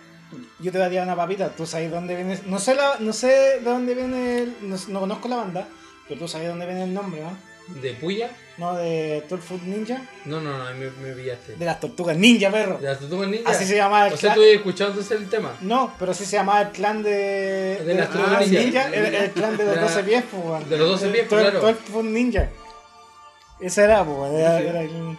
[0.59, 1.49] yo te voy a tirar una papita.
[1.49, 2.39] ¿Tú sabes dónde viene?
[2.45, 4.39] No sé, la, no sé de dónde viene.
[4.43, 5.67] el- no, no conozco la banda,
[6.07, 7.48] pero tú sabes dónde viene el nombre, ¿no?
[7.81, 8.31] ¿De Puya?
[8.57, 8.75] ¿No?
[8.75, 10.01] De 12 Foot Ninja.
[10.25, 11.55] No, no, no, ahí me, me pillaste.
[11.55, 12.77] De las tortugas ninja, perro.
[12.79, 13.49] ¿De las tortugas ninja?
[13.49, 14.35] Así se llamaba el O sea, clan.
[14.35, 15.53] tú habías escuchado entonces el tema.
[15.61, 17.81] No, pero así se llamaba el clan de.
[17.85, 18.63] De las los tortugas ninja.
[18.63, 18.87] ninja.
[19.07, 21.43] El, el clan de los De la- 12 pies, pues, de los 12 pies, pues,
[21.43, 21.67] 12 claro.
[21.67, 22.49] 12 Foot Ninja.
[23.61, 24.65] Ese era, pues, era, Sí.
[24.67, 25.17] era el-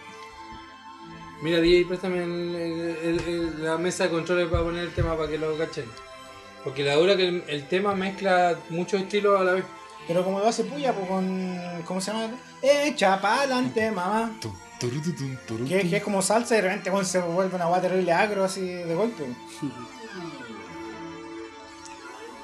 [1.41, 5.37] Mira, DJ, préstame el- el- la mesa de controles para poner el tema para que
[5.39, 5.85] lo cachen.
[6.63, 9.63] Porque la dura que el tema mezcla muchos estilos a la vez.
[10.11, 11.57] Pero como lo hace Puya, pues con.
[11.85, 12.35] ¿Cómo se llama?
[12.61, 14.37] Echa pa'lante, mamá.
[15.69, 18.59] Que, que es como salsa y de repente se vuelve una guay terrible agro así
[18.59, 19.23] de golpe.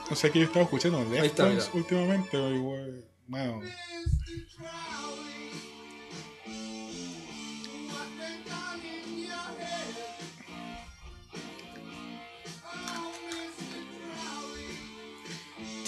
[0.09, 3.03] O sea que yo estaba escuchando Ahí está, Deftones últimamente, igual.
[3.27, 3.59] Bueno,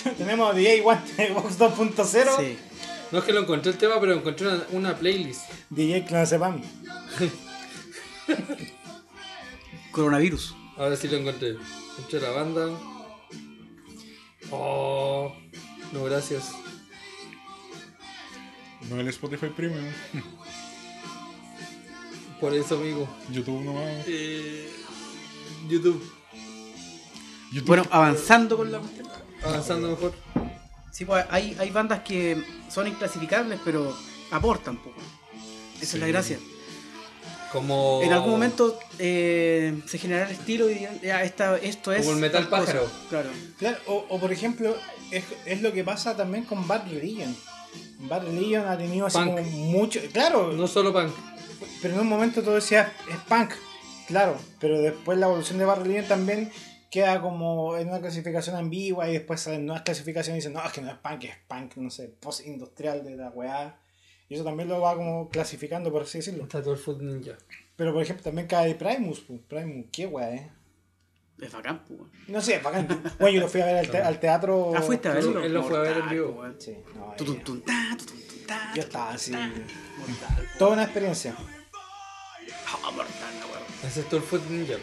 [0.17, 2.57] Tenemos DJ Guante Box 2.0, Sí.
[3.11, 5.41] No es que lo encontré el tema, pero encontré una, una playlist.
[5.69, 6.61] DJ Clonazepam.
[9.91, 10.55] Coronavirus.
[10.77, 11.55] Ahora sí lo encontré.
[11.97, 12.69] Encontré la banda.
[14.51, 15.33] Oh,
[15.91, 16.51] no, gracias.
[18.89, 19.85] no el Spotify Premium.
[22.39, 23.09] Por eso, amigo.
[23.31, 24.05] YouTube nomás.
[24.07, 24.69] Eh,
[25.67, 26.01] YouTube.
[27.51, 27.67] YouTube.
[27.67, 29.08] Bueno, avanzando con la cuestión.
[29.43, 30.13] Avanzando mejor.
[30.91, 33.95] Sí, pues hay, hay bandas que son inclasificables, pero
[34.31, 34.99] aportan poco.
[35.77, 35.97] Esa Sí.
[35.97, 36.37] es la gracia.
[37.51, 38.01] Como.
[38.03, 42.01] En algún momento eh, se generará el estilo y dirán, ya, esta, esto es.
[42.01, 42.61] Como el metal cosa.
[42.65, 42.91] pájaro.
[43.09, 43.29] Claro.
[43.57, 44.75] Claro, o, o por ejemplo,
[45.11, 47.35] es, es lo que pasa también con Bad Religion.
[48.01, 49.27] Bad Religion ha tenido así Punk.
[49.37, 49.99] como mucho.
[50.13, 51.11] Claro, No solo punk.
[51.81, 53.51] pero en un momento tú decías es punk,
[54.07, 56.51] claro, pero después la evolución de Bad Religion también
[56.89, 60.71] queda como en una clasificación ambigua y después salen nuevas clasificaciones y dicen, no, es
[60.73, 63.79] que no es punk, es punk, no sé, post-industrial de la weá.
[64.27, 66.43] Y eso también lo va como clasificando, por así decirlo.
[66.43, 67.37] Está todo el foot ninja.
[67.75, 70.51] Pero por ejemplo, también cae Primus, pues, Primus, qué weá, eh.
[71.41, 71.99] Es bacán, pues.
[72.27, 72.87] No sé, bacán.
[73.19, 74.73] Bueno, yo lo fui a ver al, te- al teatro.
[74.75, 75.41] Ah, fuiste a verlo.
[75.41, 76.43] él lo fue a ver en vivo.
[76.57, 77.41] Sí, no, eh,
[78.75, 79.31] yo estaba así.
[79.31, 80.47] Mortal.
[80.57, 81.35] Toda una experiencia.
[82.67, 83.05] Ah, mortal,
[83.39, 83.63] la weón.
[83.83, 84.75] Ese es todo el foot ninja.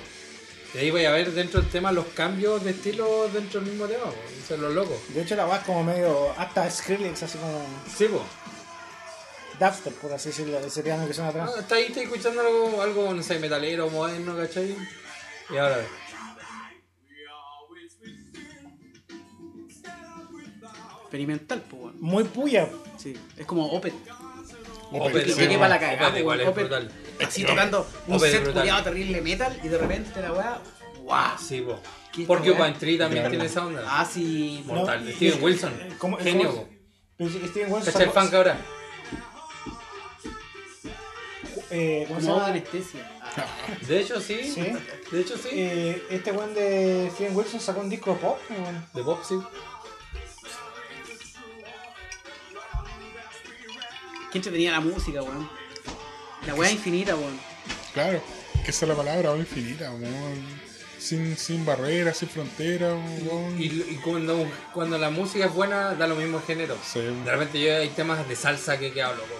[0.75, 3.87] Y ahí voy a ver dentro del tema los cambios de estilo dentro del mismo
[3.87, 4.05] tema.
[4.43, 5.01] Eso es lo loco.
[5.09, 6.33] De hecho, la weá es como medio.
[6.37, 7.65] Hasta Skrillex, así como.
[7.87, 8.23] Sí, pues.
[9.59, 11.51] Dubstep, por así decirlo, ese piano que suena atrás.
[11.57, 14.77] Ah, está ahí, está escuchando algo, algo, no sé, metalero, moderno, ¿cachai?
[15.51, 15.87] Y ahora ve.
[21.03, 21.95] Experimental, pues.
[21.95, 22.69] Muy puya.
[22.99, 23.17] Sí.
[23.37, 23.95] Es como Opet.
[24.91, 26.91] Opeth, que sí, cagada, Opeth igual es brutal.
[27.25, 30.59] Así tocando un set culiado terrible metal y de repente la weá.
[31.01, 31.39] ¡Guau!
[31.39, 31.79] Sí, po.
[32.13, 32.75] ¿Qué esta Porcupine weá?
[32.75, 33.83] Tree también tiene esa onda.
[33.87, 34.63] Ah, sí.
[34.67, 35.09] No, Mortal.
[35.09, 35.73] y- Steven y- Wilson.
[35.81, 36.69] eh, ¿cómo- Genio, po.
[37.17, 37.93] Pero Steven Wilson.
[37.93, 38.59] ¿Cachai el funk ahora?
[41.71, 42.47] eh, ¿Cómo se No, de llama?
[42.53, 43.11] anestesia.
[43.89, 44.53] De hecho, sí.
[44.55, 44.73] Sí.
[45.11, 45.49] De hecho, sí.
[45.53, 48.87] Eh, este weón de Steven Wilson sacó un disco de pop, weón.
[48.95, 49.35] De pop, sí.
[54.31, 55.49] ¿Quién te tenía la música, weón?
[56.47, 57.39] La weá infinita, weón.
[57.93, 58.21] Claro,
[58.65, 60.67] que esa es la palabra, weón, infinita, weón.
[60.99, 63.61] Sin, sin barreras, sin fronteras, weón.
[63.61, 66.77] Y, y cuando, cuando la música es buena, da lo mismo el género.
[66.85, 67.01] Sí.
[67.01, 69.35] De repente yo hay temas de salsa que, que hablo, po.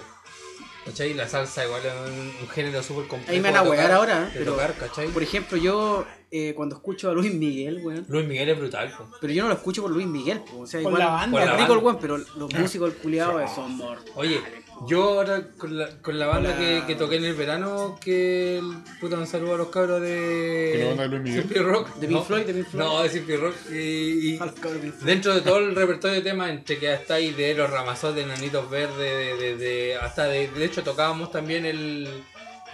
[0.85, 1.13] ¿Cachai?
[1.13, 3.31] La salsa igual es un, un género súper complejo.
[3.33, 5.07] Ahí me van a wear ahora, de pero- tocar, ¿cachai?
[5.09, 8.05] Por ejemplo, yo eh, cuando escucho a Luis Miguel, weón.
[8.07, 9.09] Luis Miguel es brutal, po.
[9.19, 10.59] Pero yo no lo escucho por Luis Miguel, po.
[10.59, 11.03] o sea, Por igual.
[11.03, 11.37] la banda.
[11.39, 14.11] Por la rico el weón, pero los músicos del culiado eh, son mortales.
[14.15, 14.41] Oye,
[14.85, 19.17] yo ahora con la, con la banda que, toqué en el verano, que el- puta
[19.17, 20.69] un saludo a los cabros de.
[20.73, 21.41] ¿Que la banda de Luis Miguel?
[21.43, 21.95] Simple Rock.
[21.95, 22.45] ¿De Pink No, Floyd?
[22.45, 22.83] ¿De Pink Floyd?
[22.83, 23.55] No, de Simple Rock.
[23.71, 27.69] Y, de dentro de todo el repertorio de temas, entre que hasta ahí de los
[27.69, 32.07] ramazotes, nanitos verdes, de, de, de- hasta de, de hecho tocábamos también el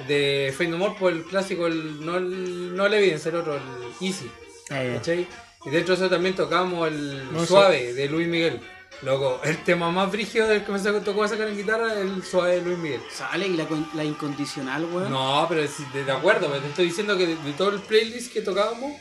[0.07, 3.55] de Fade No More, por el clásico, el, no el, no el Evidence, el otro,
[3.55, 3.61] el
[4.07, 4.29] Easy.
[4.71, 4.93] Ah, ya.
[4.95, 5.27] ¿Cachai?
[5.65, 8.59] Y dentro de eso también tocamos el No, eso- Suave de Luis Miguel.
[9.01, 12.61] Loco, el tema más brígido del que me tocó sacar en guitarra el Suave de
[12.61, 13.01] Luis Miguel.
[13.11, 15.11] Sale y la, la incondicional, weón.
[15.11, 17.81] No, pero si de, de acuerdo, pero te estoy diciendo que de, de todo el
[17.81, 18.93] playlist que tocábamos,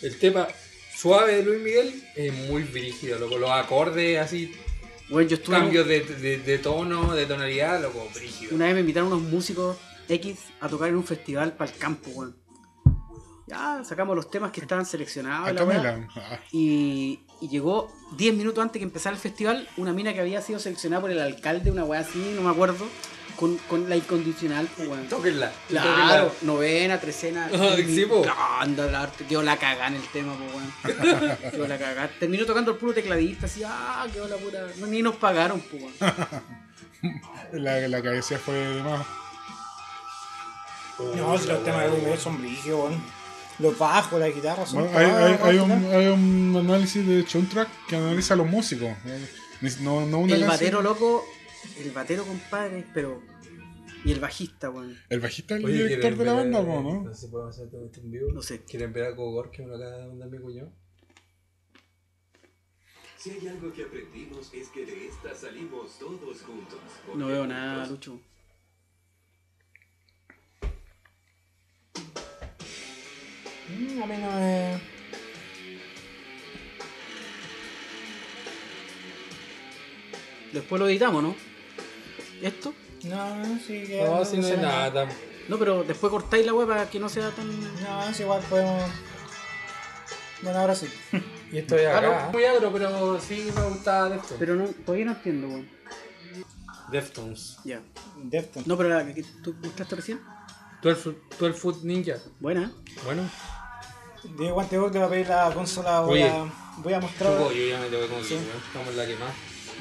[0.00, 0.48] el tema
[0.96, 3.36] suave de Luis Miguel es muy brígido, loco.
[3.36, 4.54] Los acordes así,
[5.10, 5.56] Bueno, yo estuve.
[5.56, 8.54] cambios de, de, de tono, de tonalidad, loco, brígido.
[8.54, 9.76] Una vez me invitaron unos músicos
[10.08, 12.39] X a tocar en un festival para el campo, weón.
[13.50, 15.52] Ya sacamos los temas que estaban seleccionados.
[15.52, 16.06] La.
[16.16, 20.40] Ah, Y, y llegó 10 minutos antes que empezara el festival una mina que había
[20.40, 22.86] sido seleccionada por el alcalde, una weá así, no me acuerdo,
[23.34, 25.08] con, con la incondicional, pues, weón.
[25.08, 25.50] Tóquenla.
[25.68, 27.50] Claro, novena, trecena.
[27.76, 28.24] Sí, po.
[28.60, 31.36] Anda, la arte, quedó la cagada en el tema, pues, weón.
[31.50, 32.08] quedó la cagada.
[32.20, 34.60] Terminó tocando el puro tecladista, así, ah, quedó la pura.
[34.78, 35.94] No, ni nos pagaron, pues, weón.
[37.64, 39.04] La, la cabecilla fue de más.
[41.16, 43.19] No, si los temas de Miguel son brígidos, weón.
[43.60, 44.82] Los bajos, la guitarra son.
[44.84, 48.46] Bueno, hay, hay- hay weón, un, hay un análisis de soundtrack que analiza a los
[48.48, 48.88] músicos.
[49.06, 49.26] eh,
[49.82, 50.48] No, no una El canción.
[50.48, 51.24] batero loco,
[51.78, 53.22] el batero, compadre, pero.
[54.02, 54.96] Y el bajista, weón.
[55.10, 57.02] El bajista es el Oye, director ¿quieren de la banda, eh, po, ¿no?
[57.04, 58.32] No sé si podemos hacer todo esto en vivo.
[58.32, 58.62] No sé.
[58.64, 60.72] ¿Quieren ver a Cogor que me lo acaba de mandar mi cuñado?
[63.18, 66.78] Si hay algo que aprendimos es que de esta salimos todos juntos.
[67.14, 68.18] No veo nada, Lucho.
[73.78, 74.80] Mm, a mí no me.
[80.52, 81.34] Después lo editamos, ¿no?
[82.42, 82.74] ¿Esto?
[83.04, 84.02] No, sí, que.
[84.04, 84.92] No, si no hay nada.
[84.92, 85.16] tan-
[85.48, 87.48] No, pero después cortáis la web para que no sea tan.
[87.82, 88.90] No, es igual podemos.
[90.42, 90.86] Bueno, ahora sí.
[91.52, 91.98] Y estoy acá.
[91.98, 92.30] Claro.
[92.32, 94.36] Muy agro, pero sí me gusta Deftones.
[94.38, 95.68] Pero no, todavía no entiendo, weón.
[96.92, 97.56] Deftones.
[97.64, 97.80] Ya.
[98.22, 98.62] Defton.
[98.66, 100.20] No, pero la que tú buscaste recién.
[100.80, 102.18] 12, 12 Foot Ninja.
[102.38, 102.72] Buena.
[103.04, 103.28] Bueno,
[104.24, 106.00] Diego Guantebol te va a pedir la consola.
[106.00, 106.28] Voy Oye.
[106.30, 107.32] a, voy a mostrar.
[107.32, 108.46] Choco, yo ya me tengo que conseguir, Sí.
[108.48, 108.62] weón.
[108.66, 109.32] Estamos en la que más.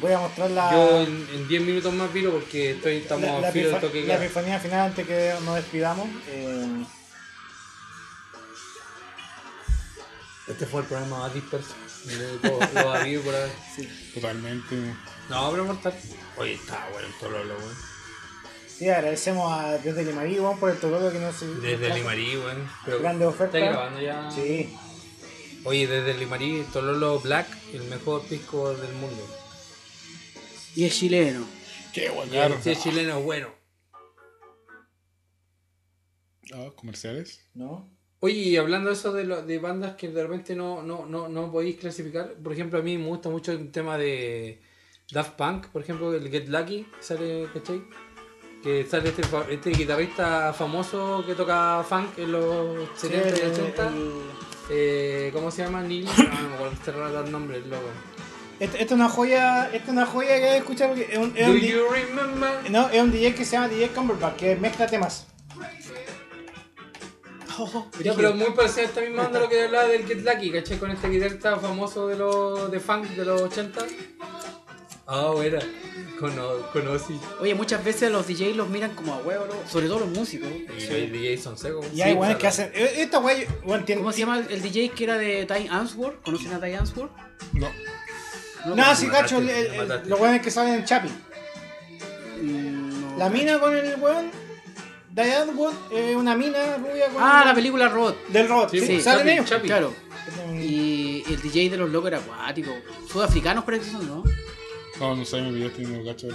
[0.02, 0.72] Voy a mostrar la.
[0.72, 4.03] Yo en en 10 minutos más viro porque estoy, estamos la, la a filo toque
[4.06, 6.07] la epifanía final antes que nos despidamos.
[6.28, 6.86] Eh,
[10.48, 11.76] Este fue el programa más disperso.
[12.41, 12.84] todo- Lo
[13.24, 13.52] por ahí.
[14.16, 14.76] Totalmente.
[15.30, 15.94] No, pero mortal.
[16.38, 17.76] Oye, está bueno el Tololo, weón.
[18.80, 22.68] Sí, agradecemos a, desde Limarí, weón, por el tololo que nos Desde Limarí, weón.
[22.86, 23.58] Pero Grande oferta.
[23.58, 24.32] ¿Estáis grabando ya?
[24.32, 24.74] Sí.
[25.66, 29.22] Oye, desde Limarí, Tololo Black, el mejor pisco del mundo.
[30.76, 31.46] Y es chileno.
[31.94, 32.54] Qué guacar.
[32.64, 33.48] el chileno es bueno.
[36.54, 37.46] Ah, comerciales.
[37.54, 37.90] ¿No?
[38.22, 41.30] Oye, y hablando de eso de, lo- de bandas que de repente no, no, no,
[41.30, 44.62] no podéis clasificar, por ejemplo, a mí me gusta mucho el tema de
[45.12, 47.82] Daft Punk, por ejemplo, el Get Lucky, sale, ¿cachai?
[48.64, 53.88] Que sale este, este guitarrista famoso que toca funk en los 70 y el- 80.
[53.88, 54.11] el-
[54.72, 55.81] Eh, ¿Cómo se llama?
[55.81, 56.06] Neil.
[56.06, 57.88] No, no me acuerdo este raro el nombre, el loco.
[58.60, 61.34] Esta esta es una joya, esta es una joya que he escuchado porque es un,
[61.36, 62.69] es Do un you remember?
[62.69, 65.26] no, es un DJ que se llama DJ Cumberbatch, que mezcla temas.
[68.03, 70.77] Ya, pero muy parecido a esta misma onda lo que hablaba del Get Lucky, ¿cachai?
[70.77, 73.86] Con este guitarrista famoso de los de funk de los 80.
[75.10, 75.57] Ah, bueno,
[76.19, 77.19] Cono- conocí.
[77.40, 79.69] Oye, muchas veces los DJs los miran como a huevo, ¿no?
[79.69, 80.48] sobre todo los músicos.
[80.52, 81.86] Y los DJs son secos.
[81.94, 82.38] Y hay Sí, claro.
[82.38, 82.72] que hacen.
[82.76, 83.48] eh, Esta wey,
[83.86, 84.02] tiene.
[84.02, 86.22] ¿Cómo se llama el DJ que era de Ty Answorth?
[86.23, 87.11] ¿Conocen a Ty Answorth?
[87.53, 87.69] No.
[88.65, 91.07] No, No, sí, cacho, los weones que salen en Chapi.
[92.41, 93.18] Mm, no.
[93.18, 94.31] La mina con el weón.
[95.11, 97.22] Diane Wood, eh, una mina rubia con.
[97.23, 98.27] Ah, la película Robot.
[98.27, 98.69] Del robot.
[98.72, 99.49] Sí, Sí, sí, salen ellos.
[99.64, 99.94] Claro.
[100.53, 101.23] Y...
[101.30, 102.72] Y el DJ de los locos era acuático.
[103.11, 104.23] Sudafricanos parece que son, ¿no?
[105.00, 106.28] No, no sé, me pillaste no cacho.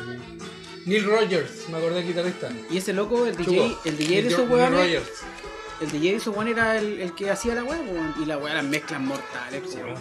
[0.86, 2.50] Neil Rogers, me acordé del guitarrista.
[2.70, 3.80] Y ese loco, el DJ, Chupo.
[3.84, 5.10] el DJ de esos Neil weones, Rogers.
[5.80, 7.78] el DJ de esos weones era el, el que hacía la weá.
[8.20, 9.94] Y la weá las mezclas mortales, weón.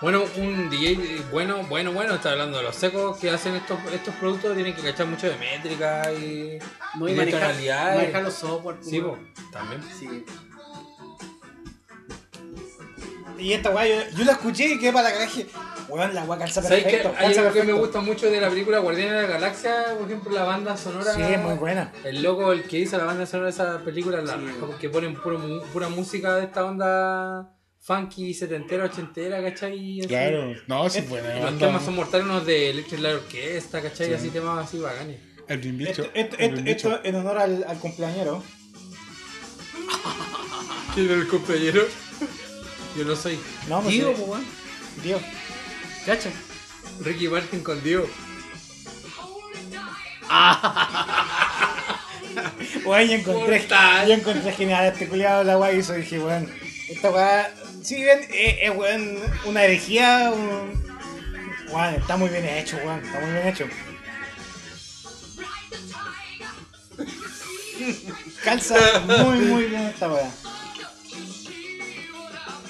[0.00, 4.14] Bueno, un DJ bueno, bueno, bueno, está hablando de los secos que hacen estos, estos
[4.14, 6.58] productos, tienen que cachar mucho de métrica y,
[6.96, 7.96] No, y y de manejar, tonalidades.
[8.02, 8.76] manejar los software.
[8.80, 9.18] Sí, po,
[9.50, 9.82] también.
[9.98, 10.24] Sí.
[13.38, 15.46] y esta weá, yo, yo la escuché y quedé para la caraje.
[15.88, 17.08] Weón, la weá calza perfecto.
[17.16, 20.06] Hay calza algo que me gusta mucho de la película Guardianes de la Galaxia, por
[20.06, 21.14] ejemplo, la banda sonora.
[21.14, 21.92] Sí, es muy buena.
[22.04, 24.38] El loco, el que hizo la banda sonora de esa película, la,
[24.78, 30.00] que ponen puro pura música de esta onda funky, setentera, ochentera, ¿cachai?
[30.00, 30.08] Así.
[30.08, 30.54] Claro.
[30.66, 31.30] No, sí, buena.
[31.30, 31.66] Y los banda.
[31.66, 34.12] temas son mortales, unos de Electric Light Orquesta, ¿cachai?
[34.12, 35.20] Así temas así bacanes.
[35.48, 36.02] El Dream Bicho.
[36.02, 36.94] Esto, esto, el esto, Dream Bicho.
[36.94, 38.42] esto en honor al, al cumpleañero.
[40.94, 41.82] ¿Quién era el compañero?
[42.96, 43.38] Yo no soy.
[43.68, 43.88] No, no
[45.02, 45.20] Tío,
[46.08, 46.32] Cacha.
[47.00, 48.00] Ricky Martin con Dio.
[52.86, 53.66] Weón, yo encontré,
[54.06, 56.50] yo encontré genial este culiado la weá y eso dije, weón,
[56.88, 60.82] esta weá, si bien es, weón, una herejía, un...
[61.70, 63.66] weón, está muy bien hecho, weón, está muy bien hecho.
[68.44, 70.30] Calza muy muy bien esta weá.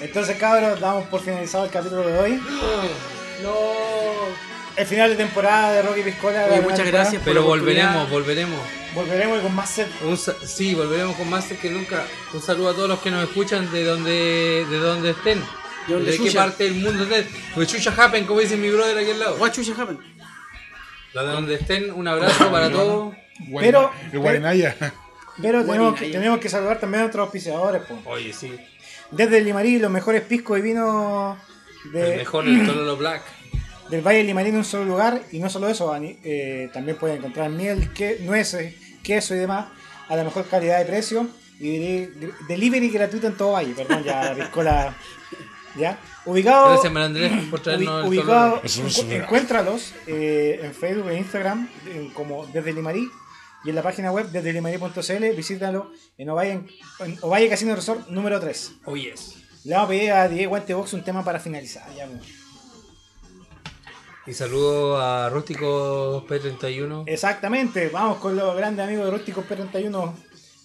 [0.01, 2.41] Entonces, cabros, damos por finalizado el capítulo de hoy.
[3.43, 3.53] No.
[4.75, 6.45] El final de temporada de Rocky Piscola.
[6.45, 7.21] Oye, la muchas gracias.
[7.25, 8.59] Pero la volveremos, volveremos.
[8.95, 9.81] Volveremos y con más.
[10.03, 12.05] Un sa- sí, volveremos con más que nunca.
[12.33, 15.43] Un saludo a todos los que nos escuchan de donde, de donde estén.
[15.87, 17.27] De qué parte del mundo estén.
[17.55, 19.35] Pues chucha happen, como dice mi brother aquí al lado.
[19.37, 19.97] What chucha happen?
[21.13, 23.15] De donde estén, un abrazo para todos.
[23.59, 24.75] Pero- Guarinaya.
[25.41, 27.81] Pero tenemos que, tenemos que saludar también a otros auspiciadores.
[27.83, 27.99] po.
[28.05, 28.55] Oye, sí.
[29.11, 31.37] Desde el Limarí, los mejores piscos y vinos
[31.93, 33.23] de, El mejor, el Tololo Black.
[33.89, 35.21] del Valle del Limarí en un solo lugar.
[35.31, 39.67] Y no solo eso, eh, también pueden encontrar miel, que, nueces, queso y demás
[40.07, 41.27] a la mejor calidad de precio.
[41.59, 43.73] Y deli- delivery gratuito en todo Valle.
[43.73, 44.95] Perdón, ya, Piscola.
[45.77, 45.99] ¿Ya?
[46.25, 46.69] Ubicado.
[46.71, 48.61] Gracias, Andrés, por Ubi- traernos el ubicado,
[49.11, 53.07] encuéntralos eh, en Facebook e Instagram en- como desde Limarí
[53.63, 56.61] y en la página web desde limarí.cl visítalo en Ovalle,
[56.99, 59.35] en Ovalle Casino Resort número 3 Oh, yes.
[59.63, 62.21] Le vamos a pedir a Diego Guante Box un tema para finalizar ya, pues.
[64.27, 67.03] Y saludo a Rústico P31.
[67.07, 70.13] exactamente vamos con los grandes amigos de Rústicos P31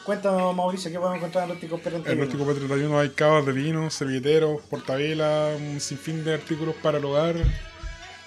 [0.05, 3.91] cuéntanos Mauricio qué podemos encontrar en Rústicos P31 En Rústico P31 hay cavas de vino,
[3.91, 7.37] servilleteros, portavelas, un sinfín de artículos para el hogar,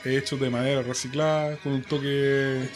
[0.04, 2.68] hechos de madera reciclada, con un toque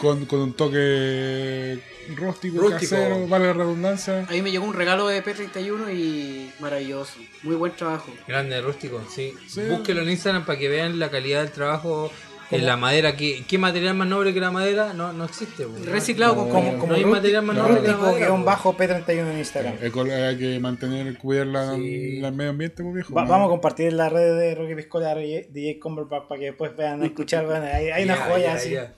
[0.00, 1.78] con, con un toque
[2.14, 2.96] rústico, Rústico.
[2.96, 4.26] casero, vale la redundancia.
[4.28, 7.18] A mí me llegó un regalo de P31 y maravilloso.
[7.42, 8.12] Muy buen trabajo.
[8.26, 9.34] Grande, rústico, sí.
[9.46, 9.62] Sí.
[9.68, 12.10] Búsquelo en Instagram para que vean la calidad del trabajo
[12.50, 13.14] en la madera.
[13.14, 14.94] ¿Qué, qué material más noble que la madera?
[14.94, 15.64] No, no existe.
[15.64, 15.74] po.
[15.84, 18.42] Reciclado con como, como, como no hay material más noble que la madera, po.
[18.44, 22.20] bajo P31 en Instagram Eco- Hay que mantener, cuidar la, Sí.
[22.20, 23.12] la- el medio ambiente, pues, viejo.
[23.12, 23.28] Va- ¿no?
[23.30, 27.02] vamos a compartir en la red de Rocky Piscola DJ Cumberbatch para que después vean
[27.04, 28.94] escuchar bueno, hay, hay una Ya, joya ya, así ya.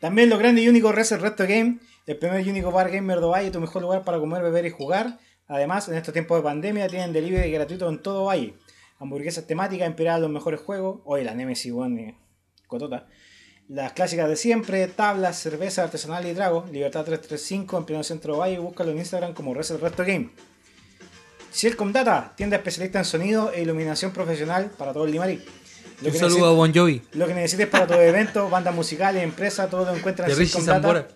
[0.00, 3.26] También los grandes y únicos Reset Resto Game, el primer y único bar gamer de
[3.26, 5.18] Valle, tu mejor lugar para comer, beber y jugar.
[5.46, 8.54] Además, en estos tiempos de pandemia tienen delivery gratuito en todo Valle.
[8.98, 11.02] Hamburguesas temáticas inspiradas en los mejores juegos.
[11.04, 12.18] Hoy la Nemesis, weón, eh,
[12.66, 13.08] cotota.
[13.68, 16.64] Las clásicas de siempre, tablas, cerveza artesanal y trago.
[16.72, 18.58] Libertad 335 en pleno centro de Valle.
[18.58, 20.30] Búscalo en Instagram como Reset Resto Game.
[21.52, 25.42] Cielcom Data, tienda especialista en sonido e iluminación profesional para todo el Limarí.
[26.02, 27.02] Lo Un saludo a Bon Jovi.
[27.12, 30.48] lo que necesites para tus eventos, bandas musicales, empresas, todo lo encuentras De en.
[30.48, 31.06] Zambora.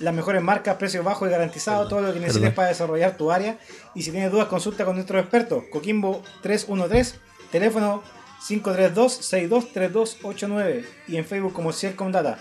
[0.00, 2.56] Las mejores marcas, precios bajos y garantizados, todo lo que necesites perdón.
[2.56, 3.58] para desarrollar tu área.
[3.94, 5.62] Y si tienes dudas, consulta con nuestros expertos.
[5.70, 7.14] Coquimbo 313,
[7.52, 8.02] teléfono
[8.48, 12.38] 532-623289 y en Facebook como Cielcom Data.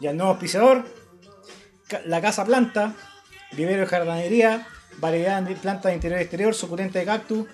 [0.00, 0.84] Y al nuevo auspiciador,
[2.04, 2.94] la Casa Planta,
[3.52, 4.66] vivero y jardinería,
[4.98, 7.46] variedad de plantas de interior y exterior, suculenta de cactus,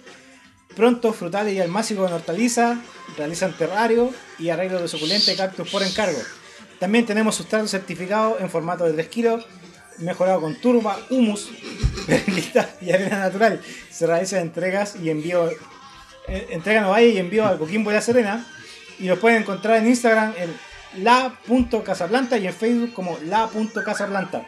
[0.76, 2.78] pronto frutales y almácigos en hortaliza,
[3.16, 6.18] realizan terrario y arreglo de suculenta y cactus por encargo.
[6.78, 9.46] También tenemos sustrato certificado en formato de 3 kilos,
[9.98, 11.50] mejorado con turba, humus,
[12.06, 13.60] perlita y arena natural.
[13.90, 15.50] Se realizan entregas y envío,
[16.28, 18.46] eh, entrega en Ovalle y envío a Coquimbo y La Serena.
[18.98, 20.54] Y los pueden encontrar en Instagram en
[21.02, 24.46] la.casaplanta y en Facebook como la.casaplanta.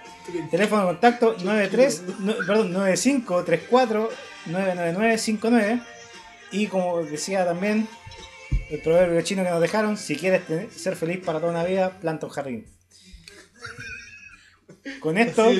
[0.50, 4.10] Teléfono de contacto 93, no, perdón, 9534
[4.46, 5.97] 99959
[6.52, 7.88] y como decía también
[8.70, 11.98] el proverbio chino que nos dejaron, si quieres tener- ser feliz para toda una vida,
[12.00, 12.66] planta un jardín.
[15.00, 15.50] Con esto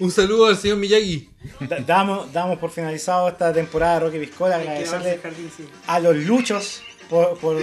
[0.00, 1.28] Un saludo al señor Miyagi.
[1.60, 5.20] da- damos, damos por finalizado esta temporada de Rocky Piscola, agradecerle
[5.88, 7.56] a los luchos por, por,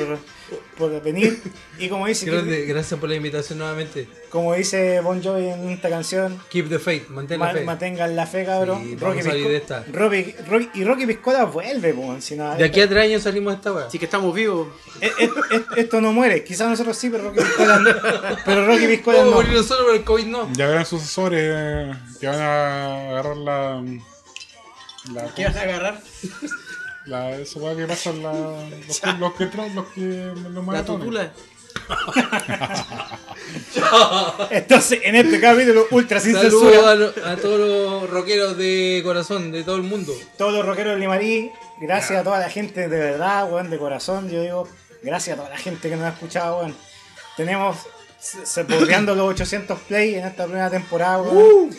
[0.77, 1.41] por venir
[1.79, 4.07] y como dice, Grande, gracias por la invitación nuevamente.
[4.29, 7.63] como dice Bon Jovi en esta canción, Keep the faith, mantén la Ma- fe.
[7.63, 8.83] mantengan la fe, cabrón.
[8.83, 9.83] Sí, Rocky vamos a salir Pisco- de esta.
[9.91, 13.53] Rocky- Rocky- y Rocky Piscola vuelve, po, si no- De aquí a tres años salimos
[13.53, 13.85] de esta weá.
[13.87, 14.67] Así que estamos vivos.
[15.01, 17.91] Eh, eh, eh, esto no muere, quizás nosotros sí, pero Rocky Piscola no.
[18.45, 19.41] Pero Rocky Piscola Vamos a no.
[19.41, 20.53] morir nosotros, pero el COVID no.
[20.53, 23.83] Ya verán sucesores eh, que van a agarrar la.
[25.13, 26.01] la ¿Qué van a agarrar?
[27.05, 28.31] La, eso va que pasan la,
[28.87, 30.99] los, que, los que traen, los que los La maratones.
[31.05, 31.31] tutula.
[34.49, 39.01] Entonces, en este capítulo ultra sin Saludos censura, a, lo- a todos los rockeros de
[39.03, 40.13] corazón, de todo el mundo.
[40.37, 44.29] todos los rockeros de Limarí, gracias a toda la gente de verdad, weón, de corazón,
[44.29, 44.67] yo digo,
[45.03, 46.75] gracias a toda la gente que nos ha escuchado, weón.
[47.37, 47.77] Tenemos,
[48.19, 51.69] se se- bordeando los 800 play en esta primera temporada, weón.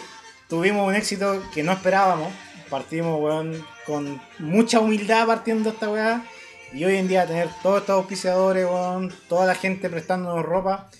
[0.48, 2.32] Tuvimos un éxito que no esperábamos.
[2.70, 6.24] Partimos, weón, con mucha humildad partiendo esta weá.
[6.72, 10.90] Y hoy en día tener todos estos auspiciadores, weón, toda la gente prestándonos ropa.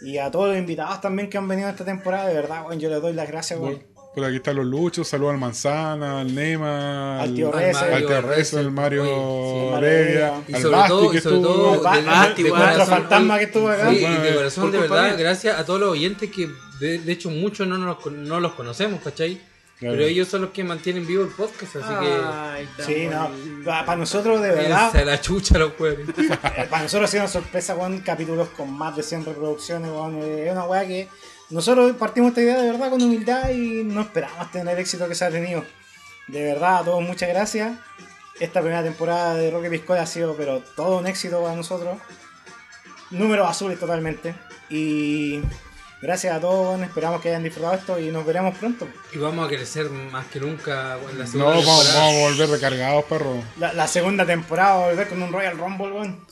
[0.00, 2.88] Y a todos los invitados también que han venido esta temporada, de verdad, weón, yo
[2.88, 3.82] les doy las gracias, weón.
[4.14, 7.94] Por aquí están los Luchos, saludos al Manzana, al Nema, Al tío Al Reza, Mario,
[7.96, 9.10] al Tío al Rezo, Rezo, al Mario sí,
[10.48, 11.54] Y al sobre Basti todo- que sobre estuvo.
[11.76, 13.90] todo- Al de- al- corazón, fantasma que estuvo acá.
[13.90, 16.48] Sí, y de corazón, de verdad, gracias a todos los oyentes que
[16.80, 19.40] de, de hecho muchos no, nos, no los conocemos, ¿cachai?
[19.78, 19.94] Claro.
[19.94, 23.30] Pero ellos son los que mantienen vivo el podcast, así Ay, tan Sí, no.
[23.64, 24.54] Para nosotros, de que.
[24.56, 26.08] verdad, Se la chucha los jueves.
[26.18, 28.00] eh, para nosotros ha sido una sorpresa, weón.
[28.00, 30.20] Capítulos con más de 100 reproducciones, weón.
[30.22, 31.08] eh, Es una weá que
[31.50, 35.14] nosotros partimos esta idea de verdad con humildad y no esperamos tener el éxito que
[35.14, 35.64] se ha tenido.
[36.26, 37.78] De verdad, a todos muchas gracias.
[38.40, 41.98] Esta primera temporada de Roque Piscola ha sido, pero todo un éxito para nosotros.
[43.10, 44.34] Números azules totalmente.
[44.70, 45.40] Y
[46.02, 48.86] gracias a todos, esperamos que hayan disfrutado esto y nos veremos pronto.
[49.12, 51.98] Y vamos a crecer más que nunca en la No, segunda vamos, temporada.
[52.06, 53.42] vamos a volver recargados, perro.
[53.58, 56.26] La, la segunda temporada va a volver con un Royal Rumble, weón.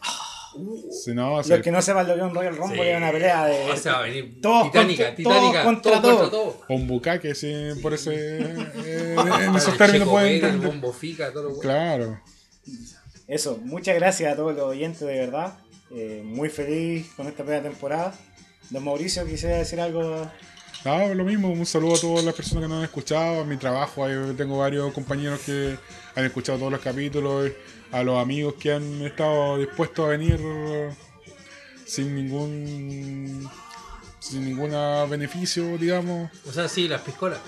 [0.90, 2.82] Si no, va a Los ser que no sepan lo que es un Royal Rumble
[2.82, 2.88] Sí.
[2.88, 3.70] es una pelea de.
[3.70, 6.60] O sea, va a venir Todos titánica, contra- titánica, todos contra todo contra todo.
[6.68, 8.14] un bucaque, sí, por ese.
[8.86, 11.60] eh, en esos términos pueden el bombo fica, todo lo bueno.
[11.62, 12.20] Claro.
[13.28, 15.58] Eso, muchas gracias a todos los oyentes de verdad.
[15.90, 18.14] Eh, muy feliz con esta primera temporada.
[18.70, 20.30] Don Mauricio, quisiera decir algo.
[20.84, 23.56] No, lo mismo, un saludo a todas las personas que nos han escuchado, a mi
[23.56, 25.76] trabajo, ahí tengo varios compañeros que
[26.14, 27.50] han escuchado todos los capítulos,
[27.90, 30.38] a los amigos que han estado dispuestos a venir
[31.86, 33.50] sin ningún
[34.20, 34.70] sin ningún
[35.08, 36.30] beneficio, digamos.
[36.46, 37.38] O sea, sí, las piscolas.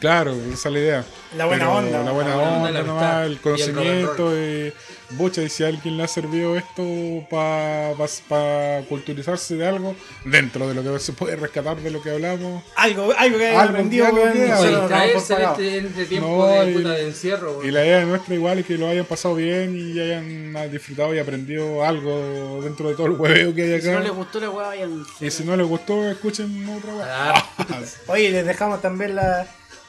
[0.00, 1.04] Claro, esa es la idea.
[1.36, 2.02] La buena Pero onda.
[2.02, 4.38] La buena La buena onda, onda, la nomás, y el conocimiento.
[4.38, 4.72] Y,
[5.16, 6.82] Bocha, y si a alguien le ha servido esto
[7.28, 12.62] para culturizarse de algo, dentro de lo que se puede rescatar de lo que hablamos.
[12.76, 17.52] Algo, algo que hayan Algo, aprendido, este, este tiempo No, de y- puta de encierro.
[17.54, 17.74] Y weón.
[17.74, 21.84] la idea nuestra igual es que lo hayan pasado bien y hayan disfrutado y aprendido
[21.84, 24.16] algo dentro de todo el hueveo que hay Si no les acá.
[24.16, 25.04] gustó la weá, vayan.
[25.20, 26.92] Y si no les gustó, escuchen otra.
[27.34, 27.46] Ah,
[28.08, 29.46] Oye, les dejamos también la,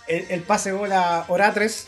[0.07, 1.87] el, el pase gol a Oratres,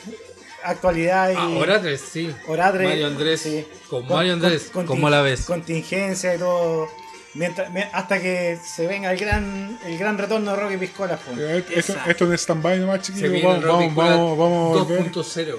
[0.66, 1.36] actualidad y.
[1.38, 2.32] ah, Oratres, sí.
[2.48, 3.42] Oratres, Mario Andrés.
[3.42, 3.66] sí.
[3.90, 5.46] Con, Mario Andrés, con- ¿cómo la ves?
[5.46, 6.88] Contingencia y todo.
[7.34, 11.18] Mientras, hasta que se venga el gran, el gran retorno de Rocky Piscola.
[11.18, 11.32] po.
[11.38, 13.44] Eh, Esto, esto es un stand-by nomás, chiquillos.
[13.44, 15.12] Vamos, vamos, vamos, vamos a volver.
[15.12, 15.56] 2.0.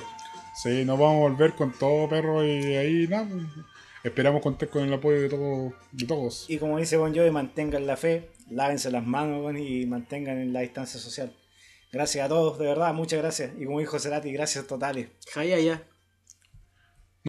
[0.54, 3.26] Sí, nos vamos a volver con todo, perro, y ahí nada.
[3.30, 3.42] pues,
[4.04, 6.46] Esperamos contar con el apoyo de, todo, de todos.
[6.48, 10.60] Y como dice Bon Jovi, mantengan la fe, lávense las manos y mantengan en la
[10.60, 11.30] distancia social.
[11.96, 13.52] Gracias a todos, de verdad, muchas gracias.
[13.58, 15.08] Y como dijo Cerati, gracias totales.
[15.64, 15.95] Ya.